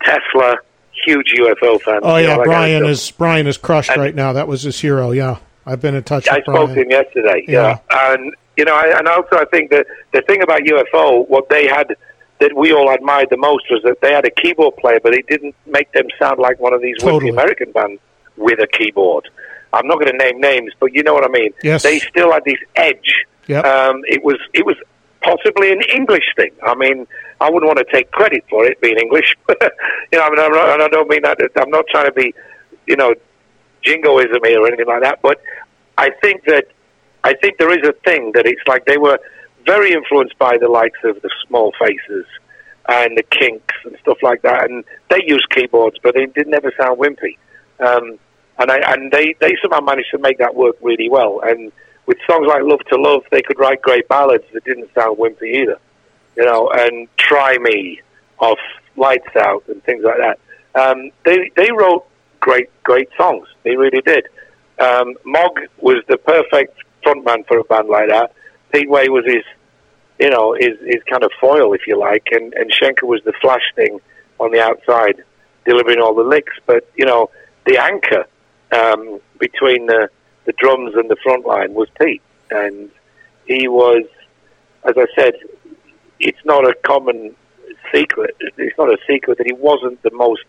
Tesla, 0.01 0.57
huge 1.05 1.33
UFO 1.37 1.81
fan. 1.81 1.99
Oh 2.03 2.17
yeah, 2.17 2.37
Brian 2.43 2.85
is 2.85 3.11
Brian 3.11 3.47
is 3.47 3.57
crushed 3.57 3.91
and, 3.91 4.01
right 4.01 4.15
now. 4.15 4.33
That 4.33 4.47
was 4.47 4.63
his 4.63 4.79
hero. 4.79 5.11
Yeah, 5.11 5.37
I've 5.65 5.81
been 5.81 5.95
in 5.95 6.03
touch. 6.03 6.27
I 6.27 6.41
spoke 6.41 6.55
Brian. 6.55 6.69
to 6.69 6.81
him 6.81 6.91
yesterday. 6.91 7.43
Yeah, 7.47 7.79
yeah. 7.91 8.13
and 8.13 8.35
you 8.57 8.65
know, 8.65 8.75
I, 8.75 8.97
and 8.97 9.07
also 9.07 9.37
I 9.37 9.45
think 9.45 9.71
that 9.71 9.87
the 10.13 10.21
thing 10.21 10.41
about 10.41 10.61
UFO, 10.61 11.27
what 11.29 11.49
they 11.49 11.67
had 11.67 11.95
that 12.39 12.55
we 12.55 12.73
all 12.73 12.93
admired 12.93 13.29
the 13.29 13.37
most 13.37 13.65
was 13.69 13.81
that 13.83 14.01
they 14.01 14.13
had 14.13 14.25
a 14.25 14.31
keyboard 14.31 14.75
player, 14.77 14.99
but 15.01 15.13
it 15.13 15.27
didn't 15.27 15.55
make 15.65 15.91
them 15.91 16.07
sound 16.17 16.39
like 16.39 16.59
one 16.59 16.73
of 16.73 16.81
these 16.81 16.97
totally. 16.99 17.29
American 17.29 17.71
bands 17.71 18.01
with 18.37 18.59
a 18.59 18.67
keyboard. 18.67 19.29
I'm 19.73 19.87
not 19.87 19.99
going 19.99 20.11
to 20.11 20.17
name 20.17 20.39
names, 20.39 20.73
but 20.79 20.93
you 20.93 21.03
know 21.03 21.13
what 21.13 21.23
I 21.23 21.27
mean. 21.27 21.51
Yes. 21.63 21.83
They 21.83 21.99
still 21.99 22.31
had 22.31 22.43
this 22.45 22.57
edge. 22.75 23.25
Yep. 23.47 23.65
Um, 23.65 24.01
it 24.05 24.23
was 24.23 24.37
it 24.53 24.65
was 24.65 24.77
possibly 25.21 25.71
an 25.71 25.81
English 25.93 26.25
thing. 26.35 26.51
I 26.63 26.75
mean, 26.75 27.07
I 27.41 27.49
wouldn't 27.49 27.67
want 27.67 27.79
to 27.79 27.93
take 27.93 28.11
credit 28.11 28.43
for 28.49 28.65
it 28.65 28.79
being 28.81 28.97
English. 28.97 29.35
you 29.49 29.55
know, 30.13 30.21
I 30.21 30.29
mean, 30.29 30.39
I'm 30.39 30.51
not, 30.51 30.81
I 30.81 30.87
don't 30.87 31.09
mean 31.09 31.21
that. 31.23 31.37
I'm 31.57 31.69
not 31.69 31.85
trying 31.89 32.05
to 32.05 32.11
be, 32.11 32.33
you 32.87 32.95
know, 32.95 33.13
jingoism 33.83 34.39
here 34.43 34.61
or 34.61 34.67
anything 34.67 34.87
like 34.87 35.01
that. 35.01 35.21
But 35.21 35.41
I 35.97 36.09
think 36.21 36.45
that 36.45 36.67
I 37.23 37.33
think 37.33 37.57
there 37.57 37.71
is 37.71 37.87
a 37.87 37.93
thing 38.05 38.31
that 38.33 38.45
it's 38.45 38.61
like 38.67 38.85
they 38.85 38.97
were 38.97 39.19
very 39.65 39.91
influenced 39.91 40.37
by 40.37 40.57
the 40.57 40.69
likes 40.69 40.99
of 41.03 41.21
the 41.21 41.29
Small 41.47 41.73
Faces 41.79 42.25
and 42.87 43.17
the 43.17 43.23
Kinks 43.23 43.75
and 43.83 43.95
stuff 44.01 44.17
like 44.23 44.41
that. 44.43 44.69
And 44.69 44.83
they 45.09 45.21
used 45.25 45.49
keyboards, 45.49 45.97
but 46.01 46.15
they 46.15 46.25
did 46.27 46.47
never 46.47 46.71
sound 46.79 46.99
wimpy. 46.99 47.37
Um, 47.79 48.17
and 48.57 48.71
I, 48.71 48.77
and 48.93 49.11
they, 49.11 49.35
they 49.39 49.55
somehow 49.61 49.81
managed 49.81 50.11
to 50.11 50.17
make 50.17 50.37
that 50.39 50.55
work 50.55 50.75
really 50.81 51.09
well. 51.09 51.41
And 51.43 51.71
with 52.09 52.17
songs 52.27 52.47
like 52.47 52.63
Love 52.63 52.79
to 52.89 52.99
Love, 52.99 53.21
they 53.29 53.43
could 53.43 53.59
write 53.59 53.83
great 53.83 54.07
ballads 54.07 54.43
that 54.51 54.63
didn't 54.63 54.89
sound 54.95 55.19
wimpy 55.19 55.61
either. 55.61 55.77
You 56.35 56.43
know, 56.43 56.71
and 56.73 57.07
Try 57.17 57.59
Me 57.59 58.01
off 58.39 58.57
Lights 58.97 59.35
Out 59.35 59.63
and 59.67 59.83
things 59.83 60.03
like 60.03 60.17
that. 60.17 60.39
Um, 60.73 61.11
they, 61.23 61.51
they 61.55 61.69
wrote 61.71 62.07
great, 62.39 62.69
great 62.81 63.09
songs. 63.15 63.47
They 63.61 63.75
really 63.75 64.01
did. 64.01 64.27
Um, 64.79 65.17
Mogg 65.23 65.59
was 65.77 66.03
the 66.07 66.17
perfect 66.17 66.79
frontman 67.05 67.45
for 67.47 67.59
a 67.59 67.63
band 67.65 67.89
like 67.89 68.09
that. 68.09 68.33
Pete 68.73 68.89
Way 68.89 69.09
was 69.09 69.25
his, 69.25 69.43
you 70.19 70.31
know, 70.31 70.53
his, 70.53 70.79
his 70.83 71.03
kind 71.07 71.23
of 71.23 71.31
foil, 71.39 71.73
if 71.73 71.85
you 71.85 71.95
like, 71.95 72.29
and, 72.31 72.55
and 72.55 72.71
Schenker 72.71 73.03
was 73.03 73.21
the 73.23 73.33
flash 73.39 73.71
thing 73.75 74.01
on 74.39 74.51
the 74.51 74.63
outside, 74.63 75.23
delivering 75.63 76.01
all 76.01 76.15
the 76.15 76.23
licks. 76.23 76.53
But, 76.65 76.89
you 76.95 77.05
know, 77.05 77.29
the 77.67 77.77
anchor 77.77 78.25
um, 78.71 79.19
between 79.37 79.85
the, 79.85 80.09
the 80.49 80.53
drums 80.53 80.95
and 80.95 81.11
the 81.11 81.15
front 81.21 81.45
line 81.45 81.75
was 81.75 81.87
Pete. 82.01 82.23
And 82.49 82.89
he 83.45 83.67
was, 83.67 84.03
as 84.83 84.95
I 84.97 85.05
said, 85.15 85.35
it's 86.19 86.43
not 86.43 86.67
a 86.67 86.73
common 86.83 87.35
secret. 87.93 88.35
It's 88.57 88.75
not 88.75 88.89
a 88.89 88.97
secret 89.07 89.37
that 89.37 89.45
he 89.45 89.53
wasn't 89.53 90.01
the 90.01 90.09
most 90.11 90.45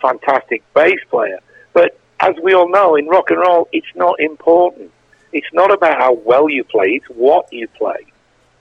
fantastic 0.00 0.62
bass 0.74 1.00
player. 1.10 1.40
But 1.72 1.98
as 2.20 2.36
we 2.40 2.54
all 2.54 2.70
know, 2.70 2.94
in 2.94 3.08
rock 3.08 3.30
and 3.30 3.40
roll, 3.40 3.66
it's 3.72 3.94
not 3.96 4.20
important. 4.20 4.92
It's 5.32 5.52
not 5.52 5.72
about 5.72 5.98
how 5.98 6.12
well 6.12 6.48
you 6.48 6.62
play; 6.62 6.90
it's 6.90 7.06
what 7.06 7.52
you 7.52 7.66
play. 7.66 8.11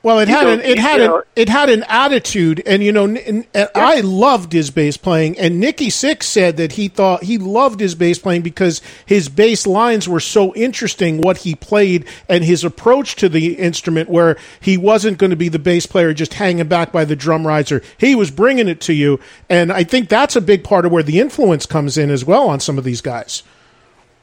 Well, 0.04 0.18
it 0.20 0.30
you 0.30 0.36
had 0.36 0.48
an 0.48 0.62
it 0.62 0.80
had 0.80 1.00
an 1.00 1.22
it 1.36 1.48
had 1.48 1.70
an 1.70 1.84
attitude, 1.84 2.64
and 2.66 2.82
you 2.82 2.92
know, 2.92 3.06
and, 3.06 3.18
and 3.20 3.48
yeah. 3.54 3.68
I 3.76 4.00
loved 4.00 4.52
his 4.52 4.72
bass 4.72 4.98
playing. 4.98 5.38
And 5.38 5.60
Nikki 5.60 5.88
Sixx 5.90 6.24
said 6.24 6.58
that 6.58 6.74
he 6.74 6.88
thought 6.88 7.24
he 7.24 7.38
loved 7.38 7.80
his 7.80 7.94
bass 7.94 8.18
playing 8.18 8.42
because 8.42 8.82
his 9.06 9.30
bass 9.30 9.68
lines 9.68 10.10
were 10.10 10.20
so 10.20 10.56
interesting. 10.56 11.22
What 11.22 11.38
he 11.38 11.54
played 11.54 12.06
and 12.28 12.44
his 12.44 12.64
approach 12.64 13.16
to 13.18 13.30
the 13.30 13.54
instrument, 13.54 14.10
where 14.10 14.38
he 14.60 14.76
wasn't 14.76 15.20
going 15.20 15.30
to 15.30 15.36
be 15.36 15.50
the 15.50 15.60
bass 15.60 15.86
player 15.86 16.14
just 16.14 16.34
hanging 16.34 16.68
back 16.68 16.92
by 16.92 17.06
the 17.06 17.16
drum 17.16 17.46
riser. 17.46 17.84
He 17.98 18.16
was 18.16 18.32
bringing 18.32 18.68
it 18.68 18.82
to 18.82 18.94
you, 18.94 19.20
and 19.50 19.72
I 19.72 19.84
think 19.84 20.10
that's 20.10 20.36
a 20.36 20.42
big 20.42 20.64
part 20.64 20.86
of 20.86 20.92
where 20.92 21.04
the 21.04 21.20
influence 21.20 21.68
comes 21.68 21.98
in 21.98 22.10
as 22.10 22.26
well 22.26 22.50
on 22.50 22.60
some 22.60 22.80
of 22.80 22.84
these 22.84 23.02
guys. 23.02 23.44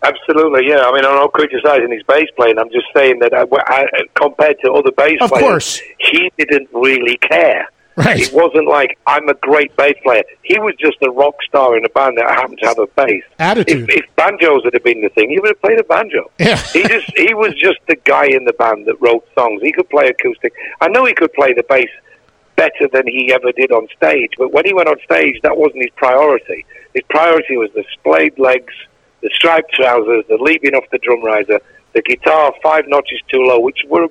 Absolutely, 0.03 0.69
yeah. 0.69 0.83
I 0.83 0.93
mean, 0.93 1.05
I'm 1.05 1.17
not 1.17 1.33
criticizing 1.33 1.91
his 1.91 2.03
bass 2.05 2.29
playing. 2.37 2.59
I'm 2.59 2.71
just 2.71 2.87
saying 2.95 3.19
that 3.19 3.33
uh, 3.33 3.47
I, 3.67 3.87
I, 3.93 4.03
compared 4.15 4.59
to 4.65 4.73
other 4.73 4.93
bass 4.93 5.19
of 5.21 5.31
players, 5.31 5.43
course. 5.43 5.81
he 5.99 6.31
didn't 6.39 6.69
really 6.73 7.17
care. 7.19 7.69
Right. 7.97 8.21
It 8.21 8.33
wasn't 8.33 8.69
like 8.69 8.97
I'm 9.09 9.29
a 9.29 9.35
great 9.35 9.77
bass 9.77 9.97
player. 10.05 10.23
He 10.45 10.57
was 10.61 10.75
just 10.79 10.99
a 11.03 11.11
rock 11.11 11.35
star 11.49 11.77
in 11.77 11.85
a 11.85 11.89
band 11.89 12.17
that 12.17 12.27
happened 12.27 12.61
to 12.63 12.69
have 12.69 12.79
a 12.79 12.87
bass 12.87 13.25
attitude. 13.41 13.91
If, 13.91 14.05
if 14.05 14.17
banjos 14.17 14.63
had 14.63 14.81
been 14.85 15.01
the 15.01 15.09
thing, 15.09 15.31
he 15.31 15.41
would 15.41 15.49
have 15.49 15.61
played 15.61 15.81
a 15.81 15.83
banjo. 15.83 16.31
Yeah. 16.39 16.63
he 16.73 16.85
just 16.85 17.11
he 17.17 17.35
was 17.35 17.55
just 17.55 17.81
the 17.89 17.97
guy 17.97 18.27
in 18.27 18.45
the 18.45 18.53
band 18.53 18.87
that 18.87 19.01
wrote 19.01 19.27
songs. 19.35 19.61
He 19.63 19.73
could 19.73 19.91
play 19.91 20.07
acoustic. 20.07 20.53
I 20.81 20.87
know 20.87 21.07
he 21.07 21.15
could 21.15 21.33
play 21.33 21.55
the 21.55 21.65
bass 21.69 21.89
better 22.55 22.87
than 22.93 23.09
he 23.09 23.33
ever 23.33 23.51
did 23.51 23.73
on 23.73 23.89
stage, 23.97 24.31
but 24.39 24.53
when 24.53 24.65
he 24.65 24.73
went 24.73 24.89
on 24.89 24.99
stage, 25.05 25.41
that 25.43 25.57
wasn't 25.57 25.83
his 25.83 25.93
priority. 25.97 26.65
His 26.95 27.03
priority 27.11 27.57
was 27.57 27.71
the 27.75 27.85
splayed 27.99 28.39
legs 28.39 28.75
the 29.21 29.31
striped 29.35 29.73
trousers, 29.73 30.25
the 30.29 30.37
leaping 30.37 30.75
off 30.75 30.85
the 30.91 30.99
drum 30.99 31.25
riser, 31.25 31.61
the 31.95 32.03
guitar 32.03 32.53
five 32.63 32.85
notches 32.87 33.21
too 33.29 33.43
low, 33.43 33.61
which 33.61 33.79
were, 33.89 34.09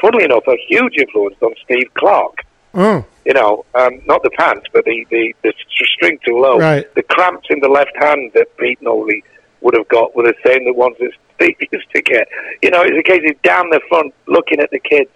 funnily 0.00 0.24
enough, 0.24 0.46
a 0.46 0.56
huge 0.68 0.96
influence 0.96 1.36
on 1.42 1.54
Steve 1.64 1.88
Clark. 1.94 2.44
Mm. 2.74 3.04
You 3.24 3.34
know, 3.34 3.64
um, 3.74 4.00
not 4.06 4.22
the 4.22 4.30
pants, 4.30 4.66
but 4.72 4.84
the, 4.84 5.06
the, 5.10 5.34
the 5.42 5.52
string 5.94 6.18
too 6.24 6.38
low. 6.38 6.58
Right. 6.58 6.92
The 6.94 7.02
cramps 7.02 7.48
in 7.50 7.60
the 7.60 7.68
left 7.68 7.96
hand 7.96 8.32
that 8.34 8.56
Pete 8.56 8.80
Nolly 8.80 9.22
would 9.60 9.74
have 9.74 9.88
got 9.88 10.14
were 10.14 10.22
the 10.22 10.34
same 10.46 10.64
the 10.64 10.72
ones 10.72 10.96
that 11.00 11.10
Steve 11.36 11.56
used 11.72 11.90
to 11.94 12.02
get. 12.02 12.28
You 12.62 12.70
know, 12.70 12.82
it's 12.82 12.98
a 12.98 13.02
case 13.02 13.22
of 13.28 13.40
down 13.42 13.70
the 13.70 13.80
front, 13.88 14.14
looking 14.26 14.60
at 14.60 14.70
the 14.70 14.78
kids, 14.78 15.10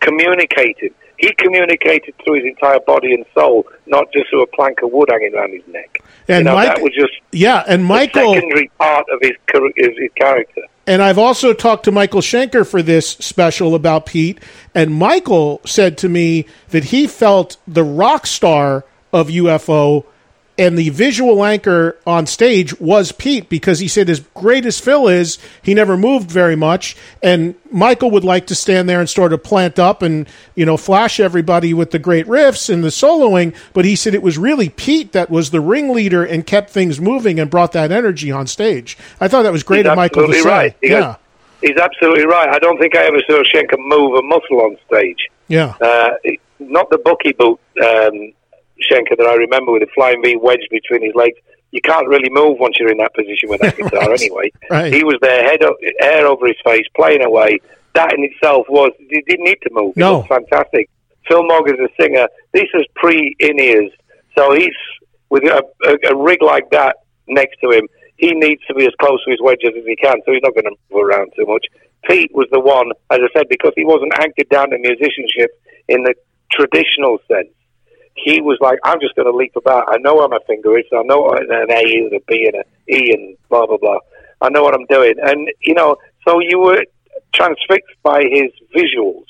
communicating. 0.00 0.94
He 1.18 1.32
communicated 1.34 2.14
through 2.24 2.34
his 2.34 2.44
entire 2.44 2.80
body 2.80 3.12
and 3.12 3.24
soul, 3.34 3.66
not 3.86 4.12
just 4.12 4.30
through 4.30 4.42
a 4.42 4.46
plank 4.46 4.82
of 4.82 4.92
wood 4.92 5.08
hanging 5.10 5.34
around 5.34 5.52
his 5.52 5.66
neck. 5.66 5.98
And 6.28 6.38
you 6.38 6.44
know, 6.44 6.54
Mike, 6.54 6.76
that 6.76 6.82
was 6.82 6.92
just 6.94 7.12
yeah, 7.32 7.64
and 7.66 7.84
Michael 7.84 8.34
secondary 8.34 8.70
part 8.78 9.06
of 9.12 9.20
his, 9.20 9.32
his, 9.76 9.98
his 9.98 10.10
character. 10.14 10.62
And 10.86 11.02
I've 11.02 11.18
also 11.18 11.52
talked 11.52 11.84
to 11.84 11.92
Michael 11.92 12.22
Schenker 12.22 12.66
for 12.66 12.82
this 12.82 13.10
special 13.10 13.74
about 13.74 14.06
Pete, 14.06 14.38
and 14.74 14.94
Michael 14.94 15.60
said 15.66 15.98
to 15.98 16.08
me 16.08 16.46
that 16.68 16.84
he 16.84 17.06
felt 17.06 17.58
the 17.66 17.84
rock 17.84 18.26
star 18.26 18.84
of 19.12 19.28
UFO 19.28 20.06
and 20.58 20.76
the 20.76 20.88
visual 20.90 21.44
anchor 21.44 21.96
on 22.04 22.26
stage 22.26 22.78
was 22.80 23.12
Pete 23.12 23.48
because 23.48 23.78
he 23.78 23.86
said 23.88 24.10
as 24.10 24.20
great 24.34 24.66
as 24.66 24.80
Phil 24.80 25.06
is, 25.08 25.38
he 25.62 25.72
never 25.72 25.96
moved 25.96 26.30
very 26.30 26.56
much, 26.56 26.96
and 27.22 27.54
Michael 27.70 28.10
would 28.10 28.24
like 28.24 28.48
to 28.48 28.54
stand 28.54 28.88
there 28.88 28.98
and 29.00 29.08
sort 29.08 29.32
of 29.32 29.42
plant 29.44 29.78
up 29.78 30.02
and 30.02 30.28
you 30.54 30.66
know 30.66 30.76
flash 30.76 31.20
everybody 31.20 31.72
with 31.72 31.92
the 31.92 31.98
great 31.98 32.26
riffs 32.26 32.68
and 32.68 32.82
the 32.82 32.88
soloing, 32.88 33.54
but 33.72 33.84
he 33.84 33.94
said 33.94 34.14
it 34.14 34.22
was 34.22 34.36
really 34.36 34.68
Pete 34.68 35.12
that 35.12 35.30
was 35.30 35.50
the 35.50 35.60
ringleader 35.60 36.24
and 36.24 36.46
kept 36.46 36.70
things 36.70 37.00
moving 37.00 37.38
and 37.38 37.50
brought 37.50 37.72
that 37.72 37.92
energy 37.92 38.30
on 38.32 38.46
stage. 38.46 38.98
I 39.20 39.28
thought 39.28 39.42
that 39.42 39.52
was 39.52 39.62
great 39.62 39.84
He's 39.86 39.90
of 39.90 39.96
Michael 39.96 40.26
to 40.26 40.32
say. 40.34 40.42
right. 40.48 40.76
He 40.82 40.88
yeah, 40.90 41.00
got- 41.00 41.20
He's 41.62 41.76
absolutely 41.76 42.24
right. 42.24 42.48
I 42.48 42.58
don't 42.60 42.78
think 42.78 42.96
I 42.96 43.04
ever 43.06 43.18
saw 43.28 43.42
Schenker 43.42 43.78
move 43.78 44.14
a 44.14 44.22
muscle 44.22 44.60
on 44.60 44.76
stage. 44.86 45.26
yeah, 45.48 45.74
Uh, 45.80 46.10
not 46.60 46.88
the 46.90 46.98
bucky 46.98 47.32
boot 47.32 47.58
um, 47.84 48.32
Schenker 48.90 49.16
that 49.16 49.26
I 49.26 49.34
remember 49.34 49.72
with 49.72 49.82
a 49.82 49.88
flying 49.94 50.22
V 50.22 50.36
wedged 50.36 50.68
between 50.70 51.02
his 51.02 51.14
legs. 51.14 51.36
You 51.70 51.80
can't 51.82 52.08
really 52.08 52.30
move 52.30 52.58
once 52.58 52.76
you're 52.78 52.90
in 52.90 52.98
that 52.98 53.14
position 53.14 53.48
with 53.50 53.60
that 53.60 53.76
guitar 53.78 54.10
anyway. 54.12 54.50
Right. 54.70 54.92
He 54.92 55.04
was 55.04 55.16
there, 55.20 55.42
head 55.44 55.62
o- 55.62 55.76
hair 56.00 56.26
over 56.26 56.46
his 56.46 56.56
face, 56.64 56.86
playing 56.96 57.22
away. 57.24 57.60
That 57.94 58.14
in 58.14 58.24
itself 58.24 58.66
was, 58.68 58.92
he 58.98 59.22
didn't 59.26 59.44
need 59.44 59.58
to 59.62 59.70
move. 59.72 59.92
It 59.96 60.00
No. 60.00 60.18
was 60.18 60.26
fantastic. 60.28 60.88
Phil 61.28 61.42
Mogg 61.44 61.68
is 61.68 61.78
a 61.78 61.88
singer. 62.02 62.26
This 62.54 62.68
is 62.74 62.86
pre 62.94 63.36
in 63.38 63.60
ears. 63.60 63.90
So 64.36 64.54
he's, 64.54 64.72
with 65.30 65.44
a, 65.44 65.62
a, 65.84 66.14
a 66.14 66.16
rig 66.16 66.42
like 66.42 66.70
that 66.70 66.96
next 67.26 67.58
to 67.60 67.70
him, 67.70 67.86
he 68.16 68.32
needs 68.32 68.64
to 68.66 68.74
be 68.74 68.86
as 68.86 68.92
close 69.00 69.22
to 69.24 69.30
his 69.30 69.40
wedges 69.42 69.70
as 69.78 69.84
he 69.84 69.94
can, 69.96 70.16
so 70.24 70.32
he's 70.32 70.42
not 70.42 70.54
going 70.54 70.64
to 70.64 70.74
move 70.90 71.04
around 71.04 71.32
too 71.36 71.44
much. 71.46 71.66
Pete 72.08 72.30
was 72.34 72.46
the 72.50 72.60
one, 72.60 72.90
as 73.10 73.18
I 73.22 73.28
said, 73.36 73.48
because 73.50 73.72
he 73.76 73.84
wasn't 73.84 74.12
anchored 74.20 74.48
down 74.48 74.70
to 74.70 74.78
musicianship 74.78 75.50
in 75.88 76.02
the 76.04 76.14
traditional 76.50 77.18
sense. 77.28 77.48
He 78.24 78.40
was 78.40 78.58
like, 78.60 78.78
I'm 78.84 79.00
just 79.00 79.14
going 79.14 79.30
to 79.30 79.36
leap 79.36 79.54
about. 79.56 79.84
I 79.88 79.98
know 79.98 80.16
where 80.16 80.28
my 80.28 80.38
finger 80.46 80.78
is. 80.78 80.84
I 80.92 81.02
know 81.04 81.20
what 81.20 81.42
an 81.42 81.70
A 81.70 81.80
is, 81.80 82.12
a 82.12 82.20
B, 82.26 82.46
and 82.46 82.56
an 82.56 82.64
E, 82.88 83.12
and 83.12 83.36
blah, 83.48 83.66
blah, 83.66 83.78
blah. 83.78 83.98
I 84.40 84.48
know 84.50 84.62
what 84.62 84.74
I'm 84.74 84.86
doing. 84.86 85.14
And, 85.22 85.48
you 85.62 85.74
know, 85.74 85.96
so 86.26 86.40
you 86.40 86.58
were 86.58 86.82
transfixed 87.34 87.96
by 88.02 88.22
his 88.22 88.50
visuals. 88.74 89.24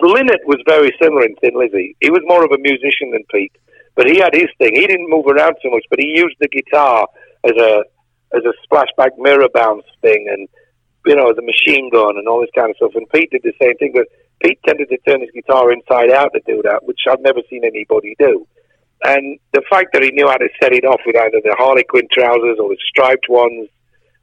Lynott 0.00 0.44
was 0.46 0.62
very 0.66 0.92
similar 1.02 1.24
in 1.24 1.34
Thin 1.36 1.58
Lizzy. 1.58 1.96
He 2.00 2.10
was 2.10 2.22
more 2.24 2.44
of 2.44 2.52
a 2.52 2.58
musician 2.58 3.10
than 3.10 3.24
Pete, 3.32 3.52
but 3.96 4.06
he 4.06 4.18
had 4.18 4.32
his 4.32 4.48
thing. 4.58 4.74
He 4.74 4.86
didn't 4.86 5.10
move 5.10 5.26
around 5.26 5.56
too 5.62 5.70
much, 5.70 5.84
but 5.90 5.98
he 5.98 6.06
used 6.06 6.36
the 6.40 6.48
guitar 6.48 7.08
as 7.44 7.56
a 7.56 7.84
as 8.34 8.42
a 8.44 8.52
splashback 8.62 9.16
mirror 9.16 9.48
bounce 9.52 9.86
thing, 10.02 10.28
and 10.30 10.48
you 11.06 11.16
know, 11.16 11.30
a 11.30 11.42
machine 11.42 11.90
gun 11.90 12.18
and 12.18 12.28
all 12.28 12.40
this 12.40 12.50
kind 12.54 12.70
of 12.70 12.76
stuff. 12.76 12.92
And 12.94 13.08
Pete 13.10 13.30
did 13.30 13.42
the 13.42 13.54
same 13.60 13.76
thing, 13.78 13.92
but 13.94 14.06
Pete 14.42 14.58
tended 14.66 14.88
to 14.88 14.98
turn 15.08 15.20
his 15.20 15.30
guitar 15.32 15.72
inside 15.72 16.10
out 16.10 16.32
to 16.34 16.40
do 16.46 16.62
that, 16.62 16.84
which 16.84 17.00
I've 17.10 17.20
never 17.20 17.40
seen 17.50 17.64
anybody 17.64 18.14
do. 18.18 18.46
And 19.04 19.38
the 19.52 19.62
fact 19.70 19.92
that 19.92 20.02
he 20.02 20.10
knew 20.10 20.28
how 20.28 20.36
to 20.36 20.48
set 20.60 20.72
it 20.72 20.84
off 20.84 21.00
with 21.06 21.16
either 21.16 21.40
the 21.42 21.54
Harlequin 21.56 22.08
trousers 22.12 22.58
or 22.58 22.68
the 22.68 22.78
striped 22.88 23.28
ones, 23.28 23.68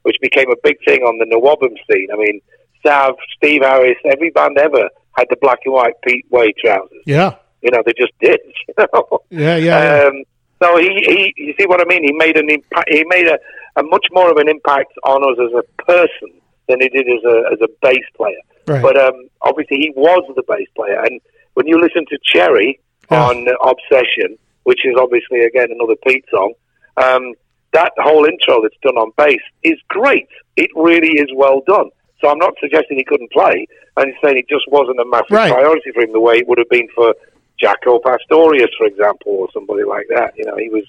which 0.02 0.16
became 0.20 0.50
a 0.50 0.56
big 0.62 0.76
thing 0.84 1.02
on 1.02 1.18
the 1.18 1.24
NWOBHM 1.24 1.76
scene. 1.90 2.08
I 2.12 2.16
mean, 2.16 2.40
Sav, 2.84 3.14
Steve 3.36 3.62
Harris, 3.62 3.96
every 4.04 4.30
band 4.30 4.58
ever 4.58 4.88
had 5.16 5.26
the 5.30 5.36
black 5.40 5.60
and 5.64 5.74
white 5.74 5.94
Pete 6.06 6.26
Way 6.30 6.52
trousers. 6.62 7.02
yeah, 7.06 7.34
You 7.62 7.70
know, 7.72 7.82
they 7.84 7.92
just 7.96 8.12
did. 8.20 8.40
You 8.78 8.86
know? 8.92 9.20
yeah, 9.30 9.56
yeah. 9.56 10.02
yeah. 10.02 10.08
Um, 10.08 10.22
so 10.62 10.76
he, 10.78 10.88
he, 11.06 11.34
you 11.36 11.54
see 11.58 11.66
what 11.66 11.80
I 11.80 11.84
mean? 11.84 12.02
He 12.04 12.12
made 12.12 12.36
an 12.36 12.50
impact. 12.50 12.88
He 12.90 13.04
made 13.08 13.26
a, 13.26 13.38
a 13.78 13.82
much 13.82 14.06
more 14.12 14.30
of 14.30 14.36
an 14.36 14.48
impact 14.48 14.92
on 15.04 15.22
us 15.22 15.38
as 15.40 15.52
a 15.52 15.82
person 15.82 16.40
than 16.68 16.80
he 16.80 16.88
did 16.88 17.06
as 17.08 17.24
a 17.24 17.52
as 17.52 17.60
a 17.62 17.68
bass 17.82 18.04
player. 18.16 18.40
Right. 18.66 18.82
But 18.82 18.98
um, 18.98 19.28
obviously, 19.42 19.78
he 19.78 19.92
was 19.94 20.24
the 20.34 20.42
bass 20.48 20.68
player. 20.74 21.00
And 21.04 21.20
when 21.54 21.66
you 21.66 21.80
listen 21.80 22.04
to 22.10 22.18
Cherry 22.24 22.80
on 23.10 23.46
Obsession, 23.62 24.36
which 24.64 24.84
is 24.84 24.94
obviously 24.98 25.40
again 25.42 25.68
another 25.70 25.94
Pete 26.06 26.24
song, 26.30 26.52
um, 26.96 27.34
that 27.72 27.92
whole 27.98 28.24
intro 28.24 28.62
that's 28.62 28.76
done 28.82 28.96
on 28.96 29.12
bass 29.16 29.40
is 29.62 29.78
great. 29.88 30.28
It 30.56 30.70
really 30.74 31.12
is 31.20 31.28
well 31.34 31.62
done. 31.66 31.90
So 32.20 32.28
I'm 32.30 32.38
not 32.38 32.54
suggesting 32.60 32.96
he 32.96 33.04
couldn't 33.04 33.30
play. 33.30 33.66
I'm 33.96 34.12
saying 34.24 34.38
it 34.38 34.48
just 34.48 34.64
wasn't 34.68 35.00
a 35.00 35.04
massive 35.04 35.30
Right. 35.30 35.52
priority 35.52 35.92
for 35.92 36.02
him 36.02 36.12
the 36.12 36.20
way 36.20 36.38
it 36.38 36.48
would 36.48 36.58
have 36.58 36.68
been 36.70 36.88
for 36.94 37.14
Jaco 37.62 38.02
Pastorius, 38.02 38.70
for 38.76 38.86
example, 38.86 39.32
or 39.32 39.48
somebody 39.52 39.84
like 39.84 40.06
that. 40.14 40.32
You 40.36 40.44
know, 40.44 40.56
he 40.56 40.68
was 40.68 40.84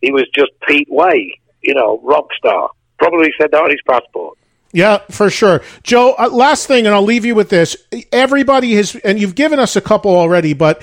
he 0.00 0.10
was 0.12 0.24
just 0.34 0.50
Pete 0.66 0.88
Way, 0.90 1.32
you 1.62 1.74
know, 1.74 2.00
rock 2.02 2.26
star. 2.36 2.70
Probably 2.98 3.32
said 3.40 3.50
that 3.52 3.62
on 3.62 3.70
his 3.70 3.80
passport. 3.88 4.38
Yeah, 4.72 4.98
for 5.10 5.28
sure. 5.28 5.60
Joe, 5.82 6.14
uh, 6.18 6.30
last 6.30 6.66
thing, 6.66 6.86
and 6.86 6.94
I'll 6.94 7.02
leave 7.02 7.26
you 7.26 7.34
with 7.34 7.50
this. 7.50 7.76
Everybody 8.10 8.74
has, 8.74 8.96
and 8.96 9.20
you've 9.20 9.34
given 9.34 9.58
us 9.58 9.76
a 9.76 9.82
couple 9.82 10.16
already, 10.16 10.54
but, 10.54 10.82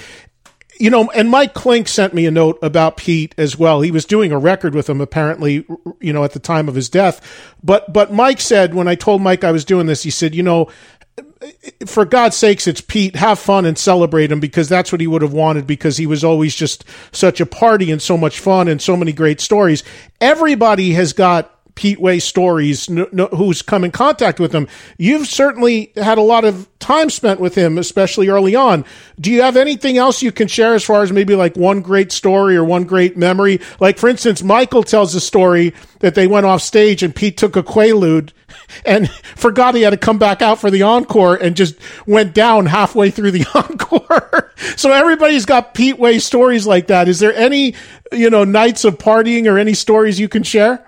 you 0.79 0.91
know, 0.91 1.09
and 1.09 1.29
Mike 1.29 1.55
Klink 1.55 1.87
sent 1.87 2.13
me 2.13 2.27
a 2.27 2.31
note 2.31 2.59
about 2.61 2.97
Pete 2.97 3.33
as 3.37 3.57
well. 3.57 3.81
He 3.81 3.89
was 3.89 4.05
doing 4.05 4.31
a 4.31 4.37
record 4.37 4.75
with 4.75 4.87
him, 4.87 5.01
apparently, 5.01 5.65
you 5.99 6.13
know, 6.13 6.23
at 6.23 6.33
the 6.33 6.39
time 6.39 6.69
of 6.69 6.75
his 6.75 6.87
death. 6.87 7.55
But, 7.63 7.91
but 7.91 8.13
Mike 8.13 8.39
said, 8.39 8.75
when 8.75 8.87
I 8.87 8.93
told 8.93 9.23
Mike 9.23 9.43
I 9.43 9.51
was 9.51 9.65
doing 9.65 9.87
this, 9.87 10.03
he 10.03 10.11
said, 10.11 10.35
you 10.35 10.43
know, 10.43 10.69
for 11.85 12.05
God's 12.05 12.35
sakes, 12.35 12.67
it's 12.67 12.81
Pete. 12.81 13.15
Have 13.15 13.39
fun 13.39 13.65
and 13.65 13.77
celebrate 13.77 14.31
him 14.31 14.39
because 14.39 14.69
that's 14.69 14.91
what 14.91 15.01
he 15.01 15.07
would 15.07 15.21
have 15.21 15.33
wanted 15.33 15.65
because 15.65 15.97
he 15.97 16.05
was 16.05 16.23
always 16.23 16.53
just 16.53 16.85
such 17.11 17.41
a 17.41 17.45
party 17.45 17.91
and 17.91 18.01
so 18.01 18.17
much 18.17 18.39
fun 18.39 18.67
and 18.67 18.81
so 18.81 18.95
many 18.95 19.13
great 19.13 19.41
stories. 19.41 19.83
Everybody 20.21 20.91
has 20.91 21.13
got 21.13 21.58
Pete 21.79 22.01
Way 22.01 22.19
stories 22.19 22.87
who's 22.87 23.61
come 23.61 23.85
in 23.85 23.91
contact 23.91 24.37
with 24.37 24.51
him. 24.51 24.67
You've 24.97 25.27
certainly 25.27 25.93
had 25.95 26.17
a 26.17 26.21
lot 26.21 26.43
of 26.43 26.67
time 26.79 27.09
spent 27.09 27.39
with 27.39 27.55
him, 27.55 27.77
especially 27.77 28.27
early 28.27 28.53
on. 28.53 28.83
Do 29.17 29.31
you 29.31 29.43
have 29.43 29.55
anything 29.55 29.97
else 29.97 30.21
you 30.21 30.33
can 30.33 30.49
share 30.49 30.73
as 30.73 30.83
far 30.83 31.03
as 31.03 31.13
maybe 31.13 31.35
like 31.35 31.55
one 31.55 31.79
great 31.79 32.11
story 32.11 32.57
or 32.57 32.65
one 32.65 32.83
great 32.83 33.15
memory? 33.15 33.61
Like, 33.79 33.97
for 33.97 34.09
instance, 34.09 34.43
Michael 34.43 34.83
tells 34.83 35.15
a 35.15 35.21
story 35.21 35.73
that 35.99 36.15
they 36.15 36.27
went 36.27 36.45
off 36.45 36.61
stage 36.61 37.01
and 37.01 37.15
Pete 37.15 37.37
took 37.37 37.55
a 37.55 37.63
Quaalude 37.63 38.31
and 38.85 39.09
forgot 39.37 39.73
he 39.73 39.83
had 39.83 39.91
to 39.91 39.97
come 39.97 40.19
back 40.19 40.41
out 40.41 40.59
for 40.59 40.69
the 40.69 40.81
encore 40.81 41.37
and 41.37 41.55
just 41.55 41.75
went 42.05 42.33
down 42.33 42.65
halfway 42.65 43.09
through 43.09 43.31
the 43.31 43.45
encore. 43.55 44.51
so 44.75 44.91
everybody's 44.91 45.45
got 45.45 45.73
Pete 45.73 45.97
Way 45.97 46.19
stories 46.19 46.67
like 46.67 46.87
that. 46.87 47.07
Is 47.07 47.19
there 47.19 47.33
any, 47.35 47.73
you 48.11 48.29
know, 48.29 48.43
nights 48.43 48.83
of 48.83 48.97
partying 48.97 49.49
or 49.49 49.57
any 49.57 49.73
stories 49.73 50.19
you 50.19 50.27
can 50.27 50.43
share? 50.43 50.85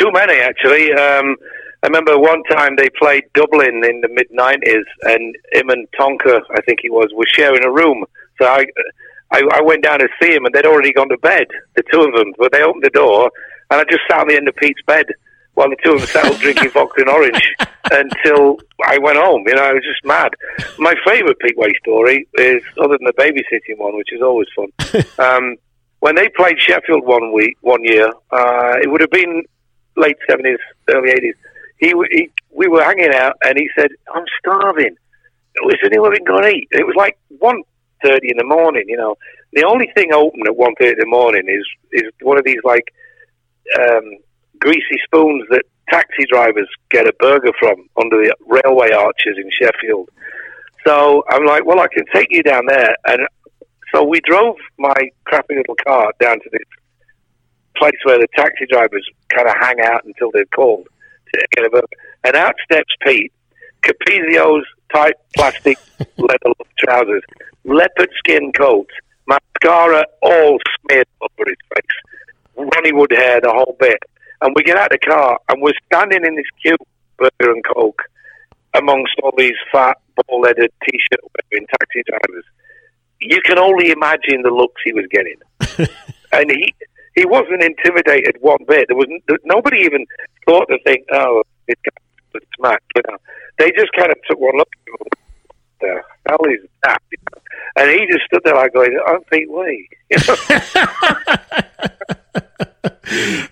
Too 0.00 0.10
many, 0.12 0.38
actually. 0.38 0.92
Um, 0.92 1.36
I 1.82 1.86
remember 1.86 2.18
one 2.18 2.42
time 2.44 2.76
they 2.76 2.88
played 2.98 3.24
Dublin 3.34 3.84
in 3.84 4.00
the 4.00 4.08
mid 4.08 4.30
'90s, 4.30 4.84
and 5.02 5.36
him 5.52 5.68
and 5.68 5.86
Tonka, 5.98 6.40
I 6.56 6.60
think 6.62 6.80
he 6.80 6.88
was, 6.88 7.10
were 7.14 7.26
sharing 7.28 7.62
a 7.64 7.70
room. 7.70 8.04
So 8.40 8.46
I, 8.46 8.64
I, 9.30 9.42
I 9.52 9.60
went 9.60 9.84
down 9.84 9.98
to 9.98 10.08
see 10.20 10.32
him, 10.32 10.46
and 10.46 10.54
they'd 10.54 10.64
already 10.64 10.92
gone 10.92 11.10
to 11.10 11.18
bed, 11.18 11.48
the 11.76 11.82
two 11.92 12.00
of 12.00 12.14
them. 12.14 12.32
But 12.38 12.52
they 12.52 12.62
opened 12.62 12.84
the 12.84 12.90
door, 12.90 13.30
and 13.70 13.80
I 13.80 13.84
just 13.90 14.02
sat 14.10 14.20
on 14.20 14.28
the 14.28 14.36
end 14.36 14.48
of 14.48 14.56
Pete's 14.56 14.80
bed 14.86 15.06
while 15.54 15.68
the 15.68 15.76
two 15.84 15.92
of 15.92 15.98
them 15.98 16.08
sat 16.08 16.24
up 16.24 16.40
drinking 16.40 16.70
vodka 16.74 17.02
and 17.02 17.10
orange 17.10 17.54
until 17.90 18.58
I 18.82 18.96
went 18.98 19.18
home. 19.18 19.44
You 19.46 19.54
know, 19.54 19.64
I 19.64 19.72
was 19.72 19.84
just 19.84 20.04
mad. 20.04 20.32
My 20.78 20.94
favourite 21.04 21.38
Pete 21.40 21.58
Way 21.58 21.72
story 21.82 22.26
is, 22.38 22.62
other 22.78 22.96
than 22.96 23.04
the 23.04 23.12
babysitting 23.12 23.76
one, 23.76 23.96
which 23.98 24.12
is 24.12 24.22
always 24.22 24.48
fun. 24.56 25.04
um, 25.18 25.56
when 25.98 26.14
they 26.14 26.30
played 26.30 26.58
Sheffield 26.58 27.04
one 27.04 27.34
week, 27.34 27.58
one 27.60 27.84
year, 27.84 28.10
uh, 28.30 28.76
it 28.82 28.90
would 28.90 29.02
have 29.02 29.10
been 29.10 29.42
late 29.96 30.16
seventies, 30.28 30.58
early 30.88 31.10
eighties. 31.10 31.34
He, 31.78 31.94
he, 32.10 32.30
we 32.50 32.68
were 32.68 32.82
hanging 32.82 33.14
out, 33.14 33.36
and 33.44 33.56
he 33.56 33.68
said, 33.78 33.90
"I'm 34.14 34.24
starving. 34.38 34.96
Is 35.66 35.78
anyone 35.84 36.12
going 36.24 36.42
to 36.42 36.48
eat?" 36.50 36.68
It 36.70 36.86
was 36.86 36.96
like 36.96 37.18
one 37.38 37.62
thirty 38.04 38.30
in 38.30 38.36
the 38.36 38.44
morning. 38.44 38.84
You 38.86 38.96
know, 38.96 39.16
the 39.52 39.64
only 39.64 39.90
thing 39.94 40.12
open 40.12 40.40
at 40.46 40.56
one 40.56 40.74
thirty 40.78 40.92
in 40.92 40.98
the 40.98 41.06
morning 41.06 41.44
is 41.48 41.66
is 41.92 42.12
one 42.22 42.38
of 42.38 42.44
these 42.44 42.60
like 42.64 42.92
um, 43.78 44.18
greasy 44.58 44.98
spoons 45.04 45.46
that 45.50 45.64
taxi 45.90 46.24
drivers 46.30 46.68
get 46.90 47.06
a 47.06 47.12
burger 47.18 47.52
from 47.58 47.88
under 48.00 48.16
the 48.16 48.34
railway 48.46 48.92
arches 48.92 49.36
in 49.36 49.50
Sheffield. 49.60 50.08
So 50.86 51.24
I'm 51.30 51.44
like, 51.44 51.66
well, 51.66 51.80
I 51.80 51.88
can 51.88 52.04
take 52.12 52.28
you 52.30 52.42
down 52.42 52.64
there, 52.66 52.94
and 53.06 53.26
so 53.94 54.04
we 54.04 54.20
drove 54.20 54.56
my 54.78 54.94
crappy 55.24 55.56
little 55.56 55.74
car 55.86 56.12
down 56.20 56.40
to 56.40 56.50
this 56.52 56.62
place 57.76 57.98
where 58.04 58.18
the 58.18 58.28
taxi 58.36 58.66
drivers 58.70 59.06
kind 59.34 59.48
of 59.48 59.54
hang 59.60 59.80
out 59.80 60.04
until 60.04 60.30
they're 60.32 60.44
called 60.46 60.86
to 61.32 61.46
get 61.54 61.64
a 61.64 61.70
burger. 61.70 61.86
And 62.24 62.36
out 62.36 62.54
steps 62.64 62.92
Pete, 63.04 63.32
Capezio's 63.82 64.66
tight 64.92 65.14
plastic 65.36 65.78
leather 66.16 66.52
trousers, 66.78 67.22
leopard 67.64 68.10
skin 68.18 68.52
coat, 68.52 68.88
mascara 69.26 70.04
all 70.22 70.58
smeared 70.80 71.06
over 71.20 71.48
his 71.48 71.56
face, 71.74 72.66
Ronnie 72.74 72.92
Wood 72.92 73.12
hair, 73.12 73.40
the 73.40 73.50
whole 73.50 73.76
bit. 73.78 73.98
And 74.42 74.54
we 74.56 74.62
get 74.62 74.76
out 74.76 74.92
of 74.92 74.98
the 75.00 75.06
car 75.06 75.38
and 75.48 75.62
we're 75.62 75.72
standing 75.86 76.24
in 76.24 76.34
this 76.36 76.46
cute 76.62 76.80
burger 77.18 77.52
and 77.52 77.64
coke 77.74 78.02
amongst 78.74 79.12
all 79.22 79.32
these 79.36 79.56
fat, 79.72 79.98
ball-headed 80.26 80.70
T-shirt 80.84 81.20
wearing 81.50 81.66
taxi 81.66 82.02
drivers. 82.06 82.44
You 83.20 83.40
can 83.44 83.58
only 83.58 83.90
imagine 83.90 84.42
the 84.42 84.50
looks 84.50 84.80
he 84.84 84.92
was 84.92 85.04
getting, 85.10 85.36
and 86.32 86.50
he 86.50 86.74
he 87.20 87.26
wasn't 87.26 87.62
intimidated 87.62 88.36
one 88.40 88.64
bit. 88.66 88.86
There 88.88 88.96
was 88.96 89.06
nobody 89.44 89.80
even 89.84 90.06
thought 90.46 90.66
to 90.68 90.78
think, 90.84 91.04
"Oh, 91.12 91.42
guy's 91.68 91.76
smack." 92.56 92.82
You 92.96 93.02
know, 93.10 93.18
they 93.58 93.70
just 93.72 93.92
kind 93.92 94.10
of 94.10 94.16
took 94.28 94.38
one 94.40 94.56
look. 94.56 94.68
at 94.72 94.78
him, 94.88 94.94
What 94.98 95.08
the 95.80 96.02
hell 96.28 96.44
is 96.52 96.60
that? 96.84 97.02
and 97.76 97.90
he 97.90 98.06
just 98.10 98.24
stood 98.26 98.42
there 98.44 98.54
like 98.54 98.72
going, 98.72 98.98
"I'm 99.06 99.20
Pete 99.30 99.50
Way." 99.50 99.88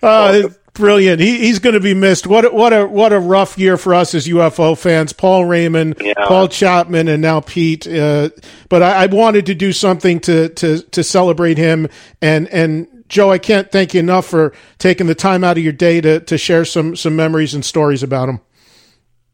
uh, 0.01 0.49
brilliant. 0.73 1.19
He, 1.21 1.39
he's 1.39 1.59
going 1.59 1.73
to 1.75 1.79
be 1.79 1.93
missed. 1.93 2.27
What 2.27 2.53
what 2.53 2.73
a 2.73 2.85
what 2.87 3.13
a 3.13 3.19
rough 3.19 3.57
year 3.57 3.77
for 3.77 3.93
us 3.93 4.13
as 4.15 4.27
UFO 4.27 4.77
fans. 4.77 5.13
Paul 5.13 5.45
Raymond, 5.45 5.97
Yeah. 6.01 6.13
Paul 6.27 6.47
Chapman, 6.47 7.07
and 7.07 7.21
now 7.21 7.41
Pete. 7.41 7.87
Uh, 7.87 8.29
but 8.69 8.81
I, 8.83 9.03
I 9.03 9.05
wanted 9.07 9.45
to 9.47 9.55
do 9.55 9.71
something 9.73 10.19
to 10.21 10.49
to 10.49 10.81
to 10.81 11.03
celebrate 11.03 11.57
him. 11.57 11.87
And 12.21 12.47
and 12.49 12.87
Joe, 13.09 13.31
I 13.31 13.37
can't 13.39 13.71
thank 13.71 13.93
you 13.93 13.99
enough 13.99 14.25
for 14.27 14.53
taking 14.77 15.07
the 15.07 15.15
time 15.15 15.43
out 15.43 15.57
of 15.57 15.63
your 15.63 15.73
day 15.73 15.99
to 16.01 16.19
to 16.21 16.37
share 16.37 16.63
some 16.63 16.95
some 16.95 17.15
memories 17.15 17.53
and 17.53 17.65
stories 17.65 18.03
about 18.03 18.29
him. 18.29 18.39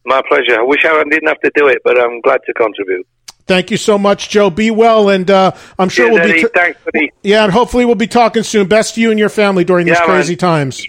My 0.05 0.21
pleasure. 0.27 0.59
I 0.59 0.63
wish 0.63 0.85
I 0.85 1.03
didn't 1.09 1.27
have 1.27 1.39
to 1.41 1.51
do 1.55 1.67
it, 1.67 1.79
but 1.83 1.99
I'm 1.99 2.21
glad 2.21 2.39
to 2.45 2.53
contribute. 2.53 3.05
Thank 3.47 3.69
you 3.69 3.77
so 3.77 3.97
much, 3.97 4.29
Joe. 4.29 4.49
Be 4.49 4.71
well, 4.71 5.09
and 5.09 5.29
uh, 5.29 5.51
I'm 5.77 5.89
sure 5.89 6.07
Cheers, 6.07 6.19
we'll 6.19 6.33
be. 6.33 6.39
Eddie. 6.39 6.49
Thanks 6.55 6.79
for 6.81 6.91
the 6.91 7.11
yeah, 7.21 7.43
and 7.43 7.53
hopefully 7.53 7.85
we'll 7.85 7.95
be 7.95 8.07
talking 8.07 8.43
soon. 8.43 8.67
Best 8.67 8.95
to 8.95 9.01
you 9.01 9.11
and 9.11 9.19
your 9.19 9.29
family 9.29 9.63
during 9.63 9.85
these 9.85 9.95
Yeah, 9.99 10.07
man. 10.07 10.15
crazy 10.17 10.35
times. 10.35 10.83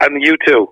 and 0.00 0.20
you 0.22 0.36
too. 0.46 0.70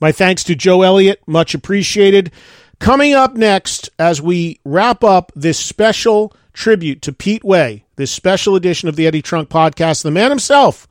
My 0.00 0.12
thanks 0.12 0.44
to 0.44 0.54
Joe 0.54 0.82
Elliott, 0.82 1.20
much 1.26 1.54
appreciated. 1.54 2.32
Coming 2.80 3.14
up 3.14 3.34
next, 3.34 3.90
as 3.98 4.20
we 4.20 4.60
wrap 4.64 5.04
up 5.04 5.30
this 5.36 5.58
special 5.60 6.34
tribute 6.52 7.02
to 7.02 7.12
Pete 7.12 7.44
Way, 7.44 7.84
this 7.96 8.10
special 8.10 8.56
edition 8.56 8.88
of 8.88 8.96
the 8.96 9.06
Eddie 9.06 9.22
Trunk 9.22 9.48
podcast, 9.48 10.02
the 10.02 10.10
man 10.10 10.30
himself, 10.30 10.86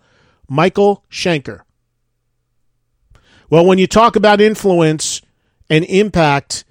Michael 0.48 1.04
Schenker. 1.10 1.62
Well, 3.50 3.66
when 3.66 3.78
you 3.78 3.88
talk 3.88 4.16
about 4.16 4.42
influence 4.42 5.22
and 5.70 5.86
impact 5.86 6.64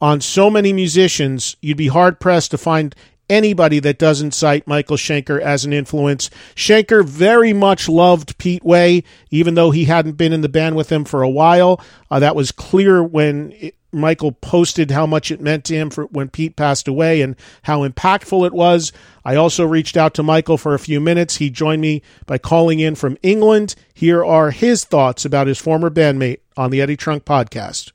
on 0.00 0.20
so 0.20 0.50
many 0.50 0.72
musicians, 0.72 1.56
you'd 1.60 1.76
be 1.76 1.88
hard 1.88 2.20
pressed 2.20 2.50
to 2.50 2.58
find 2.58 2.94
anybody 3.28 3.80
that 3.80 3.98
doesn't 3.98 4.32
cite 4.32 4.66
Michael 4.66 4.96
Schenker 4.96 5.40
as 5.40 5.64
an 5.64 5.72
influence. 5.72 6.30
Schenker 6.54 7.04
very 7.04 7.52
much 7.52 7.88
loved 7.88 8.38
Pete 8.38 8.64
Way, 8.64 9.02
even 9.30 9.54
though 9.54 9.70
he 9.70 9.86
hadn't 9.86 10.12
been 10.12 10.32
in 10.32 10.42
the 10.42 10.48
band 10.48 10.76
with 10.76 10.90
him 10.90 11.04
for 11.04 11.22
a 11.22 11.28
while. 11.28 11.80
Uh, 12.10 12.20
that 12.20 12.36
was 12.36 12.52
clear 12.52 13.02
when 13.02 13.72
Michael 13.96 14.32
posted 14.32 14.90
how 14.90 15.06
much 15.06 15.30
it 15.30 15.40
meant 15.40 15.64
to 15.64 15.74
him 15.74 15.90
for 15.90 16.04
when 16.06 16.28
Pete 16.28 16.54
passed 16.54 16.86
away 16.86 17.22
and 17.22 17.34
how 17.62 17.86
impactful 17.86 18.46
it 18.46 18.52
was. 18.52 18.92
I 19.24 19.34
also 19.34 19.64
reached 19.64 19.96
out 19.96 20.14
to 20.14 20.22
Michael 20.22 20.58
for 20.58 20.74
a 20.74 20.78
few 20.78 21.00
minutes. 21.00 21.36
He 21.36 21.50
joined 21.50 21.82
me 21.82 22.02
by 22.26 22.38
calling 22.38 22.78
in 22.78 22.94
from 22.94 23.18
England. 23.22 23.74
Here 23.94 24.24
are 24.24 24.50
his 24.50 24.84
thoughts 24.84 25.24
about 25.24 25.46
his 25.46 25.58
former 25.58 25.90
bandmate 25.90 26.40
on 26.56 26.70
the 26.70 26.80
Eddie 26.80 26.96
Trunk 26.96 27.24
podcast. 27.24 27.92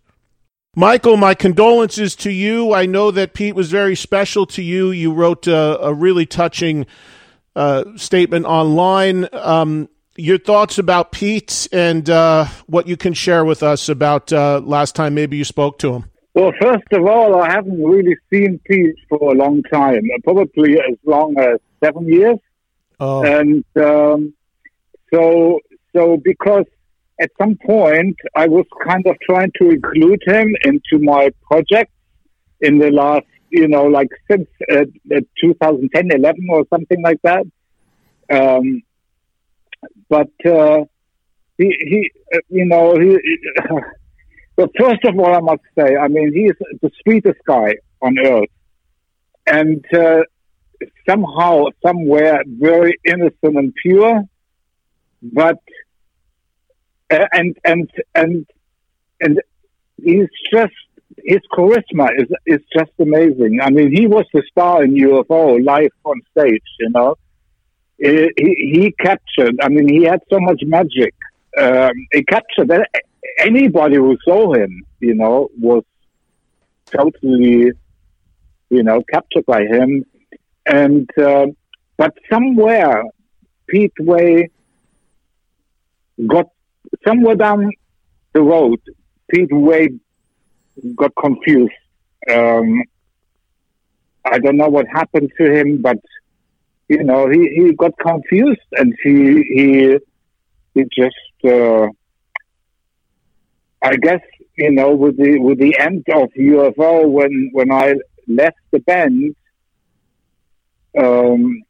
Michael, 0.75 1.17
my 1.17 1.35
condolences 1.35 2.15
to 2.17 2.31
you. 2.31 2.73
I 2.73 2.85
know 2.85 3.11
that 3.11 3.33
Pete 3.33 3.55
was 3.55 3.69
very 3.69 3.95
special 3.95 4.45
to 4.47 4.61
you. 4.61 4.91
You 4.91 5.13
wrote 5.13 5.45
a, 5.45 5.79
a 5.81 5.93
really 5.93 6.25
touching 6.25 6.85
uh, 7.55 7.83
statement 7.97 8.45
online. 8.45 9.27
Um, 9.33 9.89
your 10.21 10.37
thoughts 10.37 10.77
about 10.77 11.11
Pete 11.11 11.67
and 11.71 12.09
uh, 12.09 12.45
what 12.67 12.87
you 12.87 12.95
can 12.95 13.13
share 13.13 13.43
with 13.43 13.63
us 13.63 13.89
about 13.89 14.31
uh, 14.31 14.61
last 14.63 14.95
time 14.95 15.15
maybe 15.15 15.35
you 15.37 15.43
spoke 15.43 15.79
to 15.79 15.95
him. 15.95 16.05
Well, 16.35 16.51
first 16.61 16.85
of 16.91 17.05
all, 17.05 17.41
I 17.41 17.49
haven't 17.49 17.83
really 17.83 18.15
seen 18.31 18.59
Pete 18.65 18.95
for 19.09 19.33
a 19.33 19.35
long 19.35 19.63
time, 19.63 20.03
probably 20.23 20.73
as 20.79 20.97
long 21.05 21.37
as 21.39 21.59
seven 21.83 22.07
years. 22.07 22.37
Oh, 22.99 23.25
And 23.25 23.65
um, 23.75 24.33
so, 25.11 25.59
so 25.93 26.17
because 26.23 26.65
at 27.19 27.31
some 27.41 27.57
point 27.65 28.15
I 28.35 28.47
was 28.47 28.65
kind 28.85 29.05
of 29.07 29.17
trying 29.27 29.51
to 29.59 29.71
include 29.71 30.21
him 30.25 30.55
into 30.63 31.03
my 31.03 31.31
project 31.41 31.91
in 32.61 32.77
the 32.77 32.91
last, 32.91 33.25
you 33.49 33.67
know, 33.67 33.85
like 33.85 34.09
since 34.29 34.47
uh, 34.71 34.85
uh, 35.13 35.19
2010, 35.41 36.11
11 36.11 36.47
or 36.49 36.65
something 36.69 37.01
like 37.01 37.19
that. 37.23 37.45
Um, 38.29 38.83
but 40.11 40.29
uh, 40.45 40.83
he, 41.57 41.73
he, 41.79 42.11
uh, 42.35 42.39
you 42.49 42.65
know, 42.65 42.95
he. 42.99 43.17
But 44.57 44.69
first 44.77 45.03
of 45.05 45.17
all, 45.17 45.33
I 45.33 45.39
must 45.39 45.63
say, 45.79 45.95
I 45.95 46.09
mean, 46.09 46.33
he's 46.35 46.57
the 46.81 46.91
sweetest 47.01 47.39
guy 47.47 47.75
on 48.01 48.19
earth, 48.19 48.49
and 49.47 49.83
uh, 49.95 50.23
somehow, 51.09 51.67
somewhere, 51.83 52.43
very 52.45 52.99
innocent 53.05 53.55
and 53.61 53.73
pure. 53.81 54.23
But 55.23 55.59
uh, 57.09 57.27
and 57.31 57.57
and 57.63 57.89
and 58.13 58.45
and 59.21 59.41
he's 60.03 60.27
just 60.53 60.73
his 61.23 61.39
charisma 61.53 62.09
is 62.21 62.27
is 62.45 62.61
just 62.77 62.91
amazing. 62.99 63.59
I 63.63 63.69
mean, 63.69 63.95
he 63.95 64.05
was 64.05 64.25
the 64.33 64.43
star 64.51 64.83
in 64.83 64.95
UFO 64.95 65.63
live 65.65 65.95
on 66.03 66.21
stage. 66.37 66.69
You 66.81 66.89
know, 66.89 67.15
he 68.01 68.71
he, 68.73 68.91
captured. 68.99 69.55
I 69.61 69.69
mean, 69.69 69.87
he 69.87 70.03
had 70.03 70.21
so 70.29 70.39
much 70.39 70.61
magic. 70.63 71.13
Um, 71.57 71.91
he 72.11 72.23
captured 72.23 72.69
that 72.69 72.89
anybody 73.39 73.97
who 73.97 74.17
saw 74.23 74.53
him, 74.53 74.83
you 74.99 75.13
know, 75.13 75.49
was 75.59 75.83
totally, 76.85 77.71
you 78.69 78.83
know, 78.83 79.03
captured 79.11 79.45
by 79.45 79.63
him. 79.63 80.05
And 80.65 81.09
uh, 81.17 81.47
but 81.97 82.13
somewhere, 82.31 83.03
Pete 83.67 83.93
Way 83.99 84.49
got 86.27 86.47
somewhere 87.05 87.35
down 87.35 87.69
the 88.33 88.41
road. 88.41 88.79
Pete 89.29 89.51
Way 89.51 89.89
got 90.95 91.11
confused. 91.15 91.71
Um, 92.31 92.83
I 94.25 94.39
don't 94.39 94.57
know 94.57 94.69
what 94.69 94.87
happened 94.87 95.31
to 95.37 95.51
him, 95.51 95.81
but 95.81 95.97
you 96.91 97.03
know, 97.03 97.29
he, 97.29 97.41
he 97.55 97.73
got 97.73 97.97
confused 97.97 98.69
and 98.73 98.93
he 99.03 99.15
he 99.55 99.97
he 100.73 100.81
just. 100.99 101.37
Uh, 101.43 101.87
I 103.83 103.95
guess 103.95 104.21
you 104.57 104.71
know 104.71 104.91
with 104.95 105.17
the 105.17 105.39
with 105.39 105.57
the 105.59 105.75
end 105.79 106.05
of 106.13 106.29
UFO 106.37 107.09
when 107.09 107.49
when 107.51 107.71
I 107.71 107.95
left 108.27 108.59
the 108.71 108.79
band, 108.79 109.35
um, 111.01 111.63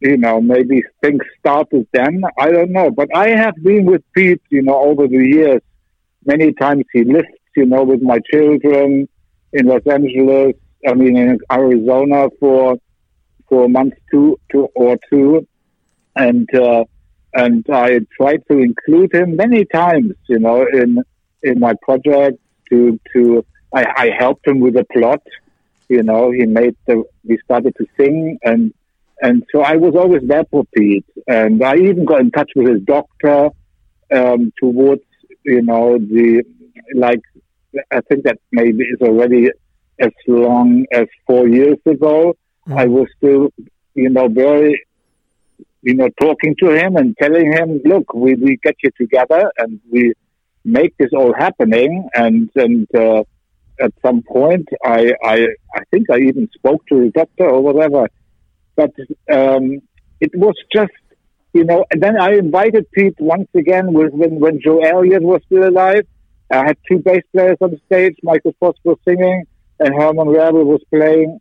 you 0.00 0.16
know 0.16 0.40
maybe 0.40 0.82
things 1.02 1.22
started 1.38 1.86
then. 1.92 2.22
I 2.38 2.50
don't 2.50 2.70
know, 2.70 2.90
but 2.90 3.08
I 3.14 3.30
have 3.30 3.56
been 3.62 3.84
with 3.84 4.02
Pete, 4.14 4.40
you 4.50 4.62
know, 4.62 4.78
over 4.88 5.06
the 5.06 5.24
years. 5.38 5.60
Many 6.24 6.54
times 6.54 6.84
he 6.92 7.04
lived, 7.04 7.36
you 7.56 7.66
know, 7.66 7.82
with 7.82 8.00
my 8.00 8.18
children 8.32 9.06
in 9.52 9.66
Los 9.66 9.86
Angeles. 9.86 10.54
I 10.88 10.94
mean, 10.94 11.16
in 11.16 11.38
Arizona 11.52 12.28
for 12.40 12.78
for 13.48 13.68
month, 13.68 13.94
two, 14.10 14.38
two 14.50 14.68
or 14.74 14.98
two, 15.10 15.46
and 16.16 16.52
uh, 16.54 16.84
and 17.34 17.64
I 17.70 18.00
tried 18.16 18.42
to 18.50 18.58
include 18.58 19.14
him 19.14 19.36
many 19.36 19.64
times, 19.64 20.14
you 20.28 20.38
know, 20.38 20.66
in 20.66 21.02
in 21.42 21.60
my 21.60 21.74
project 21.82 22.38
to 22.70 22.98
to 23.12 23.44
I, 23.74 23.86
I 23.96 24.10
helped 24.18 24.46
him 24.46 24.60
with 24.60 24.74
the 24.74 24.84
plot. 24.84 25.22
You 25.88 26.02
know, 26.02 26.30
he 26.30 26.46
made 26.46 26.76
the 26.86 27.04
we 27.24 27.38
started 27.44 27.74
to 27.76 27.86
sing 27.96 28.38
and 28.42 28.72
and 29.20 29.44
so 29.52 29.62
I 29.62 29.76
was 29.76 29.94
always 29.94 30.22
there 30.22 30.44
for 30.50 30.64
Pete. 30.74 31.06
And 31.26 31.62
I 31.62 31.76
even 31.76 32.04
got 32.04 32.20
in 32.20 32.30
touch 32.30 32.50
with 32.54 32.68
his 32.68 32.82
doctor 32.82 33.50
um, 34.14 34.52
towards 34.60 35.02
you 35.44 35.62
know 35.62 35.98
the 35.98 36.44
like 36.94 37.22
I 37.90 38.00
think 38.02 38.24
that 38.24 38.38
maybe 38.52 38.84
is 38.84 39.00
already 39.00 39.50
as 39.98 40.10
long 40.26 40.86
as 40.92 41.06
four 41.26 41.48
years 41.48 41.78
ago. 41.86 42.36
I 42.66 42.86
was 42.86 43.08
still 43.16 43.50
you 43.94 44.10
know 44.10 44.28
very 44.28 44.82
you 45.82 45.94
know 45.94 46.08
talking 46.20 46.56
to 46.60 46.70
him 46.70 46.96
and 46.96 47.16
telling 47.20 47.52
him, 47.52 47.80
look, 47.84 48.12
we 48.14 48.34
we 48.34 48.58
get 48.62 48.76
you 48.82 48.90
together 48.98 49.50
and 49.58 49.80
we 49.90 50.14
make 50.64 50.96
this 50.98 51.10
all 51.12 51.34
happening. 51.34 52.08
And 52.14 52.50
and 52.54 52.88
uh, 52.94 53.24
at 53.80 53.92
some 54.04 54.22
point 54.22 54.68
I, 54.84 55.12
I 55.22 55.46
I 55.74 55.80
think 55.90 56.10
I 56.10 56.18
even 56.18 56.48
spoke 56.54 56.86
to 56.88 57.04
the 57.04 57.10
doctor 57.10 57.48
or 57.48 57.60
whatever. 57.60 58.08
But 58.76 58.92
um, 59.30 59.80
it 60.20 60.34
was 60.34 60.54
just 60.74 60.92
you 61.52 61.64
know 61.64 61.84
and 61.90 62.02
then 62.02 62.18
I 62.18 62.34
invited 62.34 62.90
Pete 62.92 63.16
once 63.20 63.48
again 63.54 63.92
with 63.92 64.12
when 64.12 64.40
when 64.40 64.60
Joe 64.60 64.80
Elliott 64.80 65.22
was 65.22 65.42
still 65.46 65.68
alive. 65.68 66.06
I 66.50 66.58
had 66.66 66.78
two 66.88 66.98
bass 66.98 67.22
players 67.32 67.56
on 67.60 67.78
stage 67.86 68.16
Michael 68.22 68.54
Voss 68.60 68.76
was 68.84 68.98
singing 69.06 69.44
and 69.80 69.94
Herman 69.94 70.28
Rarebell 70.28 70.64
was 70.64 70.82
playing 70.90 71.40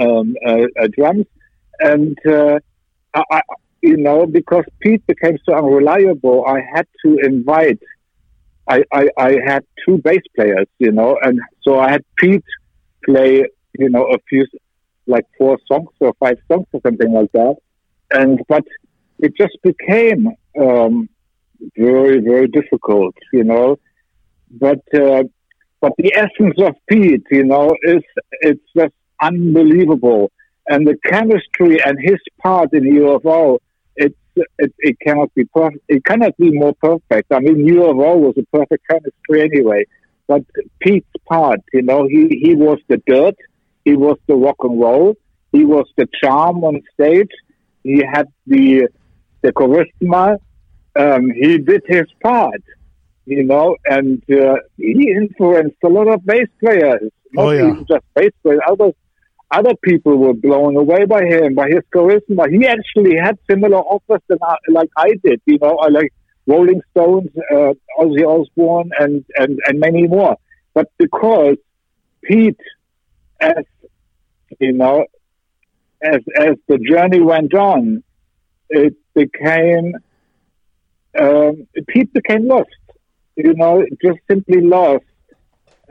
um, 0.00 0.36
uh, 0.46 0.66
uh, 0.80 0.88
drums 0.96 1.26
and 1.80 2.18
uh, 2.26 2.58
I, 3.14 3.42
you 3.82 3.96
know 3.96 4.26
because 4.26 4.64
Pete 4.80 5.06
became 5.06 5.38
so 5.44 5.54
unreliable 5.54 6.44
I 6.46 6.60
had 6.74 6.86
to 7.04 7.18
invite 7.18 7.80
I, 8.68 8.84
I, 8.92 9.08
I 9.18 9.38
had 9.44 9.64
two 9.84 9.98
bass 9.98 10.22
players, 10.36 10.66
you 10.78 10.92
know, 10.92 11.18
and 11.22 11.40
so 11.62 11.78
I 11.78 11.90
had 11.90 12.04
Pete 12.18 12.44
play, 13.04 13.44
you 13.78 13.88
know, 13.88 14.04
a 14.04 14.18
few, 14.28 14.46
like 15.06 15.26
four 15.36 15.58
songs 15.70 15.90
or 16.00 16.14
five 16.20 16.38
songs 16.50 16.66
or 16.72 16.80
something 16.84 17.12
like 17.12 17.32
that. 17.32 17.56
And, 18.12 18.40
but 18.48 18.64
it 19.18 19.34
just 19.36 19.56
became, 19.62 20.28
um, 20.60 21.08
very, 21.76 22.20
very 22.20 22.48
difficult, 22.48 23.14
you 23.32 23.44
know, 23.44 23.78
but, 24.50 24.82
uh, 24.94 25.24
but 25.80 25.92
the 25.98 26.14
essence 26.14 26.54
of 26.58 26.74
Pete, 26.88 27.26
you 27.30 27.44
know, 27.44 27.74
is, 27.82 28.02
it's 28.42 28.62
just 28.76 28.94
unbelievable. 29.22 30.30
and 30.72 30.86
the 30.86 30.96
chemistry 31.12 31.74
and 31.86 31.94
his 32.08 32.20
part 32.42 32.68
in 32.72 32.82
UFO, 33.02 33.58
it's 34.04 34.14
it, 34.64 34.72
it 34.78 34.96
cannot 35.06 35.30
be 35.34 35.44
perfect. 35.58 35.82
It 35.88 36.04
cannot 36.04 36.34
be 36.44 36.50
more 36.62 36.74
perfect. 36.88 37.28
I 37.32 37.40
mean, 37.40 37.58
UFO 37.76 38.10
was 38.26 38.34
a 38.38 38.46
perfect 38.56 38.82
chemistry 38.90 39.38
anyway. 39.48 39.82
But 40.28 40.42
Pete's 40.82 41.16
part, 41.28 41.60
you 41.72 41.82
know, 41.82 42.00
he 42.14 42.22
he 42.44 42.52
was 42.54 42.78
the 42.88 42.98
dirt, 43.12 43.36
he 43.84 43.94
was 44.06 44.18
the 44.28 44.36
rock 44.46 44.60
and 44.66 44.80
roll, 44.80 45.08
he 45.56 45.62
was 45.64 45.86
the 45.98 46.06
charm 46.22 46.58
on 46.68 46.76
stage. 46.94 47.32
He 47.82 47.96
had 48.14 48.26
the 48.46 48.88
the 49.42 49.52
charisma. 49.52 50.38
Um, 51.04 51.24
he 51.42 51.58
did 51.58 51.82
his 51.86 52.06
part, 52.22 52.62
you 53.24 53.44
know, 53.44 53.76
and 53.86 54.22
uh, 54.30 54.56
he 54.76 55.10
influenced 55.22 55.78
a 55.82 55.88
lot 55.88 56.06
of 56.14 56.24
bass 56.24 56.48
players. 56.60 57.10
Not 57.32 57.46
Oh, 57.46 57.50
yeah. 57.50 57.68
even 57.70 57.86
just 57.92 58.04
bass 58.14 58.30
players. 58.42 58.60
Others, 58.72 58.94
other 59.52 59.74
people 59.82 60.16
were 60.16 60.32
blown 60.32 60.76
away 60.76 61.04
by 61.04 61.22
him, 61.24 61.54
by 61.54 61.68
his 61.68 61.84
charisma. 61.94 62.50
He 62.50 62.66
actually 62.66 63.16
had 63.16 63.38
similar 63.48 63.78
offers 63.78 64.22
than 64.28 64.38
I, 64.42 64.56
like 64.68 64.88
I 64.96 65.10
did, 65.22 65.40
you 65.44 65.58
know, 65.60 65.76
I 65.76 65.88
like 65.88 66.12
Rolling 66.46 66.80
Stones, 66.90 67.28
uh, 67.50 67.74
Ozzy 68.00 68.24
Osbourne, 68.26 68.90
and, 68.98 69.24
and, 69.36 69.60
and 69.66 69.78
many 69.78 70.06
more. 70.08 70.36
But 70.74 70.90
because 70.98 71.56
Pete, 72.24 72.60
as 73.40 73.64
you 74.58 74.72
know, 74.72 75.04
as 76.02 76.20
as 76.38 76.54
the 76.66 76.78
journey 76.78 77.20
went 77.20 77.52
on, 77.54 78.02
it 78.70 78.94
became 79.14 79.94
um, 81.18 81.66
Pete 81.88 82.12
became 82.12 82.48
lost. 82.48 82.70
You 83.36 83.54
know, 83.54 83.84
just 84.02 84.18
simply 84.30 84.62
lost. 84.62 85.04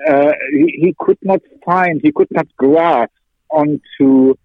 Uh, 0.08 0.32
he, 0.52 0.80
he 0.84 0.96
could 0.98 1.20
not 1.22 1.42
find, 1.64 2.02
he 2.02 2.12
could 2.12 2.32
not 2.32 2.48
grasp 2.58 3.12
onto 3.52 4.36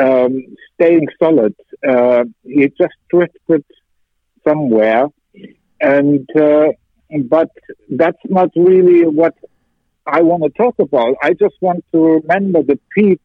um, 0.00 0.42
staying 0.74 1.06
solid. 1.22 1.54
Uh, 1.86 2.24
he 2.42 2.68
just 2.68 2.94
drifted 3.10 3.64
somewhere, 4.46 5.06
and 5.80 6.28
uh, 6.36 6.68
but 7.24 7.50
that's 7.90 8.18
not 8.28 8.50
really 8.56 9.06
what 9.06 9.34
I 10.06 10.22
want 10.22 10.42
to 10.44 10.50
talk 10.50 10.78
about. 10.78 11.16
I 11.22 11.32
just 11.32 11.54
want 11.60 11.84
to 11.92 12.20
remember 12.20 12.62
the 12.62 12.78
Pete 12.94 13.20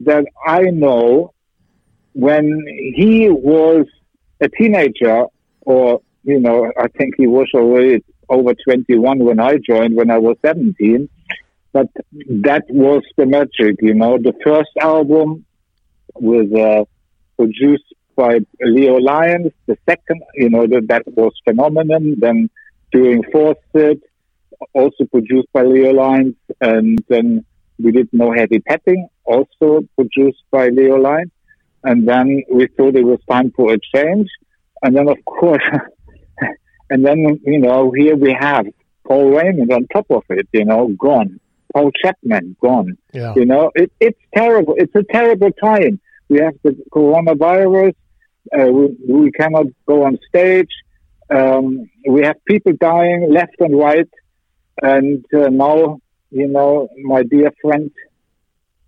that 0.00 0.24
I 0.46 0.62
know 0.62 1.32
when 2.12 2.64
he 2.94 3.28
was 3.30 3.86
a 4.40 4.48
teenager, 4.48 5.24
or 5.62 6.00
you 6.24 6.40
know, 6.40 6.70
I 6.78 6.88
think 6.88 7.14
he 7.16 7.26
was 7.26 7.48
already 7.54 8.04
over 8.28 8.54
21 8.54 9.18
when 9.18 9.40
I 9.40 9.56
joined 9.56 9.94
when 9.96 10.10
I 10.10 10.18
was 10.18 10.36
17. 10.44 11.08
But 11.72 11.88
that 12.28 12.64
was 12.68 13.02
the 13.16 13.26
magic, 13.26 13.76
you 13.80 13.94
know. 13.94 14.18
The 14.18 14.34
first 14.44 14.70
album 14.80 15.44
was 16.14 16.52
uh, 16.52 16.84
produced 17.36 17.94
by 18.14 18.40
Leo 18.60 18.96
Lyons. 18.96 19.52
The 19.66 19.78
second, 19.88 20.22
you 20.34 20.50
know, 20.50 20.66
that, 20.66 20.86
that 20.88 21.02
was 21.16 21.32
phenomenon. 21.44 22.16
Then 22.18 22.50
doing 22.92 23.22
Set, 23.32 23.96
also 24.74 25.04
produced 25.10 25.48
by 25.52 25.62
Leo 25.62 25.92
Lyons, 25.92 26.36
and 26.60 27.02
then 27.08 27.44
we 27.78 27.90
did 27.90 28.08
No 28.12 28.32
Heavy 28.32 28.60
Petting, 28.60 29.08
also 29.24 29.86
produced 29.96 30.42
by 30.50 30.68
Leo 30.68 30.96
Lyons. 30.96 31.32
And 31.84 32.06
then 32.06 32.42
we 32.52 32.68
thought 32.68 32.94
it 32.94 33.04
was 33.04 33.18
time 33.28 33.50
for 33.56 33.72
a 33.72 33.78
change. 33.94 34.28
And 34.82 34.96
then, 34.96 35.08
of 35.08 35.24
course, 35.24 35.62
and 36.90 37.04
then, 37.04 37.40
you 37.44 37.58
know, 37.58 37.92
here 37.96 38.16
we 38.16 38.36
have 38.38 38.66
Paul 39.04 39.30
Raymond 39.30 39.72
on 39.72 39.86
top 39.88 40.06
of 40.10 40.22
it, 40.28 40.48
you 40.52 40.64
know, 40.64 40.88
gone. 40.88 41.40
Paul 41.72 41.90
Chapman, 42.02 42.56
gone. 42.60 42.96
Yeah. 43.12 43.32
You 43.36 43.46
know, 43.46 43.70
it, 43.74 43.92
it's 44.00 44.18
terrible. 44.34 44.74
It's 44.76 44.94
a 44.94 45.04
terrible 45.04 45.50
time. 45.52 46.00
We 46.28 46.38
have 46.38 46.54
the 46.62 46.72
coronavirus. 46.92 47.94
Uh, 48.56 48.66
we, 48.66 48.96
we 49.08 49.30
cannot 49.32 49.66
go 49.86 50.04
on 50.04 50.18
stage. 50.28 50.70
Um, 51.30 51.88
we 52.08 52.22
have 52.22 52.36
people 52.44 52.72
dying 52.80 53.30
left 53.30 53.56
and 53.60 53.78
right. 53.78 54.08
And 54.82 55.24
uh, 55.34 55.48
now, 55.48 56.00
you 56.30 56.48
know, 56.48 56.88
my 57.02 57.22
dear 57.22 57.50
friend 57.62 57.90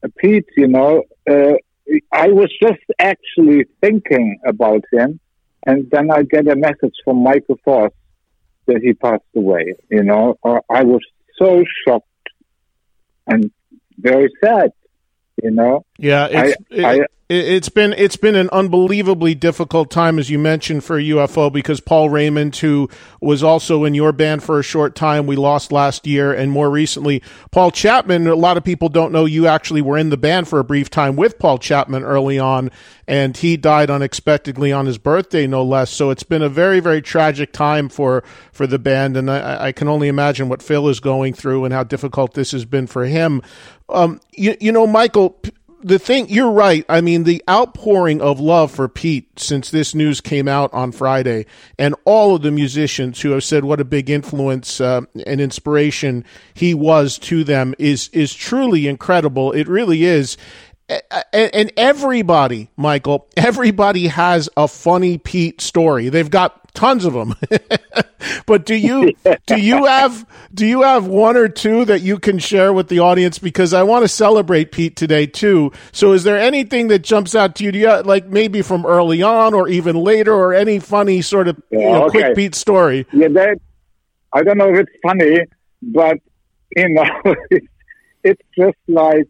uh, 0.03 0.09
Pete, 0.19 0.49
you 0.57 0.69
know, 0.69 1.05
uh, 1.31 1.55
I 2.13 2.29
was 2.29 2.51
just 2.63 2.85
actually 2.99 3.67
thinking 3.81 4.39
about 4.47 4.83
him. 4.93 5.21
And 5.67 5.91
then 5.91 6.11
I 6.11 6.23
get 6.23 6.47
a 6.49 6.57
message 6.57 6.97
from 7.05 7.23
Michael 7.23 7.59
Voss 7.65 7.93
that 8.67 8.81
he 8.83 8.93
passed 8.95 9.23
away. 9.37 9.75
You 9.91 10.03
know, 10.03 10.39
Uh, 10.43 10.61
I 10.71 10.83
was 10.85 11.01
so 11.39 11.65
shocked 11.87 12.09
and 13.27 13.51
very 13.99 14.29
sad. 14.43 14.73
You 15.43 15.51
know, 15.51 15.85
Yeah, 15.99 16.27
it's, 16.31 16.57
I- 16.71 16.75
it, 16.75 16.85
I- 16.85 17.07
it's 17.31 17.71
been 17.71 17.95
it's 17.95 18.17
been 18.17 18.35
an 18.35 18.51
unbelievably 18.51 19.37
difficult 19.37 19.91
time, 19.91 20.19
as 20.19 20.29
you 20.29 20.39
mentioned, 20.39 20.85
for 20.85 21.01
UFO 21.01 21.51
because 21.51 21.81
Paul 21.81 22.11
Raymond, 22.11 22.55
who 22.57 22.91
was 23.19 23.43
also 23.43 23.85
in 23.85 23.95
your 23.95 24.13
band 24.13 24.43
for 24.43 24.59
a 24.59 24.63
short 24.63 24.95
time, 24.95 25.27
we 25.27 25.35
lost 25.35 25.73
last 25.73 26.07
year, 26.07 26.35
and 26.35 26.53
more 26.53 26.69
recently, 26.69 27.23
Paul 27.51 27.71
Chapman. 27.71 28.27
A 28.27 28.35
lot 28.35 28.59
of 28.59 28.65
people 28.65 28.91
don't 28.91 29.11
know 29.11 29.25
you 29.25 29.47
actually 29.47 29.81
were 29.81 29.97
in 29.97 30.11
the 30.11 30.19
band 30.19 30.49
for 30.49 30.59
a 30.59 30.65
brief 30.65 30.91
time 30.91 31.17
with 31.17 31.39
Paul 31.39 31.57
Chapman 31.57 32.03
early 32.03 32.39
on, 32.39 32.71
and 33.09 33.35
he 33.35 33.57
died 33.57 33.89
unexpectedly 33.89 34.71
on 34.71 34.85
his 34.85 34.99
birthday, 34.99 35.47
no 35.47 35.65
less. 35.65 35.91
So 35.91 36.11
it's 36.11 36.25
been 36.25 36.43
a 36.43 36.51
very 36.51 36.79
very 36.79 37.01
tragic 37.01 37.53
time 37.53 37.89
for 37.89 38.23
for 38.53 38.67
the 38.67 38.79
band, 38.79 39.17
and 39.17 39.31
I, 39.31 39.69
I 39.69 39.73
can 39.73 39.89
only 39.89 40.09
imagine 40.09 40.51
what 40.51 40.63
Phil 40.63 40.91
is 40.91 41.01
going 41.01 41.33
through 41.33 41.65
and 41.65 41.73
how 41.73 41.85
difficult 41.85 42.35
this 42.35 42.51
has 42.51 42.67
been 42.67 42.87
for 42.87 43.07
him. 43.07 43.41
Um, 43.89 44.21
you, 44.33 44.57
you 44.61 44.73
know, 44.73 44.87
Michael, 44.87 45.31
p- 45.31 45.53
the 45.85 45.99
thing 45.99 46.31
you're 46.31 46.51
right. 46.51 46.85
I 46.89 47.03
mean, 47.03 47.25
the 47.25 47.45
outpouring 47.49 48.23
of 48.23 48.41
love 48.41 48.71
for 48.71 48.89
Pete 48.89 49.39
since 49.39 49.71
this 49.71 49.95
news 49.95 50.23
came 50.23 50.49
out 50.49 50.73
on 50.73 50.91
Friday, 50.93 51.45
and 51.79 51.95
all 52.07 52.35
of 52.35 52.43
the 52.43 52.51
musicians 52.51 53.21
who 53.21 53.31
have 53.33 53.45
said 53.45 53.65
what 53.65 53.81
a 53.81 53.85
big 53.85 54.09
influence 54.09 54.81
uh, 54.81 55.03
and 55.27 55.41
inspiration 55.41 56.25
he 56.55 56.73
was 56.73 57.19
to 57.19 57.45
them 57.45 57.75
is 57.79 58.09
is 58.09 58.35
truly 58.35 58.89
incredible. 58.89 59.53
It 59.53 59.69
really 59.69 60.05
is. 60.05 60.39
And 61.33 61.73
everybody, 61.77 62.71
Michael, 62.77 63.27
everybody 63.37 64.07
has 64.09 64.49
a 64.57 64.69
funny 64.69 65.19
Pete 65.19 65.61
story. 65.61 66.09
They've 66.09 66.31
got 66.31 66.64
tons 66.75 67.05
of 67.05 67.15
them. 67.15 67.35
but 68.47 68.67
do 68.67 68.75
you 68.75 69.13
do 69.47 69.61
you 69.61 69.85
have 69.87 70.27
do 70.53 70.67
you 70.67 70.83
have 70.83 71.07
one 71.07 71.37
or 71.37 71.49
two 71.49 71.85
that 71.85 72.03
you 72.03 72.19
can 72.19 72.39
share 72.39 72.73
with 72.73 72.89
the 72.89 72.99
audience 72.99 73.39
because 73.39 73.73
I 73.73 73.83
want 73.83 74.03
to 74.05 74.09
celebrate 74.09 74.73
Pete 74.73 74.97
today 74.97 75.27
too. 75.27 75.73
So 75.93 76.13
is 76.13 76.25
there 76.25 76.39
anything 76.39 76.89
that 76.89 77.01
jumps 77.01 77.35
out 77.35 77.55
to 77.57 77.65
you, 77.65 77.73
do 77.73 77.79
you 77.79 78.03
like 78.03 78.27
maybe 78.27 78.63
from 78.63 78.85
early 78.85 79.23
on 79.23 79.55
or 79.55 79.69
even 79.69 79.97
later 79.97 80.35
or 80.35 80.53
any 80.53 80.79
funny 80.79 81.23
sort 81.23 81.49
of 81.49 81.61
you 81.71 81.79
know, 81.79 82.05
okay. 82.05 82.21
quick 82.21 82.37
Pete 82.37 82.55
story? 82.55 83.07
yeah, 83.13 83.29
that 83.29 83.59
I 84.33 84.43
don't 84.43 84.59
know 84.59 84.69
if 84.69 84.81
it's 84.81 84.93
funny, 85.03 85.39
but 85.81 86.19
you 86.77 86.89
know, 86.89 87.05
it's, 87.51 87.67
it's 88.25 88.43
just 88.57 88.79
like 88.89 89.29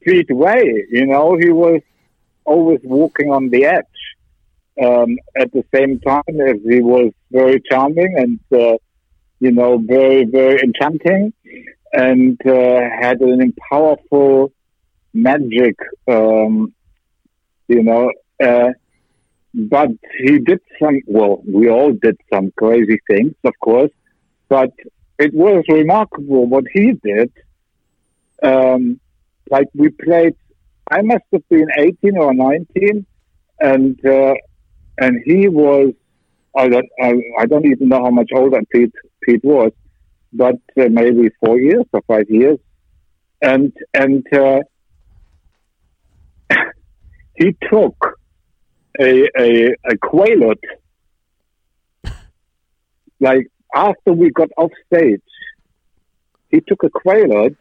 Pete 0.00 0.30
Way. 0.30 0.86
You 0.90 1.06
know, 1.06 1.36
he 1.36 1.50
was 1.50 1.82
always 2.44 2.80
walking 2.82 3.30
on 3.30 3.50
the 3.50 3.66
edge. 3.66 3.84
Um, 4.80 5.18
at 5.36 5.52
the 5.52 5.64
same 5.74 6.00
time 6.00 6.40
as 6.48 6.56
he 6.66 6.80
was 6.80 7.12
very 7.30 7.60
charming 7.70 8.14
and 8.16 8.40
uh, 8.60 8.78
you 9.38 9.52
know 9.52 9.78
very 9.78 10.24
very 10.24 10.60
enchanting, 10.62 11.32
and 11.92 12.40
uh, 12.46 12.80
had 13.00 13.20
an 13.20 13.52
powerful 13.70 14.52
magic. 15.12 15.76
Um, 16.08 16.74
you 17.68 17.82
know. 17.82 18.10
Uh, 18.42 18.70
but 19.54 19.90
he 20.18 20.38
did 20.38 20.60
some, 20.80 21.00
well, 21.06 21.42
we 21.46 21.68
all 21.68 21.92
did 21.92 22.16
some 22.32 22.52
crazy 22.56 22.98
things, 23.08 23.34
of 23.44 23.52
course, 23.60 23.90
but 24.48 24.70
it 25.18 25.34
was 25.34 25.64
remarkable 25.68 26.46
what 26.46 26.64
he 26.72 26.92
did. 27.02 27.32
Um, 28.42 29.00
like 29.50 29.68
we 29.74 29.88
played, 29.90 30.36
I 30.90 31.02
must 31.02 31.24
have 31.32 31.48
been 31.48 31.68
18 31.76 32.16
or 32.16 32.32
19, 32.32 33.06
and, 33.58 34.06
uh, 34.06 34.34
and 35.00 35.20
he 35.24 35.48
was, 35.48 35.92
I 36.56 36.68
don't, 36.68 36.88
I, 37.02 37.46
don't 37.46 37.66
even 37.66 37.88
know 37.88 38.04
how 38.04 38.10
much 38.10 38.30
older 38.34 38.60
Pete, 38.70 38.92
Pete 39.22 39.42
was, 39.42 39.72
but 40.32 40.56
uh, 40.78 40.88
maybe 40.90 41.30
four 41.44 41.58
years 41.58 41.84
or 41.92 42.02
five 42.06 42.28
years. 42.28 42.58
And, 43.42 43.72
and, 43.94 44.26
uh, 44.32 44.60
he 47.36 47.56
took 47.70 48.20
a 48.98 49.28
a, 49.38 49.74
a 49.84 49.94
quaalude. 49.96 50.62
Like 53.20 53.46
after 53.74 54.12
we 54.12 54.30
got 54.30 54.48
off 54.56 54.72
stage, 54.86 55.20
he 56.48 56.60
took 56.60 56.82
a 56.82 56.90
quaalude, 56.90 57.56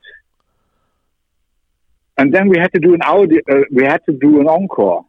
and 2.18 2.34
then 2.34 2.50
we 2.50 2.58
had 2.58 2.74
to 2.74 2.80
do 2.80 2.94
an 2.94 3.02
audio. 3.02 3.42
Uh, 3.50 3.62
we 3.72 3.84
had 3.84 4.02
to 4.06 4.14
do 4.14 4.40
an 4.42 4.48
encore. 4.48 5.06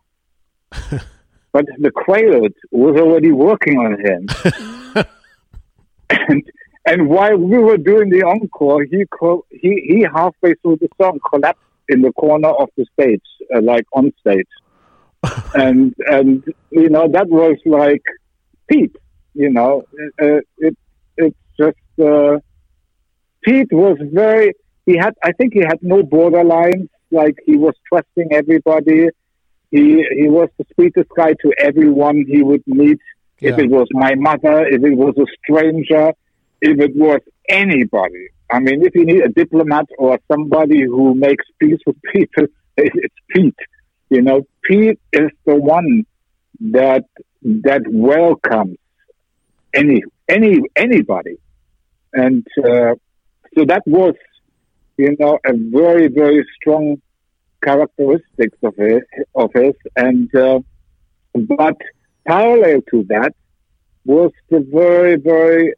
but 1.53 1.67
the 1.79 1.91
quaalude 1.91 2.55
was 2.71 3.01
already 3.01 3.33
working 3.33 3.79
on 3.79 3.93
him, 4.01 4.27
and 6.11 6.43
and 6.87 7.09
while 7.09 7.37
we 7.37 7.59
were 7.59 7.77
doing 7.77 8.11
the 8.11 8.23
encore, 8.23 8.85
he 8.85 9.05
co- 9.11 9.45
he 9.51 9.83
he 9.87 10.07
halfway 10.13 10.55
through 10.55 10.79
the 10.81 10.89
song 11.01 11.19
collapsed 11.29 11.61
in 11.89 12.03
the 12.03 12.13
corner 12.13 12.49
of 12.49 12.69
the 12.77 12.87
stage, 12.95 13.23
uh, 13.55 13.61
like 13.61 13.85
on 13.93 14.13
stage, 14.21 14.47
and 15.55 15.95
and 16.07 16.45
you 16.71 16.89
know 16.89 17.09
that 17.09 17.29
was 17.29 17.57
like 17.67 18.03
Pete. 18.69 18.97
You 19.35 19.51
know, 19.51 19.85
uh, 20.21 20.41
it 20.59 20.77
it's 21.17 21.37
just 21.59 21.79
uh, 22.03 22.39
Pete 23.43 23.73
was 23.73 23.99
very. 24.01 24.55
He 24.87 24.97
had, 24.97 25.15
I 25.23 25.33
think, 25.33 25.53
he 25.53 25.61
had 25.61 25.79
no 25.83 26.03
borderlines. 26.03 26.89
Like 27.11 27.37
he 27.45 27.57
was 27.57 27.75
trusting 27.89 28.33
everybody. 28.33 29.09
He 29.71 30.05
he 30.17 30.29
was 30.29 30.49
the 30.59 30.67
sweetest 30.75 31.09
guy 31.17 31.35
to 31.43 31.53
everyone 31.59 32.25
he 32.27 32.43
would 32.43 32.63
meet. 32.67 33.01
Yeah. 33.39 33.53
If 33.53 33.59
it 33.59 33.71
was 33.71 33.87
my 33.93 34.15
mother, 34.17 34.67
if 34.67 34.83
it 34.85 34.97
was 34.97 35.15
a 35.17 35.27
stranger, 35.43 36.13
if 36.61 36.79
it 36.79 36.95
was 36.95 37.21
anybody. 37.49 38.29
I 38.51 38.59
mean, 38.59 38.85
if 38.85 38.95
you 38.95 39.05
need 39.05 39.23
a 39.23 39.29
diplomat 39.29 39.87
or 39.97 40.19
somebody 40.31 40.83
who 40.83 41.15
makes 41.15 41.45
peace 41.59 41.79
with 41.87 41.97
people, 42.13 42.47
it's 42.77 43.15
Pete. 43.31 43.59
You 44.09 44.23
know, 44.23 44.43
Pete 44.65 44.99
is 45.13 45.31
the 45.47 45.55
one 45.55 46.05
that 46.61 47.05
that 47.43 47.83
welcomes 47.87 48.77
any 49.73 50.03
any 50.29 50.61
anybody, 50.77 51.39
and 52.13 52.45
uh, 52.59 52.95
so 53.55 53.65
that 53.67 53.83
was, 53.87 54.15
you 54.97 55.17
know, 55.19 55.39
a 55.47 55.53
very 55.55 56.09
very 56.09 56.45
strong 56.57 57.01
characteristics 57.63 58.59
of 58.63 58.75
his 58.77 59.03
of 59.35 59.51
his, 59.55 59.75
and 59.97 60.35
uh, 60.35 60.61
but 61.35 61.77
parallel 62.27 62.81
to 62.91 63.05
that 63.09 63.35
was 64.05 64.33
the 64.51 64.61
very 64.73 65.17
very 65.17 65.75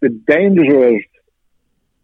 the 0.00 0.08
dangerous 0.26 1.02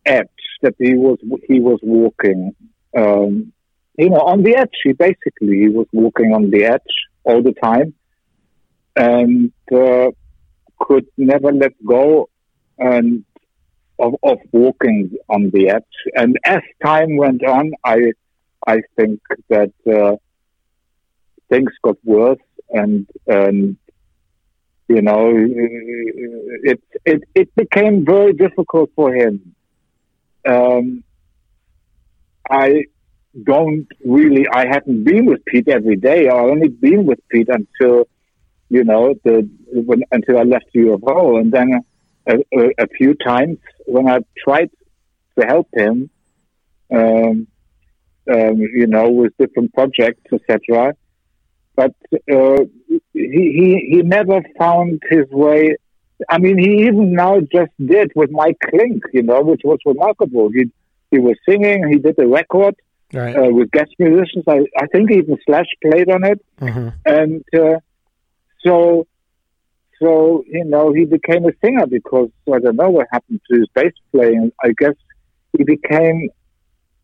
edge 0.04 0.28
that 0.62 0.74
he 0.78 0.94
was 0.94 1.18
he 1.48 1.60
was 1.60 1.78
walking. 1.82 2.54
Um, 2.96 3.52
you 3.98 4.10
know, 4.10 4.20
on 4.20 4.42
the 4.42 4.56
edge. 4.56 4.76
He 4.82 4.92
basically 4.92 5.60
he 5.60 5.68
was 5.68 5.86
walking 5.92 6.32
on 6.32 6.50
the 6.50 6.64
edge 6.64 6.94
all 7.24 7.42
the 7.42 7.52
time, 7.52 7.94
and 8.96 9.52
uh, 9.72 10.10
could 10.78 11.06
never 11.16 11.52
let 11.52 11.72
go 11.84 12.28
and 12.78 13.24
of, 14.00 14.14
of 14.22 14.38
walking 14.52 15.16
on 15.28 15.50
the 15.50 15.70
edge. 15.70 15.96
And 16.14 16.38
as 16.44 16.62
time 16.82 17.16
went 17.16 17.44
on, 17.44 17.72
I 17.84 18.12
I 18.66 18.82
think 18.96 19.20
that 19.48 19.72
uh, 19.86 20.16
things 21.48 21.72
got 21.82 21.96
worse, 22.04 22.38
and 22.70 23.06
and 23.26 23.76
you 24.88 25.02
know, 25.02 25.30
it 26.70 26.82
it 27.04 27.22
it 27.34 27.54
became 27.54 28.04
very 28.04 28.32
difficult 28.32 28.90
for 28.96 29.14
him. 29.14 29.54
Um, 30.46 31.04
I 32.50 32.84
don't 33.44 33.86
really. 34.04 34.46
I 34.48 34.66
haven't 34.66 35.04
been 35.04 35.26
with 35.26 35.44
Pete 35.44 35.68
every 35.68 35.96
day. 35.96 36.28
I 36.28 36.34
only 36.34 36.68
been 36.68 37.06
with 37.06 37.20
Pete 37.28 37.48
until 37.48 38.08
you 38.68 38.84
know 38.84 39.14
the 39.24 39.48
when, 39.72 40.02
until 40.10 40.38
I 40.38 40.42
left 40.42 40.74
UFO, 40.74 41.40
and 41.40 41.52
then 41.52 41.84
a, 42.26 42.34
a, 42.56 42.68
a 42.78 42.86
few 42.88 43.14
times 43.14 43.58
when 43.86 44.08
I 44.08 44.18
tried 44.44 44.70
to 45.38 45.46
help 45.46 45.68
him, 45.72 46.10
um, 46.92 47.46
um, 48.30 48.56
you 48.60 48.86
know, 48.86 49.08
with 49.10 49.32
different 49.38 49.72
projects, 49.74 50.22
etc. 50.32 50.94
But 51.76 51.94
uh, 52.32 52.64
he, 52.88 52.98
he 53.14 53.88
he 53.90 54.02
never 54.02 54.42
found 54.58 55.02
his 55.08 55.26
way. 55.30 55.76
I 56.28 56.38
mean, 56.38 56.58
he 56.58 56.86
even 56.86 57.12
now 57.14 57.40
just 57.40 57.72
did 57.84 58.12
with 58.14 58.30
Mike 58.30 58.58
Klink, 58.68 59.02
you 59.12 59.22
know, 59.22 59.40
which 59.42 59.62
was 59.64 59.78
remarkable. 59.86 60.50
He 60.50 60.70
he 61.10 61.18
was 61.18 61.36
singing. 61.48 61.88
He 61.88 61.98
did 61.98 62.18
a 62.18 62.26
record 62.26 62.74
Right. 63.12 63.34
uh, 63.36 63.50
with 63.50 63.72
guest 63.72 63.90
musicians. 63.98 64.44
I, 64.46 64.60
I 64.78 64.86
think 64.86 65.10
even 65.10 65.36
Slash 65.44 65.66
played 65.82 66.08
on 66.10 66.22
it, 66.22 66.40
Mhm. 66.60 66.92
and 67.04 67.44
uh, 67.58 67.80
so 68.64 69.06
so 70.02 70.44
you 70.46 70.64
know 70.64 70.92
he 70.92 71.04
became 71.04 71.44
a 71.46 71.52
singer 71.64 71.86
because 71.86 72.30
I 72.52 72.58
don't 72.58 72.76
know 72.76 72.90
what 72.90 73.06
happened 73.12 73.40
to 73.50 73.58
his 73.58 73.68
bass 73.74 73.92
playing. 74.12 74.52
I 74.62 74.72
guess 74.78 74.94
he 75.56 75.64
became 75.64 76.28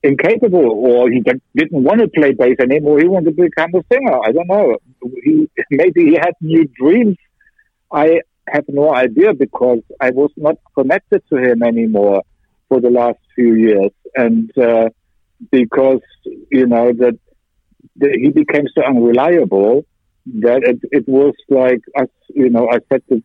incapable, 0.03 0.71
or 0.89 1.11
he 1.11 1.21
did- 1.21 1.43
didn't 1.55 1.83
want 1.85 2.01
to 2.01 2.09
play 2.09 2.33
bass 2.33 2.57
anymore. 2.61 2.99
He 3.01 3.09
wanted 3.09 3.37
to 3.37 3.43
become 3.43 3.71
a 3.75 3.83
singer. 3.93 4.19
I 4.25 4.33
don't 4.33 4.49
know. 4.49 4.77
He 5.25 5.49
maybe 5.71 6.05
he 6.11 6.15
had 6.15 6.35
new 6.41 6.65
dreams. 6.81 7.17
I 7.93 8.21
have 8.49 8.65
no 8.69 8.95
idea 8.95 9.35
because 9.35 9.81
I 10.01 10.11
was 10.11 10.31
not 10.37 10.57
connected 10.79 11.23
to 11.31 11.37
him 11.37 11.63
anymore 11.63 12.23
for 12.69 12.81
the 12.81 12.91
last 12.91 13.19
few 13.35 13.55
years, 13.55 13.93
and 14.17 14.51
uh, 14.59 14.89
because 15.51 16.01
you 16.51 16.67
know 16.67 16.93
that, 16.93 17.19
that 17.97 18.19
he 18.23 18.31
became 18.31 18.67
so 18.75 18.83
unreliable 18.85 19.85
that 20.27 20.63
it, 20.65 20.81
it 20.91 21.09
was 21.09 21.35
like 21.49 21.81
us, 21.99 22.09
you 22.29 22.51
know, 22.51 22.69
I 22.71 22.79
said 22.91 23.03
to 23.09 23.23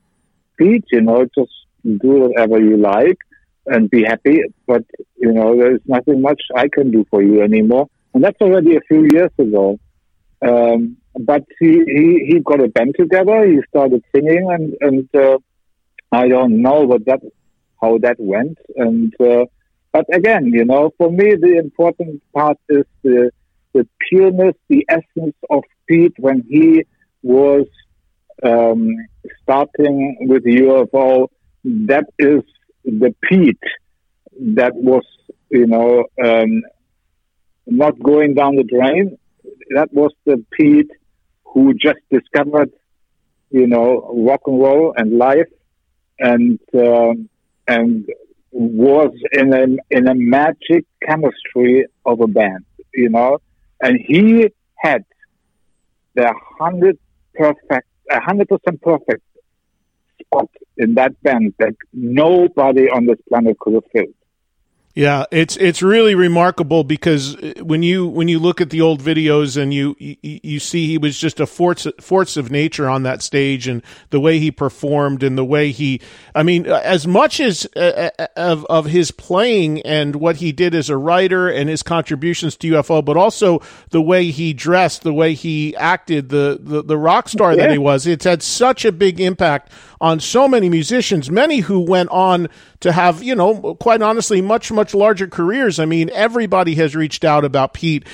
Pete, 0.57 0.85
you 0.91 1.01
know, 1.01 1.25
just 1.35 1.51
do 1.83 2.11
whatever 2.21 2.61
you 2.61 2.77
like 2.77 3.17
and 3.65 3.89
be 3.89 4.03
happy, 4.03 4.41
but 4.67 4.83
you 5.17 5.31
know, 5.31 5.57
there's 5.57 5.81
nothing 5.85 6.21
much 6.21 6.41
I 6.55 6.67
can 6.67 6.91
do 6.91 7.05
for 7.09 7.21
you 7.21 7.41
anymore, 7.41 7.87
and 8.13 8.23
that's 8.23 8.39
already 8.41 8.75
a 8.75 8.81
few 8.87 9.07
years 9.11 9.31
ago. 9.37 9.79
Um, 10.41 10.97
but 11.19 11.43
he, 11.59 11.83
he, 11.85 12.25
he 12.27 12.39
got 12.39 12.63
a 12.63 12.67
band 12.67 12.95
together. 12.97 13.45
He 13.45 13.59
started 13.69 14.03
singing, 14.13 14.47
and 14.49 14.75
and 14.81 15.15
uh, 15.15 15.37
I 16.11 16.27
don't 16.27 16.61
know 16.61 16.81
what 16.81 17.05
that 17.05 17.21
how 17.81 17.97
that 17.99 18.17
went. 18.19 18.57
And 18.75 19.13
uh, 19.19 19.45
but 19.91 20.05
again, 20.13 20.45
you 20.47 20.65
know, 20.65 20.91
for 20.97 21.11
me, 21.11 21.35
the 21.35 21.57
important 21.57 22.23
part 22.33 22.57
is 22.69 22.85
the 23.03 23.31
the 23.73 23.87
pureness, 24.09 24.55
the 24.69 24.85
essence 24.89 25.35
of 25.49 25.63
When 26.17 26.43
he 26.49 26.83
was 27.23 27.67
um, 28.43 28.95
starting 29.43 30.17
with 30.21 30.43
UFO. 30.45 31.27
That 31.63 32.05
is 32.17 32.41
the 32.83 33.13
Pete 33.23 33.59
that 34.55 34.73
was, 34.75 35.03
you 35.49 35.67
know, 35.67 36.05
um, 36.23 36.63
not 37.67 38.01
going 38.01 38.33
down 38.33 38.55
the 38.55 38.63
drain. 38.63 39.17
That 39.75 39.93
was 39.93 40.11
the 40.25 40.43
Pete 40.51 40.89
who 41.45 41.73
just 41.73 41.99
discovered, 42.09 42.71
you 43.49 43.67
know, 43.67 44.11
rock 44.13 44.41
and 44.47 44.59
roll 44.59 44.93
and 44.95 45.17
life, 45.17 45.49
and 46.19 46.59
um, 46.73 47.29
and 47.67 48.07
was 48.51 49.13
in 49.33 49.53
a 49.53 49.65
in 49.95 50.07
a 50.07 50.15
magic 50.15 50.85
chemistry 51.05 51.85
of 52.05 52.21
a 52.21 52.27
band, 52.27 52.65
you 52.93 53.09
know, 53.09 53.37
and 53.81 53.99
he 53.99 54.47
had 54.77 55.05
the 56.15 56.33
hundred 56.59 56.97
perfect, 57.35 57.87
a 58.11 58.21
hundred 58.21 58.49
percent 58.49 58.81
perfect 58.81 59.23
spot 60.21 60.49
in 60.77 60.95
that 60.95 61.21
band 61.23 61.53
that 61.59 61.73
nobody 61.93 62.89
on 62.89 63.05
this 63.05 63.19
planet 63.29 63.57
could 63.59 63.73
have 63.75 63.83
filled. 63.93 64.13
Yeah, 64.93 65.23
it's 65.31 65.55
it's 65.55 65.81
really 65.81 66.15
remarkable 66.15 66.83
because 66.83 67.37
uh, 67.37 67.53
when 67.61 67.81
you 67.81 68.07
when 68.07 68.27
you 68.27 68.39
look 68.39 68.59
at 68.59 68.71
the 68.71 68.81
old 68.81 69.01
videos 69.01 69.55
and 69.55 69.73
you 69.73 69.95
you, 69.99 70.17
you 70.21 70.59
see 70.59 70.85
he 70.85 70.97
was 70.97 71.17
just 71.17 71.39
a 71.39 71.45
force 71.45 71.87
force 72.01 72.35
of 72.35 72.51
nature 72.51 72.89
on 72.89 73.03
that 73.03 73.21
stage 73.21 73.69
and 73.69 73.83
the 74.09 74.19
way 74.19 74.39
he 74.39 74.51
performed 74.51 75.23
and 75.23 75.37
the 75.37 75.45
way 75.45 75.71
he 75.71 76.01
I 76.35 76.43
mean 76.43 76.67
uh, 76.67 76.81
as 76.83 77.07
much 77.07 77.39
as 77.39 77.65
uh, 77.77 78.09
uh, 78.19 78.27
of 78.35 78.65
of 78.65 78.87
his 78.87 79.11
playing 79.11 79.81
and 79.83 80.17
what 80.17 80.37
he 80.37 80.51
did 80.51 80.75
as 80.75 80.89
a 80.89 80.97
writer 80.97 81.47
and 81.47 81.69
his 81.69 81.83
contributions 81.83 82.57
to 82.57 82.71
UFO 82.71 83.03
but 83.03 83.15
also 83.15 83.61
the 83.91 84.01
way 84.01 84.29
he 84.29 84.51
dressed 84.51 85.03
the 85.03 85.13
way 85.13 85.35
he 85.35 85.73
acted 85.77 86.27
the 86.27 86.59
the, 86.61 86.83
the 86.83 86.97
rock 86.97 87.29
star 87.29 87.55
that 87.55 87.71
he 87.71 87.77
was 87.77 88.05
it's 88.05 88.25
had 88.25 88.43
such 88.43 88.83
a 88.83 88.91
big 88.91 89.21
impact 89.21 89.71
on 90.01 90.19
so 90.19 90.47
many 90.47 90.67
musicians, 90.67 91.29
many 91.29 91.59
who 91.59 91.79
went 91.79 92.09
on 92.09 92.49
to 92.81 92.91
have, 92.91 93.23
you 93.23 93.33
know, 93.35 93.75
quite 93.75 94.01
honestly, 94.01 94.41
much, 94.41 94.71
much 94.71 94.93
larger 94.93 95.27
careers. 95.27 95.79
I 95.79 95.85
mean, 95.85 96.09
everybody 96.13 96.75
has 96.75 96.95
reached 96.95 97.23
out 97.23 97.45
about 97.45 97.73
Pete. 97.73 98.05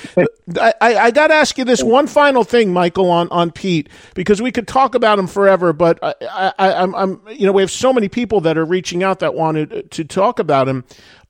I, 0.59 0.73
I, 0.79 0.95
I 0.97 1.11
got 1.11 1.27
to 1.27 1.33
ask 1.33 1.57
you 1.57 1.65
this 1.65 1.83
one 1.83 2.07
final 2.07 2.43
thing, 2.43 2.71
Michael, 2.71 3.09
on, 3.09 3.29
on 3.29 3.51
Pete, 3.51 3.89
because 4.13 4.41
we 4.41 4.51
could 4.51 4.67
talk 4.67 4.93
about 4.93 5.19
him 5.19 5.27
forever, 5.27 5.73
but 5.73 5.99
I, 6.03 6.53
I, 6.59 6.73
I'm, 6.73 6.95
I'm, 6.95 7.21
you 7.29 7.45
know, 7.45 7.51
we 7.51 7.61
have 7.61 7.71
so 7.71 7.91
many 7.91 8.09
people 8.09 8.41
that 8.41 8.57
are 8.57 8.65
reaching 8.65 9.03
out 9.03 9.19
that 9.19 9.33
wanted 9.33 9.89
to 9.91 10.03
talk 10.03 10.39
about 10.39 10.67
him. 10.67 10.83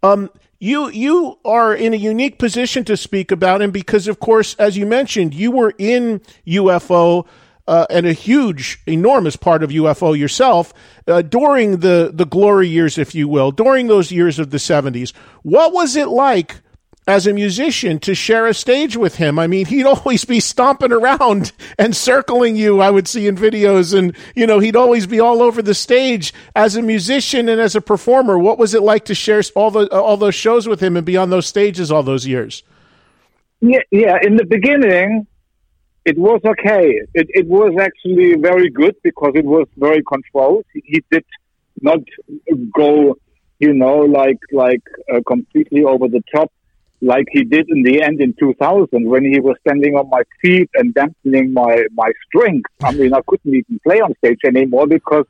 Um, 0.03 0.29
you 0.59 0.89
you 0.89 1.37
are 1.45 1.73
in 1.73 1.93
a 1.93 1.97
unique 1.97 2.39
position 2.39 2.83
to 2.85 2.97
speak 2.97 3.31
about 3.31 3.61
him 3.61 3.69
because, 3.69 4.07
of 4.07 4.19
course, 4.19 4.55
as 4.55 4.75
you 4.75 4.87
mentioned, 4.87 5.35
you 5.35 5.51
were 5.51 5.73
in 5.77 6.21
UFO 6.47 7.27
uh, 7.67 7.85
and 7.89 8.05
a 8.05 8.13
huge, 8.13 8.79
enormous 8.85 9.35
part 9.35 9.63
of 9.63 9.69
UFO 9.69 10.17
yourself 10.17 10.73
uh, 11.07 11.21
during 11.21 11.77
the 11.77 12.11
the 12.13 12.25
glory 12.25 12.67
years, 12.67 12.97
if 12.97 13.13
you 13.13 13.27
will, 13.27 13.51
during 13.51 13.87
those 13.87 14.11
years 14.11 14.39
of 14.39 14.51
the 14.51 14.59
seventies. 14.59 15.13
What 15.43 15.73
was 15.73 15.95
it 15.95 16.07
like 16.07 16.55
as 17.07 17.25
a 17.25 17.33
musician 17.33 17.99
to 17.99 18.13
share 18.13 18.45
a 18.45 18.53
stage 18.53 18.97
with 18.97 19.15
him. 19.15 19.39
I 19.39 19.47
mean, 19.47 19.65
he'd 19.65 19.85
always 19.85 20.25
be 20.25 20.39
stomping 20.39 20.91
around 20.91 21.53
and 21.79 21.95
circling 21.95 22.55
you, 22.55 22.81
I 22.81 22.91
would 22.91 23.07
see 23.07 23.27
in 23.27 23.37
videos. 23.37 23.97
And, 23.97 24.15
you 24.35 24.45
know, 24.45 24.59
he'd 24.59 24.75
always 24.75 25.07
be 25.07 25.19
all 25.19 25.41
over 25.41 25.61
the 25.61 25.73
stage 25.73 26.33
as 26.55 26.75
a 26.75 26.81
musician 26.81 27.47
and 27.47 27.61
as 27.61 27.75
a 27.75 27.81
performer. 27.81 28.37
What 28.37 28.59
was 28.59 28.73
it 28.73 28.83
like 28.83 29.05
to 29.05 29.15
share 29.15 29.41
all, 29.55 29.71
the, 29.71 29.87
all 29.89 30.17
those 30.17 30.35
shows 30.35 30.67
with 30.67 30.81
him 30.81 30.97
and 30.97 31.05
be 31.05 31.15
on 31.15 31.29
those 31.29 31.47
stages 31.47 31.91
all 31.91 32.03
those 32.03 32.27
years? 32.27 32.63
Yeah, 33.61 33.79
yeah. 33.89 34.17
In 34.21 34.35
the 34.35 34.45
beginning, 34.45 35.25
it 36.09 36.17
was 36.17 36.41
okay. 36.53 36.85
It, 37.13 37.27
it 37.41 37.47
was 37.47 37.73
actually 37.87 38.35
very 38.49 38.69
good 38.69 38.95
because 39.03 39.33
it 39.35 39.45
was 39.45 39.67
very 39.77 40.01
controlled. 40.03 40.65
He, 40.73 40.81
he 40.85 41.03
did 41.11 41.25
not 41.81 41.99
go, 42.73 43.17
you 43.59 43.73
know, 43.73 43.97
like 44.19 44.39
like 44.51 44.85
uh, 45.13 45.19
completely 45.27 45.83
over 45.83 46.07
the 46.07 46.23
top 46.33 46.51
like 47.01 47.27
he 47.31 47.43
did 47.43 47.69
in 47.69 47.83
the 47.83 48.01
end 48.01 48.21
in 48.21 48.33
2000 48.39 49.07
when 49.07 49.23
he 49.31 49.39
was 49.39 49.55
standing 49.61 49.95
on 49.95 50.09
my 50.09 50.23
feet 50.41 50.69
and 50.73 50.93
dampening 50.93 51.53
my, 51.53 51.83
my 51.93 52.11
strength. 52.25 52.69
I 52.83 52.91
mean, 52.91 53.13
I 53.13 53.21
couldn't 53.27 53.53
even 53.53 53.79
play 53.83 53.99
on 54.01 54.15
stage 54.17 54.39
anymore 54.45 54.87
because 54.87 55.25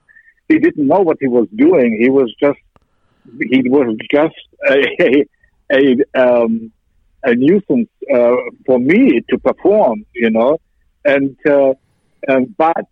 he 0.47 0.59
didn't 0.59 0.87
know 0.87 1.01
what 1.01 1.17
he 1.19 1.27
was 1.27 1.47
doing. 1.55 1.97
He 1.99 2.09
was 2.09 2.33
just, 2.39 2.59
he 3.51 3.61
was 3.69 3.97
just 4.09 4.35
a, 4.69 5.25
a, 5.73 5.97
um, 6.15 6.71
a 7.23 7.35
nuisance 7.35 7.89
uh, 8.13 8.35
for 8.65 8.79
me 8.79 9.21
to 9.29 9.37
perform, 9.37 10.05
you 10.15 10.29
know. 10.29 10.59
And, 11.07 11.35
uh, 11.49 11.73
and, 12.27 12.55
but 12.57 12.87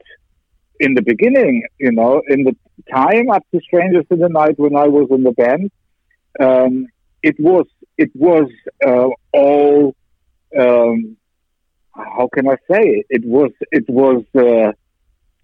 in 0.80 0.94
the 0.94 1.02
beginning, 1.02 1.64
you 1.80 1.92
know, 1.92 2.22
in 2.28 2.44
the 2.44 2.56
time 2.92 3.30
up 3.30 3.44
to 3.54 3.62
Strangers 3.62 4.06
in 4.10 4.20
the 4.20 4.30
Night 4.30 4.58
when 4.58 4.76
I 4.76 4.88
was 4.88 5.08
in 5.12 5.24
the 5.24 5.32
band, 5.32 5.72
um, 6.40 6.88
it 7.24 7.36
was 7.40 7.66
it 7.98 8.12
was 8.14 8.50
uh, 8.86 9.08
all 9.34 9.96
um, 10.58 11.18
how 11.94 12.30
can 12.34 12.48
I 12.48 12.56
say 12.70 13.04
it? 13.10 13.26
Was 13.26 13.52
it 13.72 13.86
was 13.90 14.24
uh, 14.36 14.72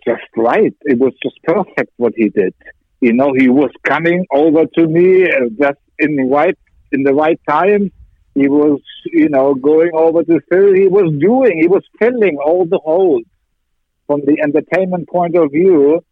just 0.05 0.27
right. 0.35 0.75
It 0.81 0.99
was 0.99 1.13
just 1.23 1.41
perfect 1.43 1.91
what 1.97 2.13
he 2.15 2.29
did. 2.29 2.53
You 2.99 3.13
know, 3.13 3.33
he 3.33 3.49
was 3.49 3.71
coming 3.83 4.25
over 4.31 4.65
to 4.65 4.87
me 4.87 5.25
uh, 5.25 5.49
just 5.59 5.79
in 5.97 6.29
right 6.29 6.57
in 6.91 7.03
the 7.03 7.13
right 7.13 7.39
time. 7.47 7.91
He 8.33 8.47
was, 8.47 8.81
you 9.05 9.29
know, 9.29 9.53
going 9.55 9.91
over 9.93 10.23
to 10.23 10.39
Phil. 10.49 10.73
He 10.73 10.87
was 10.87 11.13
doing. 11.19 11.59
He 11.59 11.67
was 11.67 11.83
filling 11.99 12.37
all 12.37 12.65
the 12.65 12.79
holes 12.79 13.23
from 14.07 14.21
the 14.25 14.41
entertainment 14.41 15.09
point 15.09 15.35
of 15.35 15.51
view, 15.51 16.03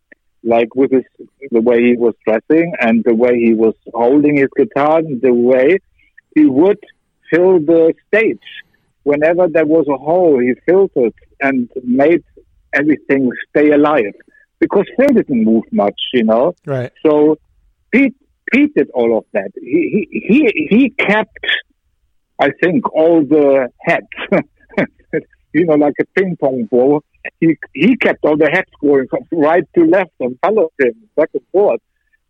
like 0.44 0.76
with 0.76 0.92
his 0.92 1.04
the 1.52 1.62
way 1.62 1.82
he 1.84 1.96
was 1.98 2.14
dressing 2.26 2.74
and 2.80 3.04
the 3.04 3.16
way 3.16 3.38
he 3.38 3.54
was 3.54 3.76
holding 3.94 4.38
his 4.38 4.50
guitar 4.56 5.00
and 5.00 5.22
the 5.22 5.34
way 5.34 5.80
he 6.36 6.46
would 6.46 6.80
fill 7.32 7.60
the 7.60 7.94
stage. 8.08 8.40
Whenever 9.04 9.48
there 9.48 9.66
was 9.66 9.88
a 9.88 9.98
hole, 9.98 10.40
he 10.40 10.54
filled 10.66 10.92
it 10.96 11.16
and 11.42 11.70
made 11.84 12.24
everything 12.74 13.32
stay 13.50 13.72
alive. 13.72 14.14
Because 14.60 14.86
Phil 14.98 15.08
didn't 15.08 15.46
move 15.46 15.64
much, 15.72 16.00
you 16.14 16.24
know. 16.24 16.54
Right. 16.66 16.92
So 17.06 17.38
Pete 17.92 18.16
Pete 18.52 18.74
did 18.76 18.90
all 18.94 19.18
of 19.18 19.26
that. 19.34 19.52
He 19.56 20.08
he 20.12 20.28
he, 20.28 20.68
he 20.70 20.90
kept, 20.90 21.38
I 22.40 22.52
think, 22.62 22.92
all 22.94 23.24
the 23.24 23.70
heads. 23.82 24.08
you 25.54 25.66
know, 25.66 25.76
like 25.76 25.96
a 26.00 26.06
ping 26.16 26.38
pong 26.40 26.66
ball. 26.66 27.04
He 27.40 27.58
he 27.74 27.98
kept 27.98 28.24
all 28.24 28.38
the 28.38 28.50
heads 28.50 28.70
going 28.82 29.08
from 29.08 29.26
right 29.32 29.68
to 29.76 29.86
left 29.86 30.12
and 30.20 30.38
followed 30.42 30.72
him 30.80 30.94
back 31.16 31.30
and 31.34 31.44
forth. 31.52 31.82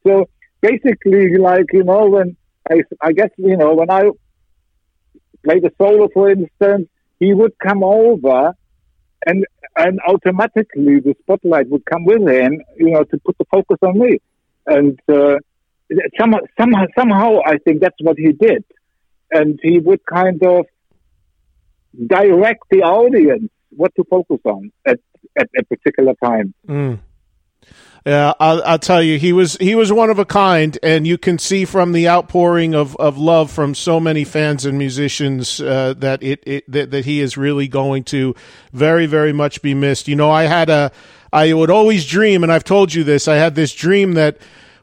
So 0.06 0.30
basically, 0.62 1.38
like 1.38 1.66
you 1.74 1.84
know, 1.84 2.08
when 2.08 2.38
I, 2.70 2.82
I 3.02 3.12
guess, 3.12 3.30
you 3.38 3.58
know, 3.58 3.74
when 3.74 3.90
I 3.90 4.10
played 5.44 5.66
a 5.66 5.72
solo, 5.78 6.10
for 6.14 6.30
instance, 6.30 6.90
he 7.20 7.34
would 7.34 7.54
come 7.60 7.84
over 7.84 8.54
and 9.26 9.46
and 9.78 10.00
automatically 10.08 11.00
the 11.00 11.16
spotlight 11.22 11.70
would 11.70 11.86
come 11.86 12.06
with 12.06 12.28
him, 12.28 12.62
you 12.78 12.92
know, 12.92 13.04
to 13.04 13.18
put 13.26 13.38
the 13.38 13.46
focus 13.52 13.78
on 13.82 14.00
me. 14.00 14.20
And 14.66 15.00
uh, 15.08 15.36
somehow, 16.20 16.40
somehow, 16.60 16.86
somehow, 16.98 17.40
I 17.46 17.58
think 17.60 17.82
that's 17.82 17.96
what 18.02 18.18
he 18.18 18.34
did. 18.34 18.64
And 19.32 19.60
he 19.62 19.80
would 19.80 20.06
kind 20.06 20.42
of 20.44 20.66
direct 22.08 22.64
the 22.70 22.82
audience 22.82 23.52
what 23.70 23.94
to 23.96 24.04
focus 24.10 24.40
on 24.46 24.72
at, 24.86 25.00
at 25.38 25.50
a 25.58 25.64
particular 25.64 26.14
time. 26.24 26.54
Mm. 26.68 27.00
Yeah, 28.06 28.34
I'll, 28.40 28.64
I'll, 28.64 28.80
tell 28.80 29.04
you, 29.04 29.20
he 29.20 29.34
was 29.34 29.58
he 29.58 29.76
was 29.76 29.92
one 29.92 30.10
of 30.10 30.20
a 30.20 30.26
kind, 30.26 30.78
and 30.82 31.06
you 31.06 31.18
can 31.18 31.38
see 31.38 31.66
from 31.66 31.92
the 31.92 32.08
outpouring 32.08 32.74
of, 32.74 32.96
of 32.96 33.18
love 33.18 33.52
from 33.52 33.76
so 33.76 34.00
many 34.00 34.24
fans 34.24 34.66
and 34.66 34.78
musicians 34.78 35.60
uh, 35.60 35.94
that 35.98 36.24
it, 36.24 36.42
it 36.48 36.72
that, 36.72 36.92
that 36.92 37.06
he 37.06 37.20
is 37.20 37.36
really 37.36 37.68
going 37.68 38.06
to 38.06 38.34
very 38.72 39.06
very 39.06 39.34
much 39.34 39.62
be 39.62 39.74
missed. 39.74 40.08
You 40.08 40.16
know, 40.16 40.32
I 40.32 40.44
had 40.44 40.70
a 40.70 40.92
I 41.34 41.52
would 41.52 41.70
always 41.70 42.06
dream, 42.06 42.42
and 42.42 42.52
I've 42.52 42.64
told 42.64 42.94
you 42.94 43.04
this. 43.04 43.28
I 43.28 43.36
had 43.36 43.56
this 43.56 43.74
dream 43.74 44.14
that 44.14 44.38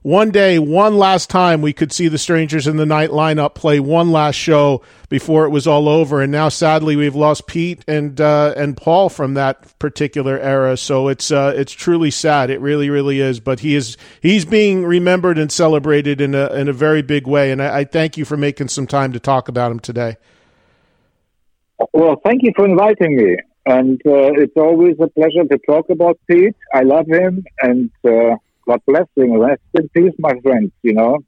one 0.07 0.31
day, 0.31 0.57
one 0.61 0.99
last 0.99 1.29
time, 1.31 1.63
we 1.63 1.73
could 1.73 1.91
see 1.91 2.07
the 2.07 2.17
Strangers 2.17 2.69
in 2.69 2.77
the 2.77 2.87
Night 2.87 3.11
lineup 3.11 3.57
play 3.57 3.81
one 3.81 4.13
last 4.13 4.37
show 4.37 4.81
before 5.09 5.47
it 5.47 5.49
was 5.49 5.67
all 5.67 5.89
over. 5.89 6.23
And 6.23 6.31
now, 6.31 6.49
sadly, 6.49 6.95
we've 6.95 7.17
lost 7.17 7.49
Pete 7.49 7.85
and 7.89 8.21
uh, 8.21 8.55
and 8.57 8.77
Paul 8.77 9.09
from 9.09 9.35
that 9.35 9.77
particular 9.81 10.39
era. 10.39 10.77
So 10.77 11.09
it's 11.09 11.33
uh, 11.33 11.55
it's 11.57 11.73
truly 11.73 12.13
sad. 12.13 12.51
It 12.51 12.61
really, 12.61 12.89
really 12.89 13.19
is. 13.19 13.41
But 13.41 13.59
he 13.59 13.75
is 13.75 13.97
he's 14.23 14.45
being 14.45 14.85
remembered 14.85 15.39
and 15.39 15.51
celebrated 15.51 16.21
in 16.21 16.37
a 16.37 16.53
in 16.53 16.69
a 16.69 16.73
very 16.73 17.03
big 17.03 17.27
way. 17.27 17.51
And 17.51 17.61
I, 17.61 17.79
I 17.79 17.85
thank 17.85 18.17
you 18.17 18.25
for 18.25 18.37
making 18.37 18.69
some 18.69 18.87
time 18.87 19.13
to 19.13 19.19
talk 19.19 19.49
about 19.49 19.73
him 19.73 19.81
today. 19.81 20.19
Well, 21.93 22.21
thank 22.25 22.45
you 22.45 22.53
for 22.55 22.65
inviting 22.65 23.17
me. 23.17 23.39
And 23.67 24.01
uh, 24.07 24.39
it's 24.39 24.57
always 24.57 24.95
a 25.01 25.09
pleasure 25.09 25.43
to 25.51 25.59
talk 25.67 25.91
about 25.91 26.21
Pete. 26.31 26.55
I 26.73 26.83
love 26.83 27.09
him, 27.09 27.45
and 27.61 27.91
uh, 28.05 28.37
God 28.67 28.81
bless. 28.87 29.07
Rest 29.17 29.63
in 29.75 29.89
peace, 29.91 30.15
my 30.19 30.33
friends, 30.43 30.73
you 30.83 30.93
know. 30.93 31.19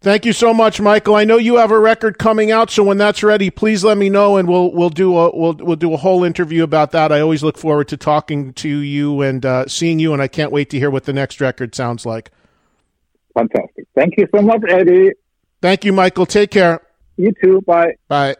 Thank 0.00 0.26
you 0.26 0.34
so 0.34 0.52
much, 0.52 0.82
Michael. 0.82 1.14
I 1.14 1.24
know 1.24 1.38
you 1.38 1.56
have 1.56 1.70
a 1.70 1.78
record 1.78 2.18
coming 2.18 2.50
out, 2.50 2.70
so 2.70 2.84
when 2.84 2.98
that's 2.98 3.22
ready, 3.22 3.48
please 3.48 3.82
let 3.82 3.96
me 3.96 4.10
know, 4.10 4.36
and 4.36 4.46
we'll 4.46 4.70
we'll 4.70 4.90
do 4.90 5.16
a 5.16 5.34
we'll 5.34 5.54
we'll 5.54 5.76
do 5.76 5.94
a 5.94 5.96
whole 5.96 6.24
interview 6.24 6.62
about 6.62 6.90
that. 6.90 7.10
I 7.10 7.20
always 7.20 7.42
look 7.42 7.56
forward 7.56 7.88
to 7.88 7.96
talking 7.96 8.52
to 8.52 8.68
you 8.68 9.22
and 9.22 9.46
uh, 9.46 9.66
seeing 9.66 9.98
you, 9.98 10.12
and 10.12 10.20
I 10.20 10.28
can't 10.28 10.52
wait 10.52 10.68
to 10.70 10.78
hear 10.78 10.90
what 10.90 11.04
the 11.04 11.14
next 11.14 11.40
record 11.40 11.74
sounds 11.74 12.04
like. 12.04 12.30
Fantastic! 13.32 13.86
Thank 13.94 14.18
you 14.18 14.28
so 14.34 14.42
much, 14.42 14.60
Eddie. 14.68 15.12
Thank 15.62 15.86
you, 15.86 15.94
Michael. 15.94 16.26
Take 16.26 16.50
care. 16.50 16.82
You 17.16 17.32
too. 17.42 17.62
Bye. 17.62 17.94
Bye. 18.06 18.36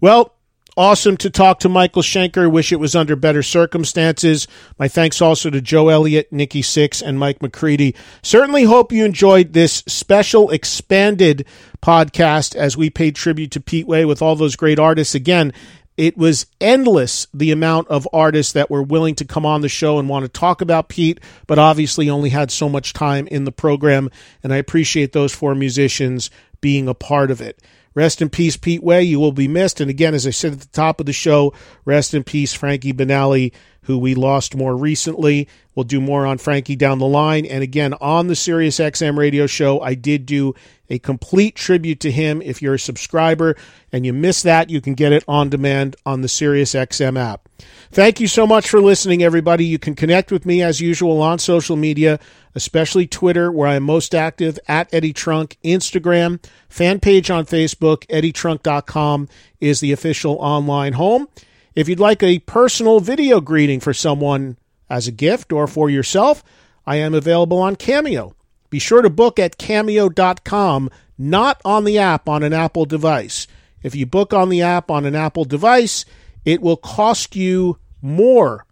Well, 0.00 0.37
Awesome 0.78 1.16
to 1.16 1.28
talk 1.28 1.58
to 1.58 1.68
Michael 1.68 2.02
Schenker. 2.02 2.48
Wish 2.48 2.70
it 2.70 2.78
was 2.78 2.94
under 2.94 3.16
better 3.16 3.42
circumstances. 3.42 4.46
My 4.78 4.86
thanks 4.86 5.20
also 5.20 5.50
to 5.50 5.60
Joe 5.60 5.88
Elliott, 5.88 6.32
Nikki 6.32 6.62
Sixx, 6.62 7.02
and 7.02 7.18
Mike 7.18 7.42
McCready. 7.42 7.96
Certainly 8.22 8.62
hope 8.62 8.92
you 8.92 9.04
enjoyed 9.04 9.54
this 9.54 9.82
special 9.88 10.50
expanded 10.50 11.46
podcast 11.82 12.54
as 12.54 12.76
we 12.76 12.90
paid 12.90 13.16
tribute 13.16 13.50
to 13.50 13.60
Pete 13.60 13.88
Way 13.88 14.04
with 14.04 14.22
all 14.22 14.36
those 14.36 14.54
great 14.54 14.78
artists. 14.78 15.16
Again, 15.16 15.52
it 15.96 16.16
was 16.16 16.46
endless 16.60 17.26
the 17.34 17.50
amount 17.50 17.88
of 17.88 18.06
artists 18.12 18.52
that 18.52 18.70
were 18.70 18.84
willing 18.84 19.16
to 19.16 19.24
come 19.24 19.44
on 19.44 19.62
the 19.62 19.68
show 19.68 19.98
and 19.98 20.08
want 20.08 20.26
to 20.26 20.28
talk 20.28 20.60
about 20.60 20.88
Pete, 20.88 21.18
but 21.48 21.58
obviously 21.58 22.08
only 22.08 22.30
had 22.30 22.52
so 22.52 22.68
much 22.68 22.92
time 22.92 23.26
in 23.26 23.42
the 23.42 23.50
program. 23.50 24.10
And 24.44 24.54
I 24.54 24.58
appreciate 24.58 25.12
those 25.12 25.34
four 25.34 25.56
musicians 25.56 26.30
being 26.60 26.86
a 26.86 26.94
part 26.94 27.32
of 27.32 27.40
it. 27.40 27.60
Rest 27.98 28.22
in 28.22 28.28
peace, 28.30 28.56
Pete 28.56 28.84
Way. 28.84 29.02
You 29.02 29.18
will 29.18 29.32
be 29.32 29.48
missed. 29.48 29.80
And 29.80 29.90
again, 29.90 30.14
as 30.14 30.24
I 30.24 30.30
said 30.30 30.52
at 30.52 30.60
the 30.60 30.68
top 30.68 31.00
of 31.00 31.06
the 31.06 31.12
show, 31.12 31.52
rest 31.84 32.14
in 32.14 32.22
peace, 32.22 32.54
Frankie 32.54 32.92
Banali, 32.92 33.52
who 33.82 33.98
we 33.98 34.14
lost 34.14 34.54
more 34.54 34.76
recently. 34.76 35.48
We'll 35.74 35.82
do 35.82 36.00
more 36.00 36.24
on 36.24 36.38
Frankie 36.38 36.76
down 36.76 37.00
the 37.00 37.08
line. 37.08 37.44
And 37.44 37.60
again, 37.60 37.94
on 37.94 38.28
the 38.28 38.36
Sirius 38.36 38.78
XM 38.78 39.18
radio 39.18 39.48
show, 39.48 39.80
I 39.80 39.94
did 39.94 40.26
do 40.26 40.54
a 40.88 41.00
complete 41.00 41.56
tribute 41.56 41.98
to 41.98 42.12
him. 42.12 42.40
If 42.40 42.62
you're 42.62 42.74
a 42.74 42.78
subscriber 42.78 43.56
and 43.90 44.06
you 44.06 44.12
miss 44.12 44.42
that, 44.42 44.70
you 44.70 44.80
can 44.80 44.94
get 44.94 45.12
it 45.12 45.24
on 45.26 45.48
demand 45.48 45.96
on 46.06 46.20
the 46.20 46.28
Sirius 46.28 46.74
XM 46.74 47.18
app. 47.18 47.48
Thank 47.90 48.20
you 48.20 48.26
so 48.26 48.46
much 48.46 48.68
for 48.68 48.80
listening, 48.80 49.22
everybody. 49.22 49.64
You 49.64 49.78
can 49.78 49.94
connect 49.94 50.30
with 50.30 50.44
me 50.44 50.62
as 50.62 50.80
usual 50.80 51.22
on 51.22 51.38
social 51.38 51.74
media, 51.74 52.20
especially 52.54 53.06
Twitter, 53.06 53.50
where 53.50 53.68
I'm 53.68 53.82
most 53.82 54.14
active 54.14 54.58
at 54.68 54.92
Eddie 54.92 55.14
Trunk, 55.14 55.56
Instagram, 55.64 56.44
fan 56.68 57.00
page 57.00 57.30
on 57.30 57.46
Facebook, 57.46 58.06
eddietrunk.com 58.08 59.28
is 59.60 59.80
the 59.80 59.92
official 59.92 60.34
online 60.34 60.92
home. 60.92 61.28
If 61.74 61.88
you'd 61.88 62.00
like 62.00 62.22
a 62.22 62.40
personal 62.40 63.00
video 63.00 63.40
greeting 63.40 63.80
for 63.80 63.94
someone 63.94 64.58
as 64.90 65.08
a 65.08 65.12
gift 65.12 65.50
or 65.50 65.66
for 65.66 65.88
yourself, 65.88 66.44
I 66.86 66.96
am 66.96 67.14
available 67.14 67.58
on 67.58 67.76
Cameo. 67.76 68.34
Be 68.68 68.78
sure 68.78 69.00
to 69.00 69.10
book 69.10 69.38
at 69.38 69.56
cameo.com, 69.56 70.90
not 71.16 71.60
on 71.64 71.84
the 71.84 71.98
app 71.98 72.28
on 72.28 72.42
an 72.42 72.52
Apple 72.52 72.84
device. 72.84 73.46
If 73.82 73.94
you 73.94 74.04
book 74.04 74.34
on 74.34 74.50
the 74.50 74.60
app 74.60 74.90
on 74.90 75.06
an 75.06 75.14
Apple 75.14 75.44
device, 75.44 76.04
it 76.44 76.60
will 76.60 76.76
cost 76.76 77.36
you 77.36 77.78
more. 78.00 78.66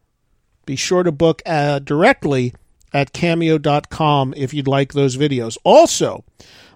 Be 0.64 0.76
sure 0.76 1.02
to 1.02 1.12
book 1.12 1.42
uh, 1.46 1.78
directly 1.78 2.54
at 2.92 3.12
cameo.com 3.12 4.34
if 4.36 4.54
you'd 4.54 4.66
like 4.66 4.92
those 4.92 5.16
videos. 5.16 5.58
Also, 5.64 6.24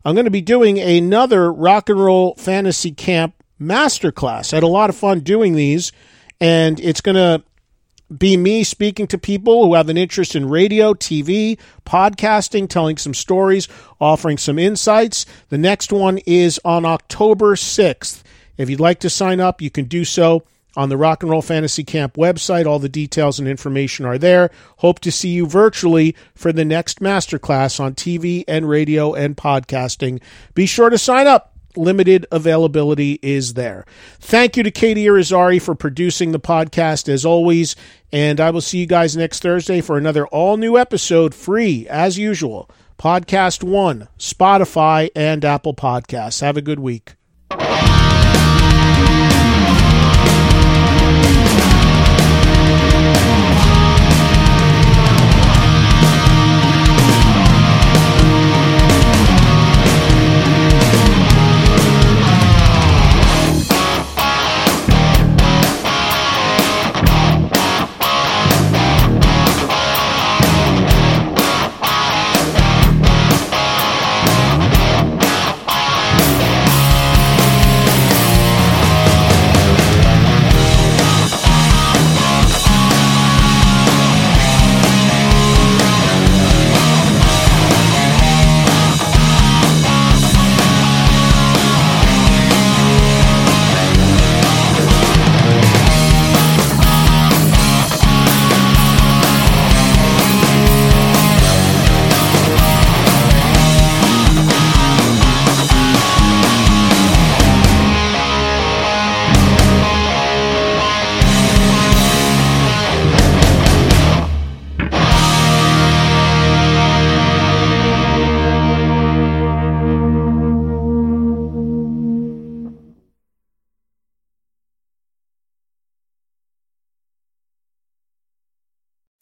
I'm 0.04 0.14
going 0.14 0.24
to 0.24 0.30
be 0.30 0.40
doing 0.40 0.78
another 0.78 1.52
rock 1.52 1.88
and 1.88 2.00
roll 2.00 2.34
fantasy 2.36 2.92
camp 2.92 3.34
masterclass. 3.60 4.52
I 4.52 4.56
had 4.56 4.62
a 4.62 4.68
lot 4.68 4.90
of 4.90 4.96
fun 4.96 5.20
doing 5.20 5.54
these, 5.54 5.92
and 6.40 6.80
it's 6.80 7.00
going 7.00 7.16
to 7.16 7.42
be 8.16 8.36
me 8.36 8.64
speaking 8.64 9.06
to 9.06 9.18
people 9.18 9.64
who 9.64 9.74
have 9.74 9.88
an 9.88 9.96
interest 9.96 10.34
in 10.34 10.48
radio, 10.48 10.94
TV, 10.94 11.58
podcasting, 11.84 12.68
telling 12.68 12.96
some 12.96 13.14
stories, 13.14 13.68
offering 14.00 14.36
some 14.36 14.58
insights. 14.58 15.26
The 15.48 15.58
next 15.58 15.92
one 15.92 16.18
is 16.26 16.60
on 16.64 16.84
October 16.84 17.54
6th. 17.54 18.22
If 18.56 18.68
you'd 18.68 18.80
like 18.80 19.00
to 19.00 19.10
sign 19.10 19.40
up, 19.40 19.62
you 19.62 19.70
can 19.70 19.84
do 19.84 20.04
so 20.04 20.44
on 20.76 20.88
the 20.88 20.96
Rock 20.96 21.22
and 21.22 21.30
Roll 21.30 21.42
Fantasy 21.42 21.84
Camp 21.84 22.14
website. 22.14 22.66
All 22.66 22.78
the 22.78 22.88
details 22.88 23.38
and 23.38 23.48
information 23.48 24.04
are 24.06 24.18
there. 24.18 24.50
Hope 24.78 25.00
to 25.00 25.12
see 25.12 25.30
you 25.30 25.46
virtually 25.46 26.14
for 26.34 26.52
the 26.52 26.64
next 26.64 27.00
masterclass 27.00 27.80
on 27.80 27.94
TV 27.94 28.44
and 28.46 28.68
radio 28.68 29.14
and 29.14 29.36
podcasting. 29.36 30.20
Be 30.54 30.66
sure 30.66 30.90
to 30.90 30.98
sign 30.98 31.26
up 31.26 31.50
limited 31.76 32.26
availability 32.32 33.18
is 33.22 33.54
there. 33.54 33.84
Thank 34.18 34.56
you 34.56 34.62
to 34.62 34.70
Katie 34.70 35.04
Irizarry 35.04 35.60
for 35.60 35.74
producing 35.74 36.32
the 36.32 36.40
podcast 36.40 37.08
as 37.08 37.24
always, 37.24 37.76
and 38.12 38.40
I 38.40 38.50
will 38.50 38.60
see 38.60 38.78
you 38.78 38.86
guys 38.86 39.16
next 39.16 39.42
Thursday 39.42 39.80
for 39.80 39.96
another 39.96 40.26
all 40.28 40.56
new 40.56 40.76
episode, 40.76 41.34
free 41.34 41.86
as 41.88 42.18
usual. 42.18 42.68
Podcast 42.98 43.62
One, 43.62 44.08
Spotify, 44.18 45.08
and 45.16 45.44
Apple 45.44 45.74
Podcasts. 45.74 46.42
Have 46.42 46.56
a 46.58 46.62
good 46.62 46.80
week. 46.80 47.14